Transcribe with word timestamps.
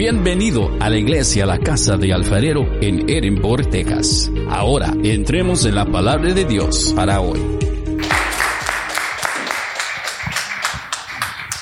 Bienvenido 0.00 0.74
a 0.80 0.88
la 0.88 0.96
iglesia 0.96 1.44
La 1.44 1.58
Casa 1.58 1.98
de 1.98 2.10
Alfarero 2.14 2.66
en 2.80 3.10
Edinburgh, 3.10 3.68
Texas. 3.68 4.30
Ahora 4.48 4.94
entremos 5.04 5.66
en 5.66 5.74
la 5.74 5.84
palabra 5.84 6.32
de 6.32 6.46
Dios 6.46 6.94
para 6.96 7.20
hoy. 7.20 7.38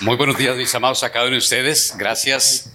Muy 0.03 0.15
buenos 0.17 0.39
días, 0.39 0.57
mis 0.57 0.73
amados, 0.73 1.03
a 1.03 1.09
de 1.09 1.37
ustedes. 1.37 1.97
Gracias 1.99 2.73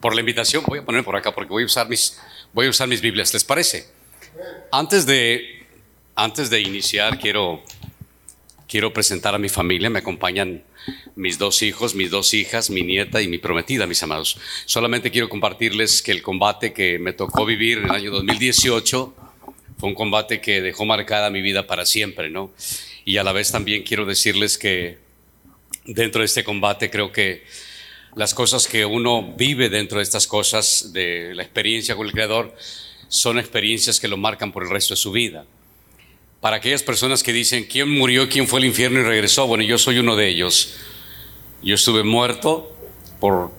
por 0.00 0.14
la 0.14 0.20
invitación. 0.20 0.64
Voy 0.66 0.78
a 0.78 0.82
poner 0.82 1.04
por 1.04 1.14
acá 1.14 1.30
porque 1.34 1.50
voy 1.50 1.64
a 1.64 1.66
usar 1.66 1.90
mis, 1.90 2.18
voy 2.54 2.68
a 2.68 2.70
usar 2.70 2.88
mis 2.88 3.02
Biblias. 3.02 3.34
¿Les 3.34 3.44
parece? 3.44 3.88
Antes 4.70 5.04
de, 5.04 5.66
antes 6.16 6.48
de 6.48 6.62
iniciar, 6.62 7.18
quiero, 7.18 7.62
quiero 8.66 8.94
presentar 8.94 9.34
a 9.34 9.38
mi 9.38 9.50
familia. 9.50 9.90
Me 9.90 9.98
acompañan 9.98 10.64
mis 11.16 11.38
dos 11.38 11.62
hijos, 11.62 11.94
mis 11.94 12.10
dos 12.10 12.34
hijas, 12.34 12.70
mi 12.70 12.82
nieta 12.82 13.22
y 13.22 13.28
mi 13.28 13.38
prometida, 13.38 13.86
mis 13.86 14.02
amados. 14.02 14.38
Solamente 14.66 15.10
quiero 15.10 15.28
compartirles 15.28 16.02
que 16.02 16.12
el 16.12 16.22
combate 16.22 16.72
que 16.72 16.98
me 16.98 17.12
tocó 17.12 17.44
vivir 17.44 17.78
en 17.78 17.84
el 17.84 17.90
año 17.90 18.10
2018 18.10 19.14
fue 19.78 19.88
un 19.88 19.94
combate 19.94 20.40
que 20.40 20.60
dejó 20.60 20.84
marcada 20.84 21.30
mi 21.30 21.42
vida 21.42 21.66
para 21.66 21.86
siempre, 21.86 22.30
¿no? 22.30 22.52
Y 23.04 23.16
a 23.16 23.24
la 23.24 23.32
vez 23.32 23.50
también 23.50 23.82
quiero 23.82 24.06
decirles 24.06 24.56
que 24.56 24.98
dentro 25.84 26.20
de 26.20 26.26
este 26.26 26.44
combate 26.44 26.90
creo 26.90 27.10
que 27.10 27.44
las 28.14 28.34
cosas 28.34 28.68
que 28.68 28.84
uno 28.84 29.34
vive 29.36 29.68
dentro 29.68 29.98
de 29.98 30.04
estas 30.04 30.26
cosas, 30.26 30.92
de 30.92 31.34
la 31.34 31.42
experiencia 31.42 31.96
con 31.96 32.06
el 32.06 32.12
Creador, 32.12 32.54
son 33.08 33.38
experiencias 33.38 33.98
que 33.98 34.08
lo 34.08 34.16
marcan 34.16 34.52
por 34.52 34.62
el 34.62 34.70
resto 34.70 34.94
de 34.94 34.98
su 34.98 35.12
vida. 35.12 35.46
Para 36.42 36.56
aquellas 36.56 36.82
personas 36.82 37.22
que 37.22 37.32
dicen, 37.32 37.68
¿quién 37.70 37.88
murió, 37.88 38.28
quién 38.28 38.48
fue 38.48 38.58
al 38.58 38.64
infierno 38.64 38.98
y 38.98 39.04
regresó? 39.04 39.46
Bueno, 39.46 39.62
yo 39.62 39.78
soy 39.78 40.00
uno 40.00 40.16
de 40.16 40.26
ellos. 40.26 40.74
Yo 41.62 41.76
estuve 41.76 42.02
muerto 42.02 42.74
por, 43.20 43.52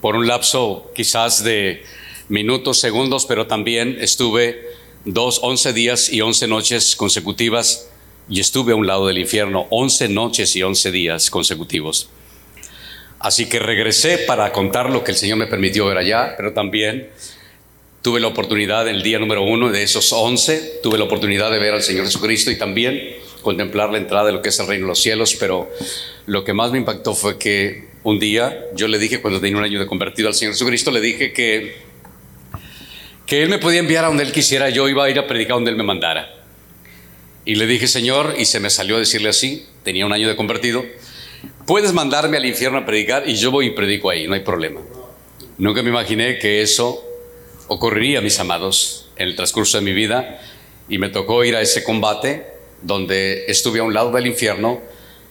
por 0.00 0.16
un 0.16 0.26
lapso 0.26 0.90
quizás 0.94 1.44
de 1.44 1.84
minutos, 2.30 2.80
segundos, 2.80 3.26
pero 3.26 3.46
también 3.46 3.98
estuve 4.00 4.70
dos, 5.04 5.40
once 5.42 5.74
días 5.74 6.10
y 6.10 6.22
once 6.22 6.48
noches 6.48 6.96
consecutivas 6.96 7.90
y 8.26 8.40
estuve 8.40 8.72
a 8.72 8.76
un 8.76 8.86
lado 8.86 9.06
del 9.06 9.18
infierno, 9.18 9.66
once 9.68 10.08
noches 10.08 10.56
y 10.56 10.62
once 10.62 10.90
días 10.90 11.28
consecutivos. 11.28 12.08
Así 13.18 13.50
que 13.50 13.58
regresé 13.58 14.16
para 14.16 14.50
contar 14.50 14.88
lo 14.88 15.04
que 15.04 15.10
el 15.10 15.18
Señor 15.18 15.36
me 15.36 15.46
permitió 15.46 15.84
ver 15.84 15.98
allá, 15.98 16.36
pero 16.38 16.54
también 16.54 17.10
tuve 18.02 18.20
la 18.20 18.28
oportunidad 18.28 18.88
el 18.88 19.02
día 19.02 19.18
número 19.18 19.42
uno 19.42 19.70
de 19.70 19.82
esos 19.82 20.12
once, 20.12 20.80
tuve 20.82 20.98
la 20.98 21.04
oportunidad 21.04 21.50
de 21.50 21.58
ver 21.58 21.74
al 21.74 21.82
Señor 21.82 22.04
Jesucristo 22.04 22.50
y 22.50 22.56
también 22.56 23.16
contemplar 23.42 23.90
la 23.90 23.98
entrada 23.98 24.26
de 24.26 24.32
lo 24.32 24.42
que 24.42 24.50
es 24.50 24.58
el 24.58 24.66
reino 24.66 24.86
de 24.86 24.88
los 24.88 25.00
cielos, 25.00 25.36
pero 25.38 25.70
lo 26.26 26.44
que 26.44 26.52
más 26.52 26.70
me 26.72 26.78
impactó 26.78 27.14
fue 27.14 27.38
que 27.38 27.88
un 28.02 28.18
día 28.18 28.66
yo 28.74 28.88
le 28.88 28.98
dije, 28.98 29.20
cuando 29.20 29.40
tenía 29.40 29.58
un 29.58 29.64
año 29.64 29.78
de 29.78 29.86
convertido 29.86 30.28
al 30.28 30.34
Señor 30.34 30.54
Jesucristo, 30.54 30.90
le 30.90 31.00
dije 31.00 31.32
que, 31.32 31.76
que 33.26 33.42
Él 33.42 33.48
me 33.48 33.58
podía 33.58 33.80
enviar 33.80 34.04
a 34.04 34.08
donde 34.08 34.22
Él 34.22 34.32
quisiera, 34.32 34.70
yo 34.70 34.88
iba 34.88 35.04
a 35.04 35.10
ir 35.10 35.18
a 35.18 35.26
predicar 35.26 35.56
donde 35.56 35.70
Él 35.70 35.76
me 35.76 35.84
mandara. 35.84 36.34
Y 37.44 37.54
le 37.54 37.66
dije, 37.66 37.86
Señor, 37.86 38.34
y 38.38 38.44
se 38.44 38.60
me 38.60 38.70
salió 38.70 38.96
a 38.96 38.98
decirle 38.98 39.30
así, 39.30 39.66
tenía 39.82 40.06
un 40.06 40.12
año 40.12 40.28
de 40.28 40.36
convertido, 40.36 40.84
Puedes 41.66 41.92
mandarme 41.92 42.36
al 42.36 42.46
infierno 42.46 42.78
a 42.78 42.86
predicar 42.86 43.28
y 43.28 43.36
yo 43.36 43.50
voy 43.50 43.66
y 43.66 43.70
predico 43.70 44.10
ahí, 44.10 44.26
no 44.26 44.34
hay 44.34 44.40
problema. 44.40 44.80
Nunca 45.58 45.82
me 45.82 45.90
imaginé 45.90 46.38
que 46.38 46.62
eso 46.62 47.04
ocurriría, 47.70 48.20
mis 48.20 48.40
amados, 48.40 49.06
en 49.16 49.28
el 49.28 49.36
transcurso 49.36 49.78
de 49.78 49.84
mi 49.84 49.92
vida 49.92 50.40
y 50.88 50.98
me 50.98 51.08
tocó 51.08 51.44
ir 51.44 51.54
a 51.54 51.60
ese 51.60 51.84
combate 51.84 52.44
donde 52.82 53.44
estuve 53.46 53.78
a 53.78 53.84
un 53.84 53.94
lado 53.94 54.10
del 54.10 54.26
infierno 54.26 54.80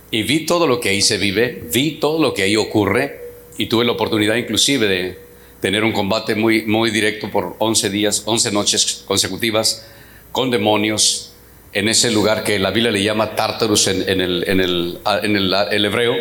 y 0.09 0.23
vi 0.23 0.45
todo 0.45 0.65
lo 0.65 0.79
que 0.79 0.89
ahí 0.89 1.01
se 1.01 1.17
vive, 1.17 1.61
vi 1.73 1.99
todo 1.99 2.21
lo 2.21 2.33
que 2.33 2.43
ahí 2.43 2.55
ocurre 2.55 3.19
y 3.57 3.65
tuve 3.65 3.83
la 3.83 3.91
oportunidad 3.91 4.35
inclusive 4.35 4.87
de 4.87 5.19
tener 5.59 5.83
un 5.83 5.91
combate 5.91 6.35
muy, 6.35 6.63
muy 6.63 6.91
directo 6.91 7.29
por 7.29 7.57
11 7.59 7.89
días, 7.89 8.23
11 8.25 8.51
noches 8.53 9.03
consecutivas 9.05 9.85
con 10.31 10.49
demonios, 10.49 11.33
en 11.73 11.89
ese 11.89 12.09
lugar 12.09 12.45
que 12.45 12.57
la 12.57 12.71
Biblia 12.71 12.91
le 12.91 13.03
llama 13.03 13.35
Tartarus 13.35 13.87
en, 13.87 14.21
el, 14.21 14.45
en, 14.47 14.61
el, 14.61 14.99
en 15.23 15.35
el, 15.35 15.85
hebreo, 15.85 16.15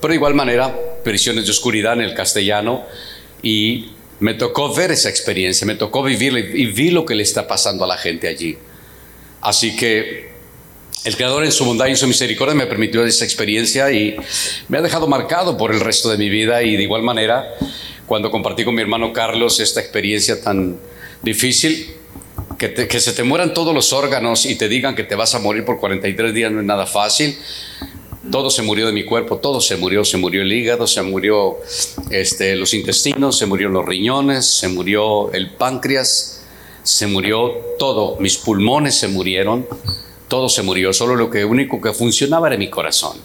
pero 0.00 0.12
de 0.12 0.16
igual 0.16 0.34
manera 0.34 0.74
prisiones 1.04 1.44
de 1.44 1.50
oscuridad 1.50 1.92
en 1.92 2.00
el 2.00 2.14
castellano 2.14 2.84
y 3.42 3.90
me 4.20 4.34
tocó 4.34 4.74
ver 4.74 4.90
esa 4.90 5.08
experiencia, 5.08 5.66
me 5.66 5.74
tocó 5.74 6.02
vivirla 6.02 6.40
y 6.40 6.66
vi 6.66 6.90
lo 6.90 7.04
que 7.04 7.14
le 7.14 7.22
está 7.22 7.46
pasando 7.46 7.84
a 7.84 7.86
la 7.86 7.96
gente 7.96 8.28
allí. 8.28 8.58
Así 9.40 9.76
que 9.76 10.28
el 11.04 11.16
Creador 11.16 11.44
en 11.44 11.52
su 11.52 11.64
bondad 11.64 11.86
y 11.86 11.90
en 11.90 11.96
su 11.96 12.06
misericordia 12.06 12.54
me 12.54 12.66
permitió 12.66 13.04
esa 13.04 13.24
experiencia 13.24 13.90
y 13.92 14.16
me 14.68 14.78
ha 14.78 14.82
dejado 14.82 15.06
marcado 15.06 15.56
por 15.56 15.72
el 15.72 15.80
resto 15.80 16.10
de 16.10 16.18
mi 16.18 16.28
vida 16.28 16.62
y 16.62 16.76
de 16.76 16.82
igual 16.82 17.02
manera 17.02 17.54
cuando 18.06 18.30
compartí 18.30 18.64
con 18.64 18.74
mi 18.74 18.82
hermano 18.82 19.12
Carlos 19.12 19.60
esta 19.60 19.80
experiencia 19.80 20.40
tan 20.40 20.78
difícil, 21.22 21.94
que, 22.58 23.00
se 23.00 23.12
te 23.12 23.22
mueran 23.22 23.54
todos 23.54 23.72
los 23.72 23.92
órganos 23.92 24.44
y 24.46 24.56
te 24.56 24.68
digan 24.68 24.96
que 24.96 25.04
te 25.04 25.14
vas 25.14 25.34
a 25.34 25.38
morir 25.38 25.64
por 25.64 25.78
43 25.78 26.34
días 26.34 26.50
no 26.50 26.60
es 26.60 26.66
nada 26.66 26.86
fácil. 26.86 27.38
Todo 28.30 28.50
se 28.50 28.62
murió 28.62 28.86
de 28.86 28.92
mi 28.92 29.04
cuerpo, 29.04 29.38
todo 29.38 29.60
se 29.60 29.76
murió, 29.76 30.04
se 30.04 30.18
murió 30.18 30.42
el 30.42 30.52
hígado, 30.52 30.86
se 30.86 31.02
murió 31.02 31.56
este, 32.10 32.56
los 32.56 32.74
intestinos, 32.74 33.38
se 33.38 33.46
murió 33.46 33.68
los 33.68 33.84
riñones, 33.84 34.46
se 34.46 34.68
murió 34.68 35.32
el 35.32 35.50
páncreas, 35.50 36.44
se 36.82 37.06
murió 37.06 37.52
todo, 37.78 38.16
mis 38.20 38.38
pulmones 38.38 38.98
se 38.98 39.08
murieron, 39.08 39.66
todo 40.28 40.48
se 40.48 40.62
murió, 40.62 40.92
solo 40.92 41.16
lo 41.16 41.30
que 41.30 41.44
único 41.44 41.80
que 41.80 41.92
funcionaba 41.92 42.48
era 42.48 42.56
mi 42.56 42.68
corazón. 42.68 43.18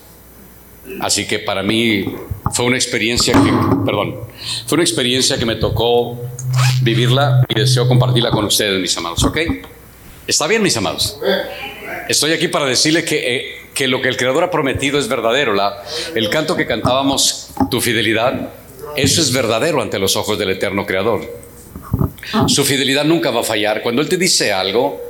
Así 1.00 1.26
que 1.26 1.40
para 1.40 1.64
mí 1.64 2.06
fue 2.52 2.66
una 2.66 2.76
experiencia 2.76 3.34
que, 3.34 3.52
perdón, 3.86 4.20
fue 4.68 4.76
una 4.76 4.84
experiencia 4.84 5.38
que 5.38 5.46
me 5.46 5.56
tocó 5.56 6.18
vivirla 6.82 7.46
y 7.50 7.60
deseo 7.60 7.88
compartirla 7.88 8.32
con 8.32 8.46
ustedes, 8.46 8.80
mis 8.82 8.96
amados, 8.98 9.24
¿ok? 9.24 9.38
¿Está 10.28 10.48
bien, 10.48 10.62
mis 10.62 10.76
amados? 10.78 11.20
Estoy 12.08 12.32
aquí 12.32 12.48
para 12.48 12.66
decirle 12.66 13.04
que, 13.04 13.36
eh, 13.36 13.56
que 13.74 13.88
lo 13.88 14.02
que 14.02 14.10
el 14.10 14.18
Creador 14.18 14.44
ha 14.44 14.52
prometido 14.52 15.00
es 15.00 15.08
verdadero. 15.08 15.54
La, 15.54 15.84
el 16.16 16.30
canto 16.30 16.56
que 16.56 16.66
cantábamos, 16.66 17.50
tu 17.70 17.82
fidelidad, 17.82 18.50
eso 18.96 19.22
es 19.22 19.32
verdadero 19.32 19.82
ante 19.82 20.00
los 20.00 20.16
ojos 20.16 20.38
del 20.38 20.52
eterno 20.52 20.86
Creador. 20.86 21.22
Su 22.48 22.64
fidelidad 22.64 23.06
nunca 23.06 23.32
va 23.32 23.42
a 23.42 23.44
fallar. 23.44 23.82
Cuando 23.82 24.02
Él 24.02 24.10
te 24.10 24.18
dice 24.18 24.54
algo, 24.54 25.02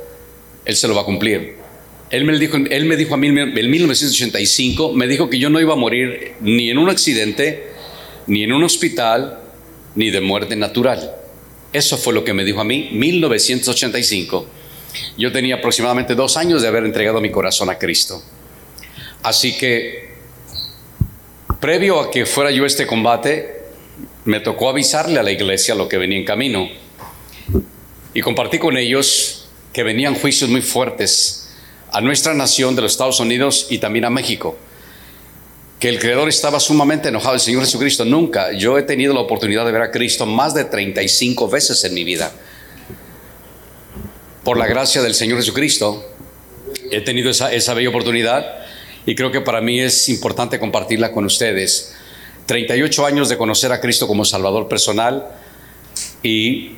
Él 0.64 0.76
se 0.76 0.88
lo 0.88 0.94
va 0.94 1.02
a 1.02 1.04
cumplir. 1.04 1.56
Él 2.10 2.24
me 2.24 2.38
dijo, 2.38 2.56
él 2.56 2.84
me 2.84 2.96
dijo 2.96 3.14
a 3.14 3.16
mí 3.16 3.28
en 3.28 3.70
1985, 3.70 4.92
me 4.92 5.08
dijo 5.08 5.28
que 5.28 5.38
yo 5.38 5.50
no 5.50 5.58
iba 5.58 5.72
a 5.72 5.76
morir 5.76 6.34
ni 6.40 6.70
en 6.70 6.78
un 6.78 6.88
accidente, 6.88 7.70
ni 8.26 8.44
en 8.44 8.52
un 8.52 8.62
hospital, 8.62 9.40
ni 9.96 10.10
de 10.10 10.20
muerte 10.20 10.54
natural. 10.54 11.12
Eso 11.72 11.96
fue 11.96 12.12
lo 12.12 12.22
que 12.22 12.32
me 12.32 12.44
dijo 12.44 12.60
a 12.60 12.64
mí 12.64 12.90
1985. 12.92 14.46
Yo 15.18 15.32
tenía 15.32 15.56
aproximadamente 15.56 16.14
dos 16.14 16.36
años 16.36 16.62
de 16.62 16.68
haber 16.68 16.84
entregado 16.84 17.20
mi 17.20 17.30
corazón 17.30 17.68
a 17.68 17.78
Cristo. 17.78 18.22
Así 19.24 19.56
que, 19.56 20.10
previo 21.58 21.98
a 21.98 22.10
que 22.10 22.26
fuera 22.26 22.50
yo 22.50 22.66
este 22.66 22.86
combate, 22.86 23.64
me 24.26 24.40
tocó 24.40 24.68
avisarle 24.68 25.18
a 25.18 25.22
la 25.22 25.32
iglesia 25.32 25.74
lo 25.74 25.88
que 25.88 25.96
venía 25.96 26.18
en 26.18 26.26
camino. 26.26 26.68
Y 28.12 28.20
compartí 28.20 28.58
con 28.58 28.76
ellos 28.76 29.48
que 29.72 29.82
venían 29.82 30.14
juicios 30.14 30.50
muy 30.50 30.60
fuertes 30.60 31.48
a 31.90 32.02
nuestra 32.02 32.34
nación 32.34 32.76
de 32.76 32.82
los 32.82 32.92
Estados 32.92 33.18
Unidos 33.18 33.68
y 33.70 33.78
también 33.78 34.04
a 34.04 34.10
México 34.10 34.58
que 35.80 35.88
el 35.88 35.98
Creador 35.98 36.28
estaba 36.28 36.60
sumamente 36.60 37.08
enojado, 37.08 37.34
el 37.34 37.40
Señor 37.40 37.62
Jesucristo. 37.62 38.04
Nunca. 38.04 38.52
Yo 38.52 38.76
he 38.78 38.82
tenido 38.82 39.14
la 39.14 39.20
oportunidad 39.20 39.64
de 39.64 39.72
ver 39.72 39.82
a 39.82 39.90
Cristo 39.90 40.26
más 40.26 40.52
de 40.52 40.64
35 40.64 41.48
veces 41.48 41.82
en 41.84 41.94
mi 41.94 42.04
vida. 42.04 42.30
Por 44.44 44.58
la 44.58 44.66
gracia 44.66 45.00
del 45.00 45.14
Señor 45.14 45.38
Jesucristo, 45.38 46.10
he 46.90 47.00
tenido 47.00 47.30
esa, 47.30 47.52
esa 47.52 47.72
bella 47.72 47.88
oportunidad 47.88 48.63
y 49.06 49.14
creo 49.14 49.30
que 49.30 49.40
para 49.40 49.60
mí 49.60 49.80
es 49.80 50.08
importante 50.08 50.58
compartirla 50.58 51.12
con 51.12 51.24
ustedes. 51.24 51.94
38 52.46 53.06
años 53.06 53.28
de 53.28 53.36
conocer 53.36 53.72
a 53.72 53.80
Cristo 53.80 54.06
como 54.06 54.24
Salvador 54.24 54.68
personal 54.68 55.26
y 56.22 56.72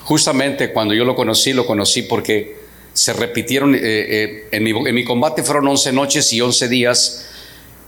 justamente 0.00 0.72
cuando 0.72 0.94
yo 0.94 1.04
lo 1.04 1.14
conocí, 1.14 1.52
lo 1.52 1.66
conocí 1.66 2.02
porque 2.02 2.60
se 2.92 3.12
repitieron, 3.12 3.74
eh, 3.74 3.78
eh, 3.82 4.48
en, 4.50 4.62
mi, 4.64 4.70
en 4.70 4.94
mi 4.94 5.04
combate 5.04 5.42
fueron 5.42 5.68
11 5.68 5.92
noches 5.92 6.32
y 6.32 6.40
11 6.40 6.68
días 6.68 7.26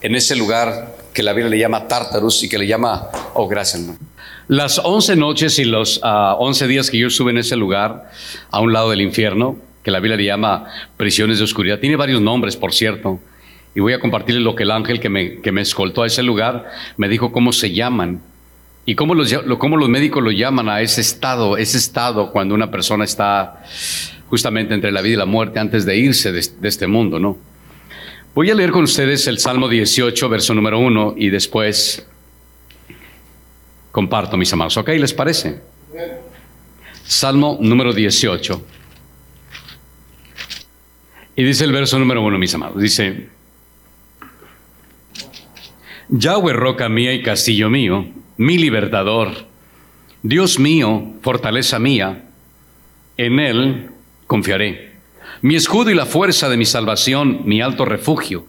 en 0.01 0.15
ese 0.15 0.37
lugar 0.37 0.97
que 1.13 1.23
la 1.23 1.33
Biblia 1.33 1.51
le 1.51 1.59
llama 1.59 1.89
Tartarus 1.89 2.43
y 2.43 2.49
que 2.49 2.59
le 2.59 2.67
llama, 2.67 3.09
oh 3.35 3.47
gracias 3.47 3.83
Las 4.49 4.79
once 4.79 5.15
noches 5.17 5.59
y 5.59 5.65
los 5.65 5.99
uh, 5.99 6.37
once 6.39 6.67
días 6.67 6.91
que 6.91 6.99
yo 6.99 7.09
estuve 7.09 7.31
en 7.31 7.39
ese 7.39 7.57
lugar, 7.57 8.11
a 8.51 8.61
un 8.61 8.73
lado 8.73 8.91
del 8.91 9.01
infierno, 9.01 9.57
que 9.83 9.91
la 9.91 10.01
Biblia 10.01 10.17
le 10.17 10.25
llama 10.25 10.67
prisiones 10.97 11.39
de 11.39 11.45
oscuridad, 11.45 11.79
tiene 11.79 11.97
varios 11.97 12.21
nombres, 12.21 12.57
por 12.57 12.73
cierto, 12.73 13.21
y 13.75 13.81
voy 13.81 13.93
a 13.93 14.01
compartirles 14.01 14.45
lo 14.45 14.55
que 14.55 14.65
el 14.65 14.71
ángel 14.71 15.01
que 15.01 15.09
me, 15.09 15.41
que 15.41 15.53
me 15.53 15.61
escoltó 15.61 16.03
a 16.03 16.07
ese 16.07 16.23
lugar 16.23 16.71
me 16.97 17.09
dijo 17.09 17.33
cómo 17.33 17.53
se 17.53 17.73
llaman 17.73 18.21
y 18.85 18.95
cómo 18.95 19.15
los, 19.15 19.33
cómo 19.59 19.77
los 19.77 19.89
médicos 19.89 20.23
lo 20.23 20.31
llaman 20.31 20.69
a 20.69 20.81
ese 20.81 21.01
estado, 21.01 21.57
ese 21.57 21.79
estado 21.79 22.33
cuando 22.33 22.55
una 22.55 22.71
persona 22.71 23.05
está 23.05 23.63
justamente 24.29 24.75
entre 24.75 24.93
la 24.93 25.01
vida 25.01 25.15
y 25.15 25.19
la 25.19 25.27
muerte 25.27 25.59
antes 25.59 25.85
de 25.85 25.97
irse 25.97 26.33
de, 26.33 26.45
de 26.61 26.69
este 26.69 26.87
mundo, 26.87 27.19
¿no? 27.19 27.39
Voy 28.35 28.51
a 28.51 28.55
leer 28.55 28.71
con 28.71 28.85
ustedes 28.85 29.27
el 29.27 29.39
Salmo 29.39 29.69
18, 29.69 30.29
verso 30.31 30.55
número 30.55 30.79
1, 30.79 31.15
y 31.19 31.29
después 31.29 32.07
comparto, 33.93 34.39
mis 34.39 34.53
amados. 34.53 34.77
¿Ok? 34.79 34.89
¿Les 34.89 35.13
parece? 35.13 35.61
Salmo 37.05 37.59
número 37.61 37.93
18. 37.93 38.67
Y 41.37 41.45
dice 41.45 41.65
el 41.65 41.73
verso 41.73 41.99
número 41.99 42.23
uno, 42.23 42.39
mis 42.39 42.55
amados. 42.55 42.81
Dice, 42.81 43.29
Yahweh, 46.15 46.53
roca 46.53 46.91
mía 46.91 47.15
y 47.15 47.23
castillo 47.23 47.71
mío, 47.71 48.05
mi 48.37 48.59
libertador, 48.59 49.31
Dios 50.23 50.59
mío, 50.59 51.15
fortaleza 51.23 51.79
mía, 51.79 52.25
en 53.17 53.41
Él 53.41 53.91
confiaré. 54.27 54.93
Mi 55.41 55.57
escudo 55.57 55.89
y 55.91 55.95
la 55.95 56.05
fuerza 56.05 56.51
de 56.51 56.59
mi 56.59 56.67
salvación, 56.67 57.41
mi 57.47 57.63
alto 57.63 57.87
refugio. 57.87 58.47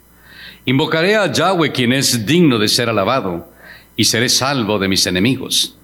Invocaré 0.66 1.16
a 1.16 1.32
Yahweh 1.32 1.72
quien 1.72 1.94
es 1.94 2.26
digno 2.26 2.60
de 2.60 2.68
ser 2.68 2.90
alabado, 2.90 3.50
y 3.96 4.04
seré 4.04 4.28
salvo 4.28 4.78
de 4.78 4.90
mis 4.90 5.08
enemigos. 5.08 5.78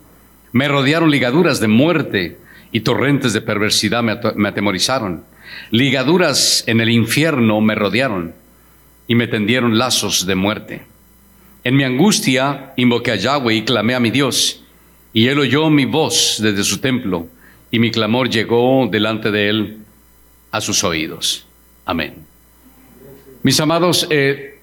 Me 0.51 0.67
rodearon 0.67 1.09
ligaduras 1.09 1.61
de 1.61 1.69
muerte 1.69 2.39
y 2.73 2.81
torrentes 2.81 3.31
de 3.31 3.39
perversidad 3.39 4.03
me, 4.03 4.49
atemorizaron. 4.49 5.23
Ligaduras 5.71 6.61
en 6.67 6.81
el 6.81 6.89
infierno 6.89 7.61
me 7.61 7.75
rodearon 7.75 8.35
y 9.07 9.15
me 9.15 9.27
tendieron 9.27 9.77
lazos 9.77 10.25
de 10.25 10.35
muerte. 10.35 10.88
En 11.69 11.75
mi 11.75 11.83
angustia 11.83 12.73
invoqué 12.77 13.11
a 13.11 13.15
Yahweh 13.15 13.53
y 13.53 13.61
clamé 13.61 13.93
a 13.93 13.99
mi 13.99 14.09
Dios, 14.09 14.63
y 15.13 15.27
él 15.27 15.37
oyó 15.37 15.69
mi 15.69 15.85
voz 15.85 16.37
desde 16.41 16.63
su 16.63 16.79
templo, 16.79 17.27
y 17.69 17.77
mi 17.77 17.91
clamor 17.91 18.27
llegó 18.27 18.87
delante 18.89 19.29
de 19.29 19.49
él 19.49 19.77
a 20.49 20.61
sus 20.61 20.83
oídos. 20.83 21.45
Amén. 21.85 22.25
Mis 23.43 23.59
amados, 23.59 24.07
eh, 24.09 24.57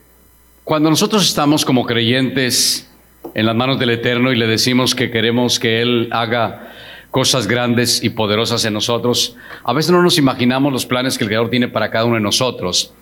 cuando 0.65 0.91
nosotros 0.91 1.25
estamos 1.25 1.65
como 1.65 1.87
creyentes 1.87 2.91
en 3.35 3.47
las 3.47 3.55
manos 3.55 3.79
del 3.79 3.91
Eterno 3.91 4.33
y 4.33 4.37
le 4.37 4.49
decimos 4.49 4.97
que 4.97 5.09
queremos 5.13 5.61
que 5.61 5.83
Él 5.83 6.09
haga 6.11 6.73
cosas 7.13 7.47
grandes 7.47 8.03
y 8.03 8.11
poderosas 8.11 8.65
en 8.65 8.73
nosotros, 8.73 9.37
a 9.63 9.73
veces 9.73 9.93
no 9.93 10.03
nos 10.03 10.19
imaginamos 10.19 10.73
los 10.73 10.87
planes 10.87 11.17
que 11.17 11.23
el 11.23 11.29
Creador 11.29 11.51
tiene 11.51 11.69
para 11.69 11.89
cada 11.89 12.05
uno 12.05 12.17
de 12.17 12.23
nosotros. 12.23 12.93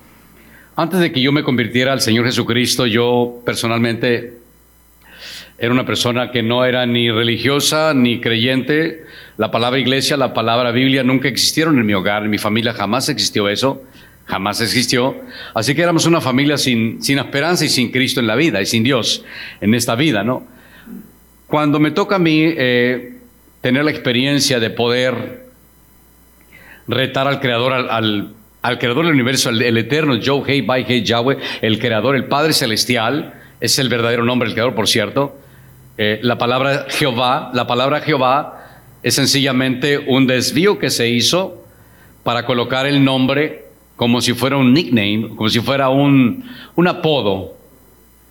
Antes 0.77 0.99
de 0.99 1.13
que 1.13 1.21
yo 1.21 1.31
me 1.31 1.45
convirtiera 1.45 1.93
al 1.93 2.01
Señor 2.01 2.25
Jesucristo, 2.27 2.87
yo 2.87 3.41
personalmente 3.45 4.39
era 5.57 5.73
una 5.73 5.87
persona 5.87 6.33
que 6.33 6.43
no 6.43 6.65
era 6.65 6.85
ni 6.85 7.11
religiosa 7.13 7.95
ni 7.95 8.21
creyente. 8.21 9.05
La 9.37 9.53
palabra 9.53 9.79
iglesia, 9.79 10.17
la 10.17 10.35
palabra 10.35 10.73
Biblia 10.73 11.05
nunca 11.05 11.29
existieron 11.29 11.79
en 11.79 11.87
mi 11.87 11.95
hogar, 11.95 12.25
en 12.25 12.31
mi 12.31 12.39
familia 12.39 12.73
jamás 12.73 13.09
existió 13.09 13.49
eso, 13.49 13.85
jamás 14.27 14.61
existió. 14.61 15.17
Así 15.55 15.77
que 15.77 15.83
éramos 15.83 16.07
una 16.07 16.21
familia 16.21 16.59
sin, 16.59 17.01
sin 17.01 17.19
esperanza 17.19 17.65
y 17.65 17.69
sin 17.69 17.93
Cristo 17.93 18.19
en 18.19 18.27
la 18.27 18.35
vida 18.35 18.61
y 18.61 18.67
sin 18.67 18.83
Dios 18.83 19.25
en 19.61 19.75
esta 19.75 19.95
vida, 19.95 20.25
¿no? 20.25 20.45
Cuando 21.47 21.79
me 21.79 21.93
toca 21.93 22.17
a 22.17 22.19
mí 22.19 22.41
eh, 22.43 23.19
tener 23.61 23.85
la 23.85 23.93
experiencia 23.93 24.59
de 24.59 24.71
poder 24.71 25.45
retar 26.89 27.29
al 27.29 27.39
Creador, 27.39 27.73
al, 27.73 27.91
al, 27.91 28.35
Creador 28.79 29.05
del 29.05 29.15
universo, 29.15 29.51
el, 29.51 29.77
eterno, 29.77 30.17
Yahweh, 30.17 31.39
el 31.61 31.79
Creador, 31.79 32.17
el 32.17 32.25
Padre 32.25 32.55
Celestial, 32.55 33.35
es 33.61 33.79
el 33.79 33.89
verdadero 33.89 34.25
nombre 34.25 34.49
del 34.49 34.55
Creador, 34.55 34.75
por 34.75 34.89
cierto. 34.89 35.37
Eh, 35.99 36.19
la 36.23 36.39
palabra 36.39 36.87
Jehová, 36.89 37.51
la 37.53 37.67
palabra 37.67 38.01
Jehová 38.01 38.81
es 39.03 39.15
sencillamente 39.15 39.99
un 39.99 40.27
desvío 40.27 40.79
que 40.79 40.89
se 40.89 41.11
hizo 41.11 41.63
para 42.23 42.47
colocar 42.47 42.87
el 42.87 43.05
nombre 43.05 43.67
como 43.97 44.21
si 44.21 44.33
fuera 44.33 44.57
un 44.57 44.73
nickname, 44.73 45.37
como 45.37 45.49
si 45.51 45.61
fuera 45.61 45.91
un, 45.91 46.45
un 46.75 46.89
apodo. 46.89 47.55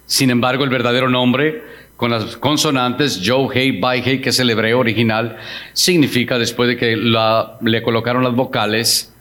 Sin 0.07 0.29
embargo, 0.29 0.63
el 0.63 0.69
verdadero 0.69 1.09
nombre, 1.09 1.63
con 1.95 2.11
las 2.11 2.37
consonantes 2.37 3.21
Joe, 3.23 3.47
que 3.53 4.29
es 4.29 4.39
el 4.39 4.49
hebreo 4.49 4.79
original, 4.79 5.37
significa, 5.73 6.37
después 6.37 6.69
de 6.69 6.77
que 6.77 6.97
le 6.97 7.83
colocaron 7.83 8.23
las 8.23 8.33
vocales, 8.33 9.13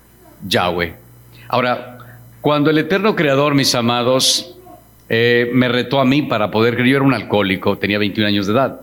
Yahweh. 0.47 1.02
Ahora, 1.53 1.99
cuando 2.41 2.71
el 2.71 2.79
eterno 2.79 3.15
creador, 3.15 3.55
mis 3.55 3.75
amados, 3.75 4.55
eh, 5.11 5.51
me 5.53 5.69
retó 5.69 6.01
a 6.01 6.05
mí 6.07 6.23
para 6.23 6.51
poder, 6.51 6.83
yo 6.83 6.97
era 6.97 7.05
un 7.05 7.13
alcohólico, 7.13 7.77
tenía 7.77 7.99
21 7.99 8.27
años 8.27 8.47
de 8.47 8.55
edad. 8.55 8.81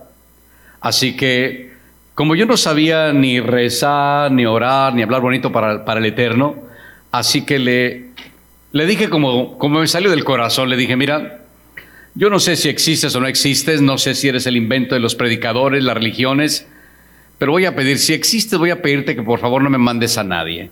Así 0.79 1.15
que, 1.15 1.71
como 2.13 2.35
yo 2.35 2.45
no 2.45 2.57
sabía 2.57 3.11
ni 3.11 3.39
rezar, 3.39 4.31
ni 4.31 4.45
orar, 4.45 4.93
ni 4.93 5.01
hablar 5.01 5.19
bonito 5.19 5.51
para, 5.51 5.83
para 5.83 5.99
el 5.99 6.05
Eterno, 6.05 6.57
así 7.11 7.43
que 7.43 7.57
le, 7.57 8.09
le 8.71 8.85
dije 8.85 9.09
como, 9.09 9.57
como 9.57 9.79
me 9.79 9.87
salió 9.87 10.11
del 10.11 10.23
corazón, 10.23 10.69
le 10.69 10.77
dije, 10.77 10.95
mira, 10.95 11.39
yo 12.13 12.29
no 12.29 12.37
sé 12.37 12.55
si 12.55 12.69
existes 12.69 13.15
o 13.15 13.19
no 13.19 13.25
existes, 13.25 13.81
no 13.81 13.97
sé 13.97 14.13
si 14.13 14.27
eres 14.27 14.45
el 14.45 14.57
invento 14.57 14.93
de 14.93 15.01
los 15.01 15.15
predicadores, 15.15 15.83
las 15.83 15.95
religiones, 15.95 16.67
pero 17.39 17.51
voy 17.51 17.65
a 17.65 17.75
pedir, 17.75 17.97
si 17.97 18.13
existes, 18.13 18.59
voy 18.59 18.69
a 18.69 18.83
pedirte 18.83 19.15
que 19.15 19.23
por 19.23 19.39
favor 19.39 19.63
no 19.63 19.71
me 19.71 19.79
mandes 19.79 20.19
a 20.19 20.23
nadie. 20.23 20.69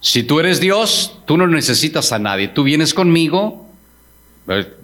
Si 0.00 0.22
tú 0.22 0.40
eres 0.40 0.60
Dios, 0.60 1.18
tú 1.26 1.36
no 1.36 1.46
necesitas 1.46 2.12
a 2.12 2.18
nadie, 2.18 2.48
tú 2.48 2.62
vienes 2.62 2.94
conmigo 2.94 3.70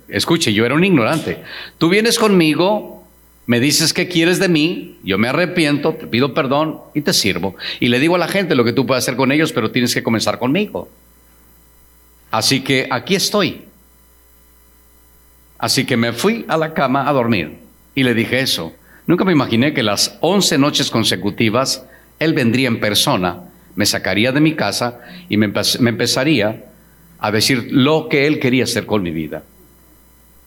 Escuche, 0.08 0.52
yo 0.52 0.64
era 0.64 0.74
un 0.74 0.84
ignorante. 0.84 1.42
Tú 1.78 1.88
vienes 1.88 2.18
conmigo, 2.18 3.04
me 3.46 3.58
dices 3.58 3.92
que 3.92 4.08
quieres 4.08 4.38
de 4.38 4.48
mí, 4.48 4.98
yo 5.02 5.18
me 5.18 5.28
arrepiento, 5.28 5.94
te 5.94 6.06
pido 6.06 6.32
perdón 6.34 6.80
y 6.94 7.00
te 7.00 7.12
sirvo. 7.12 7.56
Y 7.80 7.88
le 7.88 7.98
digo 7.98 8.14
a 8.14 8.18
la 8.18 8.28
gente 8.28 8.54
lo 8.54 8.64
que 8.64 8.72
tú 8.72 8.86
puedes 8.86 9.04
hacer 9.04 9.16
con 9.16 9.32
ellos, 9.32 9.52
pero 9.52 9.70
tienes 9.70 9.94
que 9.94 10.02
comenzar 10.02 10.38
conmigo. 10.38 10.88
Así 12.30 12.60
que 12.60 12.86
aquí 12.90 13.14
estoy. 13.14 13.62
Así 15.58 15.84
que 15.84 15.96
me 15.96 16.12
fui 16.12 16.44
a 16.48 16.56
la 16.56 16.74
cama 16.74 17.08
a 17.08 17.12
dormir 17.12 17.58
y 17.94 18.02
le 18.02 18.14
dije 18.14 18.40
eso. 18.40 18.74
Nunca 19.06 19.24
me 19.24 19.32
imaginé 19.32 19.72
que 19.72 19.82
las 19.82 20.18
11 20.20 20.58
noches 20.58 20.90
consecutivas 20.90 21.84
él 22.18 22.34
vendría 22.34 22.68
en 22.68 22.78
persona, 22.78 23.40
me 23.76 23.87
sacaría 23.87 24.32
de 24.32 24.40
mi 24.40 24.55
casa 24.55 25.00
y 25.28 25.37
me, 25.37 25.46
empezaría 25.46 26.64
a 27.19 27.31
decir 27.31 27.69
lo 27.70 28.08
que 28.08 28.26
él 28.26 28.40
quería 28.40 28.64
hacer 28.64 28.87
con 28.87 29.02
mi 29.02 29.11
vida. 29.11 29.44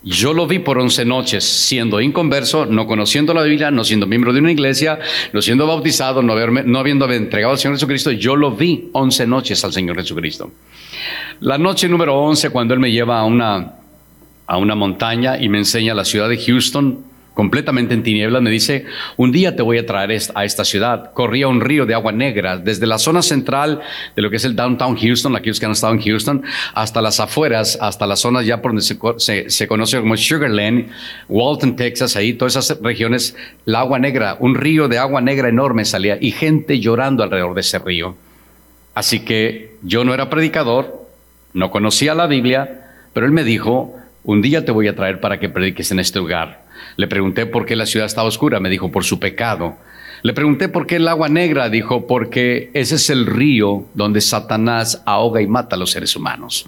Yo 0.01 0.33
lo 0.33 0.47
vi 0.47 0.59
por 0.59 0.77
once 0.77 1.03
noches, 1.03 1.43
siendo 1.43 1.99
inconverso, 1.99 2.65
no 2.65 2.87
conociendo 2.87 3.33
la 3.33 3.43
Biblia, 3.43 3.69
no 3.69 3.83
siendo 3.83 4.07
miembro 4.07 4.31
de 4.31 4.39
una 4.39 4.51
iglesia, 4.51 4.97
no 5.33 5.41
siendo 5.41 5.67
bautizado, 5.67 6.21
no, 6.23 6.33
haberme, 6.33 6.63
no 6.63 6.79
habiendo 6.79 7.09
entregado 7.11 7.51
al 7.51 7.59
Señor 7.59 7.75
Jesucristo. 7.75 8.11
Yo 8.11 8.35
lo 8.35 8.51
vi 8.51 8.89
once 8.93 9.27
noches 9.27 9.63
al 9.65 9.73
Señor 9.73 9.97
Jesucristo. 9.97 10.51
La 11.41 11.57
noche 11.57 11.89
número 11.89 12.17
once, 12.17 12.49
cuando 12.49 12.73
Él 12.73 12.79
me 12.79 12.91
lleva 12.91 13.19
a 13.19 13.25
una, 13.25 13.73
a 14.47 14.57
una 14.57 14.73
montaña 14.73 15.37
y 15.37 15.49
me 15.49 15.57
enseña 15.57 15.93
la 15.93 16.05
ciudad 16.05 16.29
de 16.29 16.37
Houston, 16.37 17.03
completamente 17.39 17.93
en 17.93 18.03
tinieblas, 18.03 18.41
me 18.41 18.49
dice, 18.49 18.83
un 19.15 19.31
día 19.31 19.55
te 19.55 19.61
voy 19.61 19.77
a 19.77 19.85
traer 19.85 20.11
a 20.35 20.43
esta 20.43 20.65
ciudad. 20.65 21.13
Corría 21.13 21.47
un 21.47 21.61
río 21.61 21.85
de 21.85 21.93
agua 21.93 22.11
negra 22.11 22.57
desde 22.57 22.85
la 22.85 22.97
zona 22.97 23.21
central 23.21 23.79
de 24.13 24.21
lo 24.21 24.29
que 24.29 24.35
es 24.35 24.43
el 24.43 24.57
downtown 24.57 24.97
Houston, 24.97 25.37
aquellos 25.37 25.57
que 25.57 25.65
han 25.65 25.71
estado 25.71 25.93
en 25.93 26.01
Houston, 26.01 26.43
hasta 26.73 27.01
las 27.01 27.21
afueras, 27.21 27.77
hasta 27.79 28.05
las 28.05 28.19
zonas 28.19 28.45
ya 28.45 28.61
por 28.61 28.71
donde 28.71 28.81
se, 28.81 29.49
se, 29.49 29.67
conoce 29.69 30.01
como 30.01 30.17
Sugarland, 30.17 30.89
Walton, 31.29 31.77
Texas, 31.77 32.17
ahí, 32.17 32.33
todas 32.33 32.57
esas 32.57 32.77
regiones, 32.81 33.37
el 33.65 33.75
agua 33.75 33.99
negra, 33.99 34.35
un 34.41 34.55
río 34.55 34.89
de 34.89 34.97
agua 34.97 35.21
negra 35.21 35.47
enorme 35.47 35.85
salía 35.85 36.17
y 36.19 36.31
gente 36.31 36.81
llorando 36.81 37.23
alrededor 37.23 37.53
de 37.53 37.61
ese 37.61 37.79
río. 37.79 38.17
Así 38.95 39.21
que 39.21 39.77
yo 39.81 40.03
no 40.03 40.13
era 40.13 40.29
predicador, 40.29 41.07
no 41.53 41.71
conocía 41.71 42.15
la 42.15 42.27
Biblia, 42.27 42.97
pero 43.13 43.25
él 43.25 43.31
me 43.31 43.45
dijo, 43.45 43.95
un 44.25 44.41
día 44.41 44.65
te 44.65 44.73
voy 44.73 44.89
a 44.89 44.95
traer 44.97 45.21
para 45.21 45.39
que 45.39 45.47
prediques 45.47 45.89
en 45.91 46.01
este 46.01 46.19
lugar. 46.19 46.67
Le 46.97 47.07
pregunté 47.07 47.45
por 47.45 47.65
qué 47.65 47.75
la 47.75 47.85
ciudad 47.85 48.05
estaba 48.05 48.27
oscura, 48.27 48.59
me 48.59 48.69
dijo, 48.69 48.91
por 48.91 49.03
su 49.03 49.19
pecado. 49.19 49.77
Le 50.21 50.33
pregunté 50.33 50.67
por 50.67 50.85
qué 50.85 50.97
el 50.97 51.07
agua 51.07 51.29
negra, 51.29 51.69
dijo, 51.69 52.05
porque 52.05 52.71
ese 52.73 52.95
es 52.95 53.09
el 53.09 53.25
río 53.25 53.85
donde 53.93 54.21
Satanás 54.21 55.01
ahoga 55.05 55.41
y 55.41 55.47
mata 55.47 55.75
a 55.75 55.79
los 55.79 55.91
seres 55.91 56.15
humanos. 56.15 56.67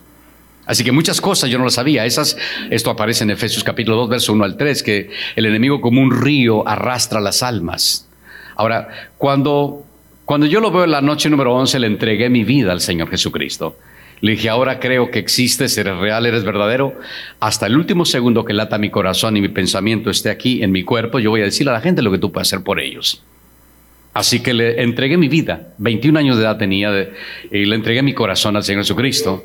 Así 0.66 0.84
que 0.84 0.92
muchas 0.92 1.20
cosas 1.20 1.50
yo 1.50 1.58
no 1.58 1.66
las 1.66 1.74
sabía. 1.74 2.06
Esas, 2.06 2.38
esto 2.70 2.92
aparece 2.92 3.24
en 3.24 3.32
Efesios 3.32 3.64
capítulo 3.64 3.98
2, 3.98 4.10
verso 4.10 4.32
1 4.32 4.44
al 4.46 4.58
3, 4.58 4.84
que 4.84 5.10
el 5.36 5.46
enemigo 5.46 5.82
como 5.82 6.02
un 6.02 6.12
río 6.12 6.66
arrastra 6.68 7.20
las 7.20 7.44
almas. 7.44 8.08
Ahora, 8.56 9.10
cuando, 9.18 9.84
cuando 10.24 10.46
yo 10.46 10.62
lo 10.62 10.72
veo 10.72 10.86
en 10.86 10.92
la 10.92 11.02
noche 11.02 11.30
número 11.30 11.54
11, 11.56 11.80
le 11.80 11.88
entregué 11.88 12.30
mi 12.30 12.44
vida 12.44 12.72
al 12.72 12.80
Señor 12.80 13.10
Jesucristo. 13.10 13.78
Le 14.22 14.34
dije, 14.34 14.50
ahora 14.50 14.80
creo 14.80 15.10
que 15.10 15.18
existes, 15.18 15.76
eres 15.78 15.98
real, 15.98 16.26
eres 16.28 16.44
verdadero. 16.44 16.94
Hasta 17.40 17.66
el 17.66 17.76
último 17.76 18.06
segundo 18.06 18.46
que 18.46 18.54
lata 18.54 18.78
mi 18.78 18.92
corazón 18.92 19.36
y 19.36 19.42
mi 19.42 19.50
pensamiento 19.50 20.12
esté 20.12 20.30
aquí 20.30 20.64
en 20.64 20.72
mi 20.72 20.84
cuerpo, 20.84 21.20
yo 21.20 21.32
voy 21.32 21.42
a 21.42 21.46
decir 21.46 21.68
a 21.68 21.74
la 21.74 21.82
gente 21.82 22.04
lo 22.04 22.12
que 22.12 22.20
tú 22.20 22.32
puedes 22.32 22.48
hacer 22.48 22.64
por 22.64 22.80
ellos. 22.80 23.24
Así 24.14 24.42
que 24.42 24.54
le 24.54 24.84
entregué 24.84 25.18
mi 25.18 25.28
vida, 25.28 25.70
21 25.80 26.20
años 26.20 26.38
de 26.38 26.44
edad 26.44 26.58
tenía, 26.58 26.92
y 27.50 27.66
le 27.66 27.76
entregué 27.76 28.04
mi 28.04 28.14
corazón 28.14 28.56
al 28.56 28.64
Señor 28.64 28.84
Jesucristo. 28.84 29.44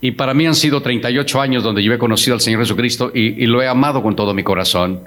Y 0.00 0.12
para 0.12 0.32
mí 0.32 0.46
han 0.46 0.54
sido 0.54 0.80
38 0.80 1.40
años 1.40 1.62
donde 1.62 1.82
yo 1.82 1.92
he 1.92 1.98
conocido 1.98 2.34
al 2.34 2.40
Señor 2.40 2.60
Jesucristo 2.60 3.10
y, 3.12 3.42
y 3.42 3.46
lo 3.46 3.62
he 3.62 3.68
amado 3.68 4.02
con 4.02 4.16
todo 4.16 4.32
mi 4.32 4.42
corazón. 4.42 5.00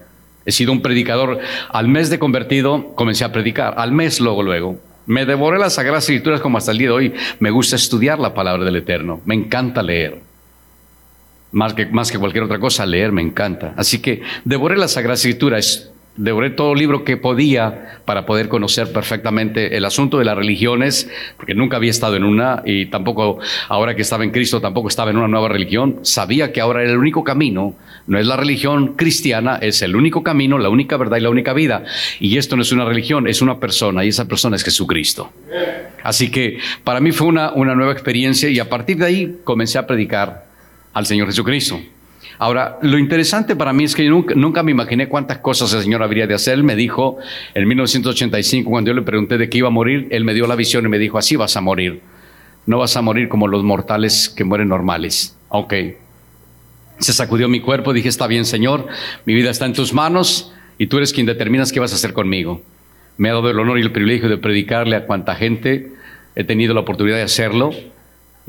He 0.46 0.52
sido 0.52 0.72
un 0.72 0.82
predicador. 0.82 1.40
Al 1.72 1.88
mes 1.88 2.10
de 2.10 2.20
convertido 2.20 2.94
comencé 2.96 3.24
a 3.24 3.32
predicar, 3.32 3.76
al 3.78 3.94
mes 3.94 4.20
luego, 4.20 4.44
luego. 4.44 4.89
Me 5.10 5.26
devoré 5.26 5.58
las 5.58 5.74
Sagradas 5.74 6.04
Escrituras 6.04 6.40
como 6.40 6.60
hasta 6.60 6.72
el 6.72 6.78
día 6.78 6.90
de 6.90 6.94
hoy. 6.94 7.14
Me 7.40 7.50
gusta 7.50 7.76
estudiar 7.76 8.20
la 8.20 8.36
palabra 8.36 8.64
del 8.64 8.76
Eterno. 8.76 9.22
Me 9.26 9.34
encanta 9.34 9.82
leer. 9.82 10.22
Más 11.52 11.74
que, 11.74 11.88
más 11.88 12.12
que 12.12 12.20
cualquier 12.20 12.44
otra 12.44 12.60
cosa, 12.60 12.86
leer 12.86 13.12
me 13.12 13.24
encanta. 13.24 13.74
Así 13.76 14.04
que 14.04 14.22
devoré 14.46 14.78
las 14.78 14.92
Sagradas 14.92 15.26
Escrituras. 15.26 15.90
Devoré 16.20 16.50
todo 16.50 16.76
libro 16.76 17.06
que 17.06 17.16
podía 17.16 18.02
para 18.04 18.26
poder 18.26 18.50
conocer 18.50 18.92
perfectamente 18.92 19.78
el 19.78 19.86
asunto 19.86 20.20
de 20.20 20.26
las 20.26 20.36
religiones, 20.36 21.10
porque 21.38 21.56
nunca 21.56 21.78
había 21.78 21.92
estado 21.92 22.18
en 22.18 22.26
una 22.26 22.62
y 22.66 22.88
tampoco, 22.88 23.40
ahora 23.70 23.96
que 23.96 24.02
estaba 24.02 24.26
en 24.26 24.32
Cristo, 24.32 24.60
tampoco 24.60 24.90
estaba 24.90 25.12
en 25.12 25.18
una 25.18 25.30
nueva 25.30 25.48
religión. 25.48 26.00
Sabía 26.02 26.52
que 26.52 26.60
ahora 26.60 26.84
era 26.84 26.92
el 26.92 26.98
único 26.98 27.24
camino, 27.24 27.74
no 28.06 28.20
es 28.20 28.28
la 28.28 28.36
religión 28.36 28.96
cristiana, 28.96 29.60
es 29.62 29.82
el 29.82 29.96
único 29.96 30.22
camino, 30.22 30.58
la 30.58 30.70
única 30.70 30.98
verdad 30.98 31.18
y 31.18 31.22
la 31.22 31.30
única 31.30 31.54
vida. 31.54 31.86
Y 32.20 32.38
esto 32.38 32.58
no 32.58 32.64
es 32.64 32.72
una 32.74 32.84
religión, 32.84 33.28
es 33.28 33.42
una 33.42 33.60
persona 33.60 34.04
y 34.04 34.10
esa 34.10 34.26
persona 34.26 34.58
es 34.58 34.64
Jesucristo. 34.64 35.32
Así 36.04 36.30
que 36.30 36.60
para 36.84 37.00
mí 37.00 37.14
fue 37.14 37.28
una, 37.28 37.54
una 37.54 37.76
nueva 37.76 37.94
experiencia 37.94 38.50
y 38.50 38.60
a 38.60 38.70
partir 38.70 38.98
de 38.98 39.06
ahí 39.06 39.38
comencé 39.46 39.78
a 39.78 39.88
predicar 39.88 40.46
al 40.94 41.06
Señor 41.06 41.28
Jesucristo. 41.28 41.80
Ahora, 42.38 42.78
lo 42.82 42.98
interesante 42.98 43.56
para 43.56 43.74
mí 43.74 43.84
es 43.84 43.96
que 43.96 44.08
nunca, 44.08 44.64
me 44.64 44.72
imaginé 44.72 45.10
cuántas 45.10 45.40
cosas 45.40 45.74
el 45.74 45.82
Señor 45.82 46.04
habría 46.04 46.28
de 46.28 46.34
hacer. 46.34 46.62
Me 46.64 46.76
dijo 46.76 47.18
en 47.54 47.68
1985, 47.68 48.70
cuando 48.70 48.92
yo 48.92 48.96
le 48.96 49.02
pregunté 49.02 49.38
de 49.38 49.50
qué 49.50 49.58
iba 49.58 49.68
a 49.68 49.72
morir, 49.72 50.08
Él 50.12 50.24
me 50.24 50.34
dio 50.34 50.48
la 50.48 50.56
visión 50.56 50.86
y 50.86 50.90
me 50.90 51.00
dijo, 51.00 51.18
así 51.18 51.36
vas 51.36 51.58
a 51.58 51.62
morir. 51.62 52.02
No 52.66 52.78
vas 52.78 52.96
a 52.96 53.02
morir 53.02 53.28
como 53.28 53.48
los 53.48 53.64
mortales 53.64 54.30
que 54.30 54.44
mueren 54.44 54.70
normales. 54.70 55.36
Ok. 55.50 55.74
Se 57.00 57.14
sacudió 57.14 57.50
mi 57.50 57.62
cuerpo, 57.62 57.94
dije, 57.94 58.10
está 58.10 58.28
bien, 58.28 58.46
Señor, 58.46 58.88
mi 59.26 59.34
vida 59.34 59.50
está 59.50 59.66
en 59.66 59.74
tus 59.74 59.94
manos 59.94 60.54
y 60.78 60.88
tú 60.88 60.98
eres 60.98 61.14
quien 61.14 61.26
determinas 61.26 61.72
qué 61.72 61.80
vas 61.80 61.92
a 61.94 61.96
hacer 61.96 62.14
conmigo. 62.14 62.62
Me 63.18 63.30
ha 63.30 63.34
dado 63.34 63.50
el 63.50 63.60
honor 63.60 63.80
y 63.80 63.82
el 63.82 63.92
privilegio 63.92 64.30
de 64.30 64.38
predicarle 64.38 64.96
a 64.96 65.06
cuanta 65.06 65.36
gente 65.36 65.92
he 66.36 66.44
tenido 66.44 66.74
la 66.74 66.82
oportunidad 66.82 67.18
de 67.18 67.24
hacerlo 67.24 67.72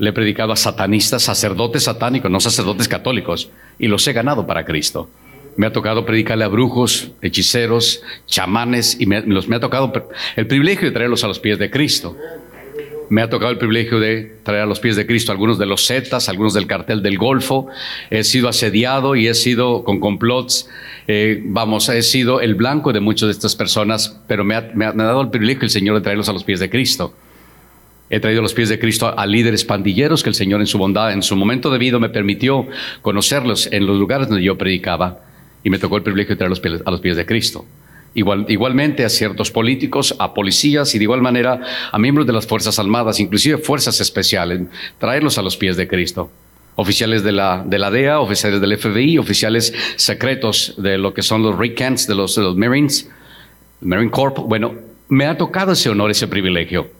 le 0.01 0.09
he 0.09 0.13
predicado 0.13 0.51
a 0.51 0.55
satanistas, 0.55 1.21
sacerdotes 1.21 1.83
satánicos, 1.83 2.31
no 2.31 2.39
sacerdotes 2.39 2.87
católicos, 2.87 3.51
y 3.81 3.87
los 3.87 4.07
he 4.07 4.13
ganado 4.13 4.47
para 4.47 4.63
Cristo. 4.63 5.09
Me 5.57 5.65
ha 5.65 5.73
tocado 5.73 6.05
predicarle 6.05 6.45
a 6.45 6.47
brujos, 6.47 7.11
hechiceros, 7.21 8.01
chamanes, 8.27 8.95
y 9.01 9.05
me, 9.07 9.21
los, 9.21 9.49
me 9.49 9.57
ha 9.57 9.59
tocado 9.59 9.91
el 10.37 10.47
privilegio 10.47 10.87
de 10.87 10.91
traerlos 10.93 11.25
a 11.25 11.27
los 11.27 11.39
pies 11.39 11.59
de 11.59 11.69
Cristo. 11.69 12.15
Me 13.09 13.21
ha 13.21 13.29
tocado 13.29 13.51
el 13.51 13.57
privilegio 13.57 13.99
de 13.99 14.37
traer 14.43 14.61
a 14.61 14.65
los 14.65 14.79
pies 14.79 14.95
de 14.95 15.05
Cristo 15.05 15.33
algunos 15.33 15.57
de 15.57 15.65
los 15.65 15.85
Zetas, 15.85 16.29
algunos 16.29 16.53
del 16.53 16.67
cartel 16.67 17.01
del 17.01 17.17
Golfo. 17.17 17.67
He 18.09 18.23
sido 18.23 18.47
asediado 18.47 19.17
y 19.17 19.27
he 19.27 19.33
sido 19.33 19.83
con 19.83 19.99
complots. 19.99 20.69
Eh, 21.07 21.41
vamos, 21.43 21.89
he 21.89 22.03
sido 22.03 22.39
el 22.39 22.55
blanco 22.55 22.93
de 22.93 23.01
muchas 23.01 23.27
de 23.27 23.33
estas 23.33 23.57
personas, 23.57 24.21
pero 24.27 24.45
me 24.45 24.55
ha, 24.55 24.71
me 24.73 24.85
ha 24.85 24.93
dado 24.93 25.21
el 25.21 25.29
privilegio 25.29 25.63
el 25.63 25.71
Señor 25.71 25.95
de 25.95 26.01
traerlos 26.01 26.29
a 26.29 26.33
los 26.33 26.45
pies 26.45 26.61
de 26.61 26.69
Cristo. 26.69 27.13
He 28.11 28.19
traído 28.19 28.41
los 28.41 28.53
pies 28.53 28.67
de 28.67 28.77
Cristo 28.77 29.17
a, 29.17 29.25
líderes 29.25 29.63
pandilleros 29.63 30.21
que 30.21 30.27
el 30.27 30.35
Señor 30.35 30.59
en 30.59 30.67
su 30.67 30.77
bondad, 30.77 31.13
en 31.13 31.23
su 31.23 31.37
momento 31.37 31.69
de 31.69 31.77
vida, 31.77 31.97
me 31.97 32.09
permitió 32.09 32.67
conocerlos 33.01 33.69
en 33.71 33.87
los 33.87 33.97
lugares 33.97 34.27
donde 34.27 34.43
yo 34.43 34.57
predicaba 34.57 35.21
y 35.63 35.69
me 35.69 35.79
tocó 35.79 35.95
el 35.95 36.03
privilegio 36.03 36.35
de 36.35 36.37
traer 36.37 36.49
los 36.49 36.59
pies, 36.59 36.81
a 36.83 36.91
los 36.91 36.99
pies 36.99 37.15
de 37.15 37.25
Cristo. 37.25 37.65
Igual, 38.13 38.45
igualmente 38.49 39.05
a 39.05 39.09
ciertos 39.09 39.49
políticos, 39.49 40.13
a 40.19 40.33
policías 40.33 40.93
y 40.93 40.97
de 40.97 41.05
igual 41.05 41.21
manera 41.21 41.61
a 41.89 41.97
miembros 41.97 42.27
de 42.27 42.33
las 42.33 42.45
Fuerzas 42.45 42.77
Armadas, 42.79 43.21
inclusive 43.21 43.57
fuerzas 43.59 44.01
especiales, 44.01 44.59
traerlos 44.99 45.37
a 45.37 45.41
los 45.41 45.55
pies 45.55 45.77
de 45.77 45.87
Cristo. 45.87 46.29
Oficiales 46.75 47.23
de 47.23 47.31
la, 47.31 47.63
de 47.65 47.79
la 47.79 47.91
DEA, 47.91 48.19
oficiales 48.19 48.59
del 48.59 48.77
FBI, 48.77 49.19
oficiales 49.19 49.73
secretos 49.95 50.73
de 50.77 50.97
lo 50.97 51.13
que 51.13 51.21
son 51.21 51.43
los 51.43 51.57
recants 51.57 52.07
de 52.07 52.15
los, 52.15 52.35
de 52.35 52.41
los 52.41 52.57
Marines, 52.57 53.09
Marine 53.79 54.11
Corp. 54.11 54.37
Bueno, 54.39 54.73
me 55.07 55.27
ha 55.27 55.37
tocado 55.37 55.71
ese 55.71 55.89
honor, 55.89 56.11
ese 56.11 56.27
privilegio. 56.27 56.99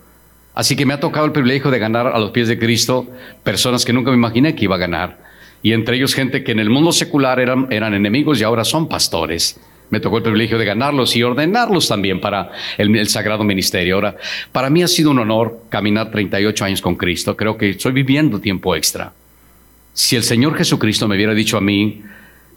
Así 0.54 0.76
que 0.76 0.86
me 0.86 0.94
ha 0.94 1.00
tocado 1.00 1.26
el 1.26 1.32
privilegio 1.32 1.72
de 1.72 1.80
ganar 1.80 2.08
a 2.08 2.20
los 2.20 2.32
pies 2.32 2.48
de 2.48 2.60
Cristo 2.60 3.08
personas 3.44 3.86
que 3.86 3.94
nunca 3.94 4.12
me 4.12 4.18
imaginé 4.18 4.56
que 4.56 4.66
iba 4.66 4.76
a 4.76 4.80
ganar. 4.80 5.20
Y 5.64 5.74
entre 5.74 5.96
ellos 5.96 6.14
gente 6.14 6.44
que 6.44 6.52
en 6.52 6.60
el 6.60 6.70
mundo 6.70 6.92
secular 6.92 7.40
eran, 7.40 7.68
eran 7.70 7.94
enemigos 7.94 8.42
y 8.42 8.44
ahora 8.44 8.64
son 8.64 8.90
pastores. 8.90 9.60
Me 9.90 10.00
tocó 10.00 10.18
el 10.18 10.24
privilegio 10.24 10.58
de 10.58 10.66
ganarlos 10.66 11.16
y 11.16 11.24
ordenarlos 11.24 11.88
también 11.88 12.20
para 12.20 12.52
el, 12.78 13.08
sagrado 13.08 13.44
ministerio. 13.44 13.96
Ahora, 13.96 14.16
para 14.52 14.70
mí 14.70 14.82
ha 14.84 14.88
sido 14.88 15.12
un 15.12 15.20
honor 15.20 15.64
caminar 15.70 16.10
38 16.12 16.66
años 16.66 16.82
con 16.82 16.96
Cristo. 16.96 17.36
Creo 17.36 17.58
que 17.58 17.72
estoy 17.72 17.92
viviendo 17.92 18.40
tiempo 18.40 18.76
extra. 18.76 19.14
Si 19.94 20.16
el 20.16 20.24
Señor 20.24 20.58
Jesucristo 20.58 21.08
me 21.08 21.16
hubiera 21.16 21.34
dicho 21.34 21.58
a 21.58 21.62
mí 21.62 22.04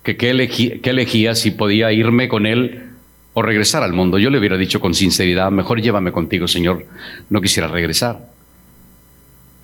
que 0.05 0.17
qué 0.17 0.31
elegía 0.31 1.35
si 1.35 1.51
podía 1.51 1.93
irme 1.93 2.29
con 2.29 2.47
Él 2.47 2.94
o 3.35 3.43
regresar 3.43 3.83
al 3.83 3.93
mundo. 3.93 4.19
Yo 4.19 4.31
le 4.31 4.39
hubiera 4.39 4.57
dicho 4.57 4.81
con 4.81 4.95
sinceridad, 4.95 5.51
mejor 5.51 5.83
llévame 5.83 6.13
contigo, 6.13 6.49
Señor, 6.49 6.87
no 7.29 7.41
quisiera 7.41 7.69
regresar. 7.69 8.33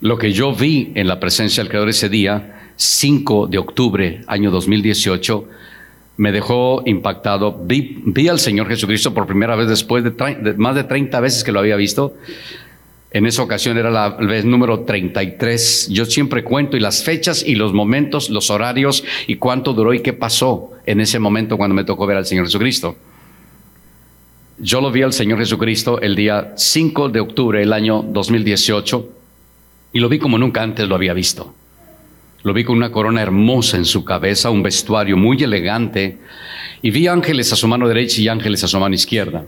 Lo 0.00 0.18
que 0.18 0.32
yo 0.32 0.54
vi 0.54 0.92
en 0.94 1.06
la 1.06 1.20
presencia 1.20 1.62
del 1.62 1.70
Creador 1.70 1.88
ese 1.88 2.08
día, 2.08 2.72
5 2.76 3.46
de 3.46 3.58
octubre, 3.58 4.22
año 4.26 4.50
2018, 4.50 5.48
me 6.16 6.32
dejó 6.32 6.82
impactado. 6.84 7.58
Vi, 7.64 8.28
al 8.28 8.40
Señor 8.40 8.68
Jesucristo 8.68 9.14
por 9.14 9.26
primera 9.26 9.56
vez 9.56 9.68
después 9.68 10.02
de, 10.04 10.54
más 10.56 10.74
de 10.74 10.84
30 10.84 11.20
veces 11.20 11.44
que 11.44 11.52
lo 11.52 11.60
había 11.60 11.76
visto. 11.76 12.14
En 13.12 13.26
esa 13.26 13.42
ocasión 13.42 13.76
era 13.76 13.90
la 13.90 14.10
vez 14.10 14.44
número 14.44 14.80
33. 14.80 15.88
Yo 15.90 16.04
siempre 16.06 16.44
cuento 16.44 16.76
y 16.76 16.80
las 16.80 17.02
fechas 17.02 17.44
y 17.46 17.54
los 17.54 17.72
momentos, 17.72 18.30
los 18.30 18.50
horarios 18.50 19.04
y 19.26 19.36
cuánto 19.36 19.72
duró 19.72 19.94
y 19.94 20.00
qué 20.00 20.12
pasó 20.12 20.72
en 20.86 21.00
ese 21.00 21.18
momento 21.18 21.56
cuando 21.56 21.74
me 21.74 21.84
tocó 21.84 22.06
ver 22.06 22.18
al 22.18 22.26
Señor 22.26 22.46
Jesucristo. 22.46 22.96
Yo 24.62 24.83
lo 24.83 24.93
vi 24.93 25.00
al 25.00 25.14
Señor 25.14 25.38
Jesucristo 25.38 26.02
el 26.02 26.14
día 26.14 26.52
5 26.55 27.09
de 27.09 27.21
octubre 27.21 27.61
del 27.61 27.73
año 27.73 28.02
2018 28.02 29.09
y 29.95 30.00
lo 30.00 30.11
vi 30.11 30.19
como 30.19 30.37
nunca 30.37 30.61
antes 30.61 30.87
lo 30.87 30.97
había 30.97 31.14
visto. 31.14 31.55
Lo 32.43 32.52
vi 32.52 32.64
con 32.64 32.76
una 32.76 32.93
corona 32.93 33.23
hermosa 33.23 33.79
en 33.79 33.87
su 33.87 34.05
cabeza, 34.05 34.50
un 34.50 34.62
vestuario 34.62 35.17
muy 35.17 35.43
elegante 35.43 36.19
y 36.83 36.90
vi 36.90 37.07
ángeles 37.07 37.50
a 37.55 37.57
su 37.57 37.69
mano 37.69 37.88
derecha 37.88 38.21
y 38.21 38.29
ángeles 38.29 38.62
a 38.62 38.69
su 38.69 38.79
mano 38.79 38.95
izquierda. 38.95 39.45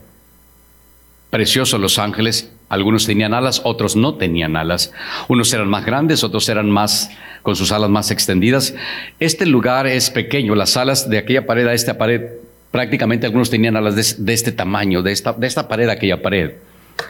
Preciosos 1.28 1.78
los 1.78 1.98
ángeles, 1.98 2.50
algunos 2.70 3.04
tenían 3.04 3.34
alas, 3.34 3.60
otros 3.64 3.96
no 3.96 4.14
tenían 4.14 4.56
alas. 4.56 4.94
Unos 5.28 5.52
eran 5.52 5.68
más 5.68 5.84
grandes, 5.84 6.24
otros 6.24 6.48
eran 6.48 6.70
más 6.70 7.10
con 7.42 7.54
sus 7.54 7.70
alas 7.70 7.90
más 7.90 8.10
extendidas. 8.10 8.74
Este 9.20 9.44
lugar 9.44 9.86
es 9.86 10.08
pequeño, 10.08 10.54
las 10.54 10.78
alas 10.78 11.10
de 11.10 11.18
aquella 11.18 11.44
pared 11.44 11.66
a 11.66 11.74
esta 11.74 11.98
pared 11.98 12.30
Prácticamente 12.72 13.26
algunos 13.26 13.50
tenían 13.50 13.76
alas 13.76 14.16
de, 14.18 14.32
este 14.32 14.50
tamaño, 14.50 15.02
de 15.02 15.12
esta, 15.12 15.34
de 15.34 15.46
esta 15.46 15.68
pared 15.68 15.88
aquella 15.88 16.20
pared. 16.20 16.54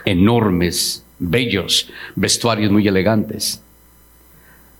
Enormes, 0.04 1.02
bellos, 1.19 1.88
vestuarios 2.14 2.71
muy 2.71 2.87
elegantes. 2.87 3.62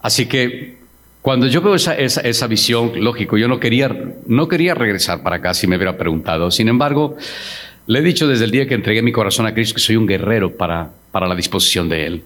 Así 0.03 0.27
que 0.27 0.77
cuando 1.23 1.47
yo 1.47 1.63
veo 1.63 1.77
esa, 1.77 1.95
esa, 1.95 2.47
visión, 2.49 2.93
lógico, 3.03 3.39
yo 3.39 3.49
no 3.49 3.59
quería, 3.59 3.91
no 4.27 4.49
quería 4.49 4.75
regresar 4.75 5.23
para 5.23 5.37
acá 5.37 5.55
si 5.55 5.67
me 5.67 5.77
hubiera 5.77 5.97
preguntado. 5.97 6.51
Sin 6.51 6.69
embargo, 6.69 7.17
le 7.87 8.01
he 8.01 8.03
dicho 8.03 8.29
desde 8.29 8.45
el 8.45 8.51
día 8.51 8.67
que 8.67 8.75
entregué 8.75 9.01
mi 9.03 9.13
corazón 9.13 9.47
a 9.47 9.55
Cristo 9.55 9.77
que 9.77 9.81
soy 9.81 9.97
un 9.97 10.07
guerrero 10.07 10.57
para, 10.57 10.91
para 11.11 11.27
la 11.27 11.35
disposición 11.35 11.89
de 11.89 12.07
Él. 12.07 12.25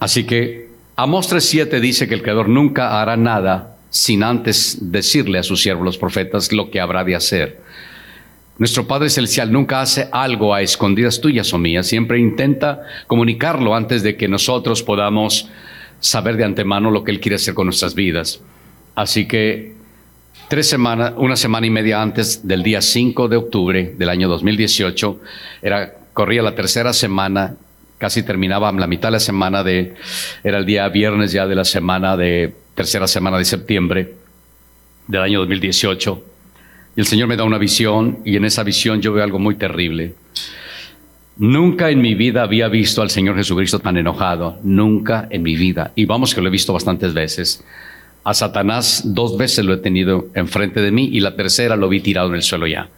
Así 0.00 0.24
que 0.24 0.72
Amos 0.96 1.32
3.7 1.32 1.80
dice 1.80 2.06
que 2.06 2.14
el 2.14 2.22
Creador 2.22 2.48
nunca 2.48 3.00
hará 3.00 3.16
nada 3.16 3.76
sin 3.92 4.22
antes 4.22 4.78
decirle 4.80 5.38
a 5.38 5.42
sus 5.42 5.60
siervos 5.60 5.84
los 5.84 5.98
profetas 5.98 6.50
lo 6.50 6.70
que 6.70 6.80
habrá 6.80 7.04
de 7.04 7.14
hacer. 7.14 7.60
Nuestro 8.56 8.86
Padre 8.86 9.10
Celestial 9.10 9.52
nunca 9.52 9.82
hace 9.82 10.08
algo 10.10 10.54
a 10.54 10.62
escondidas 10.62 11.20
tuyas 11.20 11.52
o 11.52 11.58
mías, 11.58 11.86
siempre 11.86 12.18
intenta 12.18 12.80
comunicarlo 13.06 13.74
antes 13.74 14.02
de 14.02 14.16
que 14.16 14.28
nosotros 14.28 14.82
podamos 14.82 15.50
saber 16.00 16.38
de 16.38 16.44
antemano 16.44 16.90
lo 16.90 17.04
que 17.04 17.10
Él 17.10 17.20
quiere 17.20 17.36
hacer 17.36 17.52
con 17.52 17.66
nuestras 17.66 17.94
vidas. 17.94 18.40
Así 18.94 19.28
que 19.28 19.74
tres 20.48 20.70
semanas, 20.70 21.12
una 21.18 21.36
semana 21.36 21.66
y 21.66 21.70
media 21.70 22.00
antes 22.00 22.48
del 22.48 22.62
día 22.62 22.80
5 22.80 23.28
de 23.28 23.36
octubre 23.36 23.94
del 23.98 24.08
año 24.08 24.26
2018, 24.26 25.20
era, 25.60 25.94
corría 26.14 26.40
la 26.40 26.54
tercera 26.54 26.94
semana, 26.94 27.56
casi 27.98 28.22
terminaba 28.22 28.72
la 28.72 28.86
mitad 28.86 29.08
de 29.08 29.12
la 29.12 29.20
semana 29.20 29.62
de, 29.62 29.94
era 30.42 30.58
el 30.58 30.64
día 30.64 30.88
viernes 30.88 31.32
ya 31.32 31.46
de 31.46 31.54
la 31.54 31.64
semana 31.66 32.16
de 32.16 32.61
tercera 32.74 33.06
semana 33.06 33.38
de 33.38 33.44
septiembre 33.44 34.14
del 35.06 35.22
año 35.22 35.40
2018. 35.40 36.24
Y 36.96 37.00
el 37.00 37.06
Señor 37.06 37.28
me 37.28 37.36
da 37.36 37.44
una 37.44 37.58
visión 37.58 38.18
y 38.24 38.36
en 38.36 38.44
esa 38.44 38.62
visión 38.62 39.00
yo 39.00 39.12
veo 39.12 39.24
algo 39.24 39.38
muy 39.38 39.56
terrible. 39.56 40.14
Nunca 41.36 41.90
en 41.90 42.00
mi 42.00 42.14
vida 42.14 42.42
había 42.42 42.68
visto 42.68 43.00
al 43.00 43.10
Señor 43.10 43.36
Jesucristo 43.36 43.78
tan 43.78 43.96
enojado, 43.96 44.58
nunca 44.62 45.26
en 45.30 45.42
mi 45.42 45.56
vida. 45.56 45.92
Y 45.94 46.04
vamos 46.04 46.34
que 46.34 46.40
lo 46.40 46.48
he 46.48 46.50
visto 46.50 46.72
bastantes 46.72 47.14
veces. 47.14 47.64
A 48.24 48.34
Satanás 48.34 49.02
dos 49.04 49.36
veces 49.36 49.64
lo 49.64 49.72
he 49.72 49.78
tenido 49.78 50.28
enfrente 50.34 50.80
de 50.80 50.92
mí 50.92 51.08
y 51.12 51.20
la 51.20 51.34
tercera 51.34 51.76
lo 51.76 51.88
vi 51.88 52.00
tirado 52.00 52.28
en 52.28 52.34
el 52.34 52.42
suelo 52.42 52.66
ya. 52.66 52.88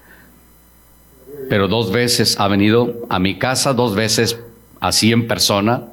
Pero 1.49 1.69
dos 1.69 1.93
veces 1.93 2.39
ha 2.41 2.49
venido 2.49 3.07
a 3.09 3.19
mi 3.19 3.39
casa, 3.39 3.73
dos 3.73 3.95
veces 3.95 4.39
así 4.81 5.13
en 5.13 5.27
persona, 5.29 5.85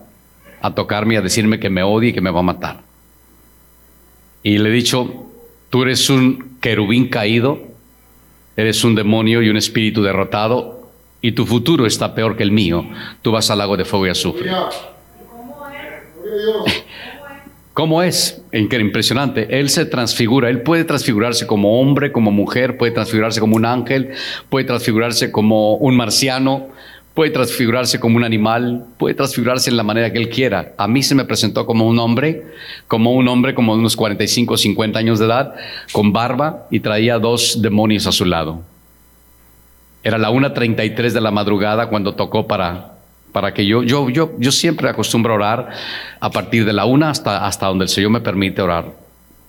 a 0.62 0.74
tocarme 0.74 1.18
a 1.18 1.22
decirme 1.22 1.60
que 1.60 1.70
me 1.70 1.84
odia 1.84 2.10
y 2.10 2.14
que 2.14 2.22
me 2.22 2.32
va 2.32 2.40
a 2.40 2.44
matar 2.44 2.91
y 4.44 4.58
le 4.58 4.70
he 4.70 4.72
dicho, 4.72 5.28
tú 5.70 5.84
eres 5.84 6.10
un 6.10 6.58
querubín 6.62 7.08
caído, 7.08 7.60
eres 8.56 8.84
un 8.84 8.96
demonio 8.96 9.42
y 9.42 9.50
un 9.50 9.58
espíritu 9.58 10.02
derrotado, 10.02 10.90
y 11.22 11.34
tu 11.34 11.46
futuro 11.46 11.86
está 11.86 12.16
peor 12.16 12.36
que 12.36 12.44
el 12.44 12.52
mío. 12.52 12.86
Tú 13.22 13.32
vas 13.32 13.52
al 13.52 13.60
lago 13.60 13.78
de 13.78 13.86
fuego 13.86 14.08
y 14.08 14.10
azufre. 14.10 14.52
¿Cómo 17.74 18.04
es? 18.04 18.42
Impresionante. 18.52 19.60
Él 19.60 19.70
se 19.70 19.86
transfigura. 19.86 20.50
Él 20.50 20.62
puede 20.62 20.84
transfigurarse 20.84 21.48
como 21.48 21.80
hombre, 21.80 22.12
como 22.12 22.32
mujer, 22.32 22.78
puede 22.78 22.92
transfigurarse 22.92 23.40
como 23.40 23.56
un 23.56 23.66
ángel, 23.66 24.12
puede 24.50 24.66
transfigurarse 24.66 25.32
como 25.32 25.76
un 25.76 25.96
marciano, 25.96 26.70
puede 27.14 27.32
transfigurarse 27.32 28.00
como 28.00 28.18
un 28.18 28.24
animal, 28.24 28.86
puede 28.98 29.16
transfigurarse 29.16 29.70
en 29.70 29.78
la 29.78 29.84
manera 29.84 30.12
que 30.12 30.18
él 30.18 30.30
quiera. 30.30 30.74
A 30.78 30.88
mí 30.88 31.04
se 31.04 31.16
me 31.16 31.26
presentó 31.26 31.66
como 31.66 31.88
un 31.88 32.00
hombre, 32.00 32.46
como 32.88 33.14
un 33.14 33.28
hombre 33.28 33.54
como 33.54 33.74
de 33.74 33.80
unos 33.80 33.96
45 33.96 34.54
o 34.54 34.58
50 34.58 34.98
años 34.98 35.20
de 35.20 35.26
edad, 35.26 35.56
con 35.92 36.14
barba 36.14 36.68
y 36.72 36.80
traía 36.80 37.20
dos 37.20 37.62
demonios 37.62 38.08
a 38.08 38.12
su 38.12 38.26
lado. 38.26 38.62
Era 40.04 40.18
la 40.18 40.32
1.33 40.32 41.12
de 41.12 41.22
la 41.22 41.32
madrugada 41.32 41.88
cuando 41.90 42.16
tocó 42.16 42.48
para, 42.48 42.94
para 43.32 43.54
que 43.54 43.66
yo, 43.66 43.84
yo, 43.84 44.10
yo, 44.10 44.32
yo 44.40 44.52
siempre 44.52 44.90
acostumbro 44.90 45.34
a 45.34 45.36
orar 45.36 45.70
a 46.20 46.32
partir 46.32 46.66
de 46.66 46.74
la 46.74 46.86
1 46.86 47.08
hasta, 47.08 47.46
hasta 47.46 47.68
donde 47.68 47.84
el 47.84 47.90
Señor 47.90 48.12
me 48.12 48.22
permite 48.22 48.62
orar. 48.62 49.02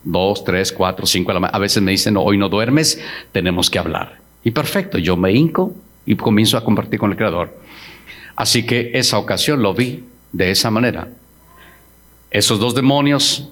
Dos, 0.04 0.42
tres, 0.42 0.72
cuatro, 0.72 1.06
cinco 1.06 1.30
A 1.30 1.58
veces 1.60 1.80
me 1.80 1.92
dicen, 1.92 2.16
hoy 2.16 2.36
no 2.36 2.48
duermes, 2.48 3.00
tenemos 3.30 3.70
que 3.70 3.78
hablar. 3.78 4.18
Y 4.42 4.50
perfecto, 4.50 4.98
yo 4.98 5.16
me 5.16 5.30
hinco 5.30 5.76
y 6.06 6.16
comienzo 6.16 6.56
a 6.56 6.64
compartir 6.64 6.98
con 6.98 7.10
el 7.10 7.16
Creador. 7.16 7.58
Así 8.36 8.64
que 8.64 8.92
esa 8.94 9.18
ocasión 9.18 9.62
lo 9.62 9.74
vi 9.74 10.04
de 10.32 10.50
esa 10.50 10.70
manera. 10.70 11.08
Esos 12.30 12.58
dos 12.58 12.74
demonios 12.74 13.50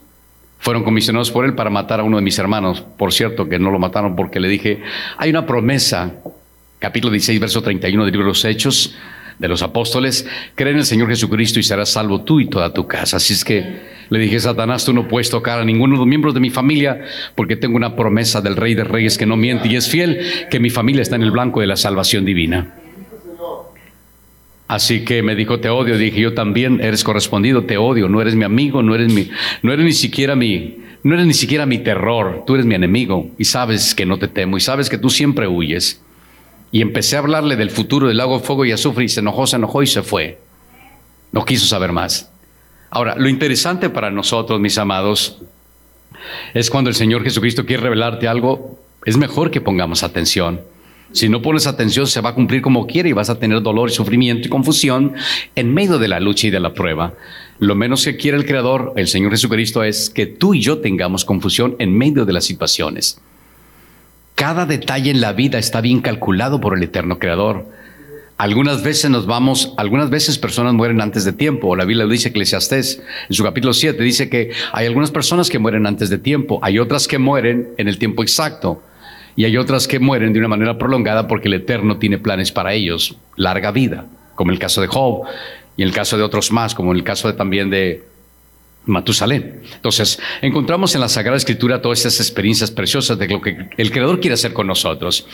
fueron 0.59 0.85
comisionados 0.85 1.30
por 1.30 1.45
él 1.45 1.54
para 1.54 1.71
matar 1.71 2.00
a 2.00 2.02
uno 2.02 2.16
de 2.16 2.23
mis 2.23 2.38
hermanos. 2.38 2.83
Por 2.83 3.12
cierto, 3.12 3.49
que 3.49 3.59
no 3.59 3.71
lo 3.71 3.78
mataron 3.78 4.16
porque 4.16 4.40
le 4.40 4.49
dije, 4.49 4.83
hay 5.16 5.30
una 5.30 5.47
promesa, 5.47 6.14
capítulo 6.78 7.12
16, 7.12 7.40
verso 7.40 7.62
31 7.62 8.04
del 8.04 8.12
libro 8.12 8.26
de 8.26 8.30
los 8.30 8.45
Hechos 8.45 8.97
de 9.40 9.49
los 9.49 9.62
apóstoles, 9.62 10.26
cree 10.54 10.73
en 10.73 10.78
el 10.78 10.85
Señor 10.85 11.09
Jesucristo 11.09 11.59
y 11.59 11.62
serás 11.62 11.88
salvo 11.88 12.20
tú 12.20 12.40
y 12.40 12.47
toda 12.47 12.75
tu 12.75 12.87
casa. 12.87 13.16
Así 13.16 13.32
es 13.32 13.42
que 13.42 13.80
le 14.11 14.18
dije, 14.18 14.38
Satanás, 14.38 14.85
tú 14.85 14.92
no 14.92 15.09
puedes 15.09 15.30
tocar 15.30 15.59
a 15.59 15.64
ninguno 15.64 15.94
de 15.94 16.00
los 16.00 16.06
miembros 16.06 16.35
de 16.35 16.40
mi 16.40 16.50
familia 16.50 17.00
porque 17.35 17.56
tengo 17.56 17.76
una 17.76 17.97
promesa 17.97 18.42
del 18.42 18.54
Rey 18.54 18.75
de 18.75 18.85
Reyes 18.85 19.16
que 19.16 19.25
no 19.25 19.37
miente 19.37 19.66
y 19.68 19.76
es 19.76 19.88
fiel, 19.88 20.20
que 20.50 20.61
mi 20.61 20.68
familia 20.68 21.00
está 21.00 21.16
en 21.16 21.23
el 21.23 21.30
blanco 21.30 21.61
de 21.62 21.68
la 21.68 21.76
salvación 21.76 22.26
divina. 22.26 22.75
Así 24.68 25.04
que 25.04 25.23
me 25.23 25.35
dijo, 25.35 25.59
te 25.59 25.70
odio. 25.70 25.97
Dije, 25.97 26.20
yo 26.20 26.35
también 26.35 26.80
eres 26.82 27.02
correspondido, 27.02 27.64
te 27.64 27.78
odio. 27.78 28.09
No 28.09 28.20
eres 28.20 28.37
mi 28.37 28.44
amigo, 28.44 28.82
no 28.82 28.94
eres 28.94 29.12
mi, 29.12 29.30
no 29.62 29.73
eres 29.73 29.85
ni 29.85 29.92
siquiera 29.92 30.37
mi, 30.37 30.76
no 31.02 31.14
eres 31.14 31.26
ni 31.26 31.35
siquiera 31.35 31.64
mi 31.64 31.78
terror. 31.78 32.44
Tú 32.47 32.54
eres 32.54 32.66
mi 32.66 32.75
enemigo 32.75 33.30
y 33.38 33.47
sabes 33.47 33.94
que 33.94 34.04
no 34.04 34.18
te 34.18 34.28
temo 34.28 34.59
y 34.59 34.61
sabes 34.61 34.90
que 34.90 34.99
tú 34.99 35.09
siempre 35.09 35.49
huyes. 35.49 36.02
Y 36.72 36.82
empecé 36.82 37.16
a 37.16 37.20
hablarle 37.20 37.56
del 37.56 37.70
futuro 37.70 38.08
del 38.08 38.16
lago 38.16 38.38
de 38.38 38.44
fuego 38.44 38.64
y 38.64 38.72
azufre 38.72 39.04
y 39.04 39.08
se 39.08 39.20
enojó, 39.20 39.46
se 39.46 39.56
enojó 39.56 39.82
y 39.82 39.86
se 39.86 40.02
fue. 40.02 40.38
No 41.32 41.44
quiso 41.44 41.66
saber 41.66 41.92
más. 41.92 42.30
Ahora, 42.90 43.14
lo 43.16 43.28
interesante 43.28 43.90
para 43.90 44.10
nosotros, 44.10 44.60
mis 44.60 44.78
amados, 44.78 45.40
es 46.54 46.70
cuando 46.70 46.90
el 46.90 46.96
Señor 46.96 47.22
Jesucristo 47.22 47.64
quiere 47.64 47.84
revelarte 47.84 48.28
algo, 48.28 48.78
es 49.04 49.16
mejor 49.16 49.50
que 49.50 49.60
pongamos 49.60 50.02
atención. 50.02 50.60
Si 51.12 51.28
no 51.28 51.42
pones 51.42 51.66
atención, 51.66 52.06
se 52.06 52.20
va 52.20 52.30
a 52.30 52.34
cumplir 52.34 52.62
como 52.62 52.86
quiere 52.86 53.08
y 53.08 53.12
vas 53.12 53.30
a 53.30 53.38
tener 53.38 53.62
dolor 53.62 53.90
y 53.90 53.92
sufrimiento 53.92 54.46
y 54.46 54.50
confusión 54.50 55.14
en 55.56 55.74
medio 55.74 55.98
de 55.98 56.06
la 56.06 56.20
lucha 56.20 56.46
y 56.46 56.50
de 56.50 56.60
la 56.60 56.72
prueba. 56.72 57.14
Lo 57.58 57.74
menos 57.74 58.04
que 58.04 58.16
quiere 58.16 58.36
el 58.36 58.46
Creador, 58.46 58.92
el 58.96 59.08
Señor 59.08 59.32
Jesucristo, 59.32 59.82
es 59.82 60.08
que 60.08 60.26
tú 60.26 60.54
y 60.54 60.60
yo 60.60 60.78
tengamos 60.78 61.24
confusión 61.24 61.74
en 61.80 61.96
medio 61.96 62.24
de 62.24 62.32
las 62.32 62.44
situaciones. 62.44 63.20
Cada 64.40 64.64
detalle 64.64 65.11
en 65.11 65.20
la 65.20 65.35
vida 65.35 65.59
está 65.59 65.82
bien 65.82 66.00
calculado 66.00 66.62
por 66.62 66.75
el 66.75 66.82
eterno 66.82 67.18
Creador. 67.18 67.66
Algunas 68.38 68.82
veces 68.82 69.11
nos 69.11 69.26
vamos, 69.26 69.75
algunas 69.76 70.09
veces 70.09 70.38
personas 70.38 70.73
mueren 70.73 71.02
antes 71.02 71.26
de 71.26 71.35
tiempo. 71.35 71.76
La 71.76 71.85
Biblia 71.85 72.06
lo 72.06 72.11
dice 72.11 72.30
Eclesiastés 72.30 73.02
en 73.28 73.35
su 73.35 73.44
capítulo 73.44 73.75
7, 73.75 74.02
dice 74.02 74.30
que 74.30 74.52
hay 74.73 74.87
algunas 74.87 75.11
personas 75.11 75.50
que 75.50 75.59
mueren 75.59 75.87
antes 75.87 76.09
de 76.09 76.16
tiempo, 76.16 76.59
hay 76.62 76.78
otras 76.78 77.06
que 77.06 77.18
mueren 77.18 77.68
en 77.76 77.87
el 77.87 77.99
tiempo 77.99 78.23
exacto. 78.23 78.82
Y 79.37 79.44
hay 79.44 79.59
otras 79.59 79.87
que 79.87 79.99
mueren 79.99 80.32
de 80.32 80.38
una 80.38 80.49
manera 80.49 80.78
prolongada 80.78 81.28
porque 81.28 81.49
el 81.49 81.54
Eterno 81.54 81.99
tiene 81.99 82.16
planes 82.16 82.50
para 82.50 82.73
ellos, 82.73 83.18
larga 83.37 83.73
vida, 83.73 84.07
como 84.37 84.53
el 84.53 84.59
caso 84.59 84.81
de 84.81 84.87
Job 84.87 85.24
y 85.76 85.83
el 85.83 85.92
caso 85.92 86.16
de 86.16 86.22
otros 86.22 86.50
más, 86.50 86.74
como 86.74 86.94
el 86.94 87.05
caso 87.05 87.35
también 87.35 87.68
de 87.68 88.05
Matusalén. 88.87 89.61
Entonces, 89.75 90.19
encontramos 90.40 90.95
en 90.95 91.03
la 91.03 91.09
Sagrada 91.09 91.37
Escritura 91.37 91.83
todas 91.83 92.01
esas 92.01 92.21
experiencias 92.21 92.71
preciosas 92.71 93.19
de 93.19 93.29
lo 93.29 93.40
que 93.40 93.69
el 93.77 93.90
Creador 93.90 94.21
quiere 94.21 94.35
hacer 94.35 94.53
con 94.53 94.66
nosotros. 94.66 95.27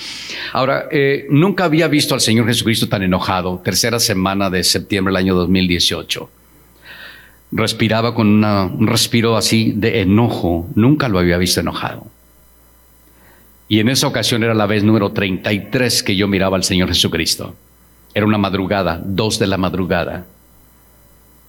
Ahora, 0.52 0.86
eh, 0.90 1.26
nunca 1.30 1.64
había 1.64 1.88
visto 1.88 2.14
al 2.14 2.20
Señor 2.20 2.46
Jesucristo 2.46 2.88
tan 2.88 3.02
enojado, 3.02 3.60
tercera 3.64 4.00
semana 4.00 4.50
de 4.50 4.64
septiembre 4.64 5.12
del 5.12 5.24
año 5.24 5.34
2018. 5.34 6.30
Respiraba 7.52 8.14
con 8.14 8.44
un 8.44 8.86
respiro 8.86 9.36
así 9.36 9.72
de 9.76 10.00
enojo, 10.00 10.68
nunca 10.74 11.08
lo 11.08 11.18
había 11.18 11.38
visto 11.38 11.60
enojado. 11.60 12.06
Y 13.68 13.80
en 13.80 13.88
esa 13.88 14.06
ocasión 14.06 14.42
era 14.44 14.54
la 14.54 14.66
vez 14.66 14.84
número 14.84 15.12
33 15.12 16.02
que 16.02 16.16
yo 16.16 16.28
miraba 16.28 16.56
al 16.56 16.64
Señor 16.64 16.88
Jesucristo. 16.88 17.54
Era 18.14 18.26
una 18.26 18.38
madrugada, 18.38 19.00
dos 19.04 19.38
de 19.38 19.46
la 19.46 19.56
madrugada. 19.56 20.26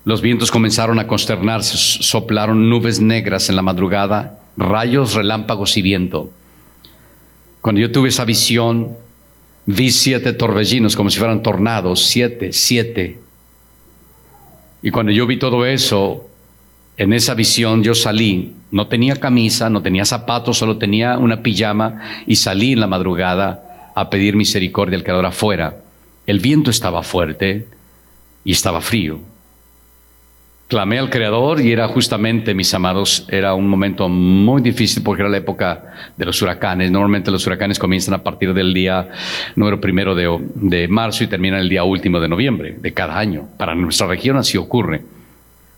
Los 0.08 0.22
vientos 0.22 0.52
comenzaron 0.52 1.00
a 1.00 1.06
consternarse, 1.06 1.76
soplaron 1.76 2.70
nubes 2.70 3.02
negras 3.02 3.50
en 3.50 3.58
la 3.58 3.62
madrugada, 3.62 4.40
rayos, 4.56 5.16
relámpagos 5.16 5.76
y 5.76 5.82
viento. 5.82 6.32
Cuando 7.60 7.82
yo 7.82 7.92
tuve 7.92 8.08
esa 8.08 8.24
visión, 8.24 8.96
vi 9.66 9.92
siete 9.92 10.32
torbellinos 10.32 10.96
como 10.96 11.10
si 11.10 11.20
fueran 11.20 11.44
tornados, 11.44 12.06
siete, 12.06 12.54
siete. 12.54 13.20
Y 14.82 14.92
cuando 14.92 15.12
yo 15.12 15.28
vi 15.28 15.36
todo 15.36 15.66
eso, 15.66 16.30
en 16.96 17.12
esa 17.12 17.34
visión 17.34 17.84
yo 17.84 17.94
salí, 17.94 18.54
no 18.72 18.88
tenía 18.88 19.18
camisa, 19.18 19.70
no 19.70 19.82
tenía 19.82 20.06
zapatos, 20.06 20.58
solo 20.58 20.78
tenía 20.78 21.18
una 21.18 21.44
pijama 21.44 22.24
y 22.26 22.38
salí 22.38 22.72
en 22.72 22.80
la 22.80 22.88
madrugada 22.88 23.92
a 23.94 24.10
pedir 24.10 24.38
misericordia 24.38 24.98
al 24.98 25.04
Creador 25.04 25.26
afuera. 25.26 25.82
El 26.26 26.40
viento 26.40 26.72
estaba 26.72 27.04
fuerte 27.04 27.68
y 28.46 28.54
estaba 28.54 28.80
frío. 28.80 29.20
Clamé 30.68 31.00
al 31.00 31.10
Creador 31.10 31.62
y 31.62 31.72
era 31.72 31.88
justamente, 31.88 32.54
mis 32.54 32.74
amados, 32.74 33.26
era 33.30 33.54
un 33.54 33.70
momento 33.70 34.10
muy 34.10 34.62
difícil 34.62 35.02
porque 35.02 35.22
era 35.22 35.30
la 35.30 35.38
época 35.38 35.94
de 36.18 36.26
los 36.26 36.42
huracanes. 36.42 36.92
Normalmente 36.92 37.32
los 37.32 37.48
huracanes 37.48 37.80
comienzan 37.80 38.14
a 38.16 38.24
partir 38.24 38.54
del 38.54 38.74
día 38.74 39.08
número 39.56 39.80
primero 39.80 40.14
de, 40.14 40.38
de 40.56 40.90
marzo 40.90 41.24
y 41.24 41.28
terminan 41.28 41.62
el 41.62 41.70
día 41.70 41.86
último 41.86 42.20
de 42.20 42.28
noviembre 42.28 42.76
de 42.80 42.94
cada 42.94 43.18
año. 43.18 43.48
Para 43.58 43.76
nuestra 43.76 44.08
región 44.08 44.36
así 44.36 44.58
ocurre. 44.58 45.04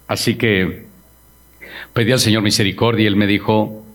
Así 0.08 0.36
que 0.36 0.86
pedí 1.94 2.12
al 2.12 2.20
Señor 2.20 2.42
misericordia 2.42 3.04
y 3.04 3.08
Él 3.08 3.16
me 3.16 3.28
dijo, 3.28 3.86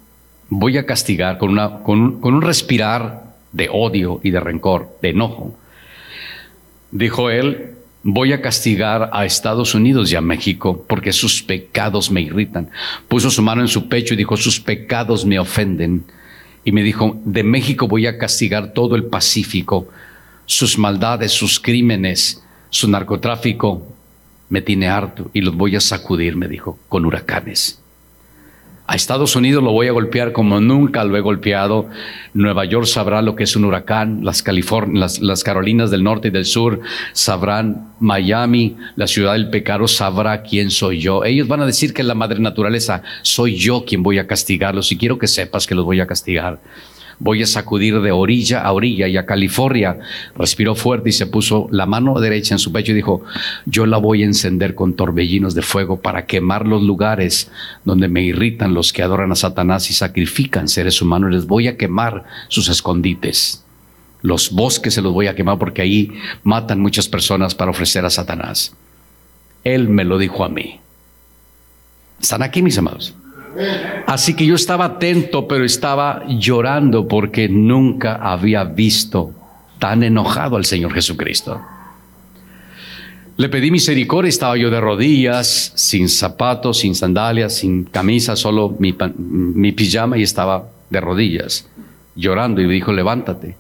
voy 0.48 0.78
a 0.78 0.86
castigar 0.86 1.38
con, 1.38 1.50
una, 1.50 1.78
con, 1.82 2.20
un, 2.22 2.42
respirar 2.42 3.34
de 3.50 3.68
odio 3.70 4.20
y 4.22 4.30
de 4.30 4.40
rencor, 4.40 4.96
de 5.02 5.10
enojo. 5.10 5.56
Dijo 6.92 7.30
Él, 7.30 7.74
voy 8.04 8.34
a 8.34 8.42
castigar 8.42 9.10
a 9.12 9.24
Estados 9.24 9.74
Unidos 9.74 10.12
y 10.12 10.16
a 10.16 10.20
México 10.20 10.84
porque 10.86 11.12
sus 11.12 11.42
pecados 11.42 12.10
me 12.10 12.20
irritan. 12.20 12.70
Puso 13.08 13.30
su 13.30 13.42
mano 13.42 13.62
en 13.62 13.68
su 13.68 13.88
pecho 13.88 14.14
y 14.14 14.18
dijo, 14.18 14.36
sus 14.36 14.60
pecados 14.60 15.24
me 15.24 15.38
ofenden. 15.38 16.04
Y 16.64 16.72
me 16.72 16.82
dijo, 16.82 17.20
de 17.24 17.42
México 17.42 17.88
voy 17.88 18.06
a 18.06 18.18
castigar 18.18 18.72
todo 18.72 18.94
el 18.94 19.04
Pacífico, 19.04 19.88
sus 20.46 20.78
maldades, 20.78 21.32
sus 21.32 21.58
crímenes, 21.58 22.42
su 22.70 22.88
narcotráfico, 22.88 23.86
me 24.50 24.60
tiene 24.60 24.88
harto 24.88 25.30
y 25.32 25.40
los 25.40 25.56
voy 25.56 25.74
a 25.76 25.80
sacudir, 25.80 26.36
me 26.36 26.48
dijo, 26.48 26.78
con 26.88 27.06
huracanes. 27.06 27.80
A 28.86 28.96
Estados 28.96 29.34
Unidos 29.34 29.64
lo 29.64 29.72
voy 29.72 29.88
a 29.88 29.92
golpear 29.92 30.32
como 30.32 30.60
nunca 30.60 31.04
lo 31.04 31.16
he 31.16 31.20
golpeado. 31.20 31.88
Nueva 32.34 32.66
York 32.66 32.84
sabrá 32.84 33.22
lo 33.22 33.34
que 33.34 33.44
es 33.44 33.56
un 33.56 33.64
huracán. 33.64 34.20
Las, 34.22 34.42
Carolinas 34.42 35.90
del 35.90 36.04
Norte 36.04 36.28
y 36.28 36.30
del 36.30 36.44
Sur 36.44 36.80
sabrán. 37.12 37.94
Miami, 38.00 38.76
la 38.96 39.06
ciudad 39.06 39.32
del 39.32 39.48
pecado, 39.48 39.88
sabrá 39.88 40.42
quién 40.42 40.70
soy 40.70 41.00
yo. 41.00 41.24
Ellos 41.24 41.48
van 41.48 41.62
a 41.62 41.66
decir 41.66 41.94
que 41.94 42.02
la 42.02 42.14
madre 42.14 42.40
naturaleza. 42.40 43.02
Soy 43.22 43.56
yo 43.56 43.86
quien 43.86 44.02
voy 44.02 44.18
a 44.18 44.26
castigarlos. 44.26 44.92
Y 44.92 44.98
quiero 44.98 45.18
que 45.18 45.28
sepas 45.28 45.66
que 45.66 45.74
los 45.74 45.86
voy 45.86 46.00
a 46.00 46.06
castigar 46.06 46.60
voy 47.18 47.42
a 47.42 47.46
sacudir 47.46 48.00
de 48.00 48.12
orilla 48.12 48.62
a 48.62 48.72
orilla 48.72 49.08
y 49.08 49.16
a 49.16 49.26
California. 49.26 49.98
Respiró 50.36 50.74
fuerte 50.74 51.10
y 51.10 51.12
se 51.12 51.26
puso 51.26 51.68
la 51.70 51.86
mano 51.86 52.18
derecha 52.20 52.54
en 52.54 52.58
su 52.58 52.72
pecho 52.72 52.92
y 52.92 52.96
dijo, 52.96 53.22
yo 53.66 53.86
la 53.86 53.98
voy 53.98 54.22
a 54.22 54.26
encender 54.26 54.74
con 54.74 54.94
torbellinos 54.94 55.54
de 55.54 55.62
fuego 55.62 56.00
para 56.00 56.26
quemar 56.26 56.66
los 56.66 56.82
lugares 56.82 57.50
donde 57.84 58.08
me 58.08 58.22
irritan 58.22 58.74
los 58.74 58.92
que 58.92 59.02
adoran 59.02 59.32
a 59.32 59.36
Satanás 59.36 59.90
y 59.90 59.94
sacrifican 59.94 60.68
seres 60.68 61.00
humanos. 61.00 61.32
Les 61.32 61.46
voy 61.46 61.68
a 61.68 61.76
quemar 61.76 62.24
sus 62.48 62.68
escondites. 62.68 63.64
Los 64.22 64.50
bosques 64.52 64.94
se 64.94 65.02
los 65.02 65.12
voy 65.12 65.26
a 65.26 65.34
quemar 65.34 65.58
porque 65.58 65.82
ahí 65.82 66.12
matan 66.42 66.80
muchas 66.80 67.08
personas 67.08 67.54
para 67.54 67.70
ofrecer 67.70 68.04
a 68.04 68.10
Satanás. 68.10 68.74
Él 69.64 69.88
me 69.88 70.04
lo 70.04 70.18
dijo 70.18 70.44
a 70.44 70.48
mí. 70.48 70.80
¿Están 72.20 72.42
aquí, 72.42 72.62
mis 72.62 72.78
amados? 72.78 73.14
Así 74.06 74.34
que 74.34 74.46
yo 74.46 74.54
estaba 74.54 74.84
atento, 74.84 75.46
pero 75.46 75.64
estaba 75.64 76.24
llorando 76.28 77.06
porque 77.06 77.48
nunca 77.48 78.16
había 78.16 78.64
visto 78.64 79.32
tan 79.78 80.02
enojado 80.02 80.56
al 80.56 80.64
Señor 80.64 80.92
Jesucristo. 80.92 81.60
Le 83.36 83.48
pedí 83.48 83.70
misericordia, 83.70 84.28
estaba 84.28 84.56
yo 84.56 84.70
de 84.70 84.80
rodillas, 84.80 85.72
sin 85.74 86.08
zapatos, 86.08 86.78
sin 86.78 86.94
sandalias, 86.94 87.54
sin 87.54 87.84
camisa, 87.84 88.36
solo 88.36 88.76
mi, 88.78 89.72
pijama 89.72 90.16
y 90.16 90.22
estaba 90.22 90.68
de 90.88 91.00
rodillas, 91.00 91.68
llorando 92.14 92.60
y 92.60 92.66
me 92.66 92.74
dijo, 92.74 92.92
levántate. 92.92 93.56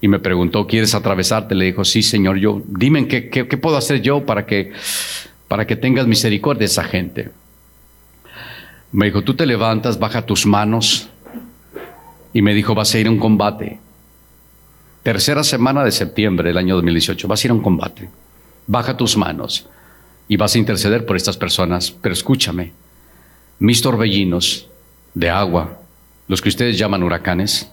Y 0.00 0.08
me 0.08 0.18
preguntó, 0.18 0.66
¿quieres 0.66 0.94
atravesarte? 0.94 1.54
Le 1.54 1.66
dijo, 1.66 1.84
sí, 1.84 2.02
Señor, 2.02 2.38
yo, 2.38 2.62
dime 2.66 3.06
qué, 3.06 3.28
qué, 3.28 3.46
qué 3.46 3.56
puedo 3.56 3.76
hacer 3.76 4.02
yo 4.02 4.26
para 4.26 4.44
que, 4.44 4.72
para 5.46 5.66
que 5.66 5.76
tengas 5.76 6.06
misericordia 6.08 6.60
de 6.60 6.64
esa 6.66 6.84
gente. 6.84 7.30
Me 8.96 9.06
dijo, 9.06 9.22
tú 9.22 9.34
te 9.34 9.46
levantas, 9.46 9.98
baja 9.98 10.24
tus 10.24 10.46
manos. 10.46 11.08
Y 12.32 12.42
me 12.42 12.54
dijo, 12.54 12.74
vas 12.74 12.94
a 12.94 12.98
ir 12.98 13.06
a 13.06 13.10
un 13.10 13.18
combate. 13.18 13.78
Tercera 15.02 15.44
semana 15.44 15.84
de 15.84 15.92
septiembre 15.92 16.48
del 16.48 16.58
año 16.58 16.74
2018, 16.74 17.28
vas 17.28 17.42
a 17.42 17.46
ir 17.46 17.50
a 17.50 17.54
un 17.54 17.62
combate 17.62 18.08
baja 18.66 18.96
tus 18.96 19.16
manos 19.16 19.68
y 20.28 20.36
vas 20.36 20.54
a 20.54 20.58
interceder 20.58 21.06
por 21.06 21.16
estas 21.16 21.36
personas. 21.36 21.90
Pero 21.90 22.12
escúchame, 22.12 22.72
mis 23.58 23.80
torbellinos 23.80 24.68
de 25.14 25.30
agua, 25.30 25.80
los 26.28 26.42
que 26.42 26.48
ustedes 26.48 26.78
llaman 26.78 27.02
huracanes, 27.02 27.70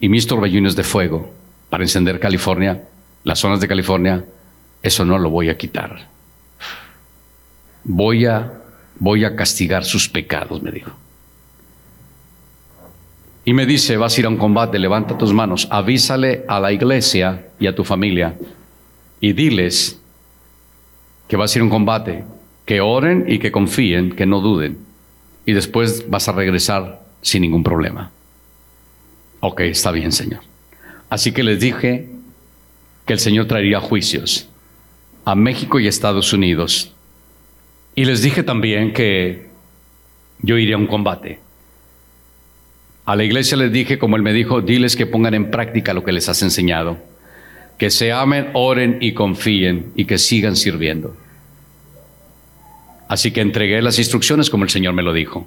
y 0.00 0.08
mis 0.08 0.26
torbellinos 0.26 0.74
de 0.74 0.82
fuego 0.82 1.32
para 1.70 1.84
encender 1.84 2.18
California, 2.18 2.82
las 3.22 3.38
zonas 3.38 3.60
de 3.60 3.68
California, 3.68 4.24
eso 4.82 5.04
no 5.04 5.16
lo 5.18 5.30
voy 5.30 5.48
a 5.48 5.56
quitar. 5.56 6.08
Voy 7.84 8.26
a, 8.26 8.61
voy 9.02 9.24
a 9.24 9.34
castigar 9.34 9.84
sus 9.84 10.08
pecados, 10.08 10.62
me 10.62 10.70
dijo. 10.70 10.92
Y 13.44 13.52
me 13.52 13.66
dice, 13.66 13.96
vas 13.96 14.16
a 14.16 14.20
ir 14.20 14.26
a 14.26 14.28
un 14.28 14.36
combate, 14.36 14.78
levanta 14.78 15.18
tus 15.18 15.32
manos, 15.32 15.66
avísale 15.72 16.44
a 16.46 16.60
la 16.60 16.70
iglesia 16.70 17.48
y 17.58 17.66
a 17.66 17.74
tu 17.74 17.82
familia 17.82 18.36
y 19.18 19.32
diles 19.32 20.00
que 21.26 21.36
vas 21.36 21.52
a 21.52 21.58
ir 21.58 21.62
a 21.62 21.64
un 21.64 21.70
combate, 21.70 22.24
que 22.64 22.80
oren 22.80 23.24
y 23.26 23.40
que 23.40 23.50
confíen, 23.50 24.14
que 24.14 24.24
no 24.24 24.40
duden. 24.40 24.78
Y 25.46 25.52
después 25.52 26.08
vas 26.08 26.28
a 26.28 26.32
regresar 26.32 27.02
sin 27.22 27.42
ningún 27.42 27.64
problema. 27.64 28.12
Ok, 29.40 29.62
está 29.62 29.90
bien, 29.90 30.12
Señor. 30.12 30.42
Así 31.10 31.32
que 31.32 31.42
les 31.42 31.58
dije 31.58 32.08
que 33.04 33.14
el 33.14 33.18
Señor 33.18 33.48
traería 33.48 33.80
juicios 33.80 34.48
a 35.24 35.34
México 35.34 35.80
y 35.80 35.88
Estados 35.88 36.32
Unidos. 36.32 36.92
Y 37.94 38.04
les 38.04 38.22
dije 38.22 38.42
también 38.42 38.92
que 38.92 39.48
yo 40.40 40.58
iría 40.58 40.76
a 40.76 40.78
un 40.78 40.86
combate. 40.86 41.38
A 43.04 43.16
la 43.16 43.24
iglesia 43.24 43.56
les 43.56 43.72
dije, 43.72 43.98
como 43.98 44.16
él 44.16 44.22
me 44.22 44.32
dijo, 44.32 44.60
diles 44.60 44.96
que 44.96 45.06
pongan 45.06 45.34
en 45.34 45.50
práctica 45.50 45.92
lo 45.92 46.04
que 46.04 46.12
les 46.12 46.28
has 46.28 46.42
enseñado. 46.42 46.98
Que 47.78 47.90
se 47.90 48.12
amen, 48.12 48.50
oren 48.54 48.98
y 49.00 49.12
confíen 49.12 49.92
y 49.96 50.04
que 50.04 50.18
sigan 50.18 50.56
sirviendo. 50.56 51.16
Así 53.08 53.32
que 53.32 53.40
entregué 53.40 53.82
las 53.82 53.98
instrucciones 53.98 54.48
como 54.48 54.64
el 54.64 54.70
Señor 54.70 54.94
me 54.94 55.02
lo 55.02 55.12
dijo. 55.12 55.46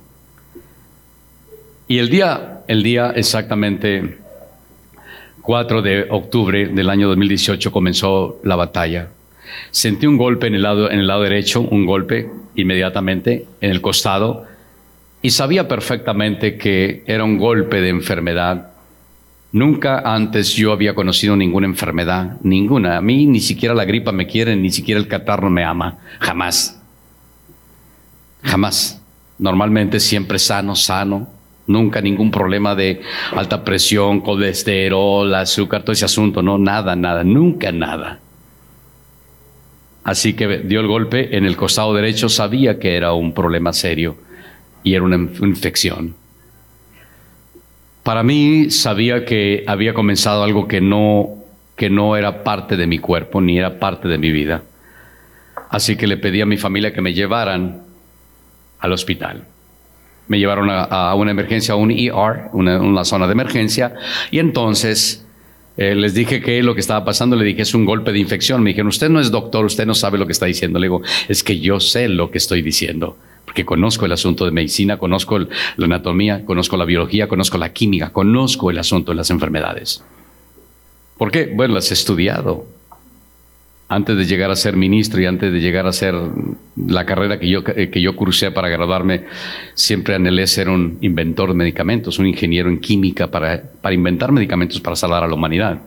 Y 1.88 1.99
el 1.99 2.10
día, 2.10 2.62
el 2.67 2.84
día 2.84 3.12
exactamente 3.15 4.17
4 5.41 5.81
de 5.81 6.08
octubre 6.10 6.67
del 6.67 6.89
año 6.89 7.08
2018 7.08 7.71
comenzó 7.71 8.39
la 8.43 8.55
batalla. 8.55 9.10
Sentí 9.71 10.08
un 10.08 10.17
golpe 10.17 10.47
en 10.47 10.55
el 10.55 10.62
lado, 10.62 10.89
en 10.89 10.99
el 10.99 11.08
lado 11.08 11.23
derecho, 11.23 11.62
un 11.62 11.86
golpe 11.86 12.29
inmediatamente 12.55 13.45
en 13.62 13.71
el 13.71 13.81
costado, 13.81 14.45
y 15.21 15.31
sabía 15.31 15.67
perfectamente 15.67 16.58
que 16.58 17.03
era 17.08 17.23
un 17.23 17.38
golpe 17.38 17.81
de 17.81 17.89
enfermedad. 17.89 18.71
Nunca 19.51 19.99
antes 19.99 20.53
yo 20.53 20.71
había 20.71 20.93
conocido 20.93 21.36
ninguna 21.36 21.65
enfermedad, 21.65 22.38
ninguna. 22.43 22.97
A 22.97 23.01
mí 23.01 23.25
ni 23.25 23.39
siquiera 23.39 23.73
la 23.73 23.86
gripa 23.86 24.12
me 24.12 24.27
quiere, 24.27 24.55
ni 24.55 24.69
siquiera 24.69 24.99
el 24.99 25.08
catarro 25.08 25.49
me 25.49 25.63
ama, 25.63 25.97
jamás. 26.19 26.81
Jamás. 28.43 29.01
Normalmente 29.39 29.99
siempre 29.99 30.39
sano, 30.39 30.75
sano. 30.75 31.29
Nunca 31.67 32.01
ningún 32.01 32.29
problema 32.29 32.75
de 32.75 33.01
alta 33.36 33.63
presión, 33.63 34.21
colesterol, 34.21 35.34
azúcar, 35.34 35.81
todo 35.81 35.93
ese 35.93 36.05
asunto. 36.05 36.41
No, 36.43 36.58
nada, 36.58 36.95
nada. 36.95 37.23
Nunca 37.23 37.71
nada. 37.71 38.19
Así 40.06 40.36
que 40.36 40.60
dio 40.60 40.80
el 40.82 40.88
golpe 40.88 41.36
en 41.36 41.46
el 41.46 41.58
costado 41.58 41.94
derecho. 41.94 42.30
Sabía 42.30 42.78
que 42.80 42.96
era 42.96 43.13
un 43.13 43.34
problema 43.34 43.74
serio 43.74 44.15
y 44.84 44.94
era 44.94 45.04
una 45.04 45.15
infección. 45.15 46.15
Para 48.04 48.22
mí 48.22 48.70
sabía 48.70 49.26
que 49.26 49.63
había 49.65 49.96
comenzado 49.96 50.44
algo 50.44 50.68
que 50.68 50.80
no, 50.80 51.30
que 51.76 51.89
no 51.89 52.15
era 52.15 52.44
parte 52.44 52.78
de 52.78 52.86
mi 52.86 53.00
cuerpo 53.00 53.41
ni 53.41 53.58
era 53.58 53.80
parte 53.80 54.08
de 54.08 54.20
mi 54.20 54.32
vida. 54.32 54.62
Así 55.72 55.96
que 55.96 56.06
le 56.06 56.18
pedí 56.18 56.39
a 56.39 56.46
mi 56.46 56.58
familia 56.58 56.94
que 56.94 57.02
me 57.02 57.15
llevaran 57.15 57.82
al 58.80 58.94
hospital. 58.94 59.46
Me 60.28 60.38
llevaron 60.38 60.70
a, 60.70 61.15
una 61.15 61.32
emergencia, 61.32 61.74
a 61.74 61.78
un 61.78 61.89
ER, 61.89 62.50
una, 62.54 63.04
zona 63.06 63.26
de 63.26 63.34
emergencia, 63.34 63.96
y 64.30 64.38
entonces 64.38 65.24
eh, 65.77 65.95
les 65.95 66.13
dije 66.13 66.41
que 66.41 66.63
lo 66.63 66.73
que 66.73 66.79
estaba 66.79 67.03
pasando, 67.03 67.35
le 67.35 67.43
dije, 67.43 67.61
es 67.61 67.73
un 67.73 67.85
golpe 67.85 68.11
de 68.11 68.19
infección. 68.19 68.63
Me 68.63 68.69
dijeron, 68.69 68.88
usted 68.88 69.09
no 69.09 69.19
es 69.19 69.31
doctor, 69.31 69.65
usted 69.65 69.85
no 69.85 69.93
sabe 69.93 70.17
lo 70.17 70.25
que 70.25 70.31
está 70.31 70.45
diciendo. 70.45 70.79
Le 70.79 70.85
digo, 70.85 71.01
es 71.27 71.43
que 71.43 71.59
yo 71.59 71.79
sé 71.79 72.07
lo 72.07 72.31
que 72.31 72.38
estoy 72.38 72.61
diciendo, 72.61 73.17
porque 73.43 73.65
conozco 73.65 74.05
el 74.05 74.11
asunto 74.11 74.45
de 74.45 74.51
medicina, 74.51 74.97
conozco 74.97 75.39
la 75.39 75.47
anatomía, 75.77 76.45
conozco 76.45 76.77
la 76.77 76.85
biología, 76.85 77.27
conozco 77.27 77.57
la 77.57 77.73
química, 77.73 78.11
conozco 78.11 78.71
el 78.71 78.79
asunto 78.79 79.11
de 79.11 79.17
las 79.17 79.29
enfermedades. 79.29 80.03
¿Por 81.17 81.31
qué? 81.31 81.51
Bueno, 81.53 81.75
las 81.75 81.91
he 81.91 81.93
estudiado 81.93 82.65
antes 83.88 84.17
de 84.17 84.26
llegar 84.26 84.50
a 84.50 84.56
ser 84.56 84.76
ministro 84.76 85.21
y 85.21 85.26
antes 85.26 85.54
de 85.54 85.60
llegar 85.60 85.86
a 85.86 85.93
ser 85.93 86.15
la 86.76 87.06
carrera 87.06 87.39
que 87.39 87.48
yo, 87.48 87.63
que 87.63 88.02
yo 88.02 88.15
cursé 88.15 88.52
para 88.52 88.67
graduarme, 88.67 89.26
siempre 89.76 90.15
anhelé 90.15 90.48
ser 90.48 90.69
un 90.69 90.98
inventor 91.02 91.50
de 91.50 91.56
medicamentos, 91.56 92.17
un 92.17 92.26
ingeniero 92.26 92.69
en 92.69 92.80
química 92.80 93.30
para, 93.30 93.62
para 93.82 93.93
inventar 93.93 94.32
medicamentos 94.32 94.80
para 94.80 94.95
salvar 94.95 95.24
a 95.24 95.28
la 95.28 95.36
humanidad. 95.36 95.80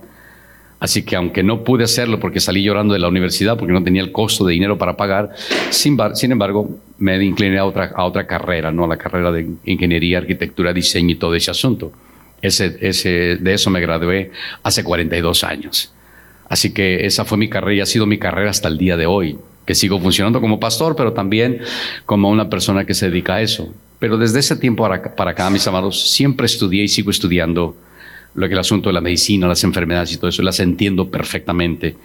Así 0.81 1.03
que 1.03 1.17
aunque 1.17 1.43
no 1.43 1.65
pude 1.65 1.83
hacerlo 1.83 2.21
porque 2.21 2.39
salí 2.39 2.63
llorando 2.63 2.95
de 2.95 3.01
la 3.01 3.09
universidad 3.09 3.59
porque 3.59 3.73
no 3.73 3.83
tenía 3.83 4.01
el 4.01 4.13
costo 4.13 4.45
de 4.45 4.53
dinero 4.53 4.79
para 4.79 4.97
pagar, 4.97 5.31
sin, 5.71 5.99
sin 6.15 6.31
embargo 6.31 6.79
me 6.99 7.23
incliné 7.23 7.59
a 7.59 7.65
otra, 7.65 7.91
a 7.97 8.05
otra 8.05 8.29
carrera, 8.29 8.71
¿no? 8.71 8.85
a 8.85 8.89
la 8.89 8.97
carrera 8.97 9.33
de 9.33 9.49
ingeniería, 9.65 10.19
arquitectura, 10.19 10.73
diseño 10.73 11.11
y 11.11 11.17
todo 11.17 11.35
ese 11.35 11.51
asunto. 11.51 11.91
Ese, 12.41 12.79
ese, 12.81 13.37
de 13.37 13.55
eso 13.55 13.71
me 13.71 13.81
gradué 13.81 14.31
hace 14.63 14.85
42 14.85 15.43
años. 15.43 15.93
Así 16.49 16.73
que 16.73 17.07
esa 17.07 17.25
fue 17.25 17.39
mi 17.39 17.49
carrera 17.49 17.75
y 17.75 17.81
ha 17.81 17.87
sido 17.87 18.07
mi 18.07 18.19
carrera 18.19 18.51
hasta 18.51 18.69
el 18.69 18.79
día 18.79 18.97
de 18.97 19.07
hoy, 19.07 19.39
que 19.67 19.75
sigo 19.75 20.01
funcionando 20.01 20.41
como 20.41 20.59
pastor, 20.59 20.97
pero 20.97 21.13
también 21.13 21.61
como 22.07 22.31
una 22.31 22.49
persona 22.49 22.85
que 22.85 22.95
se 22.95 23.11
dedica 23.11 23.35
a 23.35 23.43
eso. 23.43 23.73
Pero 23.99 24.17
desde 24.17 24.39
ese 24.39 24.57
tiempo 24.57 24.89
para 25.17 25.31
acá, 25.31 25.51
mis 25.51 25.67
amados, 25.67 26.11
siempre 26.11 26.47
estudié 26.47 26.85
y 26.85 26.89
sigo 26.89 27.11
estudiando 27.11 27.77
lo 28.35 28.47
que 28.47 28.55
el 28.55 28.61
asunto 28.61 28.89
de 28.89 28.93
la 28.93 29.01
medicina, 29.01 29.49
las 29.49 29.65
enfermedades 29.65 30.13
y 30.13 30.17
todo 30.17 30.29
eso, 30.29 30.43
las 30.43 30.61
entiendo 30.61 31.11
perfectamente. 31.11 31.97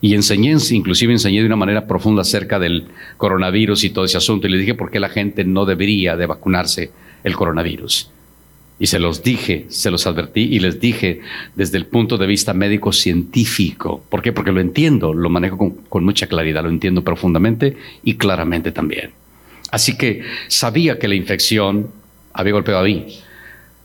Y 0.00 0.14
enseñé, 0.14 0.56
inclusive 0.70 1.12
enseñé 1.12 1.40
de 1.40 1.46
una 1.46 1.56
manera 1.56 1.86
profunda 1.86 2.22
acerca 2.22 2.58
del 2.58 2.86
coronavirus 3.16 3.84
y 3.84 3.90
todo 3.90 4.04
ese 4.04 4.18
asunto. 4.18 4.46
Y 4.46 4.50
le 4.50 4.58
dije 4.58 4.74
por 4.74 4.90
qué 4.90 5.00
la 5.00 5.08
gente 5.08 5.44
no 5.44 5.64
debería 5.64 6.16
de 6.16 6.26
vacunarse 6.26 6.90
el 7.24 7.34
coronavirus. 7.34 8.10
Y 8.78 8.88
se 8.88 8.98
los 8.98 9.22
dije, 9.22 9.66
se 9.68 9.90
los 9.90 10.06
advertí 10.06 10.42
y 10.42 10.58
les 10.58 10.80
dije 10.80 11.20
desde 11.54 11.78
el 11.78 11.86
punto 11.86 12.18
de 12.18 12.26
vista 12.26 12.52
médico 12.52 12.92
científico. 12.92 14.04
¿Por 14.10 14.20
qué? 14.20 14.32
Porque 14.32 14.52
lo 14.52 14.60
entiendo, 14.60 15.14
lo 15.14 15.30
manejo 15.30 15.72
con, 15.88 16.04
mucha 16.04 16.26
claridad, 16.26 16.62
lo 16.62 16.68
entiendo 16.68 17.02
profundamente 17.02 17.76
y 18.04 18.14
claramente 18.14 18.72
también. 18.72 19.12
Así 19.70 19.96
que 19.96 20.22
sabía 20.48 20.98
que 20.98 21.08
la 21.08 21.14
infección 21.14 21.88
había 22.34 22.52
golpeado 22.52 22.80
a 22.80 22.84
mí. 22.84 23.06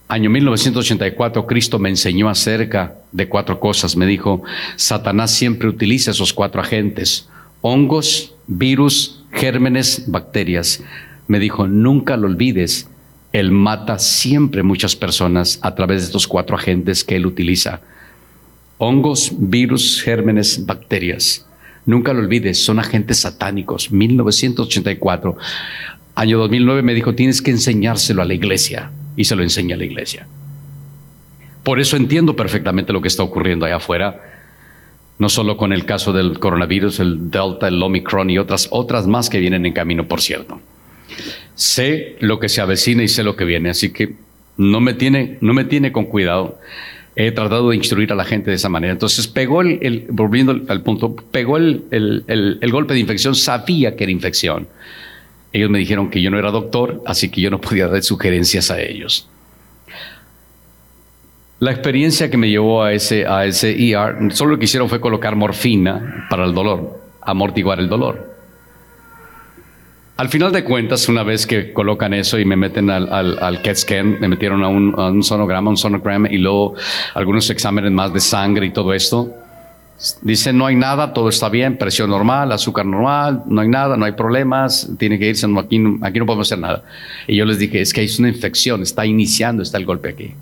Año 0.10 0.30
1984, 0.30 1.48
Cristo 1.48 1.80
me 1.80 1.88
enseñó 1.88 2.28
acerca 2.28 2.96
de 3.14 3.30
cuatro 3.30 3.62
cosas. 3.62 3.96
Me 3.96 4.06
dijo, 4.06 4.44
Satanás 4.76 5.32
siempre 5.32 5.70
utiliza 5.70 6.12
esos 6.12 6.34
cuatro 6.34 6.60
agentes, 6.60 7.30
hongos, 7.62 8.36
virus, 8.46 9.24
gérmenes, 9.32 10.04
bacterias. 10.12 10.84
Me 11.28 11.40
dijo, 11.40 11.66
nunca 11.66 12.18
lo 12.18 12.28
olvides, 12.28 12.90
él 13.32 13.52
mata 13.52 13.98
siempre 13.98 14.62
muchas 14.62 14.96
personas 14.96 15.60
a 15.62 15.74
través 15.74 16.02
de 16.02 16.06
estos 16.08 16.28
cuatro 16.28 16.56
agentes 16.56 17.04
que 17.04 17.16
Él 17.16 17.26
utiliza. 17.26 17.82
Hongos, 18.78 19.32
virus, 19.38 20.02
gérmenes, 20.02 20.66
bacterias. 20.66 21.48
Nunca 21.86 22.14
lo 22.14 22.20
olvides, 22.20 22.64
son 22.64 22.80
agentes 22.80 23.20
satánicos. 23.20 23.92
1984. 23.92 25.38
Año 26.16 26.40
2009 26.40 26.82
me 26.82 26.94
dijo, 26.94 27.16
tienes 27.16 27.42
que 27.42 27.52
enseñárselo 27.52 28.22
a 28.22 28.26
la 28.26 28.34
iglesia. 28.34 28.92
Y 29.16 29.24
se 29.24 29.36
lo 29.36 29.44
enseña 29.44 29.76
a 29.76 29.78
la 29.80 29.86
iglesia. 29.86 30.28
Por 31.64 31.80
eso 31.80 31.96
entiendo 31.96 32.36
perfectamente 32.36 32.92
lo 32.92 33.02
que 33.02 33.08
está 33.08 33.24
ocurriendo 33.24 33.66
allá 33.66 33.78
afuera. 33.78 34.22
No 35.20 35.30
solo 35.30 35.56
con 35.56 35.72
el 35.72 35.86
caso 35.86 36.12
del 36.12 36.40
coronavirus, 36.40 37.00
el 37.00 37.32
Delta, 37.32 37.68
el 37.68 37.82
Omicron 37.82 38.30
y 38.30 38.40
otras, 38.40 38.68
otras 38.72 39.08
más 39.08 39.30
que 39.30 39.40
vienen 39.40 39.66
en 39.66 39.74
camino, 39.74 40.08
por 40.08 40.22
cierto 40.22 40.60
sé 41.56 42.16
lo 42.20 42.40
que 42.40 42.50
se 42.50 42.62
avecina 42.62 43.04
y 43.04 43.08
sé 43.08 43.24
lo 43.24 43.36
que 43.36 43.46
viene, 43.46 43.70
así 43.70 43.92
que 43.92 44.16
no 44.58 44.80
me 44.80 44.94
tiene, 44.94 45.38
no 45.42 45.54
me 45.54 45.64
tiene 45.64 45.92
con 45.92 46.06
cuidado. 46.06 46.60
He 47.16 47.32
tratado 47.32 47.70
de 47.70 47.76
instruir 47.76 48.12
a 48.12 48.16
la 48.16 48.24
gente 48.24 48.52
de 48.52 48.56
esa 48.56 48.70
manera. 48.70 48.94
Entonces 48.94 49.28
pegó 49.28 49.62
el, 49.62 50.06
volviendo 50.10 50.60
al 50.68 50.82
punto, 50.82 51.16
pegó 51.16 51.58
el, 51.58 51.84
el, 51.92 52.72
golpe 52.72 52.94
de 52.94 53.00
infección, 53.00 53.36
sabía 53.36 53.96
que 53.96 54.06
era 54.06 54.12
infección. 54.12 54.68
Ellos 55.52 55.70
me 55.70 55.80
dijeron 55.80 56.10
que 56.10 56.22
yo 56.22 56.32
no 56.32 56.40
era 56.40 56.52
doctor, 56.52 57.02
así 57.06 57.30
que 57.30 57.42
yo 57.42 57.50
no 57.50 57.60
podía 57.60 57.88
dar 57.88 58.02
sugerencias 58.02 58.72
a 58.72 58.82
ellos. 58.82 59.28
La 61.60 61.72
experiencia 61.72 62.30
que 62.30 62.38
me 62.38 62.50
llevó 62.50 62.82
a 62.82 62.94
ese, 62.94 63.28
a 63.28 63.46
ese 63.46 63.72
ER, 63.72 64.34
solo 64.34 64.52
lo 64.52 64.60
que 64.60 64.66
hicieron 64.66 64.88
fue 64.88 65.02
colocar 65.02 65.36
morfina 65.36 66.26
para 66.30 66.46
el 66.46 66.54
dolor, 66.54 67.02
amortiguar 67.22 67.80
el 67.80 67.90
dolor. 67.90 68.31
Al 70.22 70.30
final 70.30 70.52
de 70.52 70.64
cuentas, 70.64 71.10
una 71.10 71.24
vez 71.24 71.48
que 71.48 71.74
colocan 71.74 72.14
eso 72.14 72.38
y 72.38 72.46
me 72.46 72.56
meten 72.56 72.92
al, 72.92 73.12
al, 73.12 73.62
CAT 73.64 73.76
scan, 73.76 74.20
me 74.20 74.28
metieron 74.28 74.64
a 74.64 74.68
un, 74.68 75.24
sonograma, 75.24 75.72
un 75.72 75.78
sonograma 75.78 76.30
y 76.30 76.38
luego 76.38 76.76
algunos 77.16 77.50
exámenes 77.50 77.92
más 77.92 78.14
de 78.14 78.20
sangre 78.20 78.68
y 78.68 78.70
todo 78.70 78.94
esto. 78.94 79.34
Dicen, 80.22 80.60
no 80.60 80.68
hay 80.68 80.76
nada, 80.76 81.12
todo 81.12 81.28
está 81.28 81.50
bien, 81.50 81.76
presión 81.76 82.12
normal, 82.12 82.52
azúcar 82.52 82.86
normal, 82.86 83.42
no 83.48 83.62
hay 83.62 83.68
nada, 83.68 83.98
no 83.98 84.06
hay 84.06 84.12
problemas, 84.12 84.92
tiene 85.00 85.18
que 85.18 85.28
irse, 85.28 85.48
aquí, 85.58 85.84
aquí 86.04 86.20
no 86.20 86.28
podemos 86.28 86.48
hacer 86.48 86.60
nada. 86.60 86.84
Y 87.26 87.36
yo 87.36 87.44
les 87.46 87.58
dije, 87.58 87.82
es 87.82 87.92
que 87.92 88.04
es 88.04 88.20
una 88.20 88.30
infección, 88.30 88.84
está 88.84 89.08
iniciando, 89.08 89.64
está 89.64 89.80
el 89.80 89.88
golpe 89.88 90.10
aquí. 90.10 90.36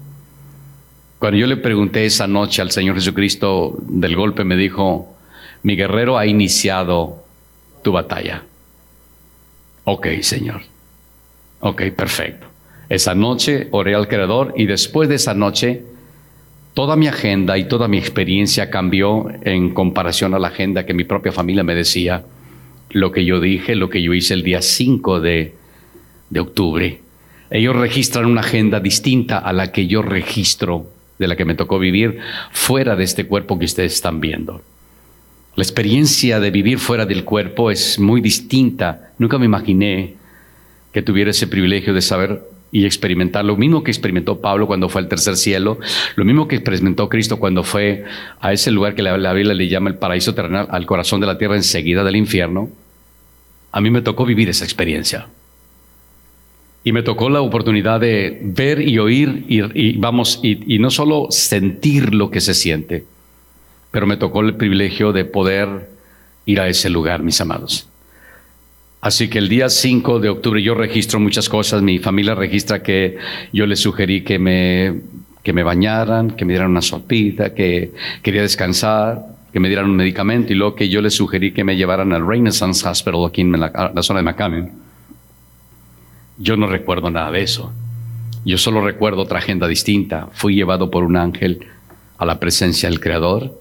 Cuando 1.19 1.37
yo 1.37 1.47
le 1.47 1.55
pregunté 1.55 2.05
esa 2.05 2.27
noche 2.27 2.61
al 2.61 2.71
Señor 2.71 2.95
Jesucristo 2.95 3.77
del 3.87 4.17
golpe, 4.17 4.43
me 4.43 4.57
dijo, 4.57 5.15
mi 5.63 5.77
guerrero 5.77 6.17
ha 6.17 6.25
iniciado 6.25 7.23
tu 7.81 7.93
batalla. 7.93 8.43
Ok, 9.83 10.07
Señor. 10.21 10.61
Ok, 11.61 11.83
perfecto. 11.95 12.47
Esa 12.89 13.13
noche 13.13 13.67
oré 13.71 13.95
al 13.95 14.07
Creador 14.07 14.53
y 14.55 14.65
después 14.65 15.09
de 15.09 15.15
esa 15.15 15.33
noche 15.33 15.83
toda 16.73 16.95
mi 16.95 17.07
agenda 17.07 17.57
y 17.57 17.65
toda 17.65 17.87
mi 17.87 17.97
experiencia 17.97 18.69
cambió 18.69 19.27
en 19.43 19.73
comparación 19.73 20.33
a 20.33 20.39
la 20.39 20.47
agenda 20.47 20.85
que 20.85 20.93
mi 20.93 21.03
propia 21.03 21.31
familia 21.31 21.63
me 21.63 21.75
decía, 21.75 22.23
lo 22.91 23.11
que 23.11 23.25
yo 23.25 23.39
dije, 23.39 23.75
lo 23.75 23.89
que 23.89 24.01
yo 24.01 24.13
hice 24.13 24.33
el 24.33 24.43
día 24.43 24.61
5 24.61 25.19
de, 25.19 25.55
de 26.29 26.39
octubre. 26.39 27.01
Ellos 27.51 27.75
registran 27.75 28.25
una 28.25 28.41
agenda 28.41 28.79
distinta 28.79 29.39
a 29.39 29.53
la 29.53 29.71
que 29.71 29.87
yo 29.87 30.01
registro, 30.01 30.87
de 31.17 31.27
la 31.27 31.35
que 31.35 31.45
me 31.45 31.55
tocó 31.55 31.79
vivir 31.79 32.19
fuera 32.51 32.95
de 32.95 33.03
este 33.03 33.25
cuerpo 33.25 33.59
que 33.59 33.65
ustedes 33.65 33.93
están 33.93 34.19
viendo. 34.19 34.61
La 35.59 35.63
experiencia 35.63 36.39
de 36.39 36.51
vivir 36.51 36.79
fuera 36.79 37.05
del 37.05 37.25
cuerpo 37.25 37.69
es 37.69 37.99
muy 37.99 38.21
distinta. 38.21 39.11
Nunca 39.17 39.37
me 39.37 39.43
imaginé 39.43 40.13
que 40.93 41.01
tuviera 41.01 41.31
ese 41.31 41.47
privilegio 41.47 41.93
de 41.93 42.01
saber 42.01 42.43
y 42.71 42.85
experimentar 42.85 43.43
lo 43.43 43.57
mismo 43.57 43.83
que 43.83 43.91
experimentó 43.91 44.39
Pablo 44.39 44.67
cuando 44.67 44.87
fue 44.87 45.01
al 45.01 45.09
tercer 45.09 45.35
cielo, 45.35 45.77
lo 46.15 46.23
mismo 46.23 46.47
que 46.47 46.55
experimentó 46.55 47.09
Cristo 47.09 47.39
cuando 47.39 47.63
fue 47.63 48.05
a 48.39 48.53
ese 48.53 48.71
lugar 48.71 48.95
que 48.95 49.01
la, 49.01 49.33
Biblia 49.33 49.53
le 49.53 49.67
llama 49.67 49.89
el 49.89 49.97
paraíso 49.97 50.33
terrenal, 50.33 50.65
al 50.71 50.85
corazón 50.85 51.19
de 51.19 51.27
la 51.27 51.37
tierra 51.37 51.57
enseguida 51.57 52.05
del 52.05 52.15
infierno. 52.15 52.69
A 53.73 53.81
mí 53.81 53.91
me 53.91 54.01
tocó 54.01 54.23
vivir 54.23 54.47
esa 54.47 54.63
experiencia. 54.63 55.27
Y 56.85 56.93
me 56.93 57.03
tocó 57.03 57.29
la 57.29 57.41
oportunidad 57.41 57.99
de 57.99 58.39
ver 58.41 58.79
y 58.79 58.97
oír 58.97 59.43
y, 59.49 59.97
vamos, 59.97 60.39
y 60.41 60.79
no 60.79 60.89
solo 60.89 61.27
sentir 61.31 62.15
lo 62.15 62.31
que 62.31 62.39
se 62.39 62.53
siente, 62.53 63.03
pero 63.91 64.07
me 64.07 64.17
tocó 64.17 64.41
el 64.41 64.55
privilegio 64.55 65.11
de 65.11 65.25
poder 65.25 65.89
ir 66.45 66.59
a 66.59 66.67
ese 66.67 66.89
lugar, 66.89 67.23
mis 67.23 67.39
amados. 67.41 67.87
Así 69.01 69.29
que 69.29 69.37
el 69.37 69.47
día 69.47 69.69
5 69.69 70.19
de 70.19 70.29
octubre 70.29 70.61
yo 70.61 70.75
registro 70.75 71.19
muchas 71.19 71.47
cosas, 71.47 71.81
mi 71.81 71.99
familia 71.99 72.35
registra 72.35 72.83
que 72.83 73.17
yo 73.53 73.65
les 73.65 73.79
sugerí 73.79 74.23
que 74.23 74.39
me, 74.39 75.01
que 75.41 75.53
me 75.53 75.63
bañaran, 75.63 76.31
que 76.31 76.43
me 76.43 76.53
dieran 76.53 76.71
una 76.71 76.81
sopita, 76.81 77.53
que 77.53 77.93
quería 78.21 78.41
descansar, 78.41 79.25
que 79.53 79.59
me 79.59 79.69
dieran 79.69 79.89
un 79.89 79.95
medicamento 79.95 80.51
y 80.51 80.55
luego 80.55 80.75
que 80.75 80.89
yo 80.89 81.01
les 81.01 81.15
sugerí 81.15 81.53
que 81.53 81.63
me 81.63 81.77
llevaran 81.77 82.11
al 82.11 82.27
Renaissance 82.27 82.87
Hospital 82.87 83.25
aquí 83.25 83.41
en 83.41 83.59
la, 83.59 84.03
zona 84.03 84.19
de 84.19 84.23
McAllen. 84.23 84.71
Yo 86.37 86.57
no 86.57 86.67
recuerdo 86.67 87.09
nada 87.09 87.31
de 87.31 87.41
eso. 87.41 87.71
Yo 88.45 88.57
solo 88.57 88.81
recuerdo 88.81 89.21
otra 89.21 89.39
agenda 89.39 89.67
distinta. 89.67 90.27
Fui 90.33 90.55
llevado 90.55 90.91
por 90.91 91.03
un 91.03 91.15
ángel 91.15 91.65
a 92.17 92.25
la 92.25 92.39
presencia 92.39 92.89
del 92.89 92.99
Creador 92.99 93.59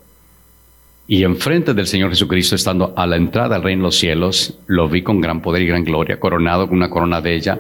y 1.11 1.25
enfrente 1.25 1.73
del 1.73 1.87
Señor 1.87 2.11
Jesucristo, 2.11 2.55
estando 2.55 2.93
a 2.95 3.07
la 3.07 3.17
entrada 3.17 3.57
al 3.57 3.63
reino 3.63 3.81
de 3.81 3.87
los 3.87 3.97
cielos, 3.97 4.59
lo 4.67 4.91
vi 4.91 5.01
con 5.01 5.23
gran 5.23 5.41
poder 5.41 5.63
y 5.63 5.67
gran 5.67 5.83
gloria, 5.83 6.21
coronado 6.21 6.69
con 6.69 6.77
una 6.77 6.91
corona 6.91 7.23
de 7.23 7.35
ella, 7.35 7.59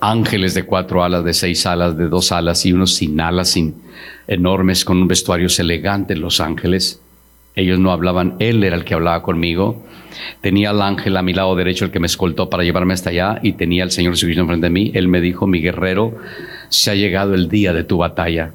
ángeles 0.00 0.54
de 0.54 0.62
cuatro 0.62 1.02
alas, 1.02 1.24
de 1.24 1.34
seis 1.34 1.66
alas, 1.66 1.98
de 1.98 2.06
dos 2.06 2.30
alas 2.30 2.64
y 2.64 2.72
unos 2.72 2.94
sin 2.94 3.20
alas, 3.20 3.50
sin, 3.50 3.74
enormes, 4.28 4.84
con 4.84 4.98
un 4.98 5.08
vestuario 5.08 5.48
elegante, 5.58 6.14
los 6.14 6.40
ángeles. 6.40 7.02
Ellos 7.56 7.80
no 7.80 7.90
hablaban, 7.90 8.36
Él 8.38 8.62
era 8.62 8.76
el 8.76 8.84
que 8.84 8.94
hablaba 8.94 9.24
conmigo. 9.24 9.84
Tenía 10.40 10.70
al 10.70 10.80
ángel 10.80 11.16
a 11.16 11.22
mi 11.22 11.32
lado 11.32 11.56
derecho, 11.56 11.84
el 11.84 11.90
que 11.90 11.98
me 11.98 12.06
escoltó 12.06 12.48
para 12.48 12.62
llevarme 12.62 12.94
hasta 12.94 13.10
allá, 13.10 13.40
y 13.42 13.54
tenía 13.54 13.82
al 13.82 13.90
Señor 13.90 14.12
Jesucristo 14.12 14.42
enfrente 14.42 14.66
de 14.66 14.70
mí. 14.70 14.92
Él 14.94 15.08
me 15.08 15.20
dijo, 15.20 15.48
mi 15.48 15.60
guerrero, 15.60 16.16
se 16.68 16.92
ha 16.92 16.94
llegado 16.94 17.34
el 17.34 17.48
día 17.48 17.72
de 17.72 17.82
tu 17.82 17.98
batalla. 17.98 18.52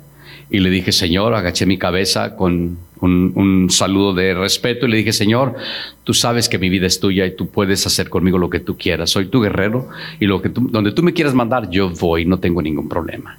Y 0.50 0.60
le 0.60 0.70
dije, 0.70 0.94
Señor, 0.94 1.34
agaché 1.34 1.66
mi 1.66 1.78
cabeza 1.78 2.38
con 2.38 2.78
un, 3.02 3.68
saludo 3.70 4.14
de 4.14 4.34
respeto 4.34 4.86
y 4.86 4.90
le 4.90 4.98
dije, 4.98 5.14
Señor, 5.14 5.56
tú 6.04 6.14
sabes 6.14 6.50
que 6.50 6.58
mi 6.58 6.70
vida 6.70 6.88
es 6.88 7.00
tuya 7.00 7.26
y 7.26 7.36
tú 7.36 7.48
puedes 7.48 7.86
hacer 7.86 8.10
conmigo 8.10 8.38
lo 8.38 8.50
que 8.50 8.60
tú 8.60 8.78
quieras. 8.78 9.10
Soy 9.10 9.28
tu 9.28 9.42
guerrero 9.42 9.90
y 10.20 10.26
donde 10.26 10.92
tú 10.92 11.04
me 11.04 11.14
quieras 11.14 11.34
mandar, 11.34 11.70
yo 11.70 11.90
voy, 11.90 12.26
no 12.26 12.40
tengo 12.40 12.62
ningún 12.62 12.90
problema. 12.90 13.38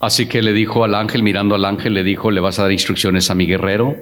Así 0.00 0.26
que 0.26 0.42
le 0.42 0.52
dijo 0.52 0.84
al 0.84 0.94
ángel, 0.94 1.22
mirando 1.22 1.54
al 1.54 1.64
ángel, 1.64 1.94
le 1.94 2.04
dijo, 2.04 2.30
le 2.30 2.40
vas 2.40 2.58
a 2.58 2.62
dar 2.62 2.72
instrucciones 2.72 3.30
a 3.30 3.34
mi 3.34 3.46
guerrero 3.46 3.96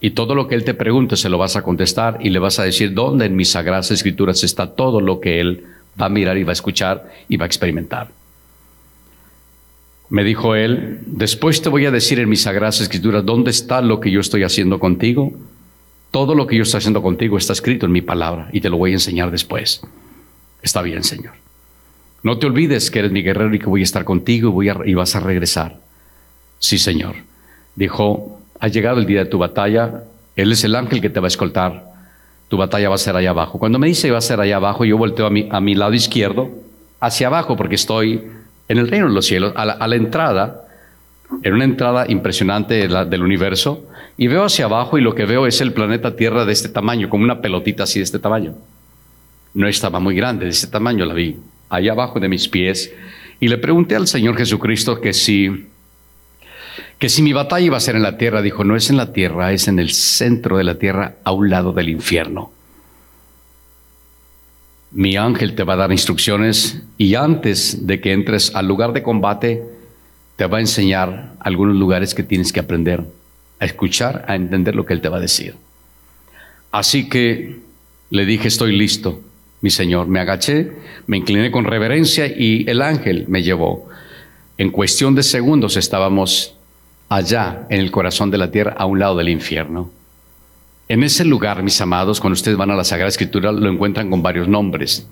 y 0.00 0.10
todo 0.10 0.34
lo 0.34 0.46
que 0.46 0.54
él 0.54 0.64
te 0.64 0.74
pregunte 0.74 1.16
se 1.16 1.28
lo 1.28 1.38
vas 1.38 1.56
a 1.56 1.62
contestar 1.62 2.18
y 2.20 2.30
le 2.30 2.38
vas 2.38 2.58
a 2.58 2.64
decir 2.64 2.94
dónde 2.94 3.26
en 3.26 3.34
mis 3.34 3.50
sagradas 3.50 3.90
escrituras 3.90 4.44
está 4.44 4.74
todo 4.74 5.00
lo 5.00 5.18
que 5.18 5.40
él 5.40 5.64
va 6.00 6.06
a 6.06 6.10
mirar 6.10 6.36
y 6.36 6.44
va 6.44 6.50
a 6.50 6.52
escuchar 6.52 7.10
y 7.28 7.36
va 7.36 7.44
a 7.44 7.46
experimentar. 7.46 8.08
Me 10.10 10.22
dijo 10.22 10.54
él, 10.54 11.00
después 11.06 11.62
te 11.62 11.68
voy 11.68 11.86
a 11.86 11.90
decir 11.90 12.18
en 12.18 12.28
mis 12.28 12.42
sagradas 12.42 12.80
escrituras 12.80 13.24
dónde 13.24 13.50
está 13.50 13.80
lo 13.80 14.00
que 14.00 14.10
yo 14.10 14.20
estoy 14.20 14.42
haciendo 14.42 14.78
contigo. 14.78 15.32
Todo 16.10 16.34
lo 16.34 16.46
que 16.46 16.56
yo 16.56 16.62
estoy 16.62 16.78
haciendo 16.78 17.02
contigo 17.02 17.38
está 17.38 17.52
escrito 17.52 17.86
en 17.86 17.92
mi 17.92 18.02
palabra 18.02 18.48
y 18.52 18.60
te 18.60 18.70
lo 18.70 18.76
voy 18.76 18.90
a 18.90 18.94
enseñar 18.94 19.30
después. 19.30 19.82
Está 20.62 20.82
bien, 20.82 21.02
Señor. 21.04 21.32
No 22.22 22.38
te 22.38 22.46
olvides 22.46 22.90
que 22.90 23.00
eres 23.00 23.12
mi 23.12 23.22
guerrero 23.22 23.54
y 23.54 23.58
que 23.58 23.66
voy 23.66 23.80
a 23.80 23.84
estar 23.84 24.04
contigo 24.04 24.48
y, 24.62 24.70
voy 24.70 24.90
y 24.90 24.94
vas 24.94 25.16
a 25.16 25.20
regresar. 25.20 25.80
Sí, 26.58 26.78
Señor. 26.78 27.16
Dijo, 27.74 28.40
ha 28.60 28.68
llegado 28.68 28.98
el 28.98 29.06
día 29.06 29.24
de 29.24 29.30
tu 29.30 29.38
batalla. 29.38 30.04
Él 30.36 30.52
es 30.52 30.64
el 30.64 30.74
ángel 30.74 31.00
que 31.00 31.10
te 31.10 31.20
va 31.20 31.26
a 31.26 31.28
escoltar. 31.28 31.92
Tu 32.48 32.56
batalla 32.56 32.88
va 32.88 32.94
a 32.94 32.98
ser 32.98 33.16
allá 33.16 33.30
abajo. 33.30 33.58
Cuando 33.58 33.78
me 33.78 33.88
dice 33.88 34.10
va 34.10 34.18
a 34.18 34.22
ser 34.22 34.40
allá 34.40 34.56
abajo, 34.56 34.84
yo 34.84 34.96
volteo 34.96 35.26
a 35.26 35.30
mi, 35.30 35.48
a 35.50 35.60
mi 35.60 35.74
lado 35.74 35.94
izquierdo, 35.94 36.50
hacia 37.00 37.26
abajo, 37.26 37.56
porque 37.56 37.74
estoy 37.74 38.22
en 38.68 38.78
el 38.78 38.88
reino 38.88 39.08
de 39.08 39.14
los 39.14 39.26
cielos, 39.26 39.52
a 39.56 39.64
la, 39.64 39.96
entrada, 39.96 40.66
en 41.42 41.54
una 41.54 41.64
entrada 41.64 42.06
impresionante 42.08 42.88
del 42.88 43.22
universo, 43.22 43.86
y 44.16 44.28
veo 44.28 44.44
hacia 44.44 44.66
abajo 44.66 44.96
y 44.96 45.02
lo 45.02 45.14
que 45.14 45.26
veo 45.26 45.46
es 45.46 45.60
el 45.60 45.72
planeta 45.72 46.16
Tierra 46.16 46.44
de 46.44 46.52
este 46.52 46.68
tamaño, 46.68 47.08
como 47.08 47.24
una 47.24 47.40
pelotita 47.40 47.82
así 47.82 47.98
de 47.98 48.04
este 48.04 48.18
tamaño. 48.18 48.54
No 49.52 49.68
estaba 49.68 50.00
muy 50.00 50.14
grande, 50.14 50.46
de 50.46 50.50
este 50.50 50.68
tamaño 50.68 51.04
la 51.04 51.14
vi, 51.14 51.36
allá 51.68 51.92
abajo 51.92 52.20
de 52.20 52.28
mis 52.28 52.48
pies, 52.48 52.92
y 53.40 53.48
le 53.48 53.58
pregunté 53.58 53.96
al 53.96 54.06
Señor 54.06 54.36
Jesucristo 54.36 55.00
que 55.00 55.12
si, 55.12 55.68
que 56.98 57.08
si 57.08 57.22
mi 57.22 57.32
batalla 57.32 57.66
iba 57.66 57.76
a 57.76 57.80
ser 57.80 57.96
en 57.96 58.02
la 58.02 58.16
tierra, 58.16 58.40
dijo, 58.40 58.64
no 58.64 58.76
es 58.76 58.88
en 58.88 58.96
la 58.96 59.12
tierra, 59.12 59.52
es 59.52 59.68
en 59.68 59.78
el 59.78 59.90
centro 59.90 60.56
de 60.56 60.64
la 60.64 60.76
tierra, 60.76 61.16
a 61.24 61.32
un 61.32 61.50
lado 61.50 61.72
del 61.72 61.88
infierno 61.88 62.53
mi 64.94 65.16
ángel 65.16 65.56
te 65.56 65.64
va 65.64 65.74
a 65.74 65.76
dar 65.76 65.92
instrucciones 65.92 66.80
y 66.96 67.16
antes 67.16 67.84
de 67.86 68.00
que 68.00 68.12
entres 68.12 68.54
al 68.54 68.68
lugar 68.68 68.92
de 68.92 69.02
combate, 69.02 69.62
te 70.36 70.46
va 70.46 70.58
a 70.58 70.60
enseñar 70.60 71.34
algunos 71.40 71.76
lugares 71.76 72.14
que 72.14 72.22
tienes 72.22 72.52
que 72.52 72.60
aprender 72.60 73.04
a 73.58 73.64
escuchar, 73.64 74.24
a 74.28 74.36
entender 74.36 74.76
lo 74.76 74.86
que 74.86 74.94
él 74.94 75.00
te 75.00 75.08
va 75.08 75.16
a 75.16 75.20
decir. 75.20 75.56
Así 76.70 77.08
que 77.08 77.58
le 78.10 78.24
dije, 78.24 78.46
estoy 78.46 78.76
listo, 78.76 79.20
mi 79.60 79.70
Señor. 79.70 80.06
Me 80.06 80.20
agaché, 80.20 80.72
me 81.08 81.16
incliné 81.16 81.50
con 81.50 81.64
reverencia 81.64 82.26
y 82.26 82.64
el 82.68 82.80
ángel 82.80 83.24
me 83.26 83.42
llevó. 83.42 83.88
En 84.58 84.70
cuestión 84.70 85.16
de 85.16 85.24
segundos 85.24 85.76
estábamos 85.76 86.54
allá 87.08 87.66
en 87.68 87.80
el 87.80 87.90
corazón 87.90 88.30
de 88.30 88.38
la 88.38 88.52
tierra, 88.52 88.76
a 88.78 88.86
un 88.86 89.00
lado 89.00 89.16
del 89.16 89.28
infierno. 89.28 89.90
En 90.88 91.02
ese 91.02 91.24
lugar, 91.24 91.62
mis 91.62 91.80
amados, 91.80 92.20
cuando 92.20 92.34
ustedes 92.34 92.56
van 92.56 92.70
a 92.70 92.76
la 92.76 92.84
Sagrada 92.84 93.08
Escritura, 93.08 93.52
lo 93.52 93.70
encuentran 93.70 94.10
con 94.10 94.22
varios 94.22 94.48
nombres. 94.48 95.06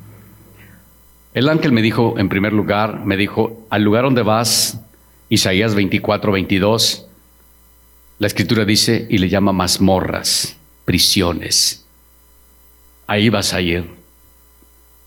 El 1.35 1.49
ángel 1.49 1.73
me 1.73 1.81
dijo, 1.81 2.19
en 2.19 2.29
primer 2.29 2.53
lugar, 2.53 3.05
me 3.05 3.17
dijo, 3.17 3.65
al 3.71 3.83
lugar 3.83 4.05
donde 4.05 4.23
vas, 4.23 4.81
Isaías 5.31 5.75
24, 5.75 6.31
22, 6.33 7.07
la 8.19 8.27
Escritura 8.27 8.65
dice 8.65 9.07
y 9.09 9.19
le 9.19 9.31
llama 9.31 9.53
mazmorras, 9.53 10.57
prisiones. 10.85 11.87
Ahí 13.07 13.31
vas 13.31 13.55
a 13.55 13.61
ir. 13.61 13.87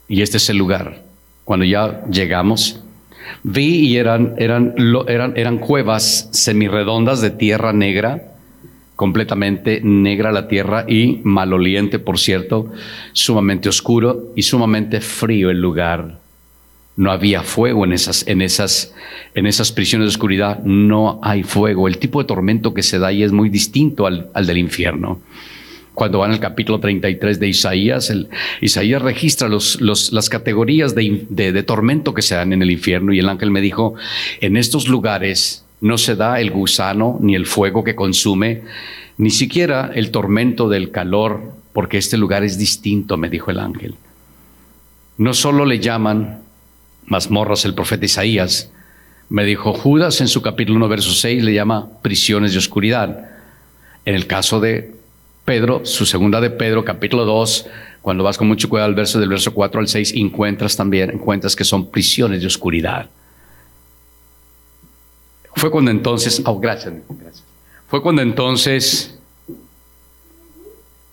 Y 0.08 0.22
este 0.22 0.38
es 0.38 0.50
el 0.50 0.58
lugar. 0.58 1.04
Cuando 1.44 1.66
ya 1.66 2.04
llegamos, 2.10 2.82
Vi 3.44 3.88
y 3.88 3.98
eran, 3.98 4.36
eran, 4.38 4.74
eran, 5.08 5.34
eran 5.36 5.58
cuevas 5.58 6.30
semirredondas 6.32 7.22
de 7.22 7.30
tierra 7.30 7.74
negra, 7.74 8.35
completamente 8.96 9.82
negra 9.84 10.32
la 10.32 10.48
tierra 10.48 10.86
y 10.88 11.20
maloliente, 11.24 12.00
por 12.00 12.20
cierto, 12.20 12.72
sumamente 13.14 13.70
oscuro 13.70 14.32
y 14.36 14.44
sumamente 14.44 15.02
frío 15.02 15.50
el 15.50 15.62
lugar. 15.62 16.20
No 16.98 17.12
había 17.12 17.44
fuego 17.44 17.84
en 17.84 17.92
esas, 17.92 18.26
en 18.28 18.42
esas, 18.42 18.94
en 19.34 19.48
esas 19.48 19.74
prisiones 19.74 20.06
de 20.06 20.10
oscuridad, 20.10 20.64
no 20.64 21.20
hay 21.22 21.44
fuego. 21.44 21.90
El 21.90 21.98
tipo 21.98 22.22
de 22.22 22.28
tormento 22.28 22.74
que 22.74 22.84
se 22.84 23.00
da 23.00 23.08
ahí 23.08 23.22
es 23.22 23.34
muy 23.34 23.50
distinto 23.50 24.08
al, 24.08 24.30
al 24.34 24.46
del 24.46 24.58
infierno 24.58 25.20
cuando 25.96 26.20
van 26.20 26.32
al 26.32 26.40
capítulo 26.40 26.80
33 26.80 27.40
de 27.40 27.48
Isaías, 27.48 28.14
Isaías 28.62 29.02
registra 29.02 29.48
los, 29.48 29.82
las 29.82 30.30
categorías 30.30 30.94
de, 30.94 31.26
de, 31.30 31.64
tormento 31.64 32.14
que 32.14 32.22
se 32.22 32.36
dan 32.36 32.54
en 32.54 32.62
el 32.62 32.70
infierno 32.70 33.14
y 33.14 33.20
el 33.20 33.30
ángel 33.30 33.50
me 33.50 33.62
dijo, 33.62 33.96
en 34.42 34.58
estos 34.58 34.88
lugares 34.88 35.65
no 35.82 35.98
se 35.98 36.16
da 36.16 36.40
el 36.40 36.52
gusano 36.52 37.18
ni 37.22 37.36
el 37.36 37.46
fuego 37.46 37.84
que 37.84 37.96
consume, 37.96 38.64
ni 39.18 39.30
siquiera 39.30 39.92
el 39.94 40.12
tormento 40.12 40.70
del 40.70 40.92
calor, 40.92 41.54
porque 41.74 41.98
este 41.98 42.18
lugar 42.18 42.44
es 42.44 42.58
distinto, 42.58 43.18
me 43.18 43.30
dijo 43.30 43.52
el 43.52 43.60
ángel. 43.60 43.96
No 45.18 45.34
solo 45.34 45.66
le 45.66 45.80
llaman 45.80 46.42
mazmorras 47.06 47.66
el 47.66 47.74
profeta 47.74 48.06
Isaías, 48.06 48.72
me 49.30 49.44
dijo 49.44 49.74
Judas 49.74 50.22
en 50.22 50.28
su 50.28 50.42
capítulo 50.42 50.78
1, 50.78 50.88
verso 50.88 51.12
6, 51.12 51.44
le 51.44 51.54
llama 51.54 51.90
prisiones 52.02 52.52
de 52.52 52.60
oscuridad. 52.60 53.32
En 54.06 54.14
el 54.14 54.28
caso 54.28 54.60
de 54.60 54.94
Pedro, 55.46 55.86
su 55.86 56.06
segunda 56.06 56.42
de 56.42 56.52
Pedro, 56.52 56.86
capítulo 56.86 57.26
2, 57.26 57.68
cuando 58.02 58.24
vas 58.24 58.38
con 58.38 58.48
mucho 58.48 58.70
cuidado 58.70 58.88
al 58.88 58.96
verso 58.96 59.20
del 59.20 59.30
verso 59.30 59.54
4 59.54 59.80
al 59.80 59.88
6, 59.88 60.14
encuentras 60.16 60.76
también, 60.76 61.10
encuentras 61.10 61.56
que 61.56 61.64
son 61.64 61.90
prisiones 61.90 62.42
de 62.42 62.48
oscuridad. 62.48 63.10
Fue 65.56 65.72
cuando 65.72 65.92
entonces, 65.92 66.42
oh, 66.46 66.60
gracias. 66.60 66.94
Fue 67.88 68.02
cuando 68.02 68.22
entonces 68.22 69.16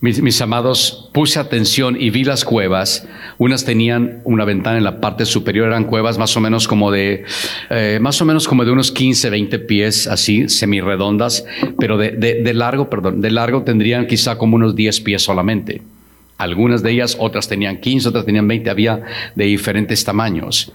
mis, 0.02 0.40
amados, 0.40 1.11
puse 1.12 1.38
atención 1.38 1.96
y 1.98 2.11
vi 2.11 2.24
las 2.24 2.44
cuevas. 2.44 3.07
Unas 3.38 3.64
tenían 3.64 4.20
una 4.24 4.44
ventana 4.44 4.76
en 4.76 4.83
la 4.83 5.00
parte 5.00 5.24
superior, 5.24 5.68
eran 5.68 5.85
cuevas 5.85 6.18
más 6.18 6.37
o 6.37 6.40
menos 6.40 6.66
como 6.66 6.90
de, 6.90 7.24
eh, 7.70 7.98
más 8.02 8.20
o 8.20 8.24
menos 8.24 8.48
como 8.48 8.64
de 8.64 8.72
unos 8.72 8.90
15, 8.90 9.31
20 9.31 9.61
pies, 9.61 10.09
así, 10.09 10.48
semirredondas, 10.48 11.46
pero 11.78 11.98
de, 11.98 12.11
de, 12.11 12.55
largo, 12.55 12.90
perdón, 12.90 13.20
de 13.20 13.31
largo 13.31 13.62
tendrían 13.62 14.09
quizá 14.09 14.37
como 14.38 14.57
unos 14.57 14.74
10 14.74 15.00
pies 15.02 15.22
solamente. 15.22 15.83
Algunas 16.37 16.83
de 16.83 16.90
ellas, 16.90 17.16
otras 17.20 17.46
tenían 17.46 17.76
15, 17.76 18.09
otras 18.09 18.24
tenían 18.24 18.48
20, 18.48 18.70
había 18.70 19.05
de 19.37 19.44
diferentes 19.44 20.05
tamaños. 20.05 20.72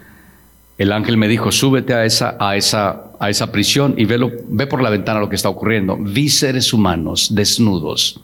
El 0.77 0.91
ángel 0.91 1.17
me 1.17 1.27
dijo, 1.27 1.51
súbete 1.51 1.93
a 1.93 2.05
esa, 2.05 2.37
a 2.39 2.55
esa, 2.55 3.05
a 3.19 3.29
esa 3.29 3.51
prisión 3.51 3.95
y 3.97 4.05
ve, 4.05 4.19
ve 4.47 4.67
por 4.67 4.81
la 4.81 4.89
ventana 4.89 5.19
lo 5.19 5.29
que 5.29 5.35
está 5.35 5.49
ocurriendo. 5.49 5.97
Vi 5.99 6.29
seres 6.29 6.71
humanos 6.73 7.33
desnudos 7.33 8.21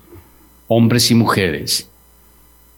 hombres 0.67 1.11
y 1.11 1.15
mujeres, 1.15 1.87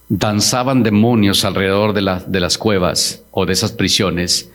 danzaban 0.09 0.83
demonios 0.83 1.45
alrededor 1.45 1.93
de, 1.93 2.21
de 2.27 2.39
las 2.39 2.57
cuevas 2.57 3.23
o 3.31 3.45
de 3.45 3.53
esas 3.53 3.71
prisiones 3.71 4.51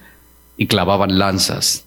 y 0.57 0.67
clavaban 0.67 1.19
lanzas 1.19 1.85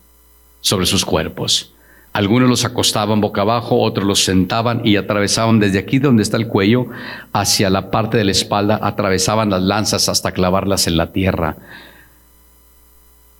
sobre 0.61 0.85
sus 0.85 1.05
cuerpos. 1.05 1.71
Algunos 2.11 2.49
los 2.49 2.65
acostaban 2.65 3.21
boca 3.21 3.41
abajo, 3.41 3.79
otros 3.81 4.05
los 4.05 4.23
sentaban 4.23 4.81
y 4.83 4.97
atravesaban 4.97 5.59
desde 5.59 5.79
aquí 5.79 5.99
donde 5.99 6.23
está 6.23 6.37
el 6.37 6.47
cuello 6.47 6.87
hacia 7.33 7.69
la 7.69 7.89
parte 7.89 8.17
de 8.17 8.23
la 8.23 8.31
espalda, 8.31 8.79
atravesaban 8.81 9.49
las 9.49 9.61
lanzas 9.61 10.09
hasta 10.09 10.31
clavarlas 10.31 10.87
en 10.87 10.97
la 10.97 11.11
tierra. 11.11 11.57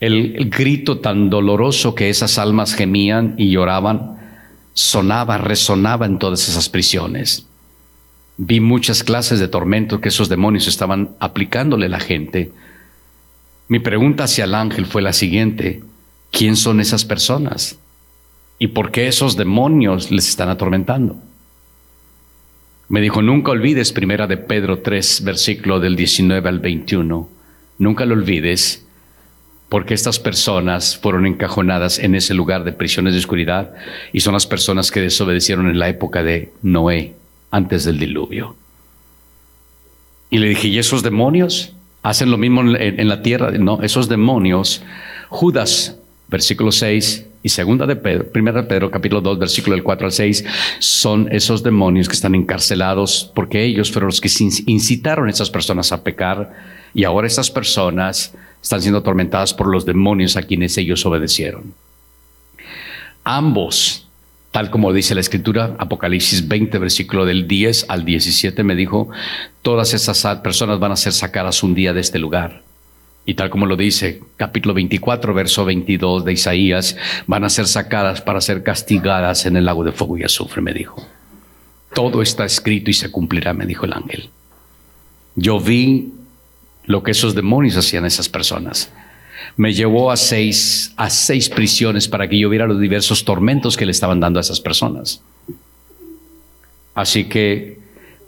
El 0.06 0.50
grito 0.50 1.00
tan 1.00 1.30
doloroso 1.30 1.96
que 1.96 2.10
esas 2.10 2.38
almas 2.38 2.74
gemían 2.76 3.36
y 3.38 3.52
lloraban 3.52 4.14
sonaba, 4.74 5.38
resonaba 5.38 6.06
en 6.06 6.20
todas 6.20 6.50
esas 6.50 6.70
prisiones. 6.70 7.46
Vi 8.38 8.60
muchas 8.60 9.04
clases 9.04 9.40
de 9.40 9.48
tormentos 9.48 10.00
que 10.00 10.10
esos 10.10 10.30
demonios 10.30 10.68
estaban 10.68 11.12
aplicándole 11.20 11.86
a 11.86 11.90
la 11.90 12.00
gente. 12.00 12.52
Mi 13.68 13.80
pregunta 13.80 14.24
hacia 14.24 14.46
el 14.46 14.56
ángel 14.56 14.86
fue 14.86 15.02
la 15.02 15.14
siguiente, 15.14 15.84
¿quién 16.32 16.56
son 16.56 16.80
esas 16.80 17.06
personas? 17.06 17.78
¿Y 18.58 18.68
por 18.68 18.92
qué 18.92 19.08
esos 19.08 19.38
demonios 19.38 20.12
les 20.12 20.28
están 20.28 20.50
atormentando? 20.50 21.18
Me 22.90 23.02
dijo, 23.02 23.22
nunca 23.22 23.52
olvides 23.52 23.94
primera 23.94 24.28
de 24.28 24.38
Pedro 24.38 24.80
3, 24.80 25.24
versículo 25.24 25.80
del 25.80 25.96
19 25.96 26.50
al 26.50 26.60
21. 26.60 27.30
Nunca 27.80 28.06
lo 28.06 28.14
olvides, 28.14 28.83
porque 29.74 29.96
estas 29.96 30.20
personas 30.20 31.00
fueron 31.00 31.26
encajonadas 31.26 31.98
en 31.98 32.14
ese 32.14 32.36
lugar 32.36 32.64
de 32.64 32.74
prisiones 32.74 33.14
de 33.14 33.20
oscuridad 33.20 33.74
y 34.12 34.20
son 34.20 34.34
las 34.34 34.46
personas 34.46 34.92
que 34.92 35.02
desobedecieron 35.02 35.68
en 35.68 35.80
la 35.80 35.90
época 35.90 36.22
de 36.22 36.52
Noé 36.62 37.16
antes 37.50 37.84
del 37.84 37.98
diluvio. 37.98 38.56
Y 40.30 40.38
le 40.38 40.50
dije, 40.50 40.68
¿y 40.68 40.78
esos 40.78 41.02
demonios 41.02 41.74
hacen 42.04 42.30
lo 42.30 42.38
mismo 42.38 42.62
en, 42.62 43.08
la 43.08 43.24
tierra? 43.24 43.50
No, 43.50 43.82
esos 43.82 44.08
demonios, 44.08 44.84
Judas, 45.30 45.98
versículo 46.28 46.72
6, 46.72 47.26
y 47.42 47.50
segunda 47.50 47.88
de 47.88 47.96
Pedro, 47.96 48.32
primera 48.32 48.62
de 48.62 48.68
Pedro, 48.68 48.92
capítulo 48.92 49.22
2, 49.22 49.40
versículo 49.40 49.76
del 49.76 49.84
4 49.84 50.06
al 50.06 50.14
6, 50.14 50.46
son 50.78 51.30
esos 51.32 51.64
demonios 51.64 52.08
que 52.08 52.14
están 52.14 52.36
encarcelados 52.36 53.32
porque 53.34 53.64
ellos 53.64 53.92
fueron 53.92 54.10
los 54.10 54.22
que 54.22 54.30
incitaron 54.68 55.30
a 55.30 55.32
esas 55.32 55.50
personas 55.50 55.92
a 55.92 56.04
pecar 56.04 56.54
y 56.94 57.06
ahora 57.06 57.26
esas 57.26 57.50
personas 57.50 58.36
están 58.64 58.82
siendo 58.82 59.00
atormentadas 59.00 59.54
por 59.54 59.68
los 59.68 59.86
demonios 59.86 60.36
a 60.38 60.42
quienes 60.42 60.76
ellos 60.80 61.06
obedecieron. 61.06 61.76
Ambos 63.24 64.04
Tal 64.54 64.70
como 64.70 64.94
dice 64.94 65.16
la 65.16 65.22
escritura, 65.22 65.76
Apocalipsis 65.80 66.48
20, 66.48 66.78
versículo 66.78 67.26
del 67.26 67.48
10 67.48 67.88
al 67.90 68.06
17, 68.06 68.64
me 68.64 68.76
dijo, 68.76 69.10
todas 69.64 69.96
esas 69.96 70.24
personas 70.42 70.78
van 70.78 70.92
a 70.92 70.96
ser 70.96 71.12
sacadas 71.12 71.64
un 71.64 71.74
día 71.74 71.92
de 71.92 72.02
este 72.02 72.20
lugar. 72.20 72.62
Y 73.26 73.34
tal 73.34 73.50
como 73.50 73.66
lo 73.66 73.76
dice 73.76 74.22
capítulo 74.38 74.76
24, 74.76 75.34
verso 75.34 75.66
22 75.66 76.24
de 76.24 76.34
Isaías, 76.34 76.96
van 77.26 77.46
a 77.46 77.50
ser 77.50 77.66
sacadas 77.66 78.22
para 78.22 78.42
ser 78.42 78.62
castigadas 78.62 79.48
en 79.48 79.58
el 79.58 79.66
lago 79.66 79.84
de 79.84 79.92
fuego 79.92 80.20
y 80.20 80.24
azufre, 80.24 80.62
me 80.62 80.72
dijo. 80.72 81.04
Todo 81.96 82.22
está 82.22 82.46
escrito 82.46 82.92
y 82.92 82.94
se 82.94 83.10
cumplirá, 83.10 83.56
me 83.56 83.66
dijo 83.66 83.88
el 83.88 83.94
ángel. 83.94 84.30
Yo 85.36 85.60
vi 85.60 86.14
lo 86.86 87.04
que 87.04 87.12
esos 87.12 87.36
demonios 87.36 87.78
hacían 87.78 88.04
a 88.04 88.08
esas 88.08 88.30
personas 88.30 88.92
me 89.56 89.74
llevó 89.74 90.12
a 90.12 90.18
seis, 90.18 90.94
a 90.98 91.10
seis 91.10 91.50
prisiones 91.50 92.08
para 92.08 92.28
que 92.28 92.40
yo 92.40 92.50
viera 92.50 92.68
los 92.68 92.80
diversos 92.80 93.24
tormentos 93.24 93.78
que 93.78 93.86
le 93.86 93.92
estaban 93.92 94.20
dando 94.20 94.40
a 94.40 94.42
esas 94.42 94.60
personas. 94.60 95.22
Así 96.96 97.26
que 97.26 97.80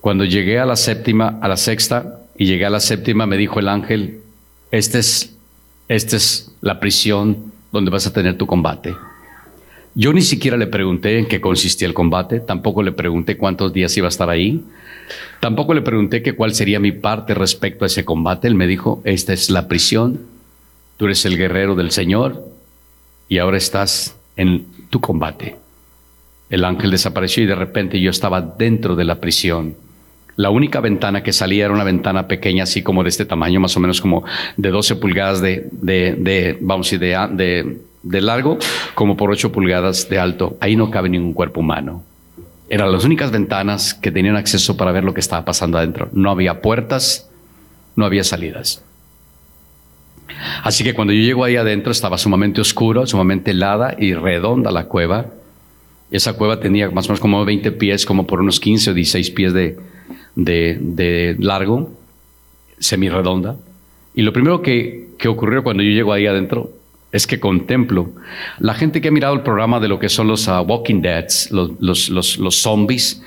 cuando 0.02 0.24
llegué 0.26 0.60
a 0.60 0.66
la 0.66 0.76
séptima, 0.76 1.40
a 1.42 1.48
la 1.48 1.58
sexta, 1.58 2.20
y 2.38 2.46
llegué 2.46 2.66
a 2.66 2.70
la 2.70 2.80
séptima, 2.80 3.26
me 3.26 3.38
dijo 3.38 3.60
el 3.60 3.70
ángel, 3.70 4.22
esta 4.72 5.00
es, 5.00 5.36
esta 5.88 6.18
es 6.18 6.52
la 6.62 6.80
prisión 6.80 7.54
donde 7.72 7.92
vas 7.92 8.06
a 8.06 8.14
tener 8.14 8.38
tu 8.38 8.46
combate. 8.46 8.96
Yo 9.96 10.14
ni 10.14 10.22
siquiera 10.22 10.58
le 10.58 10.68
pregunté 10.68 11.18
en 11.20 11.26
qué 11.26 11.42
consistía 11.42 11.88
el 11.88 11.94
combate, 11.94 12.42
tampoco 12.42 12.84
le 12.84 12.92
pregunté 12.92 13.38
cuántos 13.38 13.74
días 13.74 13.96
iba 13.98 14.08
a 14.08 14.10
estar 14.10 14.30
ahí, 14.30 14.62
tampoco 15.40 15.74
le 15.74 15.82
pregunté 15.82 16.22
que 16.22 16.34
cuál 16.34 16.54
sería 16.54 16.80
mi 16.80 16.92
parte 16.92 17.34
respecto 17.34 17.86
a 17.86 17.88
ese 17.88 18.06
combate. 18.06 18.48
Él 18.48 18.56
me 18.56 18.68
dijo, 18.68 19.02
esta 19.06 19.32
es 19.34 19.50
la 19.50 19.68
prisión 19.68 20.36
Tú 20.98 21.06
eres 21.06 21.26
el 21.26 21.38
guerrero 21.38 21.76
del 21.76 21.92
Señor 21.92 22.46
y 23.28 23.40
ahora 23.40 23.58
estás 23.58 24.16
en 24.38 24.66
tu 24.90 25.02
combate. 25.02 25.58
El 26.50 26.64
ángel 26.64 26.92
desapareció 26.92 27.44
y 27.44 27.48
de 27.48 27.56
repente 27.56 28.00
yo 28.00 28.10
estaba 28.10 28.40
dentro 28.40 28.96
de 28.96 29.04
la 29.04 29.20
prisión. 29.20 29.76
La 30.38 30.50
única 30.50 30.80
ventana 30.80 31.24
que 31.24 31.34
salía 31.34 31.66
era 31.66 31.74
una 31.74 31.84
ventana 31.84 32.28
pequeña, 32.28 32.64
así 32.64 32.82
como 32.82 33.04
de 33.04 33.10
este 33.10 33.26
tamaño, 33.26 33.60
más 33.60 33.76
o 33.76 33.80
menos 33.80 34.00
como 34.00 34.24
de 34.58 34.70
12 34.70 34.98
pulgadas 34.98 35.42
de, 35.42 35.68
de, 35.72 36.58
vamos 36.62 36.88
a 36.88 36.98
decir, 36.98 37.00
de, 37.00 37.28
de, 37.32 37.78
largo, 38.06 38.58
como 38.94 39.18
por 39.18 39.32
8 39.32 39.52
pulgadas 39.52 40.10
de 40.10 40.20
alto. 40.20 40.58
Ahí 40.60 40.76
no 40.76 40.92
cabe 40.92 41.10
ningún 41.10 41.34
cuerpo 41.34 41.60
humano. 41.60 42.04
Eran 42.70 42.92
las 42.92 43.04
únicas 43.04 43.32
ventanas 43.32 43.94
que 43.94 44.12
tenían 44.12 44.36
acceso 44.36 44.78
para 44.78 44.92
ver 44.92 45.04
lo 45.04 45.14
que 45.14 45.20
estaba 45.20 45.46
pasando 45.46 45.78
adentro. 45.78 46.10
No 46.14 46.32
había 46.32 46.62
puertas, 46.62 47.30
no 47.96 48.06
había 48.06 48.24
salidas. 48.24 48.84
Así 50.64 50.84
que 50.84 50.94
cuando 50.94 51.14
yo 51.14 51.22
llego 51.22 51.44
ahí 51.44 51.56
adentro 51.56 51.92
estaba 51.92 52.18
sumamente 52.18 52.62
oscuro, 52.62 53.06
sumamente 53.06 53.52
helada 53.52 53.96
y 53.98 54.14
redonda 54.14 54.72
la 54.72 54.86
cueva. 54.86 55.28
Esa 56.12 56.34
cueva 56.34 56.60
tenía 56.60 56.90
más 56.90 57.06
o 57.06 57.10
menos 57.10 57.20
como 57.20 57.44
20 57.46 57.72
pies, 57.74 58.06
como 58.06 58.26
por 58.26 58.42
unos 58.42 58.60
15 58.60 58.92
o 58.92 58.94
16 58.94 59.32
pies 59.32 59.54
de, 59.54 59.78
de, 60.36 60.78
de 60.80 61.36
largo, 61.40 61.92
semirredonda. 62.80 63.58
Y 64.16 64.22
lo 64.22 64.34
primero 64.34 64.62
que, 64.62 65.10
que 65.18 65.28
ocurrió 65.28 65.64
cuando 65.64 65.84
yo 65.84 65.92
llego 65.92 66.14
ahí 66.14 66.26
adentro 66.26 66.72
es 67.16 67.28
que 67.28 67.40
contemplo 67.40 68.12
la 68.60 68.74
gente 68.74 69.02
que 69.02 69.08
ha 69.08 69.12
mirado 69.12 69.34
el 69.34 69.42
programa 69.42 69.80
de 69.80 69.88
lo 69.88 70.00
que 70.00 70.10
son 70.10 70.28
los 70.28 70.48
uh, 70.48 70.62
Walking 70.62 71.02
Deads, 71.02 71.52
los, 71.52 72.10
los, 72.10 72.62
zombies, 72.62 73.22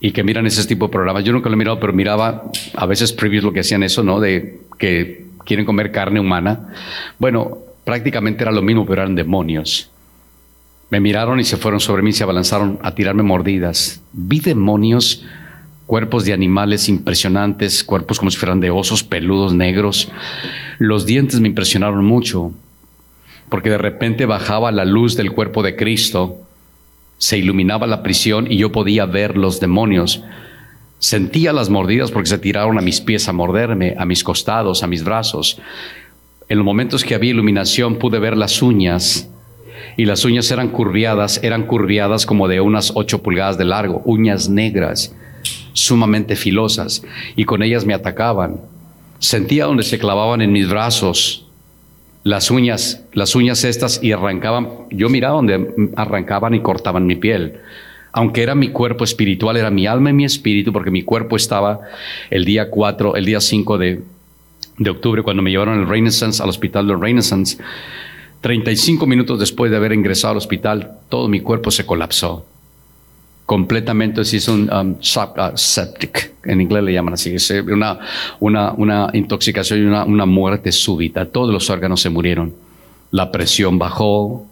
y 0.00 0.12
que 0.12 0.24
miran 0.24 0.46
ese 0.46 0.66
tipo 0.66 0.86
de 0.86 0.92
programas. 0.92 1.24
Yo 1.24 1.32
nunca 1.32 1.48
lo 1.48 1.54
he 1.54 1.58
mirado, 1.58 1.78
pero 1.78 1.92
miraba 1.92 2.44
a 2.74 2.86
veces 2.86 3.12
previews 3.12 3.44
lo 3.44 3.52
que 3.52 3.60
hacían 3.60 3.82
eso, 3.82 4.02
¿no? 4.02 4.18
De 4.18 4.60
que 4.78 5.26
quieren 5.44 5.66
comer 5.66 5.92
carne 5.92 6.20
humana. 6.20 6.68
Bueno, 7.18 7.58
Prácticamente 7.84 8.44
era 8.44 8.52
lo 8.52 8.62
mismo, 8.62 8.86
pero 8.86 9.02
eran 9.02 9.14
demonios. 9.14 9.90
Me 10.90 11.00
miraron 11.00 11.40
y 11.40 11.44
se 11.44 11.56
fueron 11.56 11.80
sobre 11.80 12.02
mí, 12.02 12.12
se 12.12 12.22
abalanzaron 12.22 12.78
a 12.82 12.94
tirarme 12.94 13.22
mordidas. 13.22 14.00
Vi 14.12 14.40
demonios, 14.40 15.24
cuerpos 15.86 16.24
de 16.24 16.32
animales 16.32 16.88
impresionantes, 16.88 17.82
cuerpos 17.84 18.18
como 18.18 18.30
si 18.30 18.36
fueran 18.36 18.60
de 18.60 18.70
osos 18.70 19.02
peludos 19.02 19.54
negros. 19.54 20.10
Los 20.78 21.06
dientes 21.06 21.40
me 21.40 21.48
impresionaron 21.48 22.04
mucho, 22.04 22.52
porque 23.50 23.68
de 23.68 23.78
repente 23.78 24.24
bajaba 24.24 24.72
la 24.72 24.84
luz 24.84 25.16
del 25.16 25.32
cuerpo 25.32 25.62
de 25.62 25.76
Cristo, 25.76 26.38
se 27.18 27.36
iluminaba 27.36 27.86
la 27.86 28.02
prisión 28.02 28.50
y 28.50 28.56
yo 28.56 28.72
podía 28.72 29.04
ver 29.04 29.36
los 29.36 29.60
demonios. 29.60 30.22
Sentía 31.00 31.52
las 31.52 31.68
mordidas 31.68 32.10
porque 32.10 32.30
se 32.30 32.38
tiraron 32.38 32.78
a 32.78 32.82
mis 32.82 33.00
pies 33.00 33.28
a 33.28 33.32
morderme, 33.32 33.94
a 33.98 34.06
mis 34.06 34.24
costados, 34.24 34.82
a 34.82 34.86
mis 34.86 35.04
brazos. 35.04 35.60
En 36.48 36.58
los 36.58 36.64
momentos 36.64 37.04
que 37.04 37.14
había 37.14 37.30
iluminación 37.30 37.96
pude 37.96 38.18
ver 38.18 38.36
las 38.36 38.62
uñas 38.62 39.28
y 39.96 40.04
las 40.04 40.24
uñas 40.24 40.50
eran 40.50 40.68
curviadas, 40.68 41.40
eran 41.42 41.66
curviadas 41.66 42.26
como 42.26 42.48
de 42.48 42.60
unas 42.60 42.92
ocho 42.94 43.22
pulgadas 43.22 43.58
de 43.58 43.64
largo, 43.64 44.00
uñas 44.04 44.48
negras, 44.48 45.14
sumamente 45.72 46.36
filosas, 46.36 47.02
y 47.36 47.44
con 47.44 47.62
ellas 47.62 47.84
me 47.84 47.94
atacaban. 47.94 48.60
Sentía 49.18 49.66
donde 49.66 49.82
se 49.82 49.98
clavaban 49.98 50.40
en 50.40 50.52
mis 50.52 50.68
brazos 50.68 51.49
las 52.22 52.50
uñas, 52.50 53.02
las 53.12 53.34
uñas 53.34 53.64
estas 53.64 54.02
y 54.02 54.12
arrancaban, 54.12 54.68
yo 54.90 55.08
miraba 55.08 55.36
donde 55.36 55.92
arrancaban 55.96 56.54
y 56.54 56.60
cortaban 56.60 57.06
mi 57.06 57.16
piel 57.16 57.60
aunque 58.12 58.42
era 58.42 58.54
mi 58.54 58.68
cuerpo 58.70 59.04
espiritual, 59.04 59.56
era 59.56 59.70
mi 59.70 59.86
alma 59.86 60.10
y 60.10 60.12
mi 60.12 60.24
espíritu, 60.24 60.72
porque 60.72 60.90
mi 60.90 61.02
cuerpo 61.02 61.36
estaba 61.36 61.80
el 62.30 62.44
día 62.44 62.70
4, 62.70 63.16
el 63.16 63.24
día 63.24 63.40
5 63.40 63.78
de, 63.78 64.02
octubre, 64.88 65.22
cuando 65.22 65.42
me 65.42 65.50
llevaron 65.50 65.78
al 65.78 65.88
Renaissance, 65.88 66.42
al 66.42 66.48
hospital 66.48 66.86
del 66.88 67.00
Renaissance. 67.00 67.58
35 68.40 69.06
minutos 69.06 69.38
después 69.38 69.70
de 69.70 69.76
haber 69.76 69.92
ingresado 69.92 70.32
al 70.32 70.38
hospital, 70.38 70.98
todo 71.08 71.28
mi 71.28 71.40
cuerpo 71.40 71.70
se 71.70 71.86
colapsó. 71.86 72.46
Completamente 73.50 74.24
se 74.24 74.36
hizo 74.36 74.54
un 74.54 74.72
um, 74.72 74.90
uh, 74.92 75.56
septic, 75.56 76.34
en 76.44 76.60
inglés 76.60 76.84
le 76.84 76.92
llaman 76.92 77.14
así, 77.14 77.34
una, 77.66 77.98
una, 78.38 78.70
una 78.74 79.10
intoxicación 79.12 79.80
y 79.80 79.86
una, 79.86 80.04
una 80.04 80.24
muerte 80.24 80.70
súbita. 80.70 81.26
Todos 81.26 81.52
los 81.52 81.68
órganos 81.68 82.00
se 82.00 82.10
murieron. 82.10 82.54
La 83.10 83.32
presión 83.32 83.76
bajó, 83.76 84.46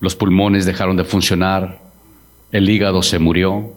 los 0.00 0.16
pulmones 0.16 0.66
dejaron 0.66 0.98
de 0.98 1.04
funcionar, 1.04 1.80
el 2.52 2.68
hígado 2.68 3.02
se 3.02 3.18
murió, 3.18 3.72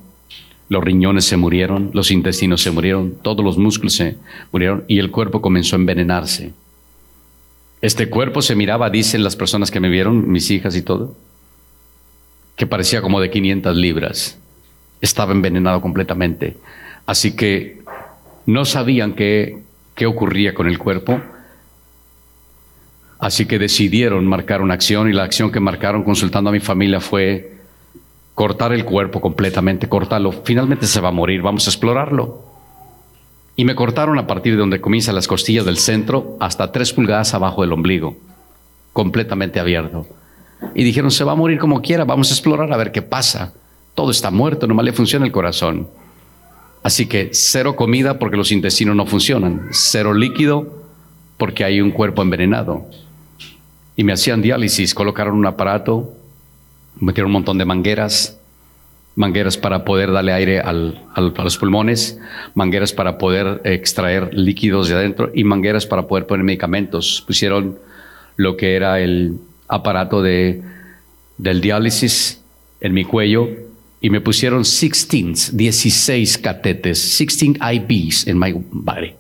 los 0.68 0.84
riñones 0.84 1.24
se 1.24 1.38
murieron, 1.38 1.92
los 1.94 2.12
intestinos 2.12 2.62
se 2.62 2.72
murieron, 2.72 3.14
todos 3.22 3.46
los 3.46 3.58
músculos 3.58 3.94
se 3.94 4.18
murieron 4.52 4.84
y 4.90 5.00
el 5.00 5.10
cuerpo 5.10 5.42
comenzó 5.42 5.78
a 5.78 5.80
envenenarse. 5.80 6.52
Este 7.80 8.10
cuerpo 8.10 8.42
se 8.42 8.58
miraba, 8.58 8.90
dicen 8.90 9.24
las 9.24 9.38
personas 9.38 9.72
que 9.72 9.80
me 9.80 9.88
vieron, 9.88 10.30
mis 10.30 10.52
hijas 10.52 10.76
y 10.76 10.82
todo, 10.82 11.16
que 12.58 12.68
parecía 12.68 13.02
como 13.02 13.22
de 13.22 13.30
500 13.30 13.78
libras. 13.78 14.38
Estaba 15.00 15.32
envenenado 15.32 15.80
completamente. 15.80 16.58
Así 17.06 17.36
que 17.36 17.84
no 18.46 18.66
sabían 18.66 19.14
qué, 19.14 19.60
qué 19.96 20.08
ocurría 20.08 20.54
con 20.54 20.68
el 20.68 20.80
cuerpo. 20.80 21.22
Así 23.20 23.46
que 23.46 23.60
decidieron 23.60 24.26
marcar 24.26 24.62
una 24.62 24.74
acción 24.74 25.08
y 25.08 25.14
la 25.14 25.24
acción 25.24 25.52
que 25.52 25.60
marcaron 25.60 26.04
consultando 26.04 26.50
a 26.50 26.54
mi 26.54 26.60
familia 26.60 27.00
fue 27.00 27.58
cortar 28.34 28.74
el 28.74 28.86
cuerpo 28.86 29.22
completamente, 29.22 29.88
cortarlo. 29.88 30.32
Finalmente 30.32 30.88
se 30.88 31.00
va 31.00 31.10
a 31.10 31.12
morir, 31.12 31.42
vamos 31.44 31.68
a 31.68 31.70
explorarlo. 31.70 32.44
Y 33.56 33.66
me 33.66 33.76
cortaron 33.76 34.18
a 34.18 34.28
partir 34.28 34.54
de 34.54 34.60
donde 34.60 34.82
comienzan 34.82 35.16
las 35.16 35.28
costillas 35.28 35.66
del 35.66 35.78
centro 35.78 36.38
hasta 36.40 36.72
tres 36.72 36.92
pulgadas 36.94 37.34
abajo 37.34 37.62
del 37.62 37.74
ombligo, 37.74 38.18
completamente 38.94 39.60
abierto. 39.60 40.08
Y 40.74 40.84
dijeron, 40.84 41.12
se 41.12 41.24
va 41.24 41.34
a 41.34 41.36
morir 41.36 41.60
como 41.60 41.82
quiera, 41.82 42.06
vamos 42.06 42.30
a 42.32 42.34
explorar 42.34 42.72
a 42.72 42.78
ver 42.78 42.92
qué 42.92 43.02
pasa. 43.02 43.54
Todo 43.96 44.12
está 44.12 44.32
muerto, 44.32 44.68
nomás 44.68 44.86
le 44.86 44.94
funciona 44.94 45.26
el 45.26 45.32
corazón. 45.32 45.88
Así 46.84 47.08
que 47.08 47.30
cero 47.34 47.76
comida 47.76 48.20
porque 48.20 48.38
los 48.38 48.52
intestinos 48.52 48.96
no 48.96 49.06
funcionan, 49.06 49.68
cero 49.72 50.14
líquido 50.14 50.86
porque 51.38 51.64
hay 51.64 51.82
un 51.82 51.92
cuerpo 51.92 52.22
envenenado. 52.22 52.86
Y 53.96 54.04
me 54.04 54.14
hacían 54.14 54.42
diálisis, 54.42 54.94
colocaron 54.94 55.36
un 55.36 55.46
aparato, 55.46 56.14
metieron 57.00 57.30
un 57.30 57.34
montón 57.34 57.58
de 57.58 57.66
mangueras, 57.66 58.40
mangueras 59.16 59.58
para 59.58 59.84
poder 59.84 60.12
darle 60.12 60.32
aire 60.32 60.60
a 60.62 60.72
los 60.72 61.58
pulmones, 61.58 62.20
mangueras 62.54 62.94
para 62.94 63.18
poder 63.18 63.62
extraer 63.64 64.34
líquidos 64.34 64.90
de 64.90 64.96
adentro 64.96 65.32
y 65.34 65.44
mangueras 65.44 65.88
para 65.88 66.08
poder 66.08 66.28
poner 66.28 66.44
medicamentos. 66.44 67.24
Pusieron 67.26 67.80
lo 68.36 68.56
que 68.56 68.76
era 68.76 69.00
el 69.00 69.40
aparato 69.68 70.22
de, 70.22 70.62
del 71.38 71.62
diálisis 71.62 72.42
en 72.82 72.94
mi 72.94 73.04
cuello 73.04 73.50
y 74.02 74.10
me 74.10 74.22
pusieron 74.22 74.64
16, 74.64 75.58
16 75.58 76.38
catetes, 76.38 77.18
16 77.18 77.58
IVs 77.60 78.28
en 78.28 78.40
mi 78.40 78.54
body. 78.54 79.14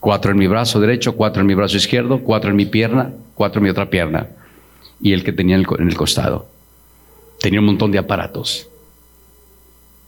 Cuatro 0.00 0.32
en 0.32 0.38
mi 0.38 0.46
brazo 0.46 0.80
derecho, 0.80 1.16
cuatro 1.16 1.40
en 1.40 1.46
mi 1.46 1.54
brazo 1.54 1.76
izquierdo, 1.76 2.20
cuatro 2.20 2.50
en 2.50 2.56
mi 2.56 2.66
pierna, 2.66 3.12
cuatro 3.34 3.60
en 3.60 3.64
mi 3.64 3.70
otra 3.70 3.88
pierna 3.88 4.28
y 5.00 5.12
el 5.12 5.24
que 5.24 5.32
tenía 5.32 5.56
en 5.56 5.88
el 5.88 5.96
costado. 5.96 6.48
Tenía 7.40 7.60
un 7.60 7.66
montón 7.66 7.90
de 7.90 7.98
aparatos. 7.98 8.68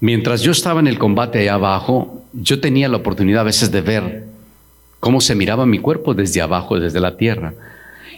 Mientras 0.00 0.42
yo 0.42 0.52
estaba 0.52 0.80
en 0.80 0.86
el 0.86 0.98
combate 0.98 1.38
allá 1.40 1.54
abajo, 1.54 2.22
yo 2.32 2.60
tenía 2.60 2.88
la 2.88 2.98
oportunidad 2.98 3.40
a 3.40 3.44
veces 3.44 3.70
de 3.72 3.80
ver 3.80 4.24
cómo 5.00 5.20
se 5.20 5.34
miraba 5.34 5.66
mi 5.66 5.78
cuerpo 5.78 6.14
desde 6.14 6.42
abajo, 6.42 6.78
desde 6.78 7.00
la 7.00 7.16
tierra. 7.16 7.54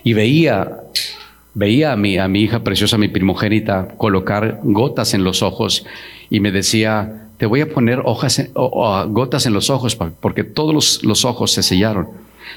Y 0.03 0.13
veía, 0.13 0.79
veía 1.59 1.91
a 1.93 1.97
mi, 1.97 2.19
a 2.19 2.29
mi 2.29 2.43
hija 2.43 2.63
preciosa, 2.63 2.99
mi 2.99 3.09
primogénita, 3.09 3.89
colocar 3.97 4.61
gotas 4.63 5.13
en 5.13 5.25
los 5.25 5.43
ojos 5.43 5.85
y 6.31 6.39
me 6.39 6.53
decía, 6.53 7.31
te 7.37 7.47
voy 7.47 7.63
a 7.63 7.69
poner 7.69 8.01
hojas, 8.05 8.49
gotas 9.09 9.45
en 9.45 9.55
los 9.55 9.69
ojos 9.69 9.97
porque 9.97 10.45
todos 10.45 10.73
los, 10.73 11.03
los 11.03 11.25
ojos 11.25 11.51
se 11.51 11.65
sellaron. 11.65 12.11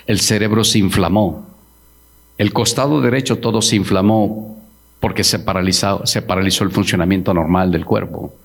El 0.05 0.19
cerebro 0.19 0.63
se 0.63 0.77
inflamó. 0.77 1.47
El 2.37 2.53
costado 2.53 3.01
derecho 3.01 3.39
todo 3.39 3.63
se 3.63 3.75
inflamó 3.75 4.59
porque 4.99 5.23
se 5.23 5.39
paralizó, 5.39 6.05
se 6.05 6.21
paralizó 6.21 6.63
el 6.63 6.69
funcionamiento 6.69 7.33
normal 7.33 7.71
del 7.71 7.85
cuerpo. 7.85 8.35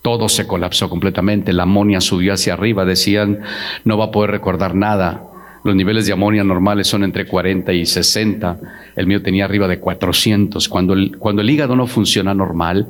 Todo 0.00 0.30
se 0.30 0.46
colapsó 0.46 0.88
completamente, 0.88 1.52
la 1.52 1.64
amonia 1.64 2.00
subió 2.00 2.32
hacia 2.32 2.54
arriba, 2.54 2.86
decían, 2.86 3.40
no 3.84 3.98
va 3.98 4.06
a 4.06 4.10
poder 4.10 4.30
recordar 4.30 4.74
nada. 4.74 5.24
Los 5.64 5.74
niveles 5.74 6.06
de 6.06 6.12
amonia 6.12 6.44
normales 6.44 6.86
son 6.86 7.04
entre 7.04 7.26
40 7.26 7.72
y 7.72 7.84
60, 7.84 8.58
el 8.96 9.06
mío 9.06 9.22
tenía 9.22 9.44
arriba 9.44 9.68
de 9.68 9.78
400. 9.78 10.68
Cuando 10.68 10.94
el, 10.94 11.16
cuando 11.18 11.42
el 11.42 11.50
hígado 11.50 11.76
no 11.76 11.86
funciona 11.86 12.34
normal, 12.34 12.86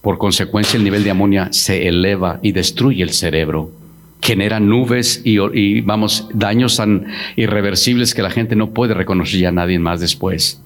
por 0.00 0.18
consecuencia 0.18 0.76
el 0.76 0.84
nivel 0.84 1.04
de 1.04 1.10
amonia 1.10 1.48
se 1.52 1.88
eleva 1.88 2.38
y 2.42 2.52
destruye 2.52 3.02
el 3.02 3.10
cerebro 3.10 3.70
genera 4.20 4.58
nubes 4.58 5.20
y, 5.22 5.82
vamos, 5.82 6.30
daños 6.32 6.78
tan 6.78 7.08
irreversibles 7.36 8.14
que 8.14 8.22
la 8.22 8.30
gente 8.30 8.56
no 8.56 8.70
puede 8.70 8.94
reconocer 8.94 9.46
a 9.46 9.52
nadie 9.52 9.78
más 9.78 10.00
después 10.00 10.62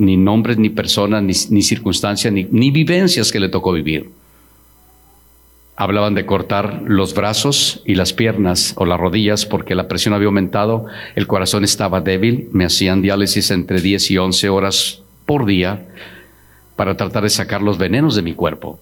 ni 0.00 0.16
nombres, 0.16 0.56
ni 0.56 0.70
personas, 0.70 1.22
ni, 1.22 1.62
circunstancias, 1.62 2.32
ni, 2.32 2.46
ni 2.50 2.70
vivencias 2.70 3.30
que 3.30 3.38
le 3.38 3.50
tocó 3.50 3.72
vivir. 3.72 4.08
Hablaban 5.80 6.14
de 6.14 6.26
cortar 6.26 6.82
los 6.84 7.14
brazos 7.14 7.80
y 7.86 7.94
las 7.94 8.12
piernas 8.12 8.74
o 8.76 8.84
las 8.84 9.00
rodillas 9.00 9.46
porque 9.46 9.74
la 9.74 9.88
presión 9.88 10.12
había 10.12 10.26
aumentado, 10.26 10.84
el 11.14 11.26
corazón 11.26 11.64
estaba 11.64 12.02
débil, 12.02 12.50
me 12.52 12.66
hacían 12.66 13.00
diálisis 13.00 13.50
entre 13.50 13.80
10 13.80 14.10
y 14.10 14.18
11 14.18 14.50
horas 14.50 15.00
por 15.24 15.46
día 15.46 15.86
para 16.76 16.98
tratar 16.98 17.22
de 17.22 17.30
sacar 17.30 17.62
los 17.62 17.78
venenos 17.78 18.14
de 18.14 18.20
mi 18.20 18.34
cuerpo. 18.34 18.78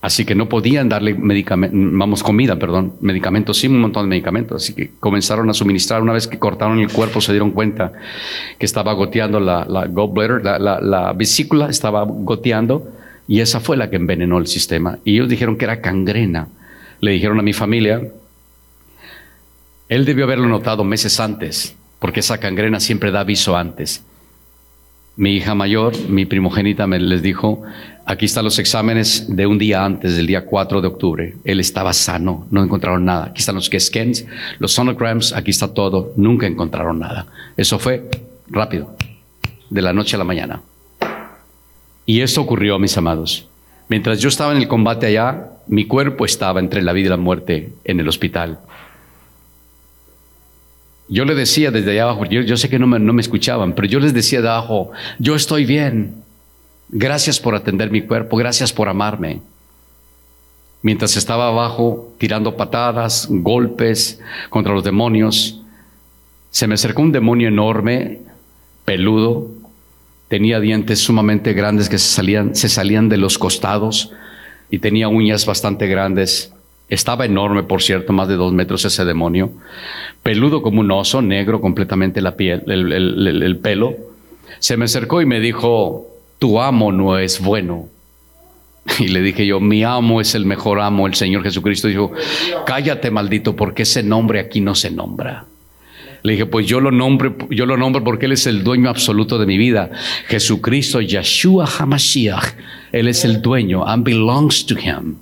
Así 0.00 0.24
que 0.24 0.36
no 0.36 0.48
podían 0.48 0.88
darle 0.88 1.16
vamos, 1.18 2.22
comida, 2.22 2.56
perdón, 2.56 2.94
medicamentos, 3.00 3.58
sí, 3.58 3.66
un 3.66 3.80
montón 3.80 4.04
de 4.04 4.10
medicamentos. 4.10 4.62
Así 4.62 4.72
que 4.72 4.92
comenzaron 5.00 5.50
a 5.50 5.52
suministrar. 5.52 6.00
Una 6.00 6.12
vez 6.12 6.28
que 6.28 6.38
cortaron 6.38 6.78
el 6.78 6.92
cuerpo, 6.92 7.20
se 7.20 7.32
dieron 7.32 7.50
cuenta 7.50 7.92
que 8.56 8.66
estaba 8.66 8.92
goteando 8.92 9.40
la, 9.40 9.66
la 9.68 9.86
gallbladder, 9.86 10.44
la, 10.44 10.80
la, 10.80 11.12
vesícula 11.12 11.68
estaba 11.68 12.04
goteando, 12.04 12.88
y 13.30 13.40
esa 13.40 13.60
fue 13.60 13.76
la 13.76 13.88
que 13.88 13.94
envenenó 13.94 14.38
el 14.38 14.48
sistema. 14.48 14.98
Y 15.04 15.14
ellos 15.14 15.28
dijeron 15.28 15.56
que 15.56 15.64
era 15.64 15.80
cangrena. 15.80 16.48
Le 17.00 17.12
dijeron 17.12 17.38
a 17.38 17.42
mi 17.42 17.52
familia, 17.52 18.02
él 19.88 20.04
debió 20.04 20.24
haberlo 20.24 20.48
notado 20.48 20.82
meses 20.82 21.20
antes, 21.20 21.76
porque 22.00 22.18
esa 22.18 22.38
cangrena 22.38 22.80
siempre 22.80 23.12
da 23.12 23.20
aviso 23.20 23.56
antes. 23.56 24.02
Mi 25.14 25.36
hija 25.36 25.54
mayor, 25.54 25.96
mi 26.08 26.26
primogénita, 26.26 26.88
me 26.88 26.98
les 26.98 27.22
dijo, 27.22 27.62
aquí 28.04 28.24
están 28.24 28.42
los 28.42 28.58
exámenes 28.58 29.26
de 29.28 29.46
un 29.46 29.58
día 29.58 29.84
antes, 29.84 30.16
del 30.16 30.26
día 30.26 30.44
4 30.44 30.80
de 30.80 30.88
octubre. 30.88 31.36
Él 31.44 31.60
estaba 31.60 31.92
sano, 31.92 32.48
no 32.50 32.64
encontraron 32.64 33.04
nada. 33.04 33.26
Aquí 33.26 33.38
están 33.38 33.54
los 33.54 33.70
scans, 33.78 34.26
los 34.58 34.72
sonograms, 34.72 35.34
aquí 35.34 35.52
está 35.52 35.72
todo, 35.72 36.12
nunca 36.16 36.48
encontraron 36.48 36.98
nada. 36.98 37.28
Eso 37.56 37.78
fue 37.78 38.10
rápido, 38.48 38.96
de 39.70 39.82
la 39.82 39.92
noche 39.92 40.16
a 40.16 40.18
la 40.18 40.24
mañana. 40.24 40.62
Y 42.10 42.22
esto 42.22 42.40
ocurrió, 42.40 42.76
mis 42.80 42.98
amados. 42.98 43.46
Mientras 43.88 44.18
yo 44.18 44.30
estaba 44.30 44.50
en 44.50 44.58
el 44.58 44.66
combate 44.66 45.06
allá, 45.06 45.52
mi 45.68 45.84
cuerpo 45.84 46.24
estaba 46.24 46.58
entre 46.58 46.82
la 46.82 46.92
vida 46.92 47.06
y 47.06 47.10
la 47.10 47.16
muerte 47.16 47.72
en 47.84 48.00
el 48.00 48.08
hospital. 48.08 48.58
yo 51.08 51.24
le 51.24 51.36
decía 51.36 51.70
desde 51.70 51.92
allá 51.92 52.02
abajo, 52.02 52.24
yo, 52.24 52.56
sé 52.56 52.68
que 52.68 52.80
no 52.80 52.88
me, 52.88 52.98
no 52.98 53.12
me 53.12 53.22
escuchaban, 53.22 53.74
pero 53.74 53.86
yo 53.86 54.00
les 54.00 54.12
decía 54.12 54.42
de 54.42 54.48
abajo, 54.48 54.90
yo 55.20 55.36
estoy 55.36 55.66
bien. 55.66 56.24
Gracias 56.88 57.38
por 57.38 57.54
atender 57.54 57.92
mi 57.92 58.02
cuerpo, 58.02 58.36
gracias 58.36 58.72
por 58.72 58.88
amarme. 58.88 59.40
Mientras 60.82 61.16
estaba 61.16 61.46
abajo 61.46 62.12
tirando 62.18 62.56
patadas, 62.56 63.28
golpes 63.30 64.18
contra 64.48 64.74
los 64.74 64.82
demonios, 64.82 65.62
se 66.50 66.66
me 66.66 66.74
acercó 66.74 67.02
un 67.02 67.12
demonio 67.12 67.46
enorme, 67.46 68.18
peludo, 68.84 69.59
tenía 70.30 70.60
dientes 70.60 71.00
sumamente 71.00 71.54
grandes 71.54 71.88
que 71.88 71.98
se 71.98 72.08
salían, 72.08 72.54
se 72.54 72.68
salían 72.68 73.08
de 73.08 73.16
los 73.16 73.36
costados 73.36 74.12
y 74.70 74.78
tenía 74.78 75.08
uñas 75.08 75.44
bastante 75.44 75.88
grandes. 75.88 76.52
Estaba 76.88 77.24
enorme, 77.24 77.64
por 77.64 77.82
cierto, 77.82 78.12
más 78.12 78.28
de 78.28 78.36
dos 78.36 78.52
metros 78.52 78.84
ese 78.84 79.04
demonio. 79.04 79.50
Peludo 80.22 80.62
como 80.62 80.82
un 80.82 80.90
oso, 80.92 81.20
negro 81.20 81.60
completamente 81.60 82.20
la 82.20 82.36
piel, 82.36 82.62
el, 82.68 83.58
pelo. 83.60 83.96
Se 84.60 84.76
me 84.76 84.84
acercó 84.84 85.20
y 85.20 85.26
me 85.26 85.40
dijo, 85.40 86.06
tu 86.38 86.60
amo 86.60 86.92
no 86.92 87.18
es 87.18 87.40
bueno. 87.40 87.88
Y 89.00 89.08
le 89.08 89.22
dije 89.22 89.44
yo, 89.46 89.58
mi 89.58 89.82
amo 89.82 90.20
es 90.20 90.36
el 90.36 90.46
mejor 90.46 90.80
amo, 90.80 91.08
el 91.08 91.14
Señor 91.14 91.42
Jesucristo. 91.42 91.88
Dijo, 91.88 92.12
cállate 92.66 93.10
maldito, 93.10 93.56
porque 93.56 93.82
ese 93.82 94.04
nombre 94.04 94.38
aquí 94.38 94.60
no 94.60 94.76
se 94.76 94.92
nombra. 94.92 95.44
Le 96.22 96.32
dije, 96.32 96.46
pues 96.46 96.66
yo 96.66 96.80
lo 96.80 96.90
nombro, 96.90 97.36
yo 97.50 97.66
lo 97.66 97.76
nombro 97.76 98.04
porque 98.04 98.26
Él 98.26 98.32
es 98.32 98.46
el 98.46 98.62
dueño 98.62 98.90
absoluto 98.90 99.38
de 99.38 99.46
mi 99.46 99.56
vida. 99.56 99.90
Jesucristo, 100.26 101.00
Yeshua 101.00 101.66
HaMashiach. 101.66 102.54
Él 102.92 103.08
es 103.08 103.24
el 103.24 103.40
dueño. 103.40 103.86
And 103.86 104.04
belongs 104.04 104.66
to 104.66 104.74
Him. 104.78 105.16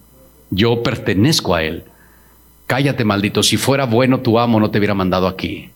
Yo 0.51 0.82
pertenezco 0.82 1.55
a 1.55 1.62
Él. 1.62 1.84
Cállate, 2.66 3.05
maldito. 3.05 3.42
Si 3.42 3.57
fuera 3.57 3.86
bueno 3.86 4.20
tu 4.20 4.38
amo, 4.38 4.59
no 4.61 4.70
te 4.70 4.78
hubiera 4.78 4.94
mandado 4.94 5.26
aquí. 5.26 5.70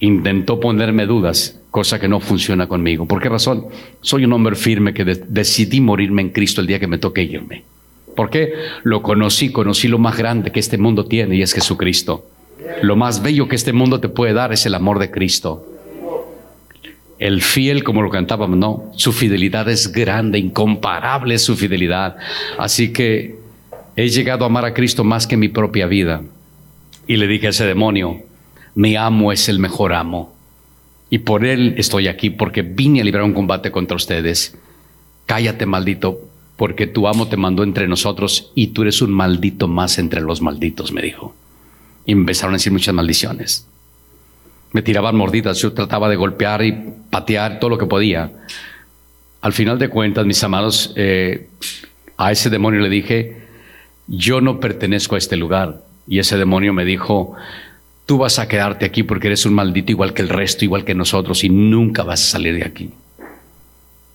Intentó 0.00 0.58
ponerme 0.58 1.04
dudas, 1.04 1.60
cosa 1.70 2.00
que 2.00 2.08
no 2.08 2.20
funciona 2.20 2.66
conmigo. 2.66 3.06
¿Por 3.06 3.20
qué 3.20 3.28
razón? 3.28 3.66
Soy 4.00 4.24
un 4.24 4.32
hombre 4.32 4.56
firme 4.56 4.94
que 4.94 5.04
decidí 5.04 5.80
morirme 5.80 6.22
en 6.22 6.30
Cristo 6.30 6.62
el 6.62 6.66
día 6.66 6.80
que 6.80 6.86
me 6.86 6.96
toque 6.96 7.22
irme. 7.22 7.64
¿Por 8.16 8.30
qué? 8.30 8.54
Lo 8.82 9.02
conocí, 9.02 9.52
conocí 9.52 9.88
lo 9.88 9.98
más 9.98 10.16
grande 10.16 10.50
que 10.52 10.60
este 10.60 10.78
mundo 10.78 11.04
tiene 11.04 11.36
y 11.36 11.42
es 11.42 11.52
Jesucristo. 11.52 12.26
Lo 12.82 12.96
más 12.96 13.22
bello 13.22 13.48
que 13.48 13.56
este 13.56 13.72
mundo 13.72 14.00
te 14.00 14.08
puede 14.08 14.32
dar 14.32 14.52
es 14.52 14.66
el 14.66 14.74
amor 14.74 14.98
de 14.98 15.10
Cristo. 15.10 15.66
El 17.18 17.42
fiel, 17.42 17.84
como 17.84 18.00
lo 18.00 18.08
cantábamos, 18.08 18.56
no, 18.56 18.92
su 18.96 19.12
fidelidad 19.12 19.68
es 19.68 19.92
grande, 19.92 20.38
incomparable 20.38 21.34
es 21.34 21.42
su 21.42 21.54
fidelidad. 21.56 22.16
Así 22.58 22.92
que 22.92 23.38
he 23.94 24.08
llegado 24.08 24.44
a 24.44 24.46
amar 24.46 24.64
a 24.64 24.72
Cristo 24.72 25.04
más 25.04 25.26
que 25.26 25.36
mi 25.36 25.48
propia 25.48 25.86
vida. 25.86 26.22
Y 27.06 27.16
le 27.16 27.26
dije 27.26 27.48
a 27.48 27.50
ese 27.50 27.66
demonio, 27.66 28.22
mi 28.74 28.96
amo 28.96 29.32
es 29.32 29.48
el 29.48 29.58
mejor 29.58 29.92
amo. 29.92 30.32
Y 31.10 31.18
por 31.18 31.44
él 31.44 31.74
estoy 31.76 32.08
aquí, 32.08 32.30
porque 32.30 32.62
vine 32.62 33.02
a 33.02 33.04
librar 33.04 33.24
un 33.24 33.34
combate 33.34 33.70
contra 33.70 33.96
ustedes. 33.96 34.56
Cállate, 35.26 35.66
maldito, 35.66 36.20
porque 36.56 36.86
tu 36.86 37.08
amo 37.08 37.28
te 37.28 37.36
mandó 37.36 37.64
entre 37.64 37.88
nosotros 37.88 38.52
y 38.54 38.68
tú 38.68 38.82
eres 38.82 39.02
un 39.02 39.10
maldito 39.10 39.68
más 39.68 39.98
entre 39.98 40.20
los 40.20 40.40
malditos, 40.40 40.92
me 40.92 41.02
dijo. 41.02 41.34
Y 42.04 42.12
empezaron 42.12 42.54
a 42.54 42.56
decir 42.56 42.72
muchas 42.72 42.94
maldiciones 42.94 43.66
me 44.72 44.82
tiraban 44.82 45.16
mordidas, 45.16 45.58
yo 45.58 45.72
trataba 45.72 46.08
de 46.08 46.16
golpear 46.16 46.62
y 46.64 46.72
patear 47.10 47.58
todo 47.58 47.70
lo 47.70 47.78
que 47.78 47.86
podía. 47.86 48.30
Al 49.40 49.52
final 49.52 49.78
de 49.78 49.88
cuentas, 49.88 50.26
mis 50.26 50.42
amados, 50.44 50.92
eh, 50.96 51.48
a 52.16 52.30
ese 52.30 52.50
demonio 52.50 52.80
le 52.80 52.88
dije, 52.88 53.36
yo 54.06 54.40
no 54.40 54.60
pertenezco 54.60 55.14
a 55.14 55.18
este 55.18 55.36
lugar. 55.36 55.82
Y 56.06 56.18
ese 56.18 56.36
demonio 56.36 56.72
me 56.72 56.84
dijo, 56.84 57.34
tú 58.06 58.18
vas 58.18 58.38
a 58.38 58.48
quedarte 58.48 58.84
aquí 58.84 59.02
porque 59.02 59.28
eres 59.28 59.46
un 59.46 59.54
maldito 59.54 59.92
igual 59.92 60.12
que 60.12 60.22
el 60.22 60.28
resto, 60.28 60.64
igual 60.64 60.84
que 60.84 60.94
nosotros, 60.94 61.42
y 61.42 61.48
nunca 61.48 62.02
vas 62.02 62.22
a 62.22 62.30
salir 62.32 62.54
de 62.54 62.64
aquí 62.64 62.90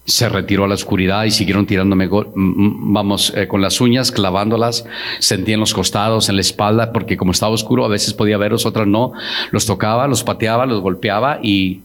se 0.06 0.30
retiró 0.30 0.66
a 0.66 0.68
la 0.68 0.76
oscuridad 0.76 1.24
y 1.24 1.32
siguieron 1.32 1.66
tirándome, 1.66 2.08
vamos, 2.36 3.34
eh, 3.36 3.48
con 3.48 3.62
las 3.62 3.82
uñas, 3.82 4.12
clavándolas, 4.12 4.86
sentía 5.20 5.56
en 5.56 5.60
los 5.60 5.74
costados, 5.74 6.30
en 6.30 6.36
la 6.36 6.42
espalda, 6.42 6.94
porque 6.94 7.18
como 7.18 7.32
estaba 7.32 7.54
oscuro, 7.54 7.86
a 7.86 7.88
veces 7.88 8.14
podía 8.14 8.38
verlos, 8.38 8.68
otras 8.68 8.88
no. 8.88 9.14
Los 9.50 9.66
tocaba, 9.66 10.08
los 10.08 10.24
pateaba, 10.24 10.68
los 10.68 10.82
golpeaba 10.82 11.40
y 11.42 11.82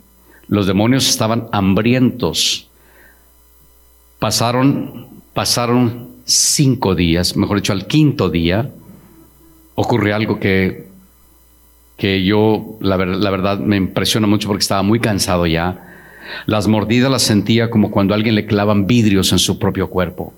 los 0.48 0.66
demonios 0.66 1.08
estaban 1.08 1.48
hambrientos. 1.50 2.68
Pasaron, 4.18 5.08
pasaron 5.32 6.08
cinco 6.24 6.94
días, 6.94 7.36
mejor 7.36 7.56
dicho, 7.56 7.72
al 7.72 7.86
quinto 7.86 8.28
día, 8.28 8.70
ocurrió 9.76 10.14
algo 10.14 10.38
que, 10.38 10.88
que 11.96 12.22
yo, 12.22 12.76
la 12.80 12.98
verdad, 12.98 13.58
me 13.60 13.76
impresiona 13.76 14.26
mucho 14.26 14.46
porque 14.46 14.60
estaba 14.60 14.82
muy 14.82 15.00
cansado 15.00 15.46
ya 15.46 15.86
las 16.46 16.68
mordidas 16.68 17.10
las 17.10 17.22
sentía 17.22 17.70
como 17.70 17.90
cuando 17.90 18.14
alguien 18.14 18.34
le 18.34 18.46
clavan 18.46 18.86
vidrios 18.86 19.32
en 19.32 19.38
su 19.38 19.58
propio 19.58 19.88
cuerpo. 19.88 20.32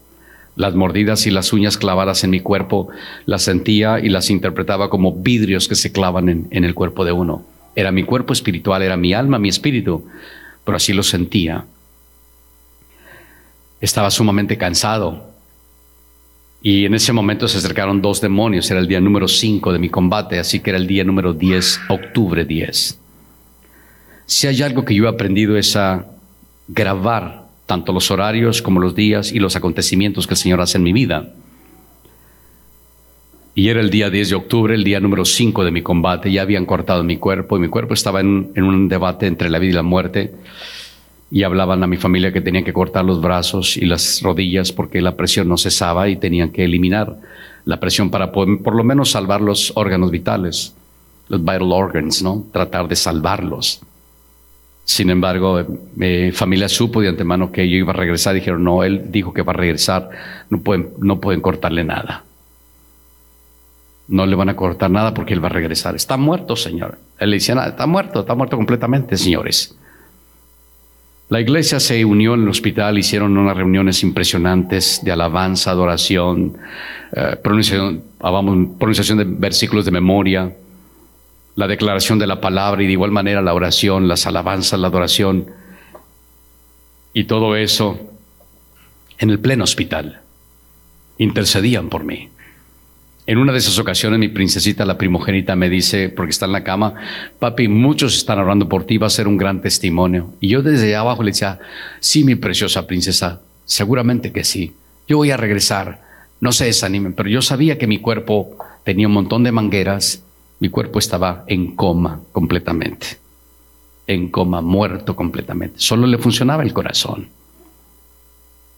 Las 0.55 0.75
mordidas 0.75 1.27
y 1.27 1.31
las 1.31 1.53
uñas 1.53 1.79
clavadas 1.79 2.25
en 2.25 2.31
mi 2.31 2.41
cuerpo 2.41 2.89
las 3.25 3.43
sentía 3.43 4.01
y 4.01 4.11
las 4.11 4.29
interpretaba 4.29 4.91
como 4.91 5.13
vidrios 5.13 5.67
que 5.67 5.75
se 5.75 5.93
clavan 5.93 6.29
en, 6.51 6.65
el 6.65 6.75
cuerpo 6.75 7.05
de 7.05 7.13
uno. 7.13 7.45
Era 7.75 7.91
mi 7.91 8.03
cuerpo 8.03 8.35
espiritual, 8.35 8.83
era 8.83 8.99
mi 8.99 9.15
alma, 9.15 9.39
mi 9.39 9.49
espíritu, 9.49 10.07
pero 10.65 10.77
así 10.77 10.93
lo 10.93 11.03
sentía. 11.03 11.65
Estaba 13.81 14.11
sumamente 14.11 14.59
cansado. 14.59 15.31
Y 16.63 16.85
en 16.85 16.95
ese 16.95 17.13
momento 17.13 17.49
se 17.49 17.59
acercaron 17.59 18.03
dos 18.03 18.21
demonios, 18.21 18.71
era 18.71 18.79
el 18.79 18.87
día 18.87 19.01
número 19.01 19.27
5 19.27 19.73
de 19.73 19.79
mi 19.79 19.89
combate, 19.89 20.39
así 20.39 20.61
que 20.61 20.71
era 20.71 20.79
el 20.79 20.87
día 20.87 21.03
número 21.03 21.33
10, 21.33 21.81
octubre 21.89 22.45
10. 22.45 23.02
Si 24.33 24.47
hay 24.47 24.63
algo 24.63 24.87
que 24.87 24.95
yo 24.95 25.05
he 25.05 25.09
aprendido 25.09 25.59
es 25.59 25.77
a 25.77 26.07
grabar 26.67 27.49
tanto 27.67 27.93
los 27.93 28.11
horarios 28.11 28.63
como 28.63 28.81
los 28.81 28.95
días 28.95 29.31
y 29.31 29.39
los 29.39 29.57
acontecimientos 29.57 30.27
que 30.27 30.33
el 30.33 30.39
Señor 30.39 30.63
hace 30.63 30.79
en 30.79 30.85
mi 30.85 30.95
vida. 30.95 31.35
Y 33.55 33.69
era 33.69 33.83
el 33.83 33.91
día 33.91 34.09
10 34.09 34.31
de 34.31 34.35
octubre, 34.35 34.75
el 34.75 34.85
día 34.85 35.01
número 35.01 35.27
5 35.27 35.65
de 35.65 35.71
mi 35.71 35.83
combate. 35.83 36.33
Ya 36.33 36.41
habían 36.41 36.65
cortado 36.65 37.05
mi 37.05 37.19
cuerpo 37.19 37.59
y 37.59 37.61
mi 37.61 37.69
cuerpo 37.69 37.93
estaba 37.93 38.21
en, 38.21 38.53
en, 38.55 38.65
un 38.65 38.89
debate 38.89 39.27
entre 39.27 39.51
la 39.51 39.59
vida 39.59 39.73
y 39.73 39.75
la 39.75 39.83
muerte. 39.83 40.35
Y 41.31 41.43
hablaban 41.43 41.83
a 41.83 41.87
mi 41.87 41.99
familia 41.99 42.33
que 42.33 42.41
tenían 42.41 42.65
que 42.65 42.73
cortar 42.73 43.05
los 43.05 43.21
brazos 43.21 43.77
y 43.77 43.85
las 43.85 44.23
rodillas 44.23 44.73
porque 44.73 45.03
la 45.03 45.15
presión 45.15 45.47
no 45.47 45.59
cesaba 45.59 46.09
y 46.09 46.17
tenían 46.17 46.53
que 46.53 46.65
eliminar 46.65 47.19
la 47.67 47.79
presión 47.79 48.09
para 48.09 48.33
poder, 48.33 48.63
por 48.63 48.75
lo 48.75 48.83
menos 48.83 49.11
salvar 49.11 49.43
los 49.43 49.75
órganos 49.77 50.11
vitales, 50.11 50.75
los 51.29 51.43
vital 51.43 51.71
organs, 51.71 52.23
¿no? 52.23 52.47
Tratar 52.51 52.89
de 52.89 52.97
salvarlos. 52.97 53.83
Sin 54.85 55.11
embargo, 55.11 55.65
mi 55.95 56.33
familia 56.33 56.69
supo 56.69 57.01
de 57.01 57.09
antemano 57.09 57.53
que 57.53 57.69
yo 57.69 57.77
iba 57.77 57.93
a 57.93 57.97
regresar. 57.97 58.35
Dijeron, 58.35 58.65
no, 58.65 58.83
él 58.83 59.11
dijo 59.11 59.33
que 59.33 59.43
va 59.43 59.53
a 59.53 59.57
regresar. 59.57 60.11
No 60.51 60.61
pueden, 60.61 60.91
no 60.99 61.21
pueden 61.21 61.41
cortarle 61.41 61.85
nada. 61.85 62.25
No 64.09 64.27
le 64.27 64.35
van 64.35 64.49
a 64.49 64.57
cortar 64.57 64.91
nada 64.91 65.15
porque 65.15 65.35
él 65.35 65.43
va 65.43 65.49
a 65.49 65.53
regresar. 65.53 65.95
Está 65.95 66.17
muerto, 66.17 66.57
Señor. 66.57 66.99
Él 67.19 67.31
le 67.31 67.37
decía, 67.37 67.55
está 67.65 67.87
muerto, 67.87 68.21
está 68.21 68.35
muerto 68.35 68.57
completamente, 68.57 69.17
señores. 69.17 69.77
La 71.29 71.41
iglesia 71.41 71.81
se 71.81 72.05
unió 72.05 72.35
en 72.35 72.43
el 72.43 72.49
hospital, 72.49 72.99
hicieron 72.99 73.39
unas 73.39 73.57
reuniones 73.57 74.03
impresionantes 74.03 75.01
de 75.03 75.13
alabanza, 75.13 75.71
adoración, 75.71 76.59
eh, 77.13 77.37
pronunciación, 77.43 78.03
pronunciación 78.79 79.17
de 79.17 79.25
versículos 79.25 79.87
de 79.87 79.93
memoria 79.93 80.53
la 81.55 81.67
declaración 81.67 82.19
de 82.19 82.27
la 82.27 82.41
palabra 82.41 82.83
y 82.83 82.87
de 82.87 82.93
igual 82.93 83.11
manera 83.11 83.43
la 83.43 83.55
oración, 83.55 84.09
las 84.09 84.27
alabanzas, 84.27 84.81
la 84.81 84.89
adoración 84.89 85.47
y 87.13 87.25
todo 87.25 87.57
eso 87.57 87.99
en 89.19 89.31
el 89.31 89.39
pleno 89.39 89.65
hospital. 89.65 90.21
Intercedían 91.19 91.89
por 91.89 92.05
mí. 92.05 92.31
En 93.25 93.39
una 93.39 93.53
de 93.53 93.59
esas 93.59 93.79
ocasiones 93.79 94.19
mi 94.19 94.29
princesita, 94.29 94.85
la 94.85 94.99
primogénita, 94.99 95.55
me 95.55 95.69
dice, 95.69 96.09
porque 96.09 96.31
está 96.31 96.47
en 96.47 96.53
la 96.53 96.65
cama, 96.65 96.95
papi, 97.39 97.69
muchos 97.69 98.17
están 98.17 98.41
orando 98.41 98.69
por 98.69 98.85
ti, 98.85 98.99
va 98.99 99.07
a 99.07 99.11
ser 99.11 99.29
un 99.29 99.37
gran 99.37 99.63
testimonio. 99.63 100.31
Y 100.41 100.49
yo 100.49 100.63
desde 100.63 100.97
abajo 100.97 101.23
le 101.23 101.31
decía, 101.31 101.61
sí, 102.01 102.25
mi 102.25 102.35
preciosa 102.35 102.87
princesa, 102.87 103.41
seguramente 103.65 104.33
que 104.33 104.43
sí. 104.43 104.75
Yo 105.07 105.19
voy 105.19 105.31
a 105.31 105.37
regresar, 105.37 106.03
no 106.41 106.51
se 106.51 106.65
desanimen, 106.65 107.13
pero 107.13 107.29
yo 107.29 107.43
sabía 107.43 107.79
que 107.79 107.87
mi 107.87 107.99
cuerpo 107.99 108.57
tenía 108.83 109.07
un 109.07 109.15
montón 109.15 109.45
de 109.45 109.53
mangueras 109.53 110.25
mi 110.63 110.69
cuerpo 110.69 111.01
estaba 111.01 111.43
en 111.49 111.75
coma 111.75 112.21
completamente, 112.31 113.19
en 114.07 114.29
coma, 114.29 114.61
muerto 114.61 115.17
completamente. 115.17 115.75
Solo 115.81 116.07
le 116.07 116.19
funcionaba 116.19 116.63
el 116.63 116.73
corazón. 116.73 117.31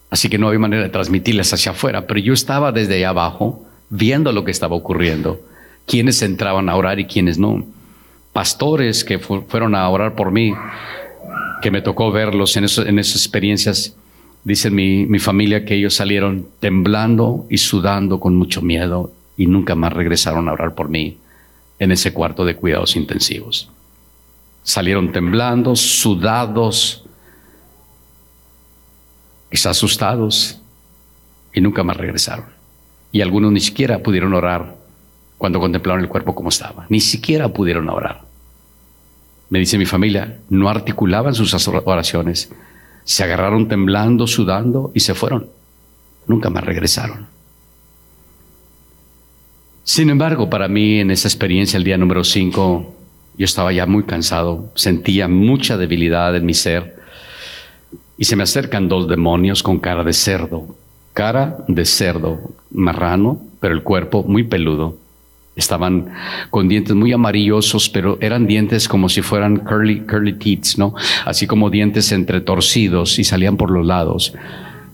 Así 0.09 0.30
que 0.30 0.39
no 0.39 0.47
había 0.47 0.61
manera 0.61 0.82
de 0.82 0.89
transmitirles 0.89 1.53
hacia 1.53 1.72
afuera, 1.72 2.07
pero 2.07 2.20
yo 2.20 2.32
estaba 2.32 2.72
desde 2.72 2.95
allá 2.95 3.11
abajo 3.11 3.66
viendo 3.91 4.32
lo 4.32 4.47
que 4.47 4.51
estaba 4.51 4.74
ocurriendo, 4.74 5.43
quienes 5.87 6.22
entraban 6.22 6.70
a 6.70 6.76
orar 6.76 7.01
y 7.01 7.05
quienes 7.05 7.37
no. 7.37 7.66
Pastores 8.32 9.05
que 9.05 9.18
fueron 9.18 9.74
a 9.74 9.87
orar 9.87 10.14
por 10.14 10.30
mí, 10.30 10.55
que 11.61 11.70
me 11.70 11.82
tocó 11.82 12.11
verlos 12.12 12.57
en, 12.57 12.64
esas 12.64 13.14
experiencias, 13.14 13.95
dicen 14.43 14.74
mi 14.74 15.18
familia 15.18 15.66
que 15.66 15.74
ellos 15.74 15.93
salieron 15.93 16.47
temblando 16.61 17.45
y 17.51 17.59
sudando 17.59 18.20
con 18.20 18.37
mucho 18.37 18.62
miedo 18.62 19.12
y 19.37 19.49
nunca 19.49 19.74
más 19.74 19.93
regresaron 19.93 20.49
a 20.49 20.55
orar 20.55 20.74
por 20.74 20.89
mí 20.89 21.18
en 21.79 21.93
ese 21.93 22.12
cuarto 22.12 22.45
de 22.45 22.57
cuidados 22.57 22.97
intensivos. 22.97 23.68
Salieron 24.62 25.12
temblando, 25.12 25.77
sudados, 25.77 27.05
quizás 29.51 29.77
asustados, 29.77 30.61
y 31.53 31.61
nunca 31.61 31.83
más 31.85 31.97
regresaron. 31.97 32.47
Y 33.12 33.20
algunos 33.20 33.53
ni 33.53 33.61
siquiera 33.61 34.01
pudieron 34.01 34.35
orar 34.35 34.77
cuando 35.39 35.61
contemplaron 35.61 36.03
el 36.03 36.09
cuerpo 36.09 36.35
como 36.35 36.49
estaba. 36.49 36.87
Ni 36.89 37.01
siquiera 37.01 37.49
pudieron 37.49 37.89
orar. 37.89 38.22
Me 39.51 39.59
dice 39.59 39.79
mi 39.79 39.87
familia, 39.87 40.41
no 40.49 40.68
articulaban 40.68 41.35
sus 41.35 41.68
oraciones. 41.68 42.51
Se 43.05 43.22
agarraron 43.22 43.68
temblando, 43.68 44.27
sudando 44.27 44.91
y 44.95 45.01
se 45.01 45.14
fueron. 45.14 45.49
Nunca 46.27 46.51
más 46.51 46.64
regresaron. 46.64 47.34
Sin 49.85 50.09
embargo, 50.09 50.49
para 50.49 50.66
mí 50.66 51.01
en 51.01 51.11
esa 51.11 51.28
experiencia, 51.28 51.76
el 51.76 51.85
día 51.85 51.99
número 51.99 52.24
5, 52.24 52.95
yo 53.37 53.45
estaba 53.45 53.70
ya 53.70 53.85
muy 53.85 54.05
cansado, 54.05 54.72
sentía 54.74 55.28
mucha 55.28 55.76
debilidad 55.76 56.35
en 56.35 56.47
mi 56.47 56.55
ser 56.55 56.97
y 58.16 58.24
se 58.24 58.35
me 58.35 58.45
acercan 58.45 58.89
dos 58.89 59.07
demonios 59.09 59.62
con 59.62 59.78
cara 59.78 60.03
de 60.03 60.14
cerdo, 60.14 60.74
cara 61.12 61.59
de 61.68 61.85
cerdo 61.85 62.55
marrano, 62.70 63.43
pero 63.61 63.74
el 63.74 63.82
cuerpo 63.82 64.22
muy 64.22 64.45
peludo. 64.45 64.97
Estaban 65.55 66.14
con 66.49 66.66
dientes 66.66 66.97
muy 66.97 67.12
amarillosos, 67.12 67.91
pero 67.91 68.16
eran 68.22 68.47
dientes 68.47 68.89
como 68.89 69.11
si 69.11 69.20
fueran 69.20 69.59
curly, 69.59 70.01
curly 70.01 70.32
teeth, 70.32 70.78
¿no? 70.78 70.95
Así 71.26 71.47
como 71.47 71.68
dientes 71.68 72.11
entretorcidos 72.11 73.18
y 73.18 73.24
salían 73.24 73.59
por 73.59 73.70
los 73.70 73.85
lados 73.85 74.32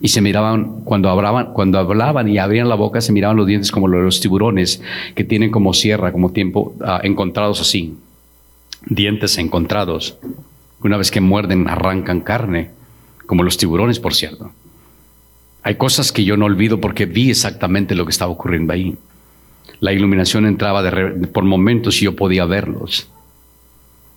y 0.01 0.07
se 0.07 0.21
miraban, 0.21 0.81
cuando 0.83 1.09
hablaban, 1.09 1.53
cuando 1.53 1.77
hablaban 1.77 2.27
y 2.27 2.39
abrían 2.39 2.69
la 2.69 2.75
boca, 2.75 3.01
se 3.01 3.13
miraban 3.13 3.37
los 3.37 3.45
dientes 3.45 3.71
como 3.71 3.87
los 3.87 4.19
tiburones, 4.19 4.81
que 5.13 5.23
tienen 5.23 5.51
como 5.51 5.73
sierra, 5.73 6.11
como 6.11 6.31
tiempo, 6.31 6.75
ah, 6.81 6.99
encontrados 7.03 7.61
así, 7.61 7.95
dientes 8.85 9.37
encontrados. 9.37 10.17
Una 10.83 10.97
vez 10.97 11.11
que 11.11 11.21
muerden, 11.21 11.67
arrancan 11.67 12.21
carne, 12.21 12.71
como 13.27 13.43
los 13.43 13.57
tiburones, 13.57 13.99
por 13.99 14.15
cierto. 14.15 14.51
Hay 15.61 15.75
cosas 15.75 16.11
que 16.11 16.23
yo 16.23 16.35
no 16.35 16.45
olvido 16.45 16.81
porque 16.81 17.05
vi 17.05 17.29
exactamente 17.29 17.93
lo 17.93 18.05
que 18.05 18.11
estaba 18.11 18.31
ocurriendo 18.31 18.73
ahí. 18.73 18.95
La 19.79 19.93
iluminación 19.93 20.47
entraba 20.47 20.83
por 21.31 21.43
momentos 21.43 22.01
y 22.01 22.05
yo 22.05 22.15
podía 22.15 22.45
verlos. 22.45 23.07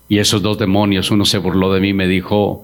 Y 0.07 0.19
esos 0.19 0.41
dos 0.41 0.59
demonios, 0.59 1.09
uno 1.09 1.25
se 1.25 1.39
burló 1.39 1.73
de 1.73 1.81
mí 1.81 1.93
me 1.93 2.07
dijo, 2.07 2.63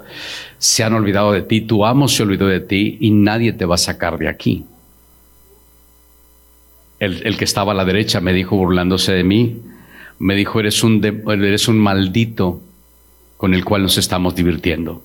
se 0.60 0.84
han 0.84 0.94
olvidado 0.94 1.32
de 1.32 1.42
ti, 1.42 1.62
tu 1.62 1.86
amo 1.86 2.08
se 2.08 2.22
olvidó 2.24 2.48
de 2.48 2.60
ti 2.60 2.98
y 3.00 3.12
nadie 3.12 3.54
te 3.54 3.66
va 3.66 3.76
a 3.76 3.80
sacar 3.80 4.18
de 4.18 4.30
aquí. 4.30 4.66
El, 7.00 7.36
que 7.36 7.46
estaba 7.46 7.72
a 7.72 7.76
la 7.76 7.84
derecha 7.84 8.22
me 8.22 8.32
dijo, 8.32 8.56
burlándose 8.56 9.12
de 9.12 9.24
mí, 9.24 9.58
me 10.20 10.36
dijo, 10.36 10.60
eres 10.60 10.84
un, 10.84 11.04
eres 11.04 11.68
un 11.68 11.80
maldito 11.80 12.62
con 13.38 13.56
el 13.56 13.66
cual 13.66 13.82
nos 13.82 13.98
estamos 13.98 14.36
divirtiendo. 14.36 15.04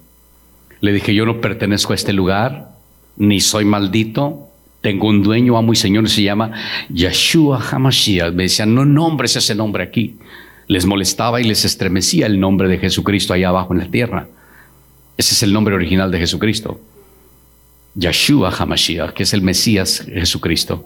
Le 0.82 0.92
dije, 0.92 1.14
yo 1.14 1.24
no 1.24 1.40
pertenezco 1.40 1.94
a 1.94 1.96
este 1.96 2.12
lugar, 2.12 2.76
ni 3.16 3.40
soy 3.40 3.64
maldito, 3.64 4.50
tengo 4.82 5.08
un 5.08 5.22
dueño, 5.22 5.56
amo 5.56 5.72
y 5.72 5.76
señor, 5.76 6.08
se 6.10 6.22
llama 6.22 6.52
Yeshua 6.92 7.60
Hamashiach. 7.60 8.34
Me 8.34 8.42
decían, 8.42 8.74
no 8.74 8.84
nombres 8.84 9.34
ese 9.36 9.54
nombre 9.54 9.82
aquí. 9.82 10.16
Les 10.68 10.86
molestaba 10.86 11.40
y 11.40 11.44
les 11.44 11.64
estremecía 11.64 12.26
el 12.26 12.40
nombre 12.40 12.68
de 12.68 12.78
Jesucristo 12.78 13.32
allá 13.32 13.48
abajo 13.48 13.72
en 13.72 13.80
la 13.80 13.90
tierra. 13.90 14.28
Ese 15.16 15.34
es 15.34 15.42
el 15.42 15.52
nombre 15.52 15.74
original 15.74 16.10
de 16.10 16.18
Jesucristo. 16.18 16.80
Yeshua 17.94 18.50
HaMashiach, 18.50 19.12
que 19.12 19.22
es 19.22 19.32
el 19.32 19.42
Mesías 19.42 20.04
Jesucristo. 20.06 20.84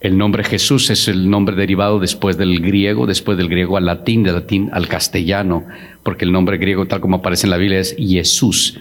El 0.00 0.16
nombre 0.16 0.44
Jesús 0.44 0.90
es 0.90 1.08
el 1.08 1.28
nombre 1.28 1.56
derivado 1.56 1.98
después 1.98 2.38
del 2.38 2.60
griego, 2.60 3.06
después 3.06 3.36
del 3.36 3.48
griego 3.48 3.76
al 3.76 3.86
latín, 3.86 4.22
del 4.22 4.34
latín 4.34 4.70
al 4.72 4.86
castellano, 4.86 5.64
porque 6.04 6.24
el 6.24 6.30
nombre 6.30 6.56
griego 6.56 6.86
tal 6.86 7.00
como 7.00 7.16
aparece 7.16 7.46
en 7.46 7.50
la 7.50 7.56
Biblia 7.56 7.80
es 7.80 7.96
Jesús 7.98 8.78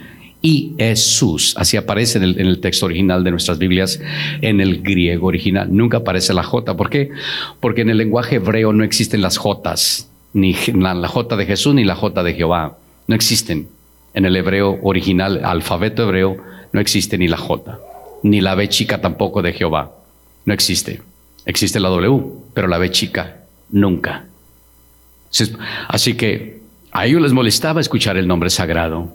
y 0.47 0.75
Jesús. 0.77 1.55
Así 1.57 1.75
aparece 1.75 2.19
en 2.19 2.23
el, 2.23 2.61
texto 2.61 2.85
original 2.85 3.21
de 3.21 3.31
nuestras 3.31 3.57
Biblias, 3.57 3.99
en 4.41 4.61
el 4.61 4.81
griego 4.81 5.27
original. 5.27 5.67
Nunca 5.69 5.97
aparece 5.97 6.33
la 6.33 6.41
J. 6.41 6.77
¿Por 6.77 6.89
qué? 6.89 7.09
Porque 7.59 7.81
en 7.81 7.89
el 7.89 7.97
lenguaje 7.97 8.37
hebreo 8.37 8.71
no 8.71 8.85
existen 8.85 9.21
las 9.21 9.37
Jotas, 9.37 10.09
ni 10.31 10.55
la, 10.73 11.05
J 11.05 11.35
de 11.35 11.45
Jesús 11.45 11.75
ni 11.75 11.83
la 11.83 11.95
J 11.95 12.23
de 12.23 12.33
Jehová. 12.33 12.77
No 13.07 13.15
existen. 13.15 13.67
En 14.13 14.23
el 14.23 14.37
hebreo 14.37 14.79
original, 14.83 15.43
alfabeto 15.43 16.03
hebreo, 16.03 16.37
no 16.71 16.79
existe 16.79 17.17
ni 17.17 17.27
la 17.27 17.35
J, 17.35 17.77
ni 18.23 18.39
la 18.39 18.55
B 18.55 18.69
chica 18.69 19.01
tampoco 19.01 19.41
de 19.41 19.51
Jehová. 19.51 19.91
No 20.45 20.53
existe. 20.53 21.01
Existe 21.45 21.81
la 21.81 21.89
W, 21.89 22.23
pero 22.53 22.69
la 22.69 22.77
B 22.77 22.89
chica 22.89 23.41
nunca. 23.69 24.27
Así 25.89 26.13
que 26.15 26.61
a 26.93 27.05
ellos 27.05 27.21
les 27.21 27.33
molestaba 27.33 27.81
escuchar 27.81 28.15
el 28.15 28.29
nombre 28.29 28.49
sagrado. 28.49 29.13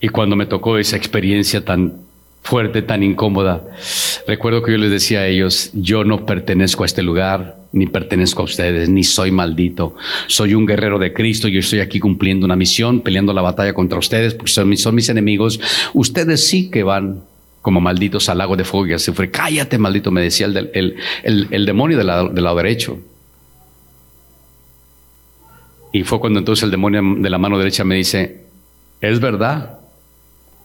Y 0.00 0.08
cuando 0.08 0.34
me 0.34 0.46
tocó 0.46 0.78
esa 0.78 0.96
experiencia 0.96 1.64
tan 1.64 1.94
fuerte, 2.42 2.80
tan 2.80 3.02
incómoda, 3.02 3.62
recuerdo 4.26 4.62
que 4.62 4.72
yo 4.72 4.78
les 4.78 4.90
decía 4.90 5.20
a 5.20 5.26
ellos, 5.26 5.70
yo 5.74 6.04
no 6.04 6.24
pertenezco 6.24 6.84
a 6.84 6.86
este 6.86 7.02
lugar, 7.02 7.60
ni 7.72 7.86
pertenezco 7.86 8.42
a 8.42 8.44
ustedes, 8.46 8.88
ni 8.88 9.04
soy 9.04 9.30
maldito. 9.30 9.94
Soy 10.26 10.54
un 10.54 10.66
guerrero 10.66 10.98
de 10.98 11.12
Cristo, 11.12 11.48
yo 11.48 11.60
estoy 11.60 11.80
aquí 11.80 12.00
cumpliendo 12.00 12.46
una 12.46 12.56
misión, 12.56 13.02
peleando 13.02 13.32
la 13.34 13.42
batalla 13.42 13.74
contra 13.74 13.98
ustedes, 13.98 14.34
porque 14.34 14.50
son 14.50 14.68
mis, 14.68 15.08
enemigos. 15.08 15.60
Ustedes 15.92 16.46
sí 16.46 16.70
que 16.70 16.82
van 16.82 17.22
como 17.60 17.80
malditos 17.80 18.28
al 18.30 18.38
lago 18.38 18.56
de 18.56 18.64
fuego 18.64 18.86
y 18.94 18.98
se 18.98 19.12
fue. 19.12 19.30
Cállate, 19.30 19.76
maldito, 19.76 20.10
me 20.10 20.22
decía 20.22 20.46
el, 20.46 20.96
el, 21.22 21.66
demonio 21.66 21.98
del 21.98 22.06
lado, 22.06 22.28
del 22.30 22.42
lado 22.42 22.56
derecho. 22.56 22.98
Y 25.92 26.04
fue 26.04 26.20
cuando 26.20 26.38
entonces 26.38 26.62
el 26.62 26.70
demonio 26.70 27.02
de 27.18 27.30
la 27.30 27.38
mano 27.38 27.58
derecha 27.58 27.84
me 27.84 27.96
dice, 27.96 28.44
es 29.00 29.20
verdad, 29.20 29.79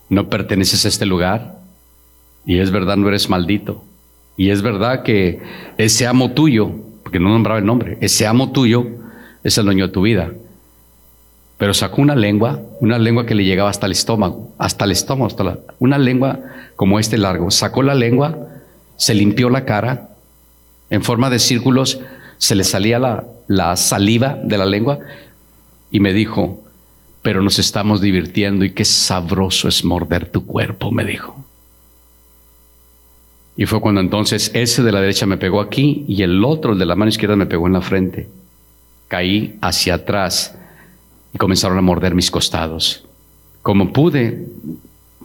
no 0.08 0.28
perteneces 0.28 0.84
a 0.84 0.88
este 0.88 1.06
lugar 1.06 1.58
y 2.44 2.60
es 2.60 2.70
verdad 2.70 2.96
no 2.96 3.08
eres 3.08 3.28
maldito. 3.28 3.84
Y 4.36 4.50
es 4.50 4.62
verdad 4.62 5.02
que 5.02 5.40
ese 5.78 6.06
amo 6.06 6.32
tuyo, 6.32 6.70
porque 7.02 7.18
no 7.18 7.30
nombraba 7.30 7.58
el 7.58 7.66
nombre, 7.66 7.98
ese 8.00 8.26
amo 8.26 8.52
tuyo 8.52 8.86
es 9.42 9.58
el 9.58 9.64
dueño 9.64 9.86
de 9.86 9.92
tu 9.92 10.02
vida. 10.02 10.32
Pero 11.58 11.72
sacó 11.72 12.02
una 12.02 12.14
lengua, 12.14 12.60
una 12.80 12.98
lengua 12.98 13.24
que 13.24 13.34
le 13.34 13.44
llegaba 13.44 13.70
hasta 13.70 13.86
el 13.86 13.92
estómago, 13.92 14.54
hasta 14.58 14.84
el 14.84 14.92
estómago, 14.92 15.26
hasta 15.26 15.58
una 15.78 15.96
lengua 15.96 16.40
como 16.76 16.98
este 16.98 17.16
largo. 17.16 17.50
Sacó 17.50 17.82
la 17.82 17.94
lengua, 17.94 18.36
se 18.96 19.14
limpió 19.14 19.48
la 19.48 19.64
cara, 19.64 20.10
en 20.90 21.02
forma 21.02 21.30
de 21.30 21.38
círculos, 21.38 22.00
se 22.36 22.54
le 22.54 22.64
salía 22.64 22.98
la, 22.98 23.24
la 23.48 23.74
saliva 23.76 24.38
de 24.42 24.58
la 24.58 24.66
lengua 24.66 24.98
y 25.90 26.00
me 26.00 26.12
dijo, 26.12 26.62
pero 27.26 27.42
nos 27.42 27.58
estamos 27.58 28.00
divirtiendo 28.00 28.64
y 28.64 28.70
qué 28.70 28.84
sabroso 28.84 29.66
es 29.66 29.84
morder 29.84 30.30
tu 30.30 30.46
cuerpo, 30.46 30.92
me 30.92 31.04
dijo. 31.04 31.44
Y 33.56 33.66
fue 33.66 33.80
cuando 33.80 34.00
entonces 34.00 34.52
ese 34.54 34.84
de 34.84 34.92
la 34.92 35.00
derecha 35.00 35.26
me 35.26 35.36
pegó 35.36 35.60
aquí 35.60 36.04
y 36.06 36.22
el 36.22 36.44
otro, 36.44 36.74
el 36.74 36.78
de 36.78 36.86
la 36.86 36.94
mano 36.94 37.08
izquierda, 37.08 37.34
me 37.34 37.46
pegó 37.46 37.66
en 37.66 37.72
la 37.72 37.80
frente. 37.80 38.28
Caí 39.08 39.58
hacia 39.60 39.94
atrás 39.94 40.56
y 41.34 41.38
comenzaron 41.38 41.76
a 41.76 41.80
morder 41.80 42.14
mis 42.14 42.30
costados. 42.30 43.04
Como 43.60 43.92
pude, 43.92 44.46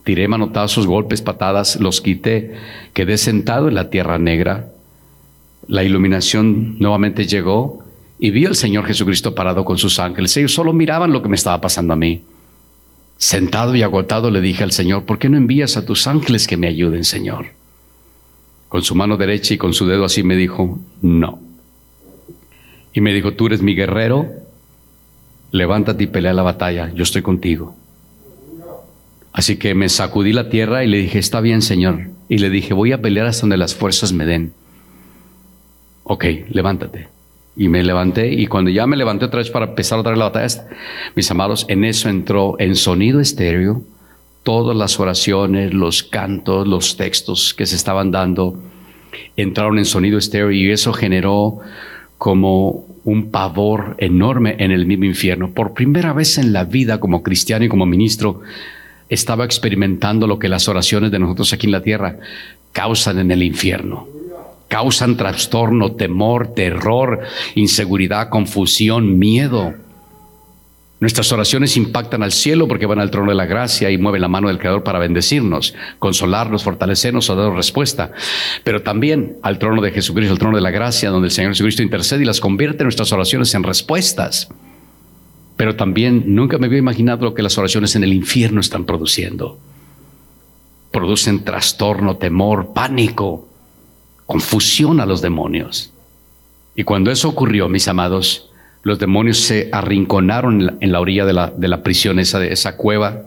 tiré 0.03 0.27
manotazos, 0.27 0.87
golpes, 0.87 1.21
patadas, 1.21 1.79
los 1.79 2.01
quité, 2.01 2.55
quedé 2.95 3.19
sentado 3.19 3.67
en 3.67 3.75
la 3.75 3.91
tierra 3.91 4.17
negra. 4.17 4.71
La 5.67 5.83
iluminación 5.83 6.79
nuevamente 6.79 7.27
llegó 7.27 7.83
y 8.23 8.29
vi 8.29 8.45
al 8.45 8.55
Señor 8.55 8.85
Jesucristo 8.85 9.33
parado 9.33 9.65
con 9.65 9.79
sus 9.79 9.97
ángeles. 9.97 10.37
Ellos 10.37 10.53
solo 10.53 10.73
miraban 10.73 11.11
lo 11.11 11.23
que 11.23 11.27
me 11.27 11.35
estaba 11.35 11.59
pasando 11.59 11.93
a 11.93 11.95
mí. 11.95 12.21
Sentado 13.17 13.75
y 13.75 13.81
agotado 13.81 14.29
le 14.29 14.41
dije 14.41 14.63
al 14.63 14.71
Señor, 14.71 15.05
¿por 15.05 15.17
qué 15.17 15.27
no 15.27 15.37
envías 15.37 15.75
a 15.75 15.85
tus 15.85 16.05
ángeles 16.05 16.45
que 16.45 16.55
me 16.55 16.67
ayuden, 16.67 17.03
Señor? 17.03 17.47
Con 18.69 18.83
su 18.83 18.93
mano 18.93 19.17
derecha 19.17 19.55
y 19.55 19.57
con 19.57 19.73
su 19.73 19.87
dedo 19.87 20.05
así 20.05 20.21
me 20.21 20.35
dijo, 20.35 20.79
no. 21.01 21.39
Y 22.93 23.01
me 23.01 23.11
dijo, 23.11 23.33
tú 23.33 23.47
eres 23.47 23.63
mi 23.63 23.73
guerrero, 23.73 24.27
levántate 25.49 26.03
y 26.03 26.07
pelea 26.07 26.33
la 26.33 26.43
batalla, 26.43 26.93
yo 26.93 27.01
estoy 27.01 27.23
contigo. 27.23 27.75
Así 29.33 29.57
que 29.57 29.73
me 29.73 29.89
sacudí 29.89 30.31
la 30.31 30.47
tierra 30.47 30.83
y 30.83 30.87
le 30.87 30.99
dije, 30.99 31.17
está 31.17 31.41
bien, 31.41 31.63
Señor. 31.63 32.11
Y 32.29 32.37
le 32.37 32.51
dije, 32.51 32.75
voy 32.75 32.91
a 32.91 33.01
pelear 33.01 33.25
hasta 33.25 33.41
donde 33.41 33.57
las 33.57 33.73
fuerzas 33.73 34.13
me 34.13 34.27
den. 34.27 34.53
Ok, 36.03 36.25
levántate. 36.49 37.07
Y 37.55 37.67
me 37.67 37.83
levanté 37.83 38.31
y 38.31 38.47
cuando 38.47 38.71
ya 38.71 38.87
me 38.87 38.95
levanté 38.95 39.25
otra 39.25 39.39
vez 39.39 39.49
para 39.49 39.67
empezar 39.67 39.99
otra 39.99 40.11
vez 40.11 40.19
la 40.19 40.29
batalla, 40.29 40.67
mis 41.15 41.29
amados, 41.31 41.65
en 41.67 41.83
eso 41.83 42.07
entró 42.09 42.55
en 42.59 42.75
sonido 42.75 43.19
estéreo 43.19 43.83
todas 44.43 44.75
las 44.75 44.99
oraciones, 44.99 45.73
los 45.73 46.03
cantos, 46.03 46.67
los 46.67 46.97
textos 46.97 47.53
que 47.53 47.65
se 47.65 47.75
estaban 47.75 48.11
dando, 48.11 48.57
entraron 49.35 49.77
en 49.77 49.85
sonido 49.85 50.17
estéreo 50.17 50.51
y 50.51 50.71
eso 50.71 50.93
generó 50.93 51.59
como 52.17 52.85
un 53.03 53.31
pavor 53.31 53.95
enorme 53.97 54.55
en 54.59 54.71
el 54.71 54.85
mismo 54.85 55.05
infierno. 55.05 55.51
Por 55.51 55.73
primera 55.73 56.13
vez 56.13 56.37
en 56.37 56.53
la 56.53 56.63
vida 56.63 56.99
como 56.99 57.23
cristiano 57.23 57.65
y 57.65 57.69
como 57.69 57.85
ministro, 57.85 58.41
estaba 59.09 59.43
experimentando 59.43 60.25
lo 60.25 60.39
que 60.39 60.47
las 60.47 60.67
oraciones 60.69 61.11
de 61.11 61.19
nosotros 61.19 61.51
aquí 61.51 61.67
en 61.67 61.73
la 61.73 61.83
tierra 61.83 62.17
causan 62.71 63.19
en 63.19 63.31
el 63.31 63.43
infierno 63.43 64.20
causan 64.71 65.17
trastorno, 65.17 65.91
temor, 65.91 66.53
terror, 66.53 67.19
inseguridad, 67.55 68.29
confusión, 68.29 69.19
miedo. 69.19 69.73
Nuestras 71.01 71.29
oraciones 71.33 71.75
impactan 71.75 72.23
al 72.23 72.31
cielo 72.31 72.69
porque 72.69 72.85
van 72.85 72.99
al 72.99 73.11
trono 73.11 73.31
de 73.31 73.35
la 73.35 73.45
gracia 73.45 73.91
y 73.91 73.97
mueven 73.97 74.21
la 74.21 74.29
mano 74.29 74.47
del 74.47 74.59
Creador 74.59 74.81
para 74.81 74.97
bendecirnos, 74.97 75.75
consolarnos, 75.99 76.63
fortalecernos 76.63 77.29
o 77.29 77.35
dar 77.35 77.51
respuesta. 77.51 78.13
Pero 78.63 78.81
también 78.81 79.35
al 79.43 79.59
trono 79.59 79.81
de 79.81 79.91
Jesucristo, 79.91 80.31
al 80.31 80.39
trono 80.39 80.55
de 80.55 80.63
la 80.63 80.71
gracia, 80.71 81.09
donde 81.09 81.27
el 81.27 81.33
Señor 81.33 81.51
Jesucristo 81.51 81.83
intercede 81.83 82.21
y 82.21 82.25
las 82.25 82.39
convierte 82.39 82.85
nuestras 82.85 83.11
oraciones 83.11 83.53
en 83.53 83.63
respuestas. 83.63 84.47
Pero 85.57 85.75
también 85.75 86.23
nunca 86.27 86.57
me 86.59 86.67
había 86.67 86.79
imaginado 86.79 87.25
lo 87.25 87.33
que 87.33 87.43
las 87.43 87.57
oraciones 87.57 87.97
en 87.97 88.05
el 88.05 88.13
infierno 88.13 88.61
están 88.61 88.85
produciendo. 88.85 89.59
Producen 90.91 91.43
trastorno, 91.43 92.15
temor, 92.15 92.71
pánico, 92.73 93.50
confusión 94.31 95.01
a 95.01 95.05
los 95.05 95.21
demonios. 95.21 95.91
Y 96.73 96.85
cuando 96.85 97.11
eso 97.11 97.27
ocurrió, 97.27 97.67
mis 97.67 97.89
amados, 97.89 98.49
los 98.81 98.97
demonios 98.97 99.39
se 99.39 99.67
arrinconaron 99.73 100.77
en 100.79 100.91
la, 100.93 101.01
orilla 101.01 101.25
de 101.25 101.33
la, 101.33 101.47
de 101.53 101.67
la 101.67 101.83
prisión, 101.83 102.17
esa, 102.17 102.39
de 102.39 102.53
esa 102.53 102.77
cueva, 102.77 103.23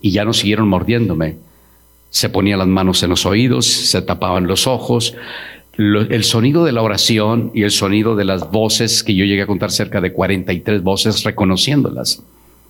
y 0.00 0.12
ya 0.12 0.24
no 0.24 0.32
siguieron 0.32 0.66
mordiéndome. 0.68 1.36
Se 2.08 2.30
ponían 2.30 2.58
las 2.58 2.68
manos 2.68 3.02
en 3.02 3.10
los 3.10 3.26
oídos, 3.26 3.66
se 3.66 4.00
tapaban 4.00 4.46
los 4.46 4.66
ojos. 4.66 5.14
el 5.76 6.24
sonido 6.24 6.64
de 6.64 6.72
la 6.72 6.80
oración 6.80 7.50
y 7.52 7.64
el 7.64 7.70
sonido 7.70 8.16
de 8.16 8.24
las 8.24 8.50
voces, 8.50 9.02
que 9.02 9.14
yo 9.14 9.26
llegué 9.26 9.42
a 9.42 9.46
contar 9.46 9.70
cerca 9.70 10.00
de 10.00 10.14
43 10.14 10.82
voces 10.82 11.22
reconociéndolas, 11.22 12.22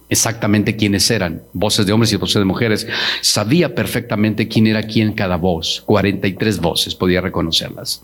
exactamente 0.09 0.76
quiénes 0.76 1.11
eran, 1.11 1.42
voces 1.52 1.86
de 1.86 1.92
hombres 1.92 2.12
y 2.12 2.16
voces 2.16 2.36
de 2.36 2.44
mujeres. 2.44 2.86
Sabía 3.20 3.74
perfectamente 3.74 4.48
quién 4.48 4.66
era 4.66 4.82
quién 4.82 5.12
cada 5.12 5.36
voz, 5.36 5.82
43 5.86 6.61
voces, 6.61 6.94
podía 6.94 7.20
reconocerlas 7.20 8.02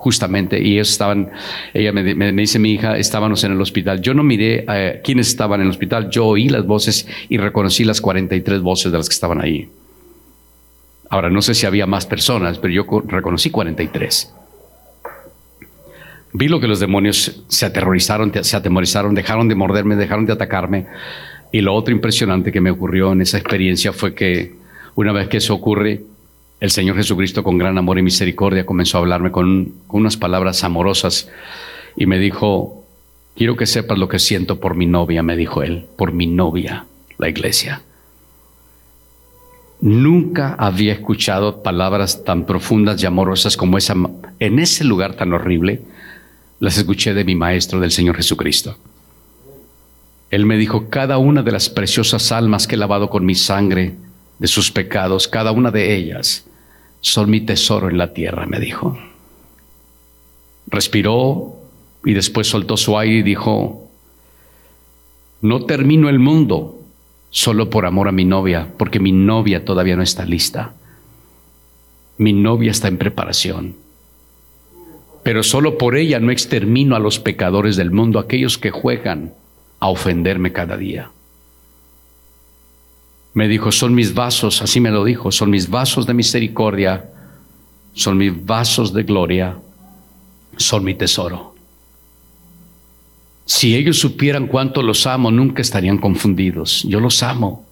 justamente, 0.00 0.58
y 0.58 0.72
ellos 0.72 0.90
estaban, 0.90 1.30
ella 1.74 1.92
me, 1.92 2.32
dice 2.32 2.58
mi 2.58 2.72
hija, 2.72 2.96
estábamos 2.96 3.44
en 3.44 3.52
el 3.52 3.60
hospital. 3.60 4.00
Yo 4.00 4.14
no 4.14 4.22
miré 4.22 4.64
a 4.66 5.02
quiénes 5.02 5.28
estaban 5.28 5.60
en 5.60 5.66
el 5.66 5.70
hospital, 5.70 6.08
yo 6.08 6.24
oí 6.24 6.48
las 6.48 6.64
voces 6.64 7.06
y 7.28 7.36
reconocí 7.36 7.84
las 7.84 8.00
43 8.00 8.62
voces 8.62 8.90
de 8.90 8.96
las 8.96 9.10
que 9.10 9.12
estaban 9.12 9.42
ahí. 9.42 9.68
Ahora, 11.10 11.28
no 11.28 11.42
sé 11.42 11.54
si 11.54 11.66
había 11.66 11.86
más 11.86 12.06
personas, 12.06 12.58
pero 12.58 12.72
yo 12.72 13.02
reconocí 13.08 13.50
43. 13.50 14.32
Vi 16.32 16.48
lo 16.48 16.60
que 16.60 16.68
los 16.68 16.80
demonios 16.80 17.44
se 17.48 17.66
aterrorizaron, 17.66 18.32
se 18.42 18.56
atemorizaron, 18.56 19.14
dejaron 19.14 19.48
de 19.48 19.54
morderme, 19.54 19.96
dejaron 19.96 20.26
de 20.26 20.32
atacarme. 20.32 20.86
Y 21.52 21.60
lo 21.60 21.74
otro 21.74 21.92
impresionante 21.92 22.52
que 22.52 22.60
me 22.60 22.70
ocurrió 22.70 23.12
en 23.12 23.22
esa 23.22 23.38
experiencia 23.38 23.92
fue 23.92 24.14
que 24.14 24.54
una 24.94 25.12
vez 25.12 25.28
que 25.28 25.38
eso 25.38 25.54
ocurre, 25.54 26.02
el 26.60 26.70
Señor 26.70 26.96
Jesucristo 26.96 27.42
con 27.42 27.58
gran 27.58 27.78
amor 27.78 27.98
y 27.98 28.02
misericordia 28.02 28.66
comenzó 28.66 28.98
a 28.98 29.00
hablarme 29.00 29.32
con, 29.32 29.72
unas 29.88 30.16
palabras 30.16 30.62
amorosas 30.62 31.28
y 31.96 32.06
me 32.06 32.18
dijo, 32.18 32.84
quiero 33.34 33.56
que 33.56 33.66
sepas 33.66 33.98
lo 33.98 34.08
que 34.08 34.18
siento 34.18 34.60
por 34.60 34.76
mi 34.76 34.86
novia, 34.86 35.22
me 35.22 35.36
dijo 35.36 35.62
él, 35.62 35.86
por 35.96 36.12
mi 36.12 36.26
novia, 36.26 36.84
la 37.18 37.28
iglesia. 37.28 37.82
Nunca 39.80 40.54
había 40.58 40.92
escuchado 40.92 41.62
palabras 41.62 42.22
tan 42.24 42.44
profundas 42.44 43.02
y 43.02 43.06
amorosas 43.06 43.56
como 43.56 43.78
esa 43.78 43.96
en 44.38 44.58
ese 44.58 44.84
lugar 44.84 45.14
tan 45.14 45.32
horrible. 45.32 45.80
Las 46.60 46.78
escuché 46.78 47.14
de 47.14 47.24
mi 47.24 47.34
maestro, 47.34 47.80
del 47.80 47.90
Señor 47.90 48.16
Jesucristo. 48.16 48.76
Él 50.30 50.46
me 50.46 50.56
dijo, 50.56 50.88
cada 50.88 51.18
una 51.18 51.42
de 51.42 51.50
las 51.50 51.68
preciosas 51.68 52.30
almas 52.30 52.66
que 52.66 52.76
he 52.76 52.78
lavado 52.78 53.10
con 53.10 53.24
mi 53.24 53.34
sangre, 53.34 53.96
de 54.38 54.46
sus 54.46 54.70
pecados, 54.70 55.26
cada 55.26 55.52
una 55.52 55.70
de 55.70 55.96
ellas, 55.96 56.46
son 57.00 57.30
mi 57.30 57.40
tesoro 57.40 57.90
en 57.90 57.98
la 57.98 58.12
tierra, 58.12 58.46
me 58.46 58.60
dijo. 58.60 58.98
Respiró 60.66 61.56
y 62.04 62.14
después 62.14 62.46
soltó 62.46 62.76
su 62.76 62.96
aire 62.98 63.18
y 63.18 63.22
dijo, 63.22 63.90
no 65.42 65.64
termino 65.64 66.08
el 66.08 66.18
mundo 66.18 66.78
solo 67.30 67.70
por 67.70 67.86
amor 67.86 68.08
a 68.08 68.12
mi 68.12 68.24
novia, 68.24 68.68
porque 68.76 69.00
mi 69.00 69.12
novia 69.12 69.64
todavía 69.64 69.96
no 69.96 70.02
está 70.02 70.24
lista. 70.24 70.74
Mi 72.18 72.32
novia 72.32 72.70
está 72.70 72.88
en 72.88 72.98
preparación. 72.98 73.76
Pero 75.22 75.42
solo 75.42 75.76
por 75.78 75.96
ella 75.96 76.18
no 76.18 76.30
extermino 76.30 76.96
a 76.96 76.98
los 76.98 77.18
pecadores 77.18 77.76
del 77.76 77.90
mundo, 77.90 78.18
aquellos 78.18 78.58
que 78.58 78.70
juegan 78.70 79.34
a 79.78 79.88
ofenderme 79.88 80.52
cada 80.52 80.76
día. 80.76 81.10
Me 83.32 83.46
dijo, 83.46 83.70
son 83.70 83.94
mis 83.94 84.14
vasos, 84.14 84.62
así 84.62 84.80
me 84.80 84.90
lo 84.90 85.04
dijo, 85.04 85.30
son 85.30 85.50
mis 85.50 85.70
vasos 85.70 86.06
de 86.06 86.14
misericordia, 86.14 87.10
son 87.92 88.18
mis 88.18 88.44
vasos 88.44 88.92
de 88.92 89.02
gloria, 89.04 89.56
son 90.56 90.84
mi 90.84 90.94
tesoro. 90.94 91.54
Si 93.44 93.74
ellos 93.74 93.98
supieran 93.98 94.46
cuánto 94.46 94.82
los 94.82 95.06
amo, 95.06 95.30
nunca 95.30 95.60
estarían 95.60 95.98
confundidos. 95.98 96.84
Yo 96.84 97.00
los 97.00 97.22
amo. 97.22 97.66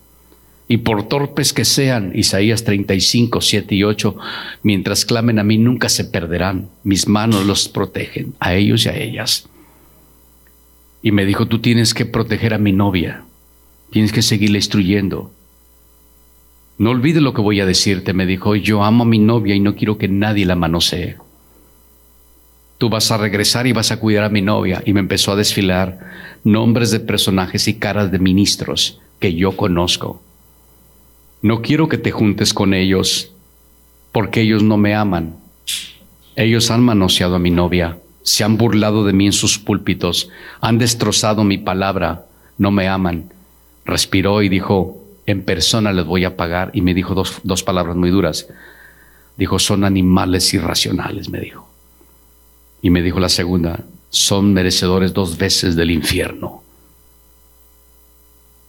Y 0.71 0.79
por 0.79 1.09
torpes 1.09 1.55
que 1.55 1.65
sean, 1.65 2.13
Isaías 2.15 2.63
35, 2.63 3.41
7 3.41 3.75
y 3.75 3.85
8, 3.85 4.17
mientras 4.63 5.07
clamen 5.07 5.39
a 5.39 5.45
mí, 5.45 5.57
nunca 5.57 5.89
se 5.89 6.05
perderán. 6.05 6.69
Mis 6.85 7.09
manos 7.09 7.47
los 7.47 7.69
protegen, 7.69 8.35
a 8.39 8.55
ellos 8.55 8.85
y 8.85 8.91
a 8.91 8.97
ellas. 8.97 9.49
Y 11.03 11.11
me 11.11 11.25
dijo, 11.25 11.47
tú 11.47 11.61
tienes 11.61 11.95
que 11.95 12.05
proteger 12.05 12.53
a 12.53 12.59
mi 12.59 12.73
novia, 12.73 13.25
tienes 13.91 14.13
que 14.13 14.21
seguirle 14.21 14.59
instruyendo. 14.59 15.33
No 16.77 16.91
olvides 16.91 17.23
lo 17.23 17.33
que 17.33 17.41
voy 17.41 17.61
a 17.61 17.67
decirte, 17.67 18.13
me 18.13 18.27
dijo, 18.27 18.55
yo 18.55 18.85
amo 18.85 19.05
a 19.05 19.07
mi 19.07 19.19
novia 19.19 19.55
y 19.55 19.61
no 19.61 19.75
quiero 19.75 19.97
que 19.97 20.09
nadie 20.09 20.45
la 20.45 20.55
manosee. 20.55 21.17
Tú 22.77 22.91
vas 22.91 23.11
a 23.11 23.17
regresar 23.17 23.67
y 23.67 23.73
vas 23.73 23.91
a 23.91 23.99
cuidar 23.99 24.25
a 24.25 24.29
mi 24.29 24.43
novia. 24.43 24.83
Y 24.87 24.93
me 24.93 25.01
empezó 25.01 25.33
a 25.33 25.37
desfilar 25.37 25.99
nombres 26.45 26.93
de 26.93 27.01
personajes 27.01 27.67
y 27.67 27.75
caras 27.75 28.13
de 28.13 28.21
ministros 28.21 29.01
que 29.19 29.35
yo 29.35 29.57
conozco. 29.57 30.23
No 31.41 31.63
quiero 31.63 31.89
que 31.89 31.99
te 31.99 32.11
juntes 32.11 32.53
con 32.53 32.75
ellos 32.75 33.33
porque 34.13 34.41
ellos 34.41 34.63
no 34.63 34.77
me 34.77 34.95
aman. 34.95 35.37
Ellos 36.35 36.71
han 36.71 36.83
manoseado 36.83 37.37
a 37.37 37.39
mi 37.39 37.51
novia, 37.51 37.99
se 38.23 38.45
han 38.45 38.57
burlado 38.57 39.05
de 39.05 39.13
mí 39.13 39.27
en 39.27 39.33
sus 39.33 39.59
púlpitos, 39.59 40.31
han 40.61 40.79
destrozado 40.79 41.45
mi 41.45 41.59
palabra, 41.59 42.27
no 42.57 42.71
me 42.71 42.89
aman. 42.89 43.33
Respiró 43.85 44.43
y 44.43 44.49
dijo, 44.49 45.05
en 45.27 45.43
persona 45.43 45.93
les 45.93 46.05
voy 46.05 46.25
a 46.25 46.37
pagar. 46.37 46.71
Y 46.75 46.81
me 46.81 46.95
dijo 46.95 47.15
dos, 47.15 47.41
dos 47.43 47.63
palabras 47.63 47.97
muy 47.97 48.11
duras. 48.11 48.49
Dijo, 49.37 49.59
son 49.59 49.85
animales 49.85 50.53
irracionales, 50.55 51.29
me 51.29 51.41
dijo. 51.41 51.69
Y 52.83 52.91
me 52.91 53.03
dijo 53.03 53.21
la 53.21 53.29
segunda, 53.29 53.85
son 54.11 54.53
merecedores 54.53 55.13
dos 55.13 55.39
veces 55.39 55.77
del 55.77 55.91
infierno. 55.91 56.63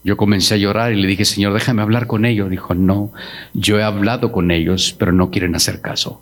Yo 0.03 0.17
comencé 0.17 0.53
a 0.55 0.57
llorar 0.57 0.93
y 0.93 1.01
le 1.01 1.07
dije, 1.07 1.25
Señor, 1.25 1.53
déjame 1.53 1.81
hablar 1.81 2.07
con 2.07 2.25
ellos. 2.25 2.49
Dijo, 2.49 2.73
no, 2.73 3.11
yo 3.53 3.79
he 3.79 3.83
hablado 3.83 4.31
con 4.31 4.51
ellos, 4.51 4.95
pero 4.97 5.11
no 5.11 5.29
quieren 5.29 5.55
hacer 5.55 5.81
caso. 5.81 6.21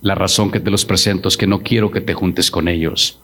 La 0.00 0.14
razón 0.14 0.50
que 0.50 0.60
te 0.60 0.70
los 0.70 0.84
presento 0.84 1.28
es 1.28 1.36
que 1.36 1.46
no 1.46 1.62
quiero 1.62 1.90
que 1.90 2.00
te 2.00 2.14
juntes 2.14 2.50
con 2.50 2.68
ellos, 2.68 3.18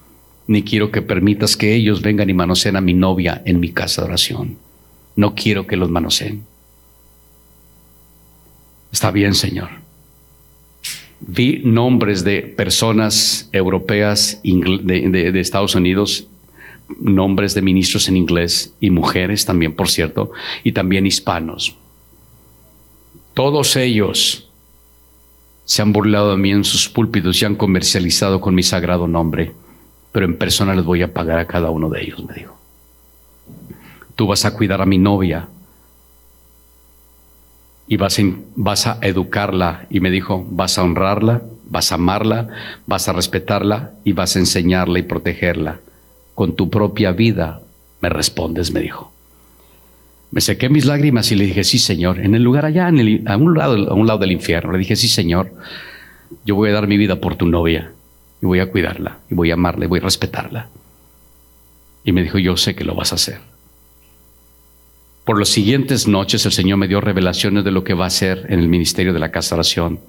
ni 0.47 0.62
quiero 0.62 0.91
que 0.91 1.03
permitas 1.03 1.57
que 1.57 1.75
ellos 1.75 2.03
vengan 2.03 2.29
y 2.29 2.35
manoseen 2.35 2.77
a 2.77 2.81
mi 2.81 2.95
novia 2.95 3.43
en 3.45 3.61
mi 3.61 3.70
casa 3.70 4.03
de 4.03 4.09
oración. 4.09 4.59
No 5.16 5.35
quiero 5.35 5.66
que 5.66 5.77
los 5.77 5.91
manoseen. 5.91 6.45
Está 8.91 9.11
bien, 9.11 9.35
Señor. 9.35 9.70
Vi 11.20 11.62
nombres 11.64 12.25
de 12.25 12.43
personas 12.43 13.49
europeas 13.53 14.41
de, 14.43 15.41
Estados 15.41 15.75
Unidos, 15.75 16.27
nombres 17.01 17.55
de 17.55 17.62
ministros 17.62 18.09
en 18.09 18.16
inglés 18.16 18.74
y 18.80 18.90
mujeres 18.90 19.45
también, 19.45 19.74
por 19.74 19.88
cierto, 19.88 20.32
y 20.64 20.72
también 20.72 21.07
hispanos. 21.07 21.76
Todos 23.34 23.76
ellos 23.76 24.51
se 25.64 25.82
han 25.82 25.93
burlado 25.93 26.32
de 26.32 26.36
mí 26.36 26.51
en 26.51 26.64
sus 26.64 26.88
púlpitos 26.88 27.40
y 27.40 27.45
han 27.45 27.57
comercializado 27.57 28.40
con 28.40 28.55
mi 28.55 28.62
sagrado 28.62 29.07
nombre, 29.07 29.53
pero 30.12 30.26
en 30.26 30.36
persona 30.36 30.74
les 30.74 30.84
voy 30.84 31.03
a 31.03 31.12
pagar 31.12 31.38
a 31.38 31.47
cada 31.47 31.70
uno 31.70 31.88
de 31.88 32.03
ellos, 32.03 32.24
me 32.24 32.34
dijo 32.34 32.62
tú 34.16 34.26
vas 34.26 34.45
a 34.45 34.55
cuidar 34.55 34.80
a 34.80 34.86
mi 34.86 34.99
novia 34.99 35.49
y 37.86 37.97
vas 37.97 38.18
a, 38.18 38.22
vas 38.55 38.86
a 38.86 38.99
educarla. 39.03 39.86
Y 39.90 40.01
me 40.01 40.11
dijo, 40.11 40.47
vas 40.51 40.78
a 40.78 40.82
honrarla, 40.82 41.43
vas 41.68 41.93
a 41.93 41.97
amarla, 41.97 42.49
vas 42.86 43.09
a 43.09 43.12
respetarla 43.12 43.93
y 44.05 44.12
vas 44.12 44.36
a 44.36 44.38
enseñarla 44.38 44.99
y 44.99 45.03
protegerla. 45.03 45.80
Con 46.35 46.57
tu 46.57 46.70
propia 46.70 47.12
vida 47.12 47.61
me 48.01 48.09
respondes, 48.09 48.72
me 48.72 48.80
dijo. 48.80 49.12
Me 50.30 50.41
sequé 50.41 50.68
mis 50.68 50.87
lágrimas 50.87 51.30
y 51.30 51.37
le 51.37 51.45
dije, 51.45 51.62
sí, 51.62 51.78
Señor, 51.78 52.18
en 52.18 52.35
el 52.35 52.43
lugar 52.43 52.64
allá, 52.64 52.89
en 52.89 53.28
a, 53.28 53.37
un 53.37 53.57
lado, 53.57 53.91
a 53.91 53.95
un 53.95 54.07
lado 54.07 54.18
del 54.18 54.33
infierno. 54.33 54.72
Le 54.72 54.78
dije, 54.78 54.97
sí, 54.97 55.09
Señor, 55.09 55.53
yo 56.45 56.55
voy 56.55 56.70
a 56.70 56.72
dar 56.72 56.87
mi 56.87 56.97
vida 56.97 57.20
por 57.20 57.37
tu 57.37 57.47
novia 57.47 57.93
y 58.41 58.47
voy 58.47 58.61
a 58.61 58.70
cuidarla 58.70 59.18
y 59.30 59.35
voy 59.35 59.51
a 59.51 59.55
amarla 59.55 59.85
y 59.85 59.89
voy 59.89 60.01
a 60.01 60.05
respetarla. 60.05 60.68
Y 62.05 62.12
me 62.12 62.22
dijo, 62.22 62.39
yo 62.39 62.57
sé 62.57 62.74
que 62.74 62.85
lo 62.85 62.95
vas 62.95 63.12
a 63.12 63.16
hacer. 63.16 63.41
Por 65.24 65.39
las 65.39 65.51
siguientes 65.51 66.09
noches 66.09 66.45
el 66.47 66.53
Señor 66.53 66.78
me 66.78 66.89
dio 66.89 67.01
revelaciones 67.01 67.62
de 67.62 67.70
lo 67.70 67.85
que 67.85 67.95
va 67.95 68.05
a 68.05 68.09
hacer 68.09 68.47
en 68.49 68.59
el 68.59 68.68
ministerio 68.68 69.12
de 69.12 69.20
la 69.20 69.30
casa 69.30 69.55
oración. 69.55 70.01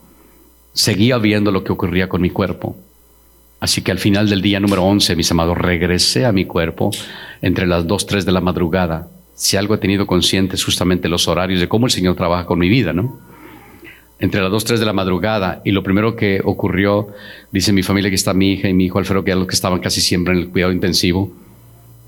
seguía 0.74 1.20
viendo 1.20 1.52
lo 1.52 1.64
que 1.64 1.72
ocurría 1.72 2.10
con 2.10 2.22
mi 2.22 2.32
cuerpo. 2.32 2.76
Así 3.64 3.82
que 3.82 3.94
al 3.94 3.98
final 3.98 4.30
del 4.30 4.42
día 4.42 4.60
número 4.60 4.84
11, 4.84 5.16
mis 5.16 5.32
amados, 5.32 5.58
regresé 5.58 6.26
a 6.26 6.34
mi 6.34 6.44
cuerpo 6.44 6.92
entre 7.42 7.66
las 7.66 7.88
2, 7.88 8.08
3 8.08 8.26
de 8.26 8.34
la 8.34 8.42
madrugada. 8.42 9.08
Si 9.36 9.56
algo 9.56 9.74
he 9.74 9.78
tenido 9.78 10.06
consciente 10.06 10.56
es 10.56 10.66
justamente 10.66 11.08
los 11.08 11.30
horarios 11.30 11.62
de 11.62 11.70
cómo 11.70 11.86
el 11.86 11.92
Señor 11.94 12.18
trabaja 12.18 12.46
con 12.46 12.60
mi 12.60 12.68
vida, 12.68 12.92
¿no? 12.92 13.18
Entre 14.20 14.42
las 14.42 14.52
2, 14.52 14.66
3 14.66 14.80
de 14.82 14.86
la 14.86 14.92
madrugada 14.92 15.62
y 15.64 15.72
lo 15.72 15.82
primero 15.82 16.18
que 16.18 16.42
ocurrió, 16.44 17.08
dice 17.54 17.72
mi 17.72 17.84
familia 17.84 18.10
que 18.10 18.18
está 18.18 18.34
mi 18.34 18.52
hija 18.52 18.68
y 18.68 18.74
mi 18.74 18.84
hijo 18.84 19.00
Alfredo, 19.00 19.24
que 19.24 19.32
eran 19.32 19.40
los 19.40 19.48
que 19.48 19.56
estaban 19.56 19.80
casi 19.80 20.02
siempre 20.02 20.34
en 20.34 20.42
el 20.42 20.50
cuidado 20.50 20.74
intensivo, 20.74 21.32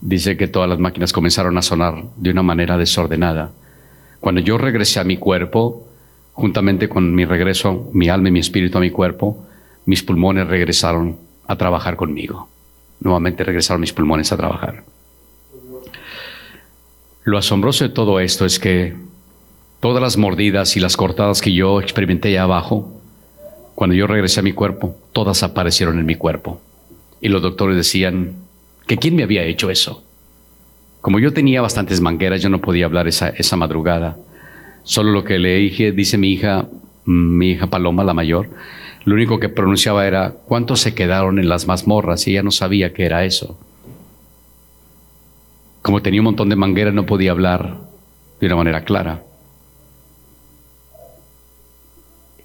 dice 0.01 0.35
que 0.35 0.49
todas 0.49 0.67
las 0.67 0.79
máquinas 0.79 1.13
comenzaron 1.13 1.57
a 1.57 1.61
sonar 1.61 2.03
de 2.17 2.31
una 2.31 2.43
manera 2.43 2.77
desordenada. 2.77 3.53
Cuando 4.19 4.41
yo 4.41 4.57
regresé 4.57 4.99
a 4.99 5.05
mi 5.05 5.15
cuerpo, 5.15 5.87
juntamente 6.33 6.89
con 6.89 7.15
mi 7.15 7.23
regreso, 7.23 7.89
mi 7.93 8.09
alma 8.09 8.27
y 8.27 8.33
mi 8.33 8.39
espíritu 8.39 8.77
a 8.77 8.81
mi 8.81 8.91
cuerpo, 8.91 9.47
mis 9.85 10.03
pulmones 10.03 10.47
regresaron 10.47 11.23
a 11.47 11.55
trabajar 11.55 11.95
conmigo. 11.95 12.49
Nuevamente 12.99 13.43
regresaron 13.43 13.81
mis 13.81 13.93
pulmones 13.93 14.31
a 14.31 14.37
trabajar. 14.37 14.83
Lo 17.23 17.37
asombroso 17.37 17.83
de 17.83 17.89
todo 17.89 18.19
esto 18.19 18.45
es 18.45 18.59
que 18.59 18.95
todas 19.79 20.01
las 20.01 20.17
mordidas 20.17 20.77
y 20.77 20.79
las 20.79 20.95
cortadas 20.95 21.41
que 21.41 21.53
yo 21.53 21.81
experimenté 21.81 22.29
allá 22.29 22.43
abajo, 22.43 22.91
cuando 23.73 23.95
yo 23.95 24.07
regresé 24.07 24.39
a 24.39 24.43
mi 24.43 24.53
cuerpo, 24.53 24.95
todas 25.11 25.43
aparecieron 25.43 25.99
en 25.99 26.05
mi 26.05 26.15
cuerpo. 26.15 26.61
Y 27.21 27.29
los 27.29 27.41
doctores 27.41 27.75
decían 27.75 28.33
que 28.87 28.97
quién 28.97 29.15
me 29.15 29.23
había 29.23 29.43
hecho 29.43 29.69
eso. 29.69 30.03
Como 31.01 31.19
yo 31.19 31.33
tenía 31.33 31.61
bastantes 31.61 32.01
mangueras, 32.01 32.41
yo 32.41 32.49
no 32.49 32.61
podía 32.61 32.85
hablar 32.85 33.07
esa, 33.07 33.29
esa 33.29 33.55
madrugada. 33.55 34.17
Solo 34.83 35.11
lo 35.11 35.23
que 35.23 35.39
le 35.39 35.55
dije, 35.57 35.91
dice 35.91 36.17
mi 36.17 36.31
hija, 36.31 36.67
mi 37.05 37.51
hija 37.51 37.67
Paloma, 37.67 38.03
la 38.03 38.13
mayor, 38.13 38.49
lo 39.05 39.13
único 39.13 39.39
que 39.39 39.49
pronunciaba 39.49 40.07
era, 40.07 40.31
¿cuántos 40.31 40.81
se 40.81 40.95
quedaron 40.95 41.37
en 41.37 41.47
las 41.47 41.67
mazmorras? 41.67 42.27
Y 42.27 42.31
ella 42.31 42.41
no 42.41 42.49
sabía 42.49 42.91
qué 42.91 43.05
era 43.05 43.23
eso. 43.23 43.57
Como 45.83 46.01
tenía 46.01 46.21
un 46.21 46.25
montón 46.25 46.49
de 46.49 46.55
mangueras, 46.55 46.93
no 46.93 47.05
podía 47.05 47.29
hablar 47.29 47.77
de 48.39 48.47
una 48.47 48.55
manera 48.55 48.83
clara. 48.83 49.21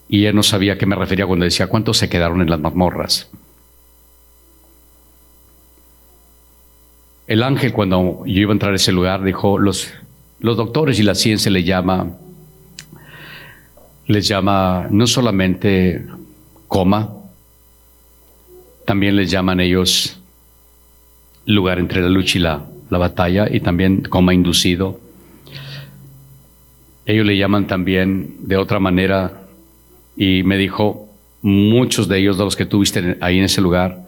Y 0.07 0.21
ella 0.21 0.35
no 0.35 0.43
sabía 0.43 0.75
a 0.75 0.79
qué 0.79 0.85
me 0.85 0.97
refería 0.97 1.27
cuando 1.27 1.47
decía, 1.47 1.67
¿cuántos 1.67 1.97
se 1.97 2.11
quedaron 2.11 2.43
en 2.43 2.51
las 2.51 2.61
mazmorras? 2.61 3.31
El 7.27 7.43
ángel, 7.43 7.73
cuando 7.73 8.25
yo 8.27 8.41
iba 8.43 8.51
a 8.51 8.53
entrar 8.53 8.73
a 8.73 8.77
ese 8.77 8.93
lugar, 8.93 9.23
dijo, 9.23 9.59
los, 9.59 9.91
los 10.41 10.59
doctores 10.59 10.99
y 10.99 11.05
la 11.05 11.15
ciencia 11.15 11.51
le 11.51 11.65
llama, 11.65 12.19
les 14.09 14.29
llama 14.29 14.89
no 14.91 15.07
solamente 15.07 16.05
coma, 16.71 17.11
también 18.87 19.17
les 19.17 19.29
llaman 19.29 19.59
ellos 19.61 20.17
lugar 21.45 21.81
entre 21.81 22.01
la 22.01 22.09
lucha 22.09 22.39
y 22.39 22.41
la, 22.41 22.65
la 22.89 22.99
batalla, 22.99 23.49
y 23.51 23.59
también 23.59 24.03
coma 24.03 24.33
inducido. 24.33 25.01
Ellos 27.05 27.27
le 27.27 27.37
llaman 27.37 27.67
también 27.67 28.37
de 28.39 28.57
otra 28.57 28.79
manera, 28.79 29.43
y 30.17 30.45
me 30.45 30.57
dijo, 30.57 31.09
muchos 31.43 32.07
de 32.07 32.19
ellos, 32.19 32.39
de 32.39 32.45
los 32.45 32.55
que 32.55 32.67
tuviste 32.67 33.19
ahí 33.21 33.39
en 33.39 33.45
ese 33.45 33.61
lugar, 33.61 34.07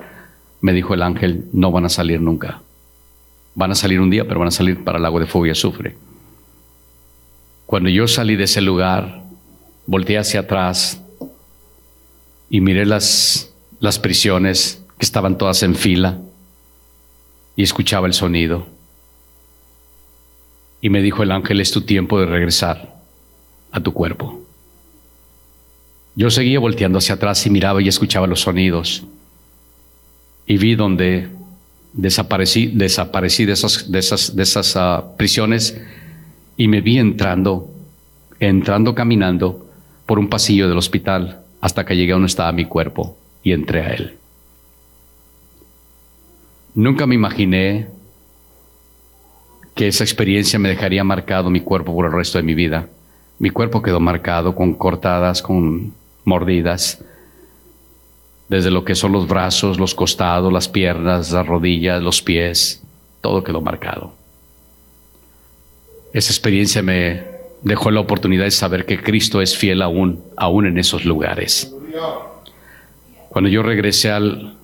me 0.61 0.73
dijo 0.73 0.95
el 0.95 1.03
ángel, 1.03 1.47
no 1.53 1.73
van 1.73 1.87
a 1.87 1.89
salir 1.89 2.21
nunca. 2.21 2.63
Van 3.57 3.73
a 3.73 3.75
salir 3.75 4.01
un 4.01 4.09
día, 4.09 4.25
pero 4.25 4.39
van 4.39 4.49
a 4.49 4.53
salir 4.53 4.85
para 4.85 4.99
el 4.99 5.03
lago 5.03 5.19
de 5.19 5.27
fuego 5.27 5.47
y 5.47 5.51
azufre. 5.51 5.97
Cuando 7.67 7.89
yo 7.89 8.07
salí 8.07 8.37
de 8.37 8.45
ese 8.45 8.61
lugar, 8.61 9.25
volteé 9.87 10.19
hacia 10.19 10.41
atrás 10.41 11.03
y 12.53 12.61
miré 12.61 12.85
las, 12.85 13.51
las 13.81 13.99
prisiones 13.99 14.85
que 14.99 15.07
estaban 15.07 15.39
todas 15.39 15.63
en 15.63 15.75
fila 15.75 16.19
y 17.57 17.63
escuchaba 17.63 18.07
el 18.07 18.13
sonido. 18.13 18.67
Y 20.83 20.91
me 20.91 21.01
dijo 21.01 21.23
el 21.23 21.33
ángel, 21.33 21.63
es 21.63 21.71
tu 21.71 21.81
tiempo 21.81 22.21
de 22.21 22.27
regresar 22.27 22.95
a 23.71 23.81
tu 23.81 23.95
cuerpo. 23.95 24.43
Yo 26.15 26.29
seguía 26.29 26.61
volteando 26.61 26.99
hacia 26.99 27.15
atrás 27.15 27.47
y 27.47 27.51
miraba 27.51 27.81
y 27.81 27.89
escuchaba 27.89 28.27
los 28.27 28.43
sonidos. 28.43 29.03
Y 30.47 30.59
vi 30.59 30.75
donde 30.75 31.31
desaparecí, 31.95 32.67
desaparecí 32.67 33.47
de 33.47 33.55
esas, 33.55 33.91
de 33.91 33.99
esas, 33.99 34.37
de 34.37 34.43
esas 34.43 34.77
ah, 34.77 35.15
prisiones 35.17 35.81
y 36.59 36.69
me 36.69 36.83
vi 36.83 36.99
entrando, 36.99 37.71
entrando 38.41 38.95
caminando 38.95 39.71
por 40.05 40.19
un 40.19 40.29
pasillo 40.29 40.69
del 40.69 40.77
hospital 40.77 41.42
hasta 41.63 41.87
que 41.87 41.97
llegué 41.97 42.13
a 42.13 42.17
donde 42.17 42.27
estaba 42.27 42.53
mi 42.53 42.67
cuerpo 42.67 43.17
y 43.43 43.53
entré 43.53 43.81
a 43.81 43.95
él. 43.95 44.19
Nunca 46.75 47.07
me 47.07 47.15
imaginé 47.15 47.87
que 49.75 49.87
esa 49.87 50.05
experiencia 50.05 50.59
me 50.59 50.69
dejaría 50.69 51.05
marcado 51.05 51.49
mi 51.49 51.61
cuerpo 51.61 51.95
por 51.95 52.07
el 52.07 52.13
resto 52.13 52.39
de 52.39 52.45
mi 52.45 52.55
vida. 52.55 52.89
Mi 53.39 53.51
cuerpo 53.51 53.81
quedó 53.81 54.01
marcado 54.01 54.55
con 54.55 54.75
cortadas, 54.75 55.41
con 55.41 55.95
mordidas, 56.25 57.03
desde 58.49 58.71
lo 58.71 58.85
que 58.85 58.95
son 58.95 59.13
los 59.13 59.29
brazos, 59.29 59.79
los 59.79 59.95
costados, 59.95 60.53
las 60.53 60.69
piernas, 60.69 61.31
las 61.31 61.47
rodillas, 61.47 62.03
los 62.03 62.23
pies, 62.23 62.83
todo 63.21 63.45
quedó 63.45 63.61
marcado. 63.61 64.15
Esa 66.13 66.33
experiencia 66.33 66.83
me 66.83 67.32
dejó 67.63 67.91
la 67.91 68.01
oportunidad 68.01 68.45
de 68.45 68.51
saber 68.51 68.87
que 68.87 69.01
Cristo 69.01 69.41
es 69.41 69.57
fiel 69.57 69.83
aún, 69.83 70.21
aún 70.37 70.67
en 70.67 70.79
esos 70.79 71.05
lugares. 71.05 71.75
Cuando 73.29 73.49
yo 73.49 73.63
regresé 73.63 74.11
al, 74.11 74.57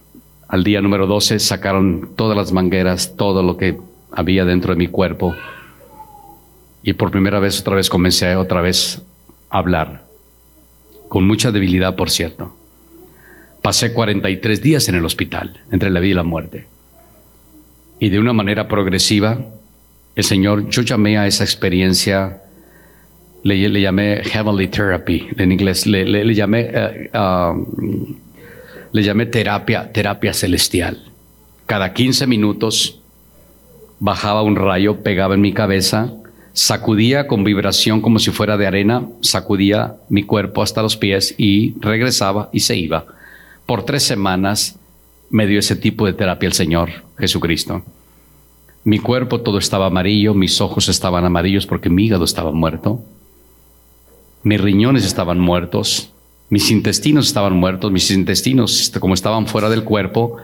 al 0.49 0.65
día 0.65 0.81
número 0.81 1.07
12, 1.07 1.39
sacaron 1.39 2.11
todas 2.17 2.37
las 2.37 2.53
mangueras, 2.53 3.17
todo 3.17 3.43
lo 3.43 3.57
que 3.57 3.79
había 4.11 4.45
dentro 4.45 4.75
de 4.75 4.79
mi 4.79 4.89
cuerpo. 4.89 5.35
Y 6.83 6.95
por 6.95 7.11
primera 7.11 7.39
vez 7.39 7.61
otra 7.61 7.77
vez 7.77 7.89
comencé 7.89 8.35
otra 8.37 8.61
vez 8.61 9.03
a 9.51 9.59
hablar, 9.59 10.05
con 11.09 11.27
mucha 11.27 11.51
debilidad, 11.51 11.97
por 11.97 12.11
cierto. 12.11 12.55
Pasé 13.63 13.93
43 13.93 14.63
días 14.63 14.89
en 14.89 14.95
el 14.95 15.05
hospital, 15.05 15.61
entre 15.71 15.91
la 15.91 16.01
vida 16.01 16.13
y 16.13 16.15
la 16.15 16.23
muerte. 16.23 16.67
Y 17.99 18.11
de 18.11 18.19
una 18.19 18.33
manera 18.33 18.69
progresiva, 18.69 19.39
el 20.15 20.25
Señor, 20.25 20.69
yo 20.69 20.83
llamé 20.83 21.19
a 21.19 21.27
esa 21.27 21.45
experiencia, 21.45 22.43
le, 23.43 23.69
le 23.69 23.81
llamé 23.81 24.23
Heavenly 24.23 24.69
Therapy, 24.69 25.29
en 25.37 25.53
inglés, 25.53 25.87
le, 25.87 26.05
le, 26.05 26.35
llamé, 26.35 26.71
uh, 27.15 28.17
le 28.93 29.03
llamé 29.03 29.27
terapia, 29.27 29.93
terapia 29.93 30.33
celestial. 30.33 30.99
Cada 31.67 31.93
15 31.93 32.27
minutos 32.27 33.01
bajaba 34.01 34.43
un 34.43 34.57
rayo, 34.57 35.03
pegaba 35.03 35.35
en 35.35 35.41
mi 35.41 35.53
cabeza, 35.53 36.13
sacudía 36.53 37.27
con 37.27 37.45
vibración 37.45 38.01
como 38.01 38.19
si 38.19 38.31
fuera 38.31 38.57
de 38.57 38.67
arena, 38.67 39.07
sacudía 39.21 39.97
mi 40.09 40.23
cuerpo 40.23 40.63
hasta 40.63 40.83
los 40.83 40.97
pies 40.97 41.35
y 41.39 41.75
regresaba 41.81 42.49
y 42.53 42.61
se 42.61 42.77
iba 42.77 43.07
por 43.69 43.83
tres 43.83 44.03
semanas 44.03 44.79
me 45.29 45.47
dio 45.47 45.59
ese 45.59 45.77
tipo 45.77 46.07
de 46.07 46.15
terapia 46.15 46.47
el 46.47 46.55
Señor 46.55 46.89
Jesucristo. 47.19 47.83
Mi 48.83 48.99
cuerpo 48.99 49.43
todo 49.43 49.59
estaba 49.59 49.85
amarillo, 49.85 50.33
mis 50.33 50.63
ojos 50.63 50.89
estaban 50.89 51.27
amarillos 51.27 51.67
porque 51.67 51.91
mi 51.91 52.07
hígado 52.07 52.25
estaba 52.25 52.51
muerto, 52.51 53.05
mis 54.43 54.61
riñones 54.61 55.05
estaban 55.05 55.39
muertos, 55.39 56.11
mis 56.51 56.71
intestinos 56.71 57.27
estaban 57.27 57.55
muertos, 57.55 57.93
mis 57.93 58.11
intestinos 58.11 58.81
este, 58.81 59.01
como 59.01 59.15
estaban 59.15 59.47
fuera 59.47 59.69
del 59.69 59.85
cuerpo, 59.85 60.37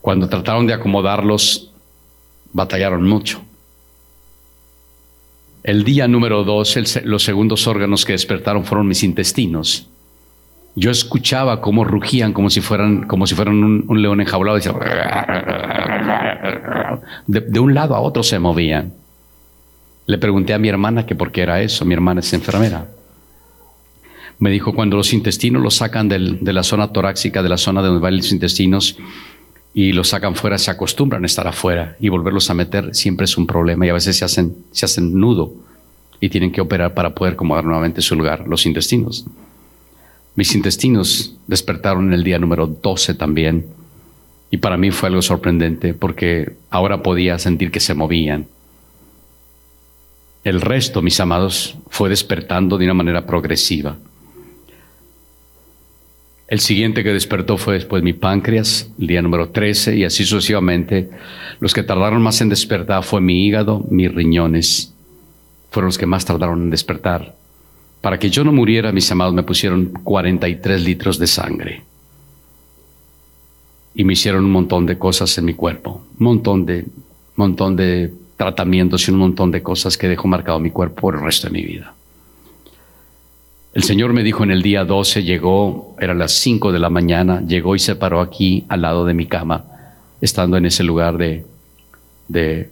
cuando 0.00 0.28
trataron 0.28 0.66
de 0.66 0.74
acomodarlos, 0.74 1.72
batallaron 2.52 3.04
mucho. 3.04 3.42
El 5.62 5.82
día 5.82 6.06
número 6.06 6.44
dos, 6.44 6.78
los 7.04 7.24
segundos 7.24 7.66
órganos 7.66 8.04
que 8.04 8.12
despertaron 8.12 8.64
fueron 8.64 8.86
mis 8.86 9.02
intestinos 9.02 9.88
yo 10.76 10.90
escuchaba 10.90 11.62
cómo 11.62 11.84
rugían 11.84 12.34
como 12.34 12.50
si 12.50 12.60
fueran, 12.60 13.06
como 13.06 13.26
si 13.26 13.34
fueran 13.34 13.64
un, 13.64 14.02
león 14.02 14.20
enjaulado. 14.20 14.58
De, 17.26 17.40
de, 17.40 17.60
un 17.60 17.72
lado 17.72 17.94
a 17.96 18.00
otro 18.00 18.22
se 18.22 18.38
movían. 18.38 18.92
Le 20.04 20.18
pregunté 20.18 20.52
a 20.52 20.58
mi 20.58 20.68
hermana 20.68 21.06
que 21.06 21.14
por 21.14 21.32
qué 21.32 21.40
era 21.40 21.62
eso. 21.62 21.86
Mi 21.86 21.94
hermana 21.94 22.20
es 22.20 22.30
enfermera. 22.34 22.86
Me 24.38 24.50
dijo, 24.50 24.74
cuando 24.74 24.96
los 24.96 25.12
intestinos 25.12 25.62
los 25.62 25.76
sacan 25.76 26.08
de 26.08 26.52
la 26.52 26.62
zona 26.62 26.92
torácica, 26.92 27.42
de 27.42 27.48
la 27.48 27.56
zona 27.56 27.82
donde 27.82 28.00
van 28.00 28.16
los 28.16 28.32
intestinos, 28.32 28.98
y 29.76 29.92
los 29.92 30.08
sacan 30.08 30.34
fuera, 30.34 30.56
se 30.56 30.70
acostumbran 30.70 31.22
a 31.22 31.26
estar 31.26 31.46
afuera 31.46 31.96
y 32.00 32.08
volverlos 32.08 32.48
a 32.48 32.54
meter 32.54 32.94
siempre 32.94 33.24
es 33.24 33.36
un 33.36 33.46
problema 33.46 33.84
y 33.84 33.90
a 33.90 33.92
veces 33.92 34.16
se 34.16 34.24
hacen, 34.24 34.56
se 34.72 34.86
hacen 34.86 35.20
nudo 35.20 35.52
y 36.18 36.30
tienen 36.30 36.50
que 36.50 36.62
operar 36.62 36.94
para 36.94 37.14
poder 37.14 37.34
acomodar 37.34 37.64
nuevamente 37.64 38.00
su 38.00 38.16
lugar, 38.16 38.48
los 38.48 38.64
intestinos. 38.64 39.26
Mis 40.34 40.54
intestinos 40.54 41.36
despertaron 41.46 42.06
en 42.06 42.14
el 42.14 42.24
día 42.24 42.38
número 42.38 42.66
12 42.66 43.12
también. 43.14 43.66
Y 44.50 44.56
para 44.58 44.78
mí 44.78 44.90
fue 44.92 45.10
algo 45.10 45.20
sorprendente 45.20 45.92
porque 45.92 46.56
ahora 46.70 47.02
podía 47.02 47.38
sentir 47.38 47.70
que 47.70 47.80
se 47.80 47.92
movían. 47.92 48.46
El 50.42 50.62
resto, 50.62 51.02
mis 51.02 51.20
amados, 51.20 51.76
fue 51.88 52.08
despertando 52.08 52.78
de 52.78 52.86
una 52.86 52.94
manera 52.94 53.26
progresiva. 53.26 53.98
El 56.48 56.60
siguiente 56.60 57.02
que 57.02 57.12
despertó 57.12 57.58
fue 57.58 57.74
después 57.74 58.04
mi 58.04 58.12
páncreas, 58.12 58.88
el 59.00 59.08
día 59.08 59.20
número 59.20 59.48
13, 59.48 59.96
y 59.96 60.04
así 60.04 60.24
sucesivamente. 60.24 61.10
Los 61.58 61.74
que 61.74 61.82
tardaron 61.82 62.22
más 62.22 62.40
en 62.40 62.48
despertar 62.48 63.02
fue 63.02 63.20
mi 63.20 63.44
hígado, 63.44 63.84
mis 63.90 64.14
riñones. 64.14 64.94
Fueron 65.70 65.88
los 65.88 65.98
que 65.98 66.06
más 66.06 66.24
tardaron 66.24 66.62
en 66.62 66.70
despertar. 66.70 67.34
Para 68.00 68.20
que 68.20 68.30
yo 68.30 68.44
no 68.44 68.52
muriera, 68.52 68.92
mis 68.92 69.10
amados, 69.10 69.34
me 69.34 69.42
pusieron 69.42 69.86
43 69.86 70.82
litros 70.82 71.18
de 71.18 71.26
sangre. 71.26 71.82
Y 73.96 74.04
me 74.04 74.12
hicieron 74.12 74.44
un 74.44 74.52
montón 74.52 74.86
de 74.86 74.98
cosas 74.98 75.36
en 75.38 75.46
mi 75.46 75.54
cuerpo. 75.54 76.06
Un 76.20 76.24
montón 76.24 76.64
de, 76.64 76.84
montón 77.34 77.74
de 77.74 78.14
tratamientos 78.36 79.08
y 79.08 79.10
un 79.10 79.18
montón 79.18 79.50
de 79.50 79.64
cosas 79.64 79.98
que 79.98 80.06
dejó 80.06 80.28
marcado 80.28 80.60
mi 80.60 80.70
cuerpo 80.70 81.00
por 81.00 81.16
el 81.16 81.22
resto 81.22 81.48
de 81.48 81.54
mi 81.54 81.64
vida. 81.64 81.95
El 83.76 83.84
Señor 83.84 84.14
me 84.14 84.22
dijo 84.22 84.42
en 84.42 84.50
el 84.50 84.62
día 84.62 84.86
12, 84.86 85.22
llegó, 85.22 85.94
era 86.00 86.14
las 86.14 86.32
5 86.32 86.72
de 86.72 86.78
la 86.78 86.88
mañana, 86.88 87.42
llegó 87.46 87.76
y 87.76 87.78
se 87.78 87.94
paró 87.94 88.22
aquí 88.22 88.64
al 88.70 88.80
lado 88.80 89.04
de 89.04 89.12
mi 89.12 89.26
cama, 89.26 89.66
estando 90.22 90.56
en 90.56 90.64
ese 90.64 90.82
lugar 90.82 91.18
de, 91.18 91.44
de 92.26 92.70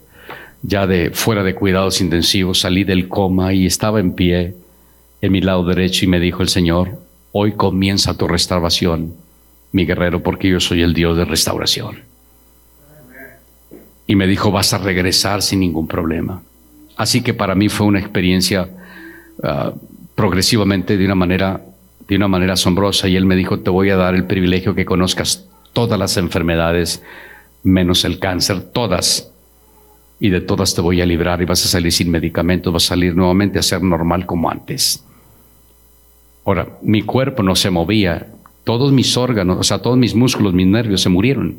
ya 0.63 0.87
de 0.87 1.11
fuera 1.11 1.43
de 1.43 1.53
cuidados 1.53 2.01
intensivos, 2.01 2.61
salí 2.61 2.85
del 2.85 3.07
coma 3.07 3.53
y 3.53 3.67
estaba 3.67 3.99
en 3.99 4.13
pie 4.13 4.55
en 5.21 5.31
mi 5.31 5.41
lado 5.41 5.63
derecho 5.63 6.05
y 6.05 6.07
me 6.07 6.19
dijo 6.19 6.41
el 6.41 6.49
Señor, 6.49 6.99
hoy 7.33 7.51
comienza 7.51 8.17
tu 8.17 8.27
restauración, 8.27 9.13
mi 9.73 9.85
guerrero, 9.85 10.23
porque 10.23 10.49
yo 10.49 10.59
soy 10.59 10.81
el 10.81 10.95
Dios 10.95 11.17
de 11.17 11.25
restauración. 11.25 11.99
Y 14.07 14.15
me 14.15 14.25
dijo, 14.25 14.49
vas 14.49 14.73
a 14.73 14.79
regresar 14.79 15.43
sin 15.43 15.59
ningún 15.59 15.87
problema. 15.87 16.41
Así 16.97 17.21
que 17.21 17.35
para 17.35 17.53
mí 17.53 17.69
fue 17.69 17.85
una 17.85 17.99
experiencia 17.99 18.67
ah, 19.43 19.71
progresivamente 20.15 20.97
de 20.97 21.05
una 21.05 21.15
manera 21.15 21.61
de 22.07 22.15
una 22.15 22.27
manera 22.27 22.53
asombrosa 22.53 23.07
y 23.07 23.15
él 23.15 23.25
me 23.25 23.35
dijo, 23.35 23.59
"Te 23.59 23.69
voy 23.69 23.89
a 23.89 23.95
dar 23.95 24.15
el 24.15 24.25
privilegio 24.25 24.75
que 24.75 24.85
conozcas 24.85 25.47
todas 25.73 25.99
las 25.99 26.17
enfermedades 26.17 27.01
menos 27.63 28.05
el 28.05 28.19
cáncer, 28.19 28.61
todas. 28.61 29.31
Y 30.19 30.29
de 30.29 30.39
todas 30.39 30.75
te 30.75 30.81
voy 30.81 31.01
a 31.01 31.05
librar 31.05 31.41
y 31.41 31.45
vas 31.45 31.65
a 31.65 31.67
salir 31.67 31.91
sin 31.91 32.11
medicamentos, 32.11 32.71
vas 32.71 32.85
a 32.85 32.89
salir 32.89 33.15
nuevamente 33.15 33.59
a 33.59 33.63
ser 33.63 33.81
normal 33.81 34.25
como 34.25 34.49
antes." 34.49 35.03
Ahora, 36.45 36.77
mi 36.83 37.01
cuerpo 37.01 37.41
no 37.41 37.55
se 37.55 37.71
movía, 37.71 38.27
todos 38.63 38.91
mis 38.91 39.17
órganos, 39.17 39.57
o 39.59 39.63
sea, 39.63 39.79
todos 39.79 39.97
mis 39.97 40.13
músculos, 40.13 40.53
mis 40.53 40.67
nervios 40.67 41.01
se 41.01 41.09
murieron. 41.09 41.57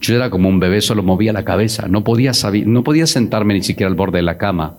Yo 0.00 0.14
era 0.14 0.30
como 0.30 0.48
un 0.48 0.60
bebé, 0.60 0.80
solo 0.80 1.02
movía 1.02 1.32
la 1.32 1.44
cabeza, 1.44 1.88
no 1.88 2.04
podía, 2.04 2.30
no 2.66 2.84
podía 2.84 3.06
sentarme 3.08 3.54
ni 3.54 3.62
siquiera 3.62 3.90
al 3.90 3.96
borde 3.96 4.18
de 4.18 4.22
la 4.22 4.38
cama 4.38 4.78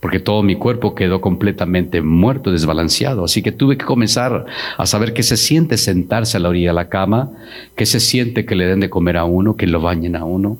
porque 0.00 0.18
todo 0.18 0.42
mi 0.42 0.56
cuerpo 0.56 0.94
quedó 0.94 1.20
completamente 1.20 2.00
muerto, 2.00 2.50
desbalanceado. 2.50 3.24
Así 3.24 3.42
que 3.42 3.52
tuve 3.52 3.76
que 3.76 3.84
comenzar 3.84 4.46
a 4.76 4.86
saber 4.86 5.12
qué 5.12 5.22
se 5.22 5.36
siente 5.36 5.76
sentarse 5.76 6.38
a 6.38 6.40
la 6.40 6.48
orilla 6.48 6.70
de 6.70 6.74
la 6.74 6.88
cama, 6.88 7.30
qué 7.76 7.84
se 7.84 8.00
siente 8.00 8.46
que 8.46 8.56
le 8.56 8.66
den 8.66 8.80
de 8.80 8.88
comer 8.88 9.18
a 9.18 9.24
uno, 9.24 9.56
que 9.56 9.66
lo 9.66 9.80
bañen 9.80 10.16
a 10.16 10.24
uno. 10.24 10.56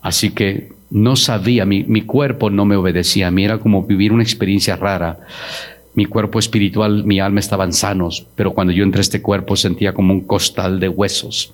Así 0.00 0.30
que 0.30 0.72
no 0.90 1.16
sabía, 1.16 1.64
mi, 1.64 1.82
mi 1.82 2.02
cuerpo 2.02 2.50
no 2.50 2.64
me 2.64 2.76
obedecía 2.76 3.26
a 3.26 3.30
mí, 3.32 3.44
era 3.44 3.58
como 3.58 3.82
vivir 3.82 4.12
una 4.12 4.22
experiencia 4.22 4.76
rara. 4.76 5.18
Mi 5.94 6.06
cuerpo 6.06 6.38
espiritual, 6.38 7.02
mi 7.02 7.18
alma 7.18 7.40
estaban 7.40 7.72
sanos, 7.72 8.24
pero 8.36 8.54
cuando 8.54 8.72
yo 8.72 8.84
entré 8.84 9.00
a 9.00 9.02
este 9.02 9.20
cuerpo 9.20 9.56
sentía 9.56 9.92
como 9.92 10.14
un 10.14 10.20
costal 10.20 10.78
de 10.78 10.88
huesos, 10.88 11.52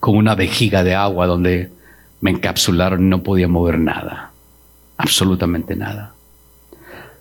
como 0.00 0.18
una 0.18 0.34
vejiga 0.34 0.84
de 0.84 0.94
agua 0.94 1.26
donde 1.26 1.70
me 2.20 2.30
encapsularon 2.30 3.06
y 3.06 3.08
no 3.08 3.22
podía 3.22 3.48
mover 3.48 3.78
nada 3.78 4.29
absolutamente 5.00 5.76
nada. 5.76 6.14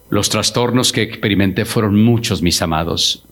Los 0.10 0.30
trastornos 0.30 0.92
que 0.92 1.02
experimenté 1.02 1.66
fueron 1.66 2.02
muchos, 2.04 2.42
mis 2.42 2.62
amados. 2.62 3.26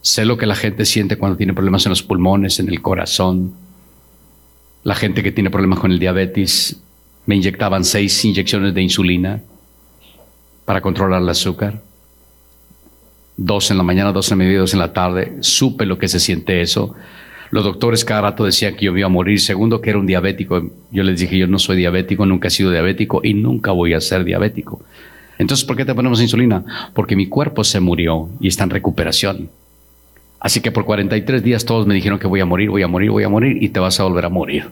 Sé 0.00 0.24
lo 0.24 0.38
que 0.38 0.46
la 0.46 0.54
gente 0.54 0.84
siente 0.84 1.18
cuando 1.18 1.36
tiene 1.36 1.52
problemas 1.52 1.84
en 1.86 1.90
los 1.90 2.02
pulmones, 2.02 2.60
en 2.60 2.68
el 2.68 2.80
corazón. 2.80 3.52
La 4.84 4.94
gente 4.94 5.22
que 5.22 5.32
tiene 5.32 5.50
problemas 5.50 5.80
con 5.80 5.92
el 5.92 5.98
diabetes, 5.98 6.80
me 7.26 7.36
inyectaban 7.36 7.84
seis 7.84 8.24
inyecciones 8.24 8.72
de 8.72 8.82
insulina 8.82 9.42
para 10.64 10.80
controlar 10.80 11.20
el 11.20 11.28
azúcar. 11.28 11.82
Dos 13.36 13.70
en 13.70 13.76
la 13.76 13.82
mañana, 13.82 14.12
dos 14.12 14.30
en 14.32 14.56
dos 14.56 14.72
en 14.72 14.80
la 14.80 14.92
tarde. 14.92 15.36
Supe 15.40 15.84
lo 15.84 15.98
que 15.98 16.08
se 16.08 16.20
siente 16.20 16.62
eso. 16.62 16.94
Los 17.50 17.64
doctores 17.64 18.04
cada 18.04 18.22
rato 18.22 18.44
decían 18.44 18.76
que 18.76 18.86
yo 18.86 18.96
iba 18.96 19.06
a 19.06 19.10
morir. 19.10 19.40
Segundo, 19.40 19.80
que 19.80 19.90
era 19.90 19.98
un 19.98 20.06
diabético. 20.06 20.70
Yo 20.92 21.02
les 21.02 21.18
dije, 21.18 21.36
yo 21.36 21.48
no 21.48 21.58
soy 21.58 21.76
diabético, 21.76 22.24
nunca 22.24 22.48
he 22.48 22.50
sido 22.50 22.70
diabético 22.70 23.20
y 23.24 23.34
nunca 23.34 23.72
voy 23.72 23.92
a 23.92 24.00
ser 24.00 24.24
diabético. 24.24 24.80
Entonces, 25.38 25.64
¿por 25.64 25.76
qué 25.76 25.84
te 25.84 25.94
ponemos 25.94 26.20
insulina? 26.20 26.90
Porque 26.94 27.16
mi 27.16 27.26
cuerpo 27.26 27.64
se 27.64 27.80
murió 27.80 28.28
y 28.40 28.48
está 28.48 28.64
en 28.64 28.70
recuperación. 28.70 29.50
Así 30.38 30.60
que 30.60 30.70
por 30.70 30.84
43 30.84 31.42
días 31.42 31.64
todos 31.64 31.86
me 31.86 31.94
dijeron 31.94 32.18
que 32.18 32.28
voy 32.28 32.40
a 32.40 32.46
morir, 32.46 32.70
voy 32.70 32.82
a 32.82 32.88
morir, 32.88 33.10
voy 33.10 33.24
a 33.24 33.28
morir 33.28 33.62
y 33.62 33.70
te 33.70 33.80
vas 33.80 33.98
a 33.98 34.04
volver 34.04 34.26
a 34.26 34.28
morir. 34.28 34.68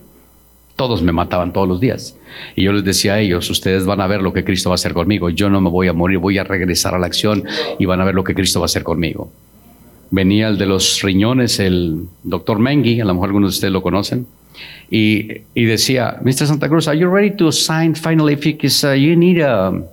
Todos 0.76 1.03
me 1.03 1.11
mataban 1.11 1.53
todos 1.53 1.66
los 1.66 1.81
días. 1.81 2.16
Y 2.55 2.62
yo 2.62 2.72
les 2.72 2.85
decía 2.85 3.14
a 3.14 3.20
ellos, 3.20 3.51
ustedes 3.51 3.87
van 3.87 4.01
a 4.01 4.07
ver 4.07 4.22
lo 4.22 4.33
que 4.33 4.45
Cristo 4.45 4.70
va 4.70 4.74
a 4.74 4.76
hacer 4.76 4.95
conmigo. 4.95 5.31
Yo 5.31 5.51
no 5.51 5.61
me 5.61 5.68
voy 5.68 5.89
a 5.89 5.93
morir, 5.93 6.18
voy 6.18 6.39
a 6.39 6.45
regresar 6.45 6.95
a 6.95 6.99
la 6.99 7.07
acción 7.07 7.43
y 7.79 7.85
van 7.87 8.01
a 8.01 8.05
ver 8.05 8.14
lo 8.14 8.22
que 8.22 8.35
Cristo 8.35 8.61
va 8.61 8.64
a 8.64 8.66
hacer 8.66 8.85
conmigo 8.85 9.33
venía 10.11 10.49
el 10.49 10.59
de 10.59 10.67
los 10.67 11.03
riñones, 11.03 11.61
el 11.61 12.07
doctor 12.23 12.59
Mengi, 12.59 13.01
a 13.01 13.05
lo 13.05 13.15
mejor 13.15 13.29
algunos 13.29 13.53
de 13.53 13.57
ustedes 13.57 13.73
lo 13.73 13.83
conocen, 13.83 14.27
y, 14.91 15.43
y 15.55 15.65
decía, 15.65 16.19
Mr. 16.23 16.47
Santa 16.47 16.69
Cruz, 16.69 16.89
are 16.89 16.99
you 16.99 17.09
ready 17.09 17.31
to 17.31 17.53
sign 17.53 17.95
finally 17.95 18.35
uh, 18.35 18.95
you 18.95 19.17
need 19.17 19.43
um, 19.43 19.85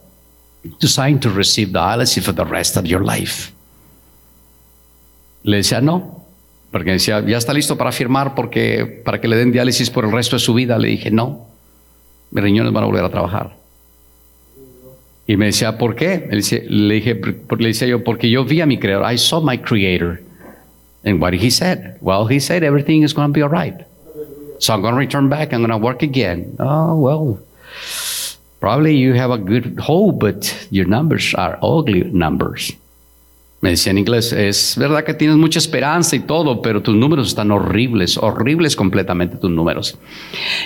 to 0.80 0.88
sign 0.88 1.20
to 1.20 1.30
receive 1.30 1.72
dialysis 1.72 2.24
for 2.24 2.34
the 2.34 2.46
rest 2.46 2.78
of 2.78 2.86
your 2.86 3.04
life? 3.04 3.52
Le 5.44 5.58
decía, 5.58 5.82
no, 5.82 6.26
porque 6.72 6.92
decía, 6.92 7.24
ya 7.26 7.38
está 7.38 7.54
listo 7.54 7.78
para 7.78 7.92
firmar 7.92 8.36
porque, 8.36 9.02
para 9.06 9.22
que 9.22 9.28
le 9.28 9.36
den 9.36 9.52
diálisis 9.52 9.90
por 9.90 10.06
el 10.06 10.12
resto 10.12 10.38
de 10.38 10.40
su 10.40 10.54
vida. 10.54 10.78
Le 10.78 10.90
dije, 10.90 11.12
no, 11.12 11.48
mis 12.32 12.44
riñones 12.44 12.74
van 12.74 12.84
a 12.84 12.88
volver 12.88 13.04
a 13.04 13.10
trabajar. 13.10 13.56
Y 15.28 15.38
me 15.38 15.48
decía, 15.48 15.78
¿por 15.78 15.96
qué? 15.96 16.28
Le, 16.30 16.94
dije, 16.94 17.20
le 17.58 17.68
decía 17.68 17.88
yo, 17.88 18.04
porque 18.04 18.30
yo 18.30 18.44
vi 18.44 18.62
a 18.62 18.66
mi 18.66 18.78
creador. 18.78 19.12
I 19.12 19.18
saw 19.18 19.42
my 19.42 19.58
creator. 19.58 20.22
And 21.04 21.22
what 21.22 21.34
he 21.34 21.50
said? 21.50 21.98
Well, 22.02 22.28
he 22.28 22.40
said 22.40 22.64
everything 22.64 23.04
is 23.04 23.14
going 23.14 23.30
to 23.30 23.34
be 23.34 23.42
all 23.42 23.50
right. 23.50 23.86
So 24.60 24.74
I'm 24.74 24.82
going 24.82 24.94
to 24.94 25.00
return 25.00 25.30
back. 25.30 25.54
I'm 25.54 25.62
going 25.62 25.70
to 25.70 25.78
work 25.78 26.02
again. 26.04 26.56
Oh, 26.60 26.96
well, 27.00 27.40
probably 28.60 28.96
you 28.96 29.14
have 29.14 29.32
a 29.32 29.38
good 29.38 29.80
hope, 29.80 30.20
but 30.20 30.68
your 30.72 30.86
numbers 30.86 31.34
are 31.36 31.60
ugly 31.62 32.04
numbers. 32.04 32.72
Me 33.66 33.72
decía 33.72 33.90
en 33.90 33.98
inglés, 33.98 34.32
es 34.32 34.76
verdad 34.78 35.04
que 35.04 35.16
tienes 35.16 35.38
mucha 35.38 35.58
esperanza 35.58 36.16
y 36.16 36.20
todo, 36.20 36.62
pero 36.62 36.84
tus 36.84 36.96
números 36.96 37.30
están 37.30 37.50
horribles, 37.50 38.16
horribles 38.16 38.76
completamente 38.76 39.38
tus 39.38 39.50
números. 39.50 39.98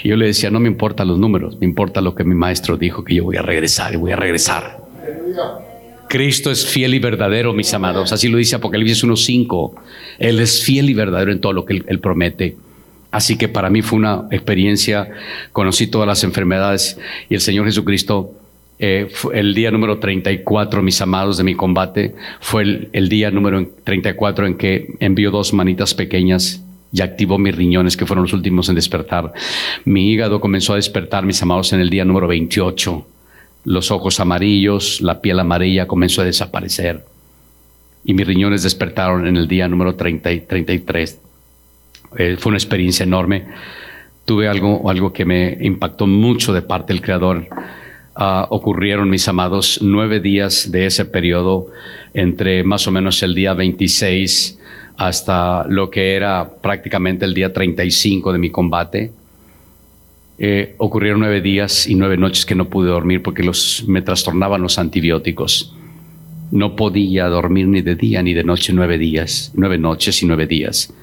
Y 0.03 0.09
yo 0.09 0.17
le 0.17 0.25
decía, 0.25 0.51
no 0.51 0.59
me 0.59 0.67
importan 0.67 1.07
los 1.07 1.17
números, 1.17 1.57
me 1.61 1.65
importa 1.65 2.01
lo 2.01 2.13
que 2.13 2.25
mi 2.25 2.35
maestro 2.35 2.75
dijo, 2.75 3.05
que 3.05 3.15
yo 3.15 3.23
voy 3.23 3.37
a 3.37 3.41
regresar 3.41 3.93
y 3.93 3.95
voy 3.95 4.11
a 4.11 4.17
regresar. 4.17 4.81
Cristo 6.09 6.51
es 6.51 6.65
fiel 6.65 6.93
y 6.93 6.99
verdadero, 6.99 7.53
mis 7.53 7.73
amados. 7.73 8.11
Así 8.11 8.27
lo 8.27 8.37
dice 8.37 8.57
Apocalipsis 8.57 9.05
1.5. 9.05 9.75
Él 10.17 10.41
es 10.41 10.61
fiel 10.61 10.89
y 10.89 10.93
verdadero 10.93 11.31
en 11.31 11.39
todo 11.39 11.53
lo 11.53 11.63
que 11.63 11.75
él, 11.75 11.85
él 11.87 12.01
promete. 12.01 12.57
Así 13.11 13.37
que 13.37 13.47
para 13.47 13.69
mí 13.69 13.81
fue 13.81 13.97
una 13.97 14.25
experiencia, 14.29 15.07
conocí 15.53 15.87
todas 15.87 16.05
las 16.05 16.25
enfermedades 16.25 16.97
y 17.29 17.35
el 17.35 17.39
Señor 17.39 17.63
Jesucristo 17.63 18.33
eh, 18.81 19.09
el 19.33 19.53
día 19.53 19.71
número 19.71 19.99
34, 19.99 20.81
mis 20.81 21.01
amados, 21.01 21.37
de 21.37 21.43
mi 21.43 21.53
combate, 21.53 22.15
fue 22.39 22.87
el, 22.93 23.09
día 23.09 23.29
número 23.29 23.67
34 23.83 24.47
en 24.47 24.57
que 24.57 24.95
envió 25.01 25.31
dos 25.31 25.51
manitas 25.51 25.93
pequeñas 25.93 26.63
y 26.93 27.01
activó 27.01 27.37
mis 27.37 27.53
riñones, 27.53 27.97
que 27.97 28.05
fueron 28.05 28.23
los 28.23 28.33
últimos 28.33 28.69
en 28.69 28.75
despertar. 28.75 29.33
Mi 29.83 30.09
hígado 30.09 30.39
comenzó 30.39 30.73
a 30.73 30.77
despertar, 30.77 31.25
mis 31.25 31.41
amados, 31.43 31.73
en 31.73 31.81
el 31.81 31.89
día 31.89 32.05
número 32.05 32.25
28. 32.27 33.05
Los 33.65 33.91
ojos 33.91 34.21
amarillos, 34.21 35.01
la 35.01 35.19
piel 35.19 35.39
amarilla 35.39 35.85
comenzó 35.85 36.21
a 36.21 36.25
desaparecer. 36.25 37.03
Y 38.05 38.13
mis 38.13 38.25
riñones 38.25 38.63
despertaron 38.63 39.27
en 39.27 39.35
el 39.35 39.49
día 39.49 39.67
número 39.67 39.95
30 39.95 40.31
y 40.31 40.39
33. 40.39 41.19
Eh, 42.17 42.37
fue 42.39 42.51
una 42.51 42.57
experiencia 42.57 43.03
enorme. 43.03 43.43
Tuve 44.23 44.47
algo, 44.47 44.89
algo 44.89 45.11
que 45.11 45.25
me 45.25 45.57
impactó 45.59 46.07
mucho 46.07 46.53
de 46.53 46.61
parte 46.61 46.93
del 46.93 47.01
Creador 47.01 47.49
Ah, 48.21 48.47
ocurrieron, 48.49 49.09
mis 49.09 49.29
amados, 49.29 49.79
nueve 49.81 50.19
días 50.19 50.73
de 50.73 50.85
ese 50.85 51.05
periodo, 51.05 51.67
entre 52.13 52.65
más 52.65 52.85
o 52.85 52.91
menos 52.91 53.23
el 53.23 53.33
día 53.33 53.53
26 53.53 54.59
hasta 54.97 55.65
lo 55.69 55.89
que 55.89 56.15
era 56.15 56.51
prácticamente 56.61 57.23
el 57.23 57.33
día 57.33 57.53
35 57.53 58.33
de 58.33 58.37
mi 58.37 58.49
combate. 58.49 59.13
Eh, 60.37 60.75
ocurrieron 60.79 61.21
nueve 61.21 61.39
días 61.39 61.87
y 61.87 61.95
nueve 61.95 62.17
noches 62.17 62.45
que 62.45 62.55
no 62.55 62.67
pude 62.67 62.89
dormir 62.89 63.23
porque 63.23 63.41
los, 63.41 63.85
me 63.87 64.01
trastornaban 64.01 64.61
los 64.61 64.77
antibióticos. 64.79 65.73
No 66.51 66.75
podía 66.75 67.27
dormir 67.27 67.67
ni 67.67 67.81
de 67.81 67.95
día 67.95 68.21
ni 68.21 68.33
de 68.33 68.43
noche 68.43 68.73
nueve 68.73 68.97
días, 68.97 69.53
nueve 69.55 69.77
noches 69.77 70.21
y 70.21 70.25
nueve 70.25 70.45
días. 70.45 70.93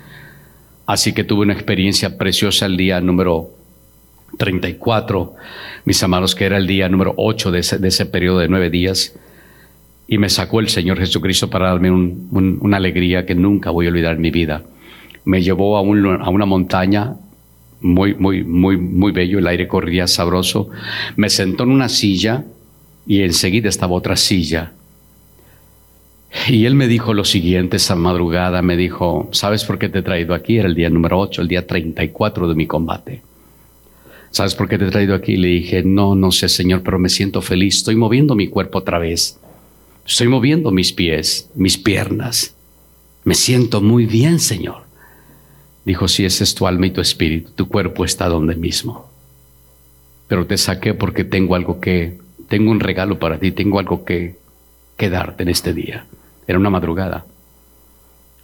Así 0.84 1.14
que 1.14 1.24
tuve 1.24 1.44
una 1.44 1.54
experiencia 1.54 2.18
preciosa 2.18 2.66
el 2.66 2.76
día 2.76 3.00
número 3.00 3.55
34, 4.36 5.34
mis 5.84 6.02
amados, 6.02 6.34
que 6.34 6.44
era 6.44 6.56
el 6.56 6.66
día 6.66 6.88
número 6.88 7.14
8 7.16 7.50
de 7.50 7.58
ese, 7.60 7.78
de 7.78 7.88
ese 7.88 8.06
periodo 8.06 8.38
de 8.38 8.48
nueve 8.48 8.70
días. 8.70 9.14
y 10.08 10.18
me 10.18 10.28
sacó 10.28 10.60
el 10.60 10.68
Señor 10.68 10.98
Jesucristo 10.98 11.50
para 11.50 11.68
darme 11.68 11.90
una 11.90 12.76
alegría 12.76 13.26
que 13.26 13.34
nunca 13.34 13.70
voy 13.70 13.86
a 13.86 13.88
olvidar 13.88 14.14
en 14.14 14.20
mi 14.20 14.30
vida. 14.30 14.62
Me 15.24 15.42
llevó 15.42 15.76
a, 15.76 15.80
a 15.80 16.30
una 16.30 16.46
montaña 16.46 17.16
muy, 17.80 18.14
muy, 18.14 18.44
muy, 18.44 18.76
muy 18.76 19.12
bello, 19.12 19.38
el 19.38 19.46
aire 19.46 19.66
corría 19.68 20.06
sabroso. 20.06 20.68
Me 21.16 21.28
sentó 21.28 21.64
en 21.64 21.70
una 21.70 21.88
silla 21.88 22.44
y 23.06 23.22
enseguida 23.22 23.68
estaba 23.68 23.94
otra 23.94 24.16
silla. 24.16 24.72
Y 26.48 26.66
él 26.66 26.74
me 26.74 26.86
dijo 26.86 27.14
lo 27.14 27.24
siguiente 27.24 27.76
esa 27.76 27.94
madrugada, 27.94 28.62
me 28.62 28.76
dijo, 28.76 29.28
¿sabes 29.32 29.64
por 29.64 29.78
qué 29.78 29.88
te 29.88 30.00
he 30.00 30.02
traído 30.02 30.34
aquí? 30.34 30.58
Era 30.58 30.68
el 30.68 30.74
día 30.74 30.90
número 30.90 31.18
8, 31.18 31.42
el 31.42 31.48
día 31.48 31.66
34 31.66 32.48
de 32.48 32.54
mi 32.54 32.66
combate. 32.66 33.22
¿Sabes 34.30 34.54
por 34.54 34.68
qué 34.68 34.78
te 34.78 34.86
he 34.86 34.90
traído 34.90 35.14
aquí? 35.14 35.36
Le 35.36 35.48
dije, 35.48 35.82
no, 35.82 36.14
no 36.14 36.32
sé, 36.32 36.48
Señor, 36.48 36.82
pero 36.82 36.98
me 36.98 37.08
siento 37.08 37.40
feliz. 37.42 37.76
Estoy 37.76 37.96
moviendo 37.96 38.34
mi 38.34 38.48
cuerpo 38.48 38.78
otra 38.78 38.98
vez. 38.98 39.38
Estoy 40.06 40.28
moviendo 40.28 40.70
mis 40.70 40.92
pies, 40.92 41.50
mis 41.54 41.78
piernas. 41.78 42.54
Me 43.24 43.34
siento 43.34 43.80
muy 43.80 44.06
bien, 44.06 44.38
Señor. 44.38 44.84
Dijo, 45.84 46.08
si 46.08 46.24
ese 46.24 46.44
es 46.44 46.54
tu 46.54 46.66
alma 46.66 46.86
y 46.86 46.90
tu 46.90 47.00
espíritu, 47.00 47.50
tu 47.52 47.68
cuerpo 47.68 48.04
está 48.04 48.28
donde 48.28 48.56
mismo. 48.56 49.08
Pero 50.28 50.46
te 50.46 50.58
saqué 50.58 50.94
porque 50.94 51.24
tengo 51.24 51.54
algo 51.54 51.80
que, 51.80 52.18
tengo 52.48 52.70
un 52.70 52.80
regalo 52.80 53.18
para 53.18 53.38
ti, 53.38 53.52
tengo 53.52 53.78
algo 53.78 54.04
que, 54.04 54.36
que 54.96 55.10
darte 55.10 55.44
en 55.44 55.48
este 55.48 55.72
día. 55.72 56.06
Era 56.46 56.58
una 56.58 56.70
madrugada. 56.70 57.26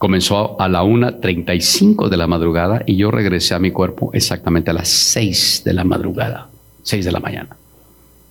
Comenzó 0.03 0.61
a 0.61 0.69
la 0.69 0.83
1.35 0.83 2.09
de 2.09 2.17
la 2.17 2.27
madrugada 2.27 2.83
y 2.87 2.97
yo 2.97 3.13
regresé 3.13 3.55
a 3.55 3.61
mi 3.61 3.71
cuerpo 3.71 4.11
exactamente 4.13 4.73
a 4.73 4.75
las 4.75 4.89
6 4.89 5.63
de 5.65 5.73
la 5.75 5.85
madrugada, 5.85 6.51
6 6.83 7.05
de 7.05 7.13
la 7.13 7.21
mañana, 7.21 7.57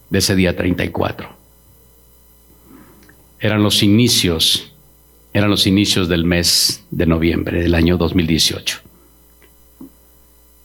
de 0.10 0.20
ese 0.20 0.36
día 0.36 0.54
34. 0.54 1.30
Eran 3.40 3.64
los 3.64 3.84
inicios, 3.84 4.74
eran 5.32 5.50
los 5.50 5.66
inicios 5.66 6.10
del 6.10 6.26
mes 6.26 6.84
de 6.92 7.06
noviembre 7.06 7.64
del 7.64 7.74
año 7.74 7.96
2018. 7.96 8.82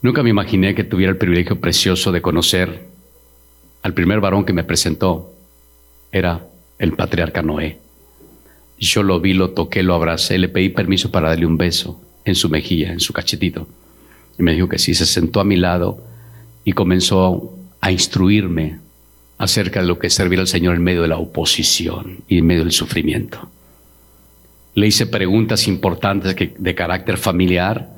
Nunca 0.03 0.25
me 0.25 0.31
imaginé 0.31 0.75
que 0.75 0.83
tuviera 0.83 1.13
el 1.13 1.19
privilegio 1.19 1.61
precioso 1.61 2.11
de 2.11 2.21
conocer 2.21 2.85
al 3.83 3.95
primer 3.95 4.19
varón 4.19 4.45
que 4.45 4.53
me 4.53 4.65
presentó. 4.65 5.33
Era 6.11 6.49
el 6.81 6.95
patriarca 6.95 7.43
Noé. 7.43 7.86
Yo 8.79 9.03
lo 9.03 9.21
vi, 9.21 9.33
lo 9.33 9.51
toqué, 9.51 9.83
lo 9.83 9.95
abracé, 9.95 10.39
le 10.39 10.49
pedí 10.49 10.69
permiso 10.69 11.11
para 11.11 11.31
darle 11.31 11.47
un 11.47 11.57
beso 11.57 12.01
en 12.25 12.35
su 12.35 12.49
mejilla, 12.49 12.93
en 12.93 13.01
su 13.01 13.13
cachetito. 13.13 13.67
Y 14.39 14.43
me 14.43 14.53
dijo 14.53 14.69
que 14.69 14.79
sí, 14.79 14.95
se 14.95 15.07
sentó 15.07 15.41
a 15.41 15.45
mi 15.45 15.57
lado 15.57 16.05
y 16.65 16.73
comenzó 16.73 17.55
a 17.81 17.91
instruirme 17.91 18.79
acerca 19.39 19.81
de 19.81 19.87
lo 19.87 19.99
que 19.99 20.09
es 20.09 20.15
servir 20.15 20.41
al 20.41 20.47
Señor 20.47 20.77
en 20.77 20.83
medio 20.83 21.03
de 21.03 21.09
la 21.09 21.19
oposición 21.19 22.19
y 22.29 22.39
en 22.39 22.47
medio 22.47 22.65
del 22.65 22.73
sufrimiento. 22.73 23.49
Le 24.75 24.87
hice 24.87 25.07
preguntas 25.07 25.69
importantes 25.69 26.37
de 26.59 26.75
carácter 26.75 27.17
familiar 27.17 27.97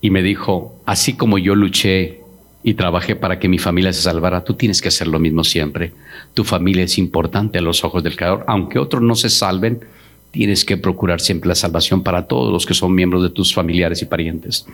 y 0.00 0.10
me 0.10 0.22
dijo, 0.22 0.78
así 0.84 1.14
como 1.14 1.38
yo 1.38 1.54
luché 1.54 2.20
y 2.66 2.74
trabajé 2.74 3.14
para 3.14 3.38
que 3.38 3.48
mi 3.48 3.58
familia 3.58 3.92
se 3.92 4.02
salvara, 4.02 4.42
tú 4.42 4.54
tienes 4.54 4.82
que 4.82 4.88
hacer 4.88 5.06
lo 5.06 5.20
mismo 5.20 5.44
siempre. 5.44 5.92
Tu 6.34 6.42
familia 6.42 6.82
es 6.82 6.98
importante 6.98 7.58
a 7.58 7.62
los 7.62 7.84
ojos 7.84 8.02
del 8.02 8.16
Creador. 8.16 8.42
Aunque 8.48 8.80
otros 8.80 9.00
no 9.02 9.14
se 9.14 9.30
salven, 9.30 9.84
tienes 10.32 10.64
que 10.64 10.76
procurar 10.76 11.20
siempre 11.20 11.46
la 11.46 11.54
salvación 11.54 12.02
para 12.02 12.26
todos 12.26 12.52
los 12.52 12.66
que 12.66 12.74
son 12.74 12.92
miembros 12.92 13.22
de 13.22 13.30
tus 13.30 13.54
familiares 13.54 14.02
y 14.02 14.06
parientes. 14.06 14.66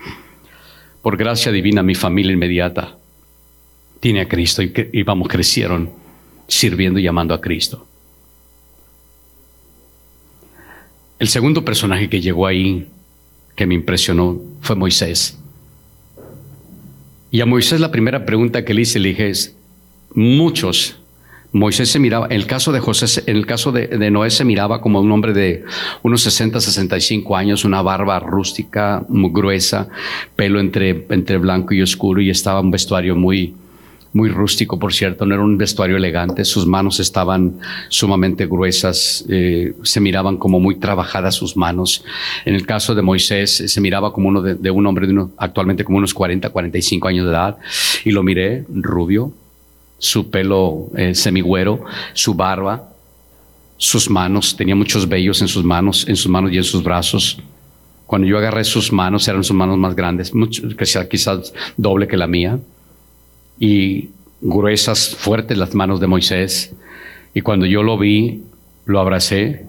Por 1.02 1.18
gracia 1.18 1.52
divina, 1.52 1.82
mi 1.82 1.94
familia 1.94 2.32
inmediata 2.32 2.96
tiene 4.00 4.22
a 4.22 4.28
Cristo 4.28 4.62
y, 4.62 5.02
vamos, 5.02 5.28
crecieron 5.28 5.90
sirviendo 6.48 6.98
y 6.98 7.06
amando 7.06 7.34
a 7.34 7.42
Cristo. 7.42 7.86
El 11.18 11.28
segundo 11.28 11.62
personaje 11.62 12.08
que 12.08 12.22
llegó 12.22 12.46
ahí 12.46 12.88
que 13.54 13.66
me 13.66 13.74
impresionó 13.74 14.40
fue 14.62 14.76
Moisés. 14.76 15.41
Y 17.32 17.40
a 17.40 17.46
Moisés 17.46 17.80
la 17.80 17.90
primera 17.90 18.26
pregunta 18.26 18.62
que 18.62 18.74
le 18.74 18.82
hice, 18.82 18.98
le 18.98 19.08
dije, 19.08 19.30
es, 19.30 19.56
muchos, 20.12 20.96
Moisés 21.50 21.88
se 21.88 21.98
miraba, 21.98 22.26
en 22.26 22.32
el 22.32 22.46
caso 22.46 22.72
de 22.72 22.80
José, 22.80 23.22
el 23.26 23.46
caso 23.46 23.72
de, 23.72 24.10
Noé 24.10 24.28
se 24.28 24.44
miraba 24.44 24.82
como 24.82 25.00
un 25.00 25.10
hombre 25.10 25.32
de 25.32 25.64
unos 26.02 26.20
60, 26.24 26.60
65 26.60 27.34
años, 27.34 27.64
una 27.64 27.80
barba 27.80 28.18
rústica, 28.18 29.02
muy 29.08 29.30
gruesa, 29.32 29.88
pelo 30.36 30.60
entre, 30.60 31.06
entre 31.08 31.38
blanco 31.38 31.72
y 31.72 31.80
oscuro 31.80 32.20
y 32.20 32.28
estaba 32.28 32.60
un 32.60 32.70
vestuario 32.70 33.16
muy, 33.16 33.54
muy 34.12 34.28
rústico, 34.28 34.78
por 34.78 34.92
cierto, 34.92 35.24
no 35.24 35.34
era 35.34 35.42
un 35.42 35.56
vestuario 35.56 35.96
elegante, 35.96 36.44
sus 36.44 36.66
manos 36.66 37.00
estaban 37.00 37.58
sumamente 37.88 38.46
gruesas, 38.46 39.24
eh, 39.28 39.74
se 39.82 40.00
miraban 40.00 40.36
como 40.36 40.60
muy 40.60 40.76
trabajadas 40.76 41.34
sus 41.34 41.56
manos. 41.56 42.04
En 42.44 42.54
el 42.54 42.66
caso 42.66 42.94
de 42.94 43.02
Moisés, 43.02 43.64
se 43.66 43.80
miraba 43.80 44.12
como 44.12 44.28
uno 44.28 44.42
de, 44.42 44.70
un 44.70 44.86
hombre 44.86 45.06
de 45.06 45.14
uno, 45.14 45.30
actualmente 45.38 45.84
como 45.84 45.98
unos 45.98 46.12
40, 46.12 46.50
45 46.50 47.08
años 47.08 47.24
de 47.26 47.32
edad, 47.32 47.56
y 48.04 48.10
lo 48.10 48.22
miré 48.22 48.64
rubio, 48.68 49.32
su 49.98 50.30
pelo 50.30 50.90
eh, 50.96 51.14
semigüero, 51.14 51.84
su 52.12 52.34
barba, 52.34 52.90
sus 53.78 54.10
manos, 54.10 54.56
tenía 54.56 54.76
muchos 54.76 55.08
vellos 55.08 55.40
en 55.40 55.48
sus 55.48 55.64
manos, 55.64 56.06
en 56.06 56.16
sus 56.16 56.30
manos 56.30 56.52
y 56.52 56.58
en 56.58 56.64
sus 56.64 56.82
brazos. 56.82 57.38
Cuando 58.06 58.28
yo 58.28 58.36
agarré 58.36 58.62
sus 58.64 58.92
manos, 58.92 59.26
eran 59.26 59.42
sus 59.42 59.56
manos 59.56 59.78
más 59.78 59.96
grandes, 59.96 60.34
mucho, 60.34 60.62
quizás 61.08 61.54
doble 61.78 62.06
que 62.06 62.18
la 62.18 62.26
mía 62.26 62.58
y 63.58 64.10
gruesas, 64.40 65.14
fuertes 65.16 65.56
las 65.56 65.74
manos 65.74 66.00
de 66.00 66.06
Moisés. 66.06 66.74
Y 67.34 67.40
cuando 67.40 67.66
yo 67.66 67.82
lo 67.82 67.96
vi, 67.98 68.42
lo 68.84 69.00
abracé 69.00 69.66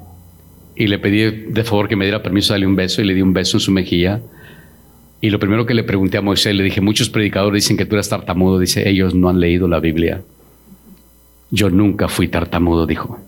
y 0.75 0.87
le 0.87 0.99
pedí 0.99 1.29
de 1.29 1.63
favor 1.63 1.87
que 1.87 1.95
me 1.95 2.05
diera 2.05 2.23
permiso 2.23 2.53
de 2.53 2.55
darle 2.55 2.67
un 2.67 2.75
beso 2.75 3.01
y 3.01 3.05
le 3.05 3.13
di 3.13 3.21
un 3.21 3.33
beso 3.33 3.57
en 3.57 3.61
su 3.61 3.71
mejilla. 3.71 4.21
Y 5.21 5.29
lo 5.29 5.39
primero 5.39 5.65
que 5.65 5.73
le 5.73 5.83
pregunté 5.83 6.17
a 6.17 6.21
Moisés, 6.21 6.53
le 6.53 6.63
dije, 6.63 6.81
muchos 6.81 7.09
predicadores 7.09 7.63
dicen 7.63 7.77
que 7.77 7.85
tú 7.85 7.95
eres 7.95 8.09
tartamudo. 8.09 8.59
Dice, 8.59 8.89
ellos 8.89 9.15
no 9.15 9.29
han 9.29 9.39
leído 9.39 9.67
la 9.67 9.79
Biblia. 9.79 10.21
Yo 11.49 11.69
nunca 11.69 12.09
fui 12.09 12.27
tartamudo, 12.27 12.85
dijo. 12.85 13.19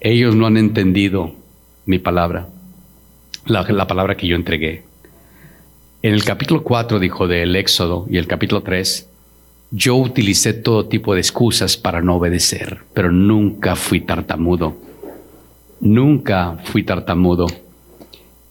Ellos 0.00 0.34
no 0.34 0.46
han 0.46 0.56
entendido 0.56 1.34
mi 1.86 1.98
palabra, 1.98 2.48
la, 3.46 3.62
la 3.62 3.86
palabra 3.86 4.16
que 4.16 4.26
yo 4.26 4.36
entregué. 4.36 4.87
En 6.00 6.14
el 6.14 6.24
capítulo 6.24 6.62
4, 6.62 7.00
dijo 7.00 7.26
del 7.26 7.56
Éxodo, 7.56 8.06
y 8.08 8.18
el 8.18 8.28
capítulo 8.28 8.62
3, 8.62 9.08
yo 9.72 9.96
utilicé 9.96 10.52
todo 10.52 10.86
tipo 10.86 11.12
de 11.12 11.20
excusas 11.20 11.76
para 11.76 12.00
no 12.00 12.14
obedecer, 12.14 12.82
pero 12.94 13.10
nunca 13.10 13.74
fui 13.74 14.02
tartamudo. 14.02 14.76
Nunca 15.80 16.56
fui 16.62 16.84
tartamudo. 16.84 17.46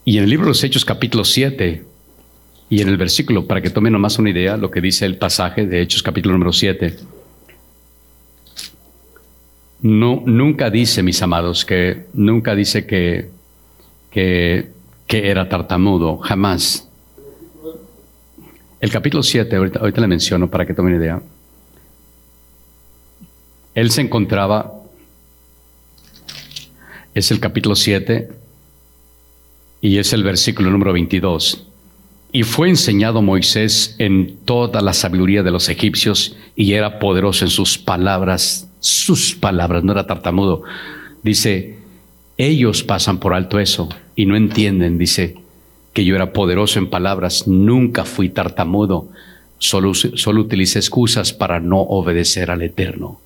Y 0.04 0.18
en 0.18 0.26
el 0.26 0.30
libro 0.30 0.48
de 0.48 0.50
los 0.50 0.64
Hechos 0.64 0.84
capítulo 0.84 1.24
7 1.24 1.86
y 2.70 2.82
en 2.82 2.90
el 2.90 2.98
versículo, 2.98 3.48
para 3.48 3.62
que 3.62 3.70
tomen 3.70 3.94
nomás 3.94 4.20
una 4.20 4.30
idea, 4.30 4.58
lo 4.58 4.70
que 4.70 4.82
dice 4.82 5.06
el 5.06 5.18
pasaje 5.18 5.66
de 5.66 5.82
Hechos 5.82 6.04
capítulo 6.04 6.34
número 6.34 6.52
7. 6.52 6.98
No, 9.84 10.22
nunca 10.26 10.70
dice, 10.70 11.02
mis 11.02 11.22
amados, 11.22 11.64
que 11.64 12.08
nunca 12.14 12.56
dice 12.56 12.86
que, 12.86 13.30
que, 14.12 14.70
que 15.08 15.30
era 15.30 15.48
tartamudo, 15.48 16.18
jamás. 16.18 16.87
El 18.80 18.92
capítulo 18.92 19.24
7, 19.24 19.56
ahorita, 19.56 20.02
le 20.02 20.08
menciono 20.08 20.50
para 20.50 20.66
que 20.66 20.74
tomen 20.74 20.96
idea. 20.96 21.20
Él 23.74 23.90
se 23.90 24.02
encontraba, 24.02 24.72
es 27.14 27.32
el 27.32 27.40
capítulo 27.40 27.76
7 27.76 28.30
y 29.82 29.98
es 29.98 30.14
el 30.14 30.24
versículo 30.24 30.70
número 30.70 30.94
22. 30.94 31.66
Y 32.32 32.44
fue 32.44 32.70
enseñado 32.70 33.24
Moisés 33.24 33.96
en 33.98 34.38
toda 34.46 34.82
la 34.82 34.94
sabiduría 34.94 35.42
de 35.42 35.52
los 35.52 35.70
egipcios 35.70 36.36
y 36.56 36.74
era 36.74 37.00
poderoso 37.00 37.46
en 37.46 37.52
sus 37.52 37.80
palabras, 37.80 38.70
sus 38.80 39.34
palabras, 39.34 39.84
no 39.84 39.94
era 39.94 40.06
tartamudo. 40.06 40.64
Dice, 41.24 41.80
ellos 42.38 42.84
pasan 42.84 43.20
por 43.20 43.34
alto 43.34 43.60
eso 43.60 43.90
y 44.16 44.28
no 44.28 44.36
entienden, 44.36 45.00
dice, 45.00 45.36
que 45.98 46.06
yo 46.06 46.16
era 46.16 46.32
poderoso 46.32 46.78
en 46.78 46.92
palabras, 46.92 47.48
nunca 47.48 48.06
fui 48.06 48.30
tartamudo, 48.30 49.10
solo, 49.58 49.96
solo 49.96 50.42
utilicé 50.42 50.78
excusas 50.78 51.34
para 51.34 51.60
no 51.60 51.80
obedecer 51.80 52.52
al 52.52 52.62
Eterno. 52.62 53.20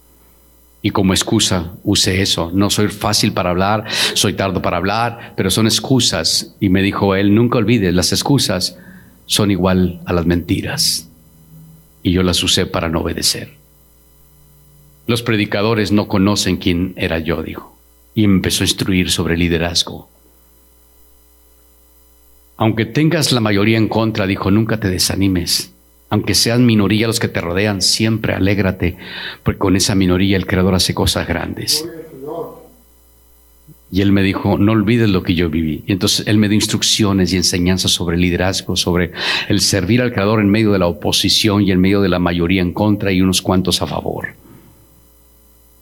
Y 0.82 0.92
como 0.92 1.12
excusa 1.12 1.74
usé 1.84 2.22
eso. 2.22 2.50
No 2.54 2.70
soy 2.70 2.88
fácil 2.88 3.34
para 3.34 3.50
hablar, 3.50 3.84
soy 4.14 4.36
tardo 4.36 4.62
para 4.62 4.78
hablar, 4.78 5.34
pero 5.36 5.52
son 5.52 5.66
excusas. 5.66 6.56
Y 6.62 6.70
me 6.70 6.82
dijo 6.82 7.14
él, 7.14 7.36
nunca 7.36 7.58
olvides, 7.58 7.94
las 7.94 8.14
excusas 8.14 8.78
son 9.26 9.52
igual 9.52 10.00
a 10.06 10.14
las 10.14 10.26
mentiras. 10.26 11.10
Y 12.04 12.14
yo 12.14 12.24
las 12.24 12.42
usé 12.42 12.68
para 12.68 12.88
no 12.88 13.02
obedecer. 13.02 13.50
Los 15.08 15.24
predicadores 15.24 15.92
no 15.92 16.08
conocen 16.08 16.56
quién 16.56 16.94
era 16.96 17.20
yo, 17.20 17.44
dijo. 17.44 17.76
Y 18.16 18.24
empezó 18.24 18.64
a 18.64 18.68
instruir 18.68 19.12
sobre 19.12 19.36
liderazgo. 19.36 20.11
Aunque 22.62 22.86
tengas 22.86 23.32
la 23.32 23.40
mayoría 23.40 23.80
en 23.80 23.88
contra, 23.88 24.28
dijo, 24.28 24.52
nunca 24.52 24.80
te 24.80 24.88
desanimes. 24.88 25.74
Aunque 26.12 26.36
sean 26.36 26.64
minoría 26.64 27.08
los 27.08 27.20
que 27.20 27.28
te 27.28 27.42
rodean, 27.42 27.82
siempre 27.82 28.36
alégrate, 28.36 28.98
porque 29.42 29.58
con 29.58 29.76
esa 29.76 29.96
minoría 29.96 30.38
el 30.38 30.46
Creador 30.46 30.76
hace 30.76 30.94
cosas 30.94 31.28
grandes. 31.28 31.84
Y 33.92 34.02
él 34.02 34.12
me 34.12 34.22
dijo, 34.22 34.60
no 34.60 34.74
olvides 34.74 35.10
lo 35.10 35.24
que 35.24 35.34
yo 35.34 35.50
viví. 35.50 35.84
Y 35.88 35.94
entonces 35.94 36.28
él 36.28 36.38
me 36.38 36.50
dio 36.50 36.56
instrucciones 36.56 37.34
y 37.34 37.38
enseñanzas 37.38 37.94
sobre 37.94 38.16
liderazgo, 38.18 38.76
sobre 38.76 39.12
el 39.50 39.60
servir 39.60 40.00
al 40.00 40.14
Creador 40.14 40.40
en 40.40 40.52
medio 40.52 40.72
de 40.72 40.78
la 40.78 40.86
oposición 40.86 41.64
y 41.64 41.72
en 41.72 41.82
medio 41.82 42.00
de 42.00 42.10
la 42.10 42.20
mayoría 42.20 42.62
en 42.62 42.74
contra 42.74 43.12
y 43.12 43.24
unos 43.24 43.42
cuantos 43.42 43.82
a 43.82 43.88
favor. 43.88 44.36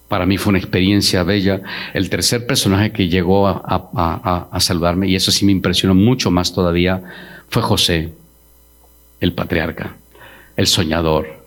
Para 0.10 0.26
mí 0.26 0.38
fue 0.38 0.50
una 0.50 0.58
experiencia 0.58 1.24
bella. 1.24 1.62
El 1.94 2.10
tercer 2.10 2.46
personaje 2.48 2.92
que 2.92 3.08
llegó 3.08 3.48
a, 3.48 4.58
saludarme, 4.60 5.08
y 5.08 5.16
eso 5.16 5.32
sí 5.32 5.46
me 5.46 5.52
impresionó 5.52 5.94
mucho 5.94 6.32
más 6.32 6.52
todavía, 6.52 7.02
fue 7.48 7.62
José, 7.62 8.10
el 9.22 9.34
patriarca, 9.34 9.96
el 10.58 10.66
soñador. 10.66 11.40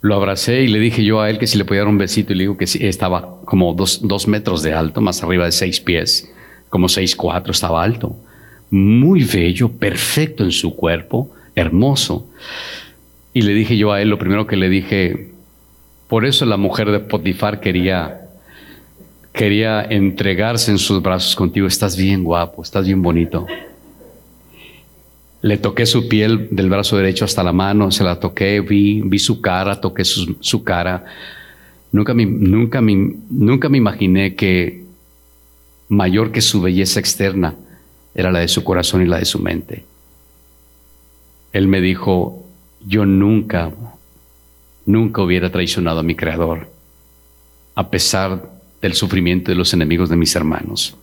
Lo 0.00 0.16
abracé 0.16 0.62
y 0.62 0.68
le 0.68 0.80
dije 0.80 1.04
yo 1.04 1.20
a 1.20 1.30
él 1.30 1.38
que 1.38 1.46
si 1.46 1.58
le 1.58 1.64
podía 1.64 1.82
dar 1.82 1.88
un 1.88 1.98
besito 1.98 2.32
y 2.32 2.36
le 2.36 2.44
digo 2.44 2.56
que 2.56 2.66
sí, 2.66 2.84
estaba 2.84 3.40
como 3.44 3.74
dos, 3.74 4.00
dos 4.02 4.26
metros 4.26 4.62
de 4.62 4.72
alto, 4.72 5.00
más 5.00 5.22
arriba 5.22 5.44
de 5.44 5.52
seis 5.52 5.80
pies, 5.80 6.32
como 6.70 6.88
seis 6.88 7.14
cuatro, 7.14 7.52
estaba 7.52 7.84
alto. 7.84 8.16
Muy 8.70 9.22
bello, 9.22 9.68
perfecto 9.70 10.44
en 10.44 10.50
su 10.50 10.74
cuerpo, 10.74 11.30
hermoso. 11.54 12.26
Y 13.34 13.42
le 13.42 13.52
dije 13.52 13.76
yo 13.76 13.92
a 13.92 14.00
él, 14.00 14.08
lo 14.08 14.18
primero 14.18 14.46
que 14.46 14.56
le 14.56 14.70
dije, 14.70 15.31
por 16.12 16.26
eso 16.26 16.44
la 16.44 16.58
mujer 16.58 16.90
de 16.90 17.00
Potifar 17.00 17.58
quería, 17.58 18.28
quería 19.32 19.82
entregarse 19.82 20.70
en 20.70 20.76
sus 20.76 21.00
brazos 21.00 21.34
contigo. 21.34 21.66
Estás 21.66 21.96
bien 21.96 22.22
guapo, 22.22 22.62
estás 22.62 22.84
bien 22.84 23.00
bonito. 23.00 23.46
Le 25.40 25.56
toqué 25.56 25.86
su 25.86 26.08
piel 26.08 26.48
del 26.50 26.68
brazo 26.68 26.98
derecho 26.98 27.24
hasta 27.24 27.42
la 27.42 27.54
mano, 27.54 27.90
se 27.90 28.04
la 28.04 28.20
toqué, 28.20 28.60
vi, 28.60 29.00
vi 29.00 29.18
su 29.18 29.40
cara, 29.40 29.80
toqué 29.80 30.04
su, 30.04 30.62
cara. 30.62 31.06
Nunca 31.92 32.12
me, 32.12 32.26
nunca, 32.26 32.82
nunca 32.82 33.70
me 33.70 33.78
imaginé 33.78 34.34
que 34.34 34.84
mayor 35.88 36.30
que 36.30 36.42
su 36.42 36.60
belleza 36.60 37.00
externa 37.00 37.54
era 38.14 38.30
la 38.30 38.40
de 38.40 38.48
su 38.48 38.62
corazón 38.64 39.00
y 39.00 39.06
la 39.06 39.18
de 39.18 39.24
su 39.24 39.38
mente. 39.38 39.86
Él 41.54 41.68
me 41.68 41.80
dijo, 41.80 42.44
yo 42.86 43.06
nunca 43.06 43.72
nunca 44.86 45.22
hubiera 45.22 45.50
traicionado 45.50 46.00
a 46.00 46.02
mi 46.02 46.14
Creador, 46.14 46.68
a 47.74 47.88
pesar 47.90 48.50
del 48.80 48.94
sufrimiento 48.94 49.50
de 49.50 49.56
los 49.56 49.72
enemigos 49.72 50.08
de 50.08 50.16
mis 50.16 50.34
hermanos. 50.34 50.96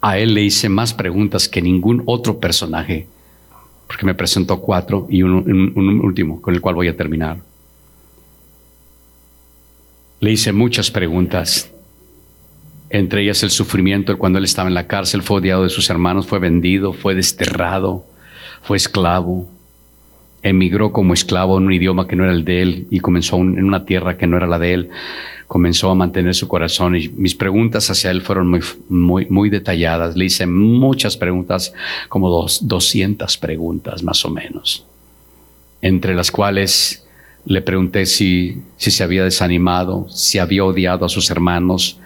A 0.00 0.18
él 0.18 0.34
le 0.34 0.42
hice 0.42 0.68
más 0.68 0.94
preguntas 0.94 1.48
que 1.48 1.62
ningún 1.62 2.02
otro 2.06 2.38
personaje, 2.38 3.06
porque 3.86 4.06
me 4.06 4.14
presentó 4.14 4.60
cuatro 4.60 5.06
y 5.08 5.22
un, 5.22 6.00
último, 6.02 6.40
con 6.40 6.54
el 6.54 6.60
cual 6.60 6.74
voy 6.74 6.88
a 6.88 6.96
terminar. 6.96 7.38
Le 10.20 10.32
hice 10.32 10.52
muchas 10.52 10.90
preguntas, 10.90 11.70
entre 12.88 13.22
ellas 13.22 13.42
el 13.42 13.50
sufrimiento 13.50 14.16
cuando 14.18 14.38
él 14.38 14.44
estaba 14.44 14.68
en 14.68 14.74
la 14.74 14.86
cárcel, 14.86 15.22
fue 15.22 15.38
odiado 15.38 15.62
de 15.62 15.70
sus 15.70 15.90
hermanos, 15.90 16.26
fue 16.26 16.38
vendido, 16.38 16.92
fue 16.92 17.14
desterrado, 17.14 18.06
fue 18.62 18.76
esclavo, 18.76 19.48
emigró 20.42 20.92
como 20.92 21.14
esclavo 21.14 21.58
en 21.58 21.66
un 21.66 21.72
idioma 21.72 22.06
que 22.06 22.16
no 22.16 22.24
era 22.24 22.32
el 22.32 22.44
de 22.44 22.62
él 22.62 22.86
y 22.90 23.00
comenzó 23.00 23.36
en 23.36 23.64
una 23.64 23.84
tierra 23.84 24.16
que 24.16 24.26
no 24.26 24.36
era 24.36 24.46
la 24.46 24.58
de 24.58 24.74
él. 24.74 24.90
Comenzó 25.46 25.90
a 25.90 25.94
mantener 25.94 26.34
su 26.34 26.48
corazón 26.48 26.96
y 26.96 27.08
mis 27.08 27.34
preguntas 27.34 27.88
hacia 27.90 28.10
él 28.10 28.22
fueron 28.22 28.48
muy, 28.48 28.60
muy, 28.88 29.26
muy 29.26 29.50
detalladas. 29.50 30.16
Le 30.16 30.24
hice 30.24 30.46
muchas 30.46 31.16
preguntas, 31.16 31.72
como 32.08 32.30
dos, 32.30 32.66
200 32.66 33.36
preguntas 33.38 34.02
más 34.02 34.24
o 34.24 34.30
menos, 34.30 34.84
entre 35.82 36.14
las 36.14 36.30
cuales 36.30 37.06
le 37.44 37.62
pregunté 37.62 38.06
si, 38.06 38.62
si 38.76 38.90
se 38.90 39.04
había 39.04 39.22
desanimado, 39.22 40.08
si 40.10 40.38
había 40.38 40.64
odiado 40.64 41.06
a 41.06 41.08
sus 41.08 41.30
hermanos, 41.30 42.00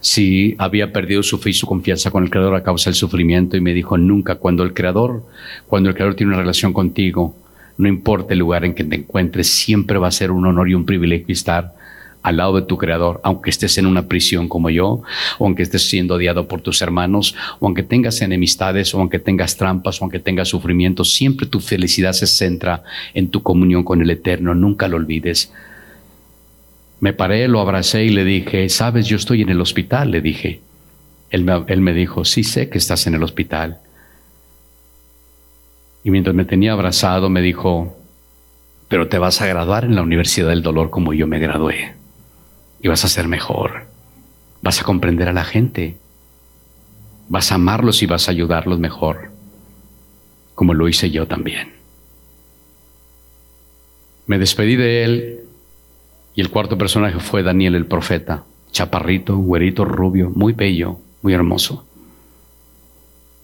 si 0.00 0.54
había 0.58 0.92
perdido 0.92 1.22
su 1.22 1.38
fe 1.38 1.50
y 1.50 1.54
su 1.54 1.66
confianza 1.66 2.10
con 2.10 2.24
el 2.24 2.30
Creador 2.30 2.54
a 2.54 2.62
causa 2.62 2.88
del 2.88 2.94
sufrimiento 2.94 3.56
y 3.56 3.60
me 3.60 3.74
dijo, 3.74 3.98
nunca, 3.98 4.36
cuando 4.36 4.62
el 4.62 4.72
Creador, 4.72 5.24
cuando 5.66 5.90
el 5.90 5.94
Creador 5.94 6.14
tiene 6.14 6.32
una 6.32 6.40
relación 6.40 6.72
contigo, 6.72 7.36
no 7.78 7.88
importa 7.88 8.34
el 8.34 8.40
lugar 8.40 8.64
en 8.64 8.74
que 8.74 8.84
te 8.84 8.96
encuentres, 8.96 9.46
siempre 9.46 9.98
va 9.98 10.08
a 10.08 10.12
ser 10.12 10.32
un 10.32 10.44
honor 10.44 10.68
y 10.68 10.74
un 10.74 10.84
privilegio 10.84 11.32
estar 11.32 11.74
al 12.22 12.36
lado 12.36 12.56
de 12.56 12.66
tu 12.66 12.76
creador, 12.76 13.20
aunque 13.22 13.50
estés 13.50 13.78
en 13.78 13.86
una 13.86 14.06
prisión 14.06 14.48
como 14.48 14.68
yo, 14.68 15.02
o 15.38 15.46
aunque 15.46 15.62
estés 15.62 15.88
siendo 15.88 16.14
odiado 16.14 16.48
por 16.48 16.60
tus 16.60 16.82
hermanos, 16.82 17.36
o 17.60 17.66
aunque 17.66 17.84
tengas 17.84 18.20
enemistades, 18.20 18.92
o 18.94 18.98
aunque 18.98 19.20
tengas 19.20 19.56
trampas, 19.56 20.00
o 20.00 20.04
aunque 20.04 20.18
tengas 20.18 20.48
sufrimiento, 20.48 21.04
siempre 21.04 21.46
tu 21.46 21.60
felicidad 21.60 22.12
se 22.12 22.26
centra 22.26 22.82
en 23.14 23.28
tu 23.28 23.42
comunión 23.42 23.84
con 23.84 24.02
el 24.02 24.10
Eterno, 24.10 24.54
nunca 24.54 24.88
lo 24.88 24.96
olvides. 24.96 25.52
Me 27.00 27.12
paré, 27.12 27.46
lo 27.46 27.60
abracé 27.60 28.04
y 28.04 28.10
le 28.10 28.24
dije, 28.24 28.68
sabes, 28.68 29.06
yo 29.06 29.16
estoy 29.16 29.42
en 29.42 29.50
el 29.50 29.60
hospital, 29.60 30.10
le 30.10 30.20
dije. 30.20 30.60
Él 31.30 31.44
me, 31.44 31.62
él 31.68 31.80
me 31.80 31.92
dijo, 31.92 32.24
sí 32.24 32.42
sé 32.42 32.68
que 32.68 32.78
estás 32.78 33.06
en 33.06 33.14
el 33.14 33.22
hospital. 33.22 33.78
Y 36.08 36.10
mientras 36.10 36.34
me 36.34 36.46
tenía 36.46 36.72
abrazado 36.72 37.28
me 37.28 37.42
dijo, 37.42 37.94
pero 38.88 39.08
te 39.08 39.18
vas 39.18 39.42
a 39.42 39.46
graduar 39.46 39.84
en 39.84 39.94
la 39.94 40.00
Universidad 40.00 40.48
del 40.48 40.62
Dolor 40.62 40.88
como 40.88 41.12
yo 41.12 41.26
me 41.26 41.38
gradué. 41.38 41.96
Y 42.80 42.88
vas 42.88 43.04
a 43.04 43.08
ser 43.08 43.28
mejor. 43.28 43.88
Vas 44.62 44.80
a 44.80 44.84
comprender 44.84 45.28
a 45.28 45.34
la 45.34 45.44
gente. 45.44 45.98
Vas 47.28 47.52
a 47.52 47.56
amarlos 47.56 48.02
y 48.02 48.06
vas 48.06 48.26
a 48.26 48.30
ayudarlos 48.30 48.78
mejor. 48.78 49.32
Como 50.54 50.72
lo 50.72 50.88
hice 50.88 51.10
yo 51.10 51.26
también. 51.26 51.74
Me 54.26 54.38
despedí 54.38 54.76
de 54.76 55.04
él 55.04 55.40
y 56.34 56.40
el 56.40 56.48
cuarto 56.48 56.78
personaje 56.78 57.20
fue 57.20 57.42
Daniel 57.42 57.74
el 57.74 57.84
profeta. 57.84 58.44
Chaparrito, 58.72 59.36
güerito, 59.36 59.84
rubio, 59.84 60.30
muy 60.30 60.54
bello, 60.54 61.00
muy 61.20 61.34
hermoso. 61.34 61.86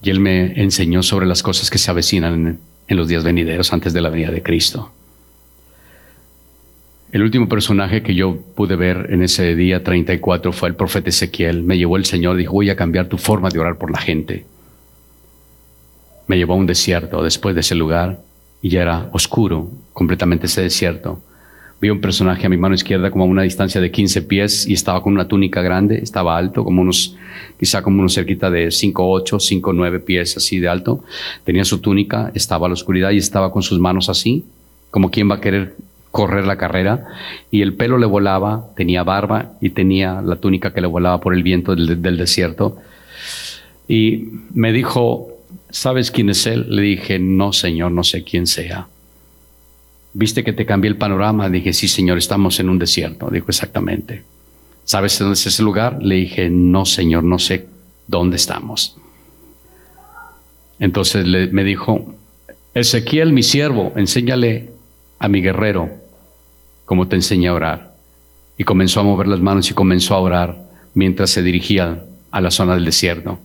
Y 0.01 0.09
Él 0.09 0.19
me 0.19 0.61
enseñó 0.61 1.03
sobre 1.03 1.25
las 1.25 1.41
cosas 1.43 1.69
que 1.69 1.77
se 1.77 1.91
avecinan 1.91 2.59
en, 2.87 2.97
los 2.97 3.07
días 3.07 3.23
venideros 3.23 3.73
antes 3.73 3.93
de 3.93 4.01
la 4.01 4.09
venida 4.09 4.31
de 4.31 4.43
Cristo. 4.43 4.91
El 7.11 7.23
último 7.23 7.47
personaje 7.47 8.03
que 8.03 8.13
yo 8.13 8.37
pude 8.55 8.75
ver 8.75 9.07
en 9.09 9.23
ese 9.23 9.55
día 9.55 9.83
34 9.83 10.51
fue 10.51 10.69
el 10.69 10.75
profeta 10.75 11.09
Ezequiel. 11.09 11.63
Me 11.63 11.77
llevó 11.77 11.97
el 11.97 12.05
Señor, 12.05 12.35
dijo, 12.35 12.53
voy 12.53 12.69
a 12.69 12.75
cambiar 12.75 13.07
tu 13.07 13.17
forma 13.17 13.49
de 13.49 13.59
orar 13.59 13.77
por 13.77 13.89
la 13.89 13.99
gente. 13.99 14.45
Me 16.27 16.37
llevó 16.37 16.53
a 16.53 16.57
un 16.57 16.65
desierto 16.65 17.23
después 17.23 17.55
de 17.55 17.61
ese 17.61 17.75
lugar 17.75 18.21
y 18.61 18.69
ya 18.69 18.81
era 18.81 19.09
oscuro 19.13 19.71
completamente 19.93 20.47
ese 20.47 20.61
desierto. 20.61 21.21
Vi 21.81 21.89
un 21.89 21.99
personaje 21.99 22.45
a 22.45 22.49
mi 22.49 22.57
mano 22.57 22.73
izquierda 22.73 23.11
como 23.11 23.25
a 23.25 23.27
una 23.27 23.41
distancia 23.41 23.81
de 23.81 23.91
15 23.91 24.21
pies 24.21 24.65
y 24.67 24.73
estaba 24.73 25.01
con 25.03 25.13
una 25.13 25.27
túnica 25.27 25.61
grande, 25.61 25.97
estaba 25.97 26.37
alto, 26.37 26.63
como 26.63 26.81
unos, 26.81 27.15
quizá 27.59 27.81
como 27.81 27.99
unos 27.99 28.13
cerquita 28.13 28.49
de 28.49 28.71
5, 28.71 29.11
8, 29.11 29.39
5, 29.39 29.73
9 29.73 29.99
pies 29.99 30.37
así 30.37 30.59
de 30.59 30.69
alto. 30.69 31.03
Tenía 31.43 31.65
su 31.65 31.79
túnica, 31.79 32.31
estaba 32.33 32.67
a 32.67 32.69
la 32.69 32.73
oscuridad 32.73 33.11
y 33.11 33.17
estaba 33.17 33.51
con 33.51 33.61
sus 33.61 33.79
manos 33.79 34.07
así, 34.07 34.45
como 34.89 35.11
quien 35.11 35.29
va 35.29 35.35
a 35.35 35.41
querer 35.41 35.75
correr 36.11 36.45
la 36.45 36.55
carrera. 36.55 37.07
Y 37.51 37.61
el 37.61 37.73
pelo 37.73 37.97
le 37.97 38.05
volaba, 38.05 38.67
tenía 38.77 39.03
barba 39.03 39.51
y 39.59 39.71
tenía 39.71 40.21
la 40.21 40.37
túnica 40.37 40.73
que 40.73 40.79
le 40.79 40.87
volaba 40.87 41.19
por 41.19 41.33
el 41.33 41.43
viento 41.43 41.75
del, 41.75 42.01
del 42.01 42.17
desierto. 42.17 42.77
Y 43.87 44.29
me 44.53 44.71
dijo, 44.71 45.35
¿sabes 45.69 46.09
quién 46.09 46.29
es 46.29 46.47
él? 46.47 46.67
Le 46.69 46.81
dije, 46.81 47.19
no, 47.19 47.51
señor, 47.51 47.91
no 47.91 48.05
sé 48.05 48.23
quién 48.23 48.47
sea. 48.47 48.87
¿Viste 50.17 50.45
que 50.45 50.53
te 50.53 50.65
cambié 50.65 50.89
el 50.89 50.95
panorama? 50.95 51.49
Dije, 51.49 51.73
sí, 51.73 51.89
señor, 51.89 52.17
estamos 52.17 52.57
en 52.61 52.69
un 52.69 52.79
desierto. 52.79 53.29
Dijo, 53.29 53.47
exactamente. 53.49 54.23
¿Sabes 54.85 55.19
dónde 55.19 55.33
es 55.33 55.45
ese 55.45 55.61
lugar? 55.61 56.01
Le 56.01 56.15
dije, 56.15 56.49
no, 56.49 56.85
señor, 56.85 57.25
no 57.25 57.37
sé 57.37 57.67
dónde 58.07 58.37
estamos. 58.37 58.95
Entonces 60.79 61.25
me 61.51 61.65
dijo, 61.65 62.15
Ezequiel, 62.73 63.33
mi 63.33 63.43
siervo, 63.43 63.91
enséñale 63.97 64.69
a 65.19 65.27
mi 65.27 65.41
guerrero 65.41 65.89
cómo 66.85 67.09
te 67.09 67.17
enseñé 67.17 67.49
a 67.49 67.53
orar. 67.53 67.95
Y 68.57 68.63
comenzó 68.63 69.01
a 69.01 69.03
mover 69.03 69.27
las 69.27 69.41
manos 69.41 69.69
y 69.69 69.73
comenzó 69.73 70.15
a 70.15 70.19
orar 70.19 70.57
mientras 70.93 71.29
se 71.29 71.43
dirigía 71.43 72.05
a 72.31 72.39
la 72.39 72.51
zona 72.51 72.75
del 72.75 72.85
desierto. 72.85 73.37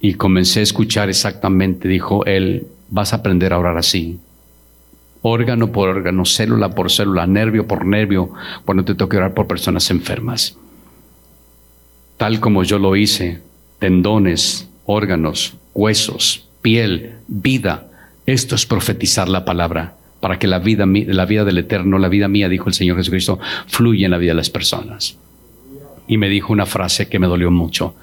Y 0.00 0.14
comencé 0.14 0.60
a 0.60 0.62
escuchar 0.62 1.08
exactamente, 1.08 1.88
dijo 1.88 2.24
él, 2.24 2.68
vas 2.88 3.12
a 3.12 3.16
aprender 3.16 3.52
a 3.52 3.58
orar 3.58 3.78
así 3.78 4.20
órgano 5.22 5.72
por 5.72 5.88
órgano, 5.88 6.24
célula 6.24 6.70
por 6.70 6.90
célula, 6.90 7.26
nervio 7.26 7.66
por 7.66 7.86
nervio, 7.86 8.32
cuando 8.64 8.84
te 8.84 8.94
toque 8.94 9.16
orar 9.16 9.34
por 9.34 9.46
personas 9.46 9.90
enfermas. 9.90 10.56
Tal 12.16 12.40
como 12.40 12.64
yo 12.64 12.78
lo 12.78 12.94
hice, 12.96 13.40
tendones, 13.78 14.68
órganos, 14.84 15.54
huesos, 15.74 16.48
piel, 16.60 17.14
vida. 17.28 17.88
Esto 18.26 18.54
es 18.54 18.66
profetizar 18.66 19.28
la 19.28 19.44
palabra 19.44 19.96
para 20.20 20.38
que 20.38 20.46
la 20.46 20.58
vida, 20.58 20.86
la 20.86 21.26
vida 21.26 21.44
del 21.44 21.58
Eterno, 21.58 21.98
la 21.98 22.08
vida 22.08 22.28
mía, 22.28 22.48
dijo 22.48 22.68
el 22.68 22.74
Señor 22.74 22.96
Jesucristo, 22.96 23.40
fluya 23.66 24.04
en 24.04 24.12
la 24.12 24.18
vida 24.18 24.32
de 24.32 24.36
las 24.36 24.50
personas. 24.50 25.16
Y 26.06 26.16
me 26.16 26.28
dijo 26.28 26.52
una 26.52 26.66
frase 26.66 27.08
que 27.08 27.18
me 27.18 27.26
dolió 27.26 27.50
mucho. 27.50 27.94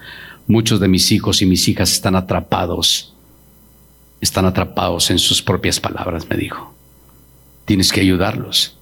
Muchos 0.47 0.79
de 0.79 0.87
mis 0.87 1.11
hijos 1.11 1.41
y 1.41 1.45
mis 1.45 1.67
hijas 1.67 1.91
están 1.93 2.15
atrapados, 2.15 3.13
están 4.19 4.45
atrapados 4.45 5.11
en 5.11 5.19
sus 5.19 5.41
propias 5.41 5.79
palabras, 5.79 6.27
me 6.29 6.35
dijo. 6.35 6.78
Tienes 7.69 7.93
que 7.93 8.01
ayudarlos. 8.01 8.79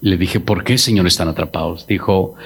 Le 0.00 0.16
dije, 0.16 0.40
¿por 0.40 0.64
qué, 0.64 0.78
Señor, 0.78 1.06
están 1.06 1.28
atrapados? 1.28 1.86
Dijo, 1.86 2.36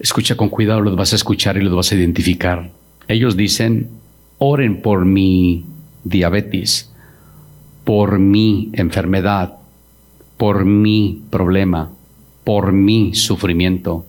escucha 0.00 0.36
con 0.36 0.48
cuidado, 0.48 0.80
los 0.80 0.96
vas 0.96 1.12
a 1.12 1.14
escuchar 1.14 1.56
y 1.56 1.60
los 1.60 1.72
vas 1.72 1.92
a 1.92 1.94
identificar. 1.94 2.72
Ellos 3.06 3.36
dicen, 3.36 3.90
oren 4.38 4.82
por 4.82 5.04
mi 5.04 5.64
diabetes, 6.02 6.92
por 7.84 8.18
mi 8.18 8.70
enfermedad, 8.72 9.58
por 10.36 10.64
mi 10.64 11.22
problema, 11.30 11.92
por 12.42 12.72
mi 12.72 13.14
sufrimiento. 13.14 14.04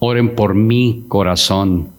Oren 0.00 0.34
por 0.34 0.56
mi 0.56 1.04
corazón, 1.06 1.90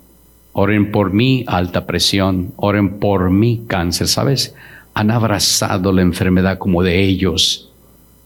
oren 0.52 0.92
por 0.92 1.14
mi 1.14 1.46
alta 1.48 1.86
presión, 1.86 2.52
oren 2.58 3.00
por 3.00 3.30
mi 3.30 3.64
cáncer. 3.66 4.10
¿Sabes? 4.10 4.56
Han 4.94 5.10
abrazado 5.10 5.94
la 5.94 6.02
enfermedad 6.02 6.58
como 6.58 6.84
de 6.84 7.02
ellos 7.02 7.70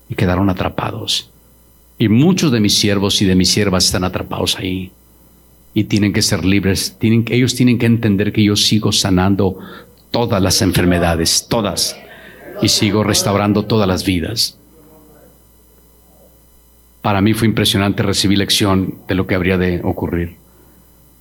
y 0.09 0.15
quedaron 0.15 0.49
atrapados. 0.49 1.31
Y 1.97 2.09
muchos 2.09 2.51
de 2.51 2.59
mis 2.59 2.75
siervos 2.75 3.21
y 3.21 3.25
de 3.25 3.35
mis 3.35 3.49
siervas 3.49 3.85
están 3.85 4.03
atrapados 4.03 4.57
ahí. 4.57 4.91
Y 5.73 5.85
tienen 5.85 6.13
que 6.13 6.21
ser 6.21 6.45
libres. 6.45 6.95
Tienen, 6.99 7.25
ellos 7.29 7.55
tienen 7.55 7.77
que 7.77 7.85
entender 7.85 8.31
que 8.31 8.43
yo 8.43 8.55
sigo 8.55 8.91
sanando 8.91 9.57
todas 10.11 10.41
las 10.41 10.61
enfermedades, 10.61 11.47
todas. 11.49 11.97
Y 12.61 12.69
sigo 12.69 13.03
restaurando 13.03 13.65
todas 13.65 13.87
las 13.87 14.05
vidas. 14.05 14.57
Para 17.01 17.21
mí 17.21 17.33
fue 17.33 17.47
impresionante 17.47 18.03
recibir 18.03 18.37
lección 18.37 18.99
de 19.07 19.15
lo 19.15 19.27
que 19.27 19.35
habría 19.35 19.57
de 19.57 19.81
ocurrir. 19.83 20.35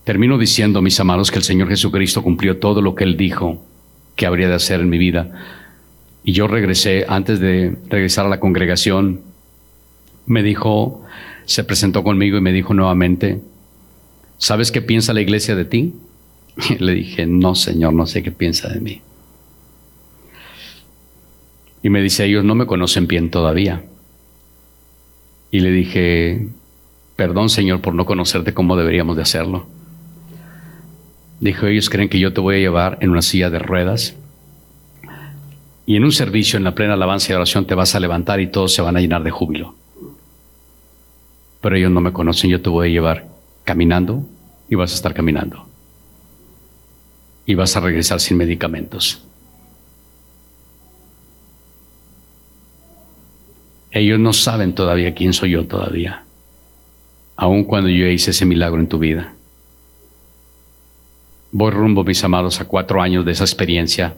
Termino 0.05 0.39
diciendo, 0.39 0.83
mis 0.83 0.99
amados, 1.01 1.31
que 1.31 1.39
el 1.39 1.45
Señor 1.45 1.69
Jesucristo 1.69 2.23
cumplió 2.23 2.59
todo 2.59 2.81
lo 2.81 2.95
que 2.95 3.05
Él 3.05 3.17
dijo 3.17 3.63
que 4.15 4.27
habría 4.27 4.49
de 4.49 4.55
hacer 4.55 4.81
en 4.81 4.89
mi 4.89 4.99
vida. 4.99 5.31
Y 6.27 6.33
yo 6.33 6.49
regresé, 6.49 7.07
antes 7.09 7.39
de 7.39 7.77
regresar 7.89 8.27
a 8.27 8.29
la 8.29 8.41
congregación, 8.41 9.21
me 10.27 10.43
dijo, 10.43 11.05
se 11.45 11.63
presentó 11.63 12.03
conmigo 12.03 12.37
y 12.37 12.41
me 12.41 12.53
dijo 12.53 12.75
nuevamente, 12.75 13.41
¿sabes 14.37 14.73
qué 14.73 14.83
piensa 14.83 15.15
la 15.15 15.21
iglesia 15.21 15.55
de 15.55 15.65
ti? 15.65 15.95
Y 16.69 16.79
le 16.83 16.95
dije, 16.95 17.27
no, 17.27 17.55
Señor, 17.55 17.93
no 17.93 18.07
sé 18.07 18.25
qué 18.25 18.33
piensa 18.33 18.69
de 18.69 18.81
mí. 18.81 19.03
Y 21.85 21.91
me 21.91 22.03
dice, 22.03 22.25
ellos 22.25 22.43
no 22.45 22.57
me 22.57 22.67
conocen 22.67 23.07
bien 23.07 23.31
todavía. 23.31 23.85
Y 25.53 25.61
le 25.61 25.71
dije, 25.71 26.49
perdón, 27.15 27.51
Señor, 27.51 27.81
por 27.81 27.95
no 27.95 28.05
conocerte 28.05 28.53
como 28.53 28.75
deberíamos 28.75 29.15
de 29.15 29.23
hacerlo. 29.23 29.69
Dijo, 31.39 31.69
ellos 31.69 31.89
creen 31.89 32.09
que 32.09 32.19
yo 32.19 32.33
te 32.33 32.41
voy 32.41 32.57
a 32.57 32.59
llevar 32.59 32.99
en 33.01 33.11
una 33.11 33.23
silla 33.23 33.49
de 33.49 33.61
ruedas 33.61 34.17
y 35.87 35.97
en 35.97 36.05
un 36.05 36.13
servicio, 36.13 36.57
en 36.57 36.65
la 36.65 36.75
plena 36.75 36.95
alabanza 36.95 37.33
y 37.33 37.37
oración, 37.37 37.67
te 37.67 37.75
vas 37.75 37.95
a 37.95 38.01
levantar 38.01 38.41
y 38.41 38.49
todos 38.49 38.75
se 38.75 38.83
van 38.83 38.97
a 38.97 39.01
llenar 39.01 39.23
de 39.23 39.31
júbilo 39.31 39.75
pero 41.67 41.75
ellos 41.79 41.91
no 41.91 42.01
me 42.01 42.13
conocen, 42.13 42.49
yo 42.49 42.63
te 42.63 42.71
voy 42.71 42.87
a 42.87 42.93
llevar 42.93 43.27
caminando 43.65 44.23
y 44.69 44.77
vas 44.77 44.93
a 44.93 44.95
estar 44.95 45.13
caminando. 45.13 45.67
Y 47.45 47.57
vas 47.57 47.77
a 47.77 47.81
regresar 47.81 48.21
sin 48.21 48.37
medicamentos. 48.37 49.21
Ellos 53.91 54.21
no 54.21 54.33
saben 54.33 54.77
todavía 54.77 55.13
quién 55.13 55.33
soy 55.33 55.51
yo 55.51 55.67
todavía, 55.67 56.23
aun 57.35 57.65
cuando 57.65 57.91
yo 57.91 58.07
hice 58.07 58.31
ese 58.31 58.47
milagro 58.47 58.79
en 58.79 58.87
tu 58.87 59.01
vida. 59.01 59.35
Voy 61.51 61.73
rumbo, 61.73 62.05
mis 62.05 62.23
amados, 62.23 62.61
a 62.61 62.67
cuatro 62.67 63.03
años 63.03 63.25
de 63.25 63.33
esa 63.33 63.43
experiencia 63.43 64.15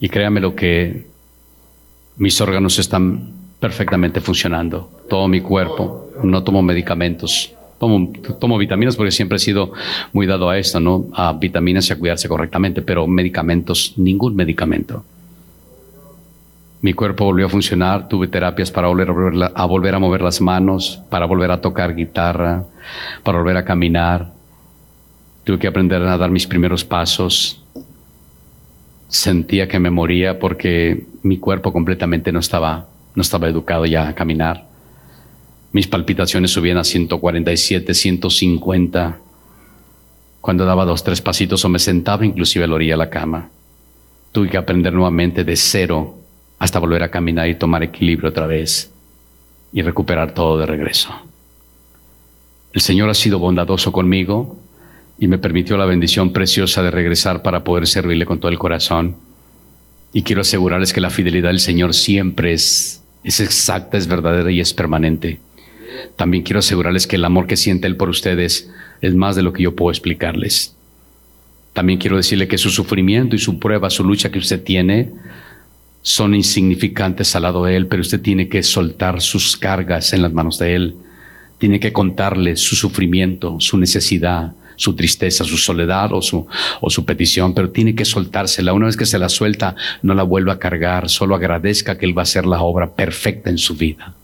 y 0.00 0.08
créame 0.08 0.40
lo 0.40 0.54
que 0.54 1.06
mis 2.16 2.40
órganos 2.40 2.78
están 2.78 3.32
perfectamente 3.60 4.20
funcionando, 4.20 4.90
todo 5.08 5.28
mi 5.28 5.40
cuerpo, 5.40 6.10
no 6.22 6.42
tomo 6.42 6.62
medicamentos, 6.62 7.54
tomo, 7.78 8.58
vitaminas 8.58 8.96
porque 8.96 9.10
siempre 9.10 9.36
he 9.36 9.38
sido 9.38 9.72
muy 10.12 10.26
dado 10.26 10.48
a 10.48 10.58
esto, 10.58 10.80
¿no? 10.80 11.06
A 11.14 11.32
vitaminas 11.32 11.88
y 11.88 11.92
a 11.92 11.98
cuidarse 11.98 12.28
correctamente, 12.28 12.82
pero 12.82 13.06
medicamentos, 13.06 13.94
ningún 13.96 14.34
medicamento. 14.34 15.04
Mi 16.82 16.92
cuerpo 16.92 17.24
volvió 17.24 17.46
a 17.46 17.48
funcionar, 17.48 18.08
tuve 18.08 18.28
terapias 18.28 18.70
para 18.70 18.88
volver 18.88 19.94
a 19.94 19.98
mover 19.98 20.20
las 20.20 20.40
manos, 20.40 21.00
para 21.10 21.26
volver 21.26 21.50
a 21.50 21.60
tocar 21.60 21.94
guitarra, 21.94 22.64
para 23.22 23.38
volver 23.38 23.56
a 23.56 23.64
caminar. 23.64 24.30
Tuve 25.44 25.58
que 25.58 25.66
aprender 25.66 26.02
a 26.02 26.16
dar 26.16 26.30
mis 26.30 26.46
primeros 26.46 26.84
pasos. 26.84 27.62
Sentía 29.08 29.68
que 29.68 29.78
me 29.78 29.90
moría 29.90 30.38
porque 30.38 31.06
mi 31.22 31.38
cuerpo 31.38 31.72
completamente 31.72 32.32
no 32.32 32.40
estaba 32.40 32.88
no 33.16 33.22
estaba 33.22 33.48
educado 33.48 33.86
ya 33.86 34.08
a 34.08 34.14
caminar. 34.14 34.66
Mis 35.72 35.88
palpitaciones 35.88 36.52
subían 36.52 36.78
a 36.78 36.84
147, 36.84 37.94
150. 37.94 39.18
Cuando 40.40 40.64
daba 40.64 40.84
dos, 40.84 41.02
tres 41.02 41.20
pasitos 41.20 41.64
o 41.64 41.68
me 41.68 41.78
sentaba 41.78 42.24
inclusive 42.24 42.64
a 42.64 42.68
la 42.68 42.74
orilla 42.74 42.92
de 42.92 42.98
la 42.98 43.10
cama. 43.10 43.48
Tuve 44.32 44.50
que 44.50 44.58
aprender 44.58 44.92
nuevamente 44.92 45.44
de 45.44 45.56
cero 45.56 46.14
hasta 46.58 46.78
volver 46.78 47.02
a 47.02 47.10
caminar 47.10 47.48
y 47.48 47.54
tomar 47.54 47.82
equilibrio 47.82 48.28
otra 48.28 48.46
vez 48.46 48.90
y 49.72 49.82
recuperar 49.82 50.34
todo 50.34 50.58
de 50.58 50.66
regreso. 50.66 51.10
El 52.72 52.82
Señor 52.82 53.08
ha 53.08 53.14
sido 53.14 53.38
bondadoso 53.38 53.92
conmigo 53.92 54.58
y 55.18 55.28
me 55.28 55.38
permitió 55.38 55.76
la 55.76 55.86
bendición 55.86 56.32
preciosa 56.32 56.82
de 56.82 56.90
regresar 56.90 57.42
para 57.42 57.64
poder 57.64 57.86
servirle 57.86 58.26
con 58.26 58.38
todo 58.38 58.50
el 58.50 58.58
corazón. 58.58 59.16
Y 60.12 60.22
quiero 60.22 60.42
asegurarles 60.42 60.92
que 60.92 61.00
la 61.00 61.10
fidelidad 61.10 61.50
del 61.50 61.60
Señor 61.60 61.94
siempre 61.94 62.52
es 62.52 63.02
es 63.26 63.40
exacta, 63.40 63.98
es 63.98 64.06
verdadera 64.06 64.52
y 64.52 64.60
es 64.60 64.72
permanente. 64.72 65.40
También 66.14 66.44
quiero 66.44 66.60
asegurarles 66.60 67.08
que 67.08 67.16
el 67.16 67.24
amor 67.24 67.48
que 67.48 67.56
siente 67.56 67.88
Él 67.88 67.96
por 67.96 68.08
ustedes 68.08 68.70
es 69.00 69.14
más 69.16 69.34
de 69.34 69.42
lo 69.42 69.52
que 69.52 69.64
yo 69.64 69.74
puedo 69.74 69.90
explicarles. 69.90 70.76
También 71.72 71.98
quiero 71.98 72.16
decirle 72.16 72.46
que 72.46 72.56
su 72.56 72.70
sufrimiento 72.70 73.34
y 73.34 73.40
su 73.40 73.58
prueba, 73.58 73.90
su 73.90 74.04
lucha 74.04 74.30
que 74.30 74.38
usted 74.38 74.62
tiene, 74.62 75.10
son 76.02 76.36
insignificantes 76.36 77.34
al 77.34 77.42
lado 77.42 77.64
de 77.64 77.74
Él, 77.74 77.88
pero 77.88 78.00
usted 78.00 78.20
tiene 78.20 78.48
que 78.48 78.62
soltar 78.62 79.20
sus 79.20 79.56
cargas 79.56 80.12
en 80.12 80.22
las 80.22 80.32
manos 80.32 80.60
de 80.60 80.76
Él. 80.76 80.94
Tiene 81.58 81.80
que 81.80 81.92
contarle 81.92 82.54
su 82.54 82.76
sufrimiento, 82.76 83.56
su 83.58 83.76
necesidad, 83.76 84.52
su 84.76 84.94
tristeza, 84.94 85.44
su 85.44 85.56
soledad 85.56 86.12
o 86.12 86.22
su, 86.22 86.46
o 86.80 86.90
su 86.90 87.04
petición, 87.04 87.54
pero 87.54 87.70
tiene 87.70 87.94
que 87.94 88.04
soltársela. 88.04 88.72
Una 88.72 88.86
vez 88.86 88.96
que 88.96 89.06
se 89.06 89.18
la 89.18 89.28
suelta, 89.28 89.74
no 90.02 90.14
la 90.14 90.22
vuelva 90.22 90.54
a 90.54 90.58
cargar, 90.58 91.08
solo 91.08 91.34
agradezca 91.34 91.98
que 91.98 92.06
Él 92.06 92.16
va 92.16 92.22
a 92.22 92.24
hacer 92.24 92.46
la 92.46 92.60
obra 92.60 92.94
perfecta 92.94 93.50
en 93.50 93.58
su 93.58 93.74
vida. 93.74 94.14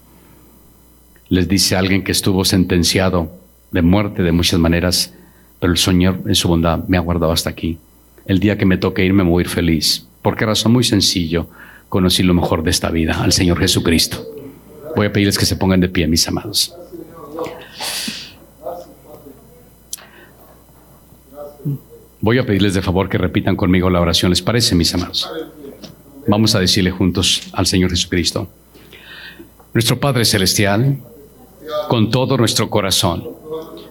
Les 1.28 1.48
dice 1.48 1.76
alguien 1.76 2.04
que 2.04 2.12
estuvo 2.12 2.44
sentenciado 2.44 3.32
de 3.70 3.82
muerte 3.82 4.22
de 4.22 4.32
muchas 4.32 4.60
maneras, 4.60 5.14
pero 5.58 5.72
el 5.72 5.78
Señor 5.78 6.20
en 6.26 6.34
su 6.34 6.48
bondad 6.48 6.86
me 6.88 6.96
ha 6.96 7.00
guardado 7.00 7.32
hasta 7.32 7.50
aquí. 7.50 7.78
El 8.26 8.38
día 8.38 8.58
que 8.58 8.66
me 8.66 8.76
toque 8.76 9.04
irme, 9.04 9.24
me 9.24 9.30
voy 9.30 9.42
a 9.42 9.46
ir 9.46 9.48
feliz. 9.48 10.06
¿Por 10.20 10.36
qué 10.36 10.46
razón? 10.46 10.72
Muy 10.72 10.84
sencillo. 10.84 11.48
Conocí 11.88 12.22
lo 12.22 12.34
mejor 12.34 12.62
de 12.62 12.70
esta 12.70 12.90
vida, 12.90 13.22
al 13.22 13.32
Señor 13.32 13.58
Jesucristo. 13.58 14.24
Voy 14.94 15.06
a 15.06 15.12
pedirles 15.12 15.38
que 15.38 15.46
se 15.46 15.56
pongan 15.56 15.80
de 15.80 15.88
pie, 15.88 16.06
mis 16.06 16.26
amados. 16.28 16.74
Voy 22.23 22.39
a 22.39 22.47
pedirles 22.47 22.74
de 22.74 22.82
favor 22.82 23.09
que 23.09 23.19
repitan 23.19 23.57
conmigo 23.57 23.90
la 23.90 24.01
oración. 24.01 24.31
¿Les 24.31 24.40
parece, 24.40 24.77
mis 24.77 24.94
amados? 24.94 25.28
Vamos 26.28 26.55
a 26.55 26.61
decirle 26.61 26.93
juntos 26.93 27.43
al 27.53 27.66
Señor 27.66 27.90
Jesucristo. 27.90 28.49
Nuestro 29.74 29.99
Padre 29.99 30.24
Celestial, 30.24 30.99
con 31.89 32.12
todo 32.12 32.36
nuestro 32.36 32.70
corazón, 32.70 33.28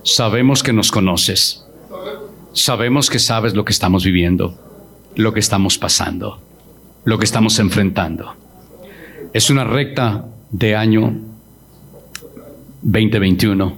sabemos 0.03 0.63
que 0.63 0.71
nos 0.71 0.91
conoces. 0.91 1.65
Sabemos 2.53 3.09
que 3.09 3.19
sabes 3.19 3.53
lo 3.53 3.65
que 3.65 3.73
estamos 3.73 4.05
viviendo, 4.05 4.57
lo 5.17 5.33
que 5.33 5.41
estamos 5.41 5.77
pasando, 5.77 6.39
lo 7.03 7.19
que 7.19 7.25
estamos 7.25 7.59
enfrentando. 7.59 8.33
Es 9.33 9.49
una 9.49 9.65
recta 9.65 10.25
de 10.51 10.77
año 10.77 11.17
2021 12.81 13.77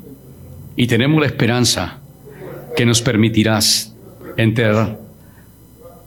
y 0.75 0.85
tenemos 0.85 1.19
la 1.19 1.25
esperanza 1.25 2.01
que 2.75 2.85
nos 2.85 3.01
permitirás 3.01 3.92
entrar 4.37 4.99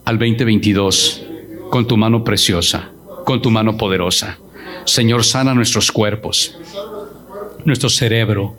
al 0.04 0.18
2022 0.18 1.22
con 1.70 1.86
tu 1.86 1.96
mano 1.96 2.22
preciosa, 2.22 2.90
con 3.24 3.42
tu 3.42 3.50
mano 3.50 3.76
poderosa. 3.76 4.38
Señor, 4.84 5.24
sana 5.24 5.54
nuestros 5.54 5.90
cuerpos, 5.90 6.56
nuestro 7.64 7.88
cerebro, 7.88 8.56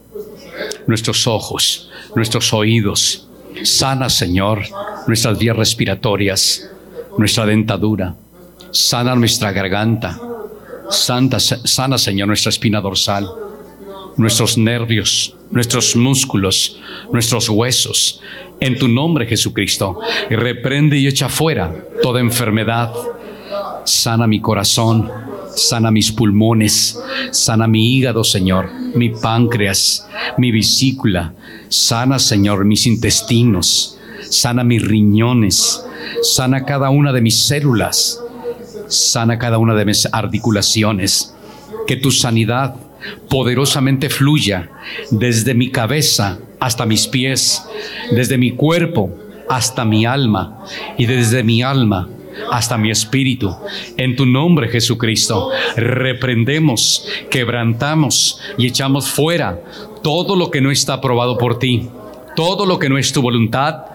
nuestros 0.87 1.27
ojos, 1.27 1.89
nuestros 2.15 2.53
oídos. 2.53 3.27
Sana, 3.63 4.09
Señor, 4.09 4.63
nuestras 5.07 5.37
vías 5.39 5.55
respiratorias, 5.55 6.69
nuestra 7.17 7.45
dentadura. 7.45 8.15
Sana 8.71 9.15
nuestra 9.15 9.51
garganta. 9.51 10.19
Santa, 10.89 11.39
sana, 11.39 11.97
Señor, 11.97 12.27
nuestra 12.27 12.49
espina 12.49 12.79
dorsal, 12.79 13.27
nuestros 14.15 14.57
nervios, 14.57 15.35
nuestros 15.49 15.95
músculos, 15.95 16.79
nuestros 17.11 17.49
huesos 17.49 18.21
en 18.59 18.77
tu 18.77 18.87
nombre, 18.87 19.25
Jesucristo. 19.25 19.99
Reprende 20.29 20.97
y 20.97 21.07
echa 21.07 21.29
fuera 21.29 21.73
toda 22.01 22.19
enfermedad. 22.19 22.91
Sana 23.85 24.27
mi 24.27 24.41
corazón, 24.41 25.09
Sana 25.57 25.89
mis 25.89 26.11
pulmones, 26.11 27.01
sana 27.31 27.67
mi 27.67 27.95
hígado, 27.95 28.23
Señor, 28.23 28.69
mi 28.93 29.09
páncreas, 29.09 30.07
mi 30.37 30.51
vesícula. 30.51 31.33
Sana, 31.67 32.19
Señor, 32.19 32.63
mis 32.63 32.85
intestinos. 32.85 33.97
Sana 34.21 34.63
mis 34.63 34.83
riñones. 34.83 35.83
Sana 36.21 36.63
cada 36.63 36.91
una 36.91 37.11
de 37.11 37.21
mis 37.21 37.41
células. 37.47 38.21
Sana 38.87 39.39
cada 39.39 39.57
una 39.57 39.73
de 39.73 39.85
mis 39.85 40.07
articulaciones. 40.11 41.33
Que 41.87 41.95
tu 41.95 42.11
sanidad 42.11 42.75
poderosamente 43.29 44.09
fluya 44.09 44.69
desde 45.11 45.53
mi 45.53 45.69
cabeza 45.69 46.39
hasta 46.59 46.85
mis 46.85 47.07
pies, 47.07 47.63
desde 48.11 48.37
mi 48.37 48.51
cuerpo 48.51 49.15
hasta 49.49 49.85
mi 49.85 50.05
alma 50.05 50.65
y 50.97 51.05
desde 51.05 51.43
mi 51.43 51.61
alma 51.61 52.09
hasta 52.51 52.77
mi 52.77 52.91
espíritu. 52.91 53.55
En 53.97 54.15
tu 54.15 54.25
nombre, 54.25 54.67
Jesucristo, 54.69 55.49
reprendemos, 55.75 57.07
quebrantamos 57.29 58.39
y 58.57 58.67
echamos 58.67 59.09
fuera 59.09 59.59
todo 60.03 60.35
lo 60.35 60.51
que 60.51 60.61
no 60.61 60.71
está 60.71 60.93
aprobado 60.93 61.37
por 61.37 61.59
ti, 61.59 61.89
todo 62.35 62.65
lo 62.65 62.79
que 62.79 62.89
no 62.89 62.97
es 62.97 63.11
tu 63.11 63.21
voluntad, 63.21 63.85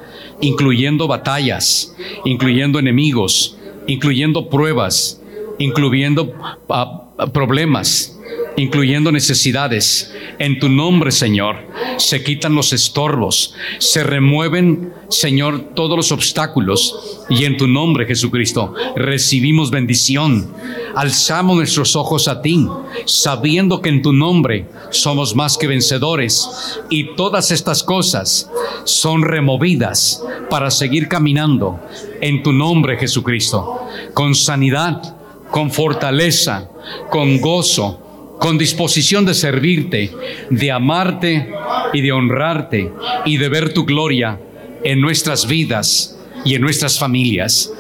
incluyendo 0.41 1.07
batallas, 1.07 1.95
incluyendo 2.25 2.79
enemigos, 2.79 3.57
incluyendo 3.87 4.49
pruebas, 4.49 5.21
incluyendo 5.59 6.35
ah, 6.69 7.05
problemas, 7.33 8.19
incluyendo 8.57 9.13
necesidades. 9.13 10.13
En 10.39 10.59
tu 10.59 10.69
nombre, 10.69 11.13
Señor, 11.13 11.57
se 11.99 12.23
quitan 12.23 12.55
los 12.55 12.73
estorbos, 12.73 13.55
se 13.79 14.03
remueven, 14.03 14.93
Señor, 15.09 15.75
todos 15.75 15.97
los 15.97 16.13
obstáculos. 16.13 17.25
Y 17.29 17.45
en 17.45 17.57
tu 17.57 17.67
nombre, 17.67 18.07
Jesucristo, 18.07 18.75
recibimos 18.97 19.71
bendición. 19.71 20.53
Alzamos 20.95 21.57
nuestros 21.57 21.97
ojos 21.97 22.29
a 22.29 22.43
ti, 22.43 22.67
sabiendo 23.05 23.81
que 23.81 23.89
en 23.89 24.03
tu 24.03 24.13
nombre 24.13 24.67
somos 24.91 25.35
más 25.35 25.57
que 25.57 25.67
vencedores. 25.67 26.49
Y 26.91 27.15
todas 27.15 27.51
estas 27.51 27.83
cosas 27.83 28.51
son 28.85 29.23
removidas 29.23 30.23
para 30.51 30.71
seguir 30.71 31.09
caminando 31.09 31.81
en 32.21 32.43
tu 32.43 32.53
nombre, 32.53 32.99
Jesucristo, 32.99 33.87
con 34.15 34.35
sanidad, 34.35 35.17
con 35.51 35.71
fortaleza, 35.71 36.69
con 37.11 37.41
gozo, 37.41 38.01
con 38.43 38.59
disposición 38.59 39.25
de 39.25 39.35
servirte, 39.35 40.11
de 40.51 40.73
amarte 40.73 41.49
y 41.93 42.01
de 42.01 42.11
honrarte 42.11 42.91
y 43.25 43.37
de 43.37 43.49
ver 43.49 43.73
tu 43.73 43.85
gloria 43.85 44.41
en 44.83 45.01
nuestras 45.01 45.47
vidas 45.47 46.19
y 46.45 46.57
en 46.57 46.61
nuestras 46.61 46.99
familias. 46.99 47.73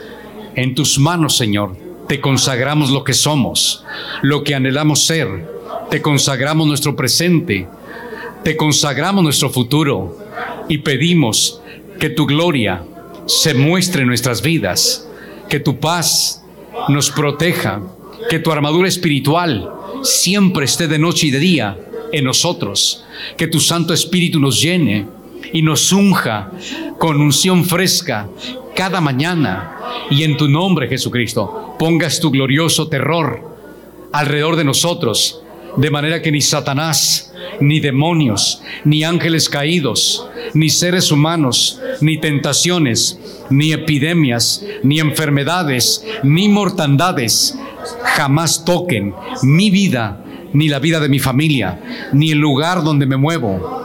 En 0.55 0.77
tus 0.77 1.01
manos, 1.01 1.37
Señor, 1.37 1.77
te 2.07 2.21
consagramos 2.21 2.91
lo 2.91 3.03
que 3.03 3.13
somos, 3.13 3.85
lo 4.23 4.45
que 4.45 4.55
anhelamos 4.55 5.05
ser, 5.05 5.51
te 5.91 6.01
consagramos 6.01 6.65
nuestro 6.69 6.95
presente, 6.95 7.67
te 8.45 8.57
consagramos 8.57 9.25
nuestro 9.25 9.51
futuro 9.51 10.17
y 10.69 10.79
pedimos 10.79 11.61
que 11.99 12.09
tu 12.09 12.25
gloria 12.25 12.85
se 13.27 13.55
muestre 13.55 14.03
en 14.03 14.09
nuestras 14.09 14.43
vidas, 14.43 15.09
que 15.49 15.59
tu 15.59 15.81
paz 15.81 16.45
nos 16.89 17.11
proteja, 17.11 17.83
que 18.31 18.39
tu 18.39 18.53
armadura 18.53 18.87
espiritual 18.87 19.82
siempre 20.03 20.65
esté 20.65 20.89
de 20.89 20.99
noche 20.99 21.29
y 21.29 21.31
de 21.31 21.39
día 21.39 21.79
en 22.12 22.24
nosotros. 22.24 23.05
Que 23.37 23.47
tu 23.47 23.61
Santo 23.61 23.95
Espíritu 23.95 24.41
nos 24.41 24.61
llene 24.61 25.07
y 25.53 25.62
nos 25.62 25.93
unja 25.93 26.51
con 26.99 27.20
unción 27.20 27.65
fresca 27.65 28.29
cada 28.74 29.01
mañana. 29.01 29.77
Y 30.11 30.24
en 30.24 30.37
tu 30.37 30.49
nombre, 30.49 30.89
Jesucristo, 30.89 31.77
pongas 31.79 32.20
tu 32.20 32.31
glorioso 32.31 32.89
terror 32.89 33.53
alrededor 34.12 34.57
de 34.57 34.65
nosotros, 34.65 35.43
de 35.77 35.91
manera 35.91 36.20
que 36.20 36.31
ni 36.31 36.41
Satanás, 36.43 37.33
ni 37.61 37.81
demonios, 37.81 38.62
ni 38.85 39.05
ángeles 39.05 39.49
caídos, 39.49 40.27
ni 40.53 40.69
seres 40.69 41.11
humanos, 41.11 41.81
ni 42.01 42.19
tentaciones, 42.19 43.19
ni 43.51 43.73
epidemias, 43.73 44.65
ni 44.83 45.01
enfermedades, 45.01 46.05
ni 46.23 46.49
mortandades, 46.49 47.59
jamás 48.05 48.65
toquen 48.65 49.15
mi 49.43 49.71
vida, 49.71 50.25
ni 50.53 50.69
la 50.69 50.79
vida 50.79 51.01
de 51.01 51.09
mi 51.09 51.19
familia, 51.19 51.81
ni 52.13 52.31
el 52.31 52.39
lugar 52.39 52.83
donde 52.83 53.07
me 53.07 53.17
muevo, 53.17 53.83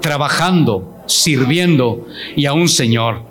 trabajando, 0.00 1.02
sirviendo 1.06 2.06
y 2.36 2.46
aún, 2.46 2.68
Señor, 2.68 3.22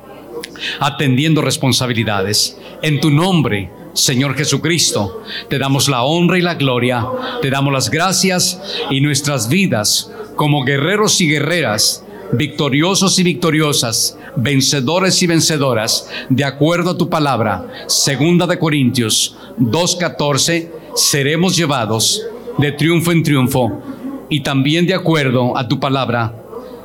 atendiendo 0.80 1.42
responsabilidades. 1.42 2.58
En 2.82 3.00
tu 3.00 3.10
nombre, 3.12 3.72
Señor 3.94 4.36
Jesucristo, 4.36 5.24
te 5.50 5.60
damos 5.60 5.90
la 5.90 6.04
honra 6.04 6.38
y 6.38 6.42
la 6.42 6.56
gloria, 6.56 7.06
te 7.42 7.50
damos 7.50 7.74
las 7.74 7.90
gracias 7.90 8.62
y 8.90 9.02
nuestras 9.02 9.50
vidas 9.50 10.12
como 10.36 10.64
guerreros 10.64 11.20
y 11.22 11.30
guerreras, 11.30 12.06
victoriosos 12.34 13.18
y 13.20 13.24
victoriosas, 13.24 14.18
vencedores 14.36 15.22
y 15.22 15.28
vencedoras, 15.28 16.10
de 16.30 16.44
acuerdo 16.44 16.92
a 16.92 16.98
tu 16.98 17.10
palabra. 17.10 17.68
Segunda 17.88 18.48
de 18.48 18.60
Corintios 18.60 19.36
2.14, 19.60 20.70
seremos 20.96 21.56
llevados 21.56 22.22
de 22.58 22.72
triunfo 22.72 23.12
en 23.12 23.24
triunfo 23.24 23.82
y 24.30 24.42
también 24.42 24.86
de 24.86 24.94
acuerdo 24.94 25.58
a 25.58 25.68
tu 25.68 25.80
palabra. 25.80 26.36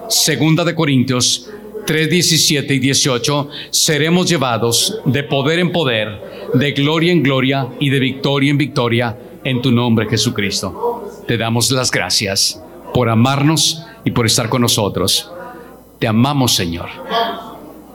Segunda 0.08 0.64
de 0.64 0.74
Corintios 0.74 1.48
3, 1.86 2.10
17 2.10 2.74
y 2.74 2.78
18, 2.78 3.48
seremos 3.70 4.28
llevados 4.28 4.98
de 5.04 5.22
poder 5.22 5.58
en 5.58 5.72
poder, 5.72 6.50
de 6.54 6.72
gloria 6.72 7.12
en 7.12 7.22
gloria 7.22 7.68
y 7.80 7.90
de 7.90 7.98
victoria 7.98 8.50
en 8.50 8.58
victoria 8.58 9.18
en 9.44 9.60
tu 9.60 9.70
nombre, 9.70 10.08
Jesucristo. 10.08 11.22
Te 11.26 11.36
damos 11.36 11.70
las 11.70 11.90
gracias 11.90 12.62
por 12.94 13.08
amarnos 13.08 13.84
y 14.04 14.10
por 14.10 14.26
estar 14.26 14.48
con 14.48 14.62
nosotros. 14.62 15.30
Te 15.98 16.06
amamos, 16.06 16.54
Señor, 16.54 16.88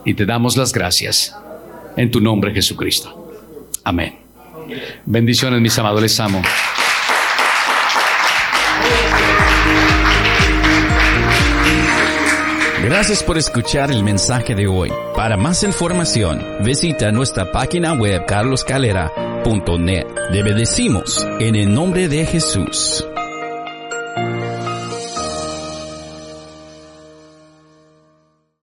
y 0.05 0.13
te 0.13 0.25
damos 0.25 0.57
las 0.57 0.71
gracias 0.73 1.35
en 1.95 2.09
tu 2.09 2.19
nombre, 2.19 2.53
Jesucristo. 2.53 3.33
Amén. 3.83 4.19
Bendiciones, 5.05 5.61
mis 5.61 5.77
amados, 5.77 6.01
les 6.01 6.19
amo. 6.19 6.41
Gracias 12.83 13.21
por 13.21 13.37
escuchar 13.37 13.91
el 13.91 14.03
mensaje 14.03 14.55
de 14.55 14.67
hoy. 14.67 14.91
Para 15.15 15.37
más 15.37 15.63
información, 15.63 16.41
visita 16.63 17.11
nuestra 17.11 17.51
página 17.51 17.93
web 17.93 18.25
carloscalera.net. 18.25 20.07
Le 20.31 20.43
bendecimos 20.43 21.27
en 21.39 21.55
el 21.55 21.73
nombre 21.73 22.07
de 22.07 22.25
Jesús. 22.25 23.05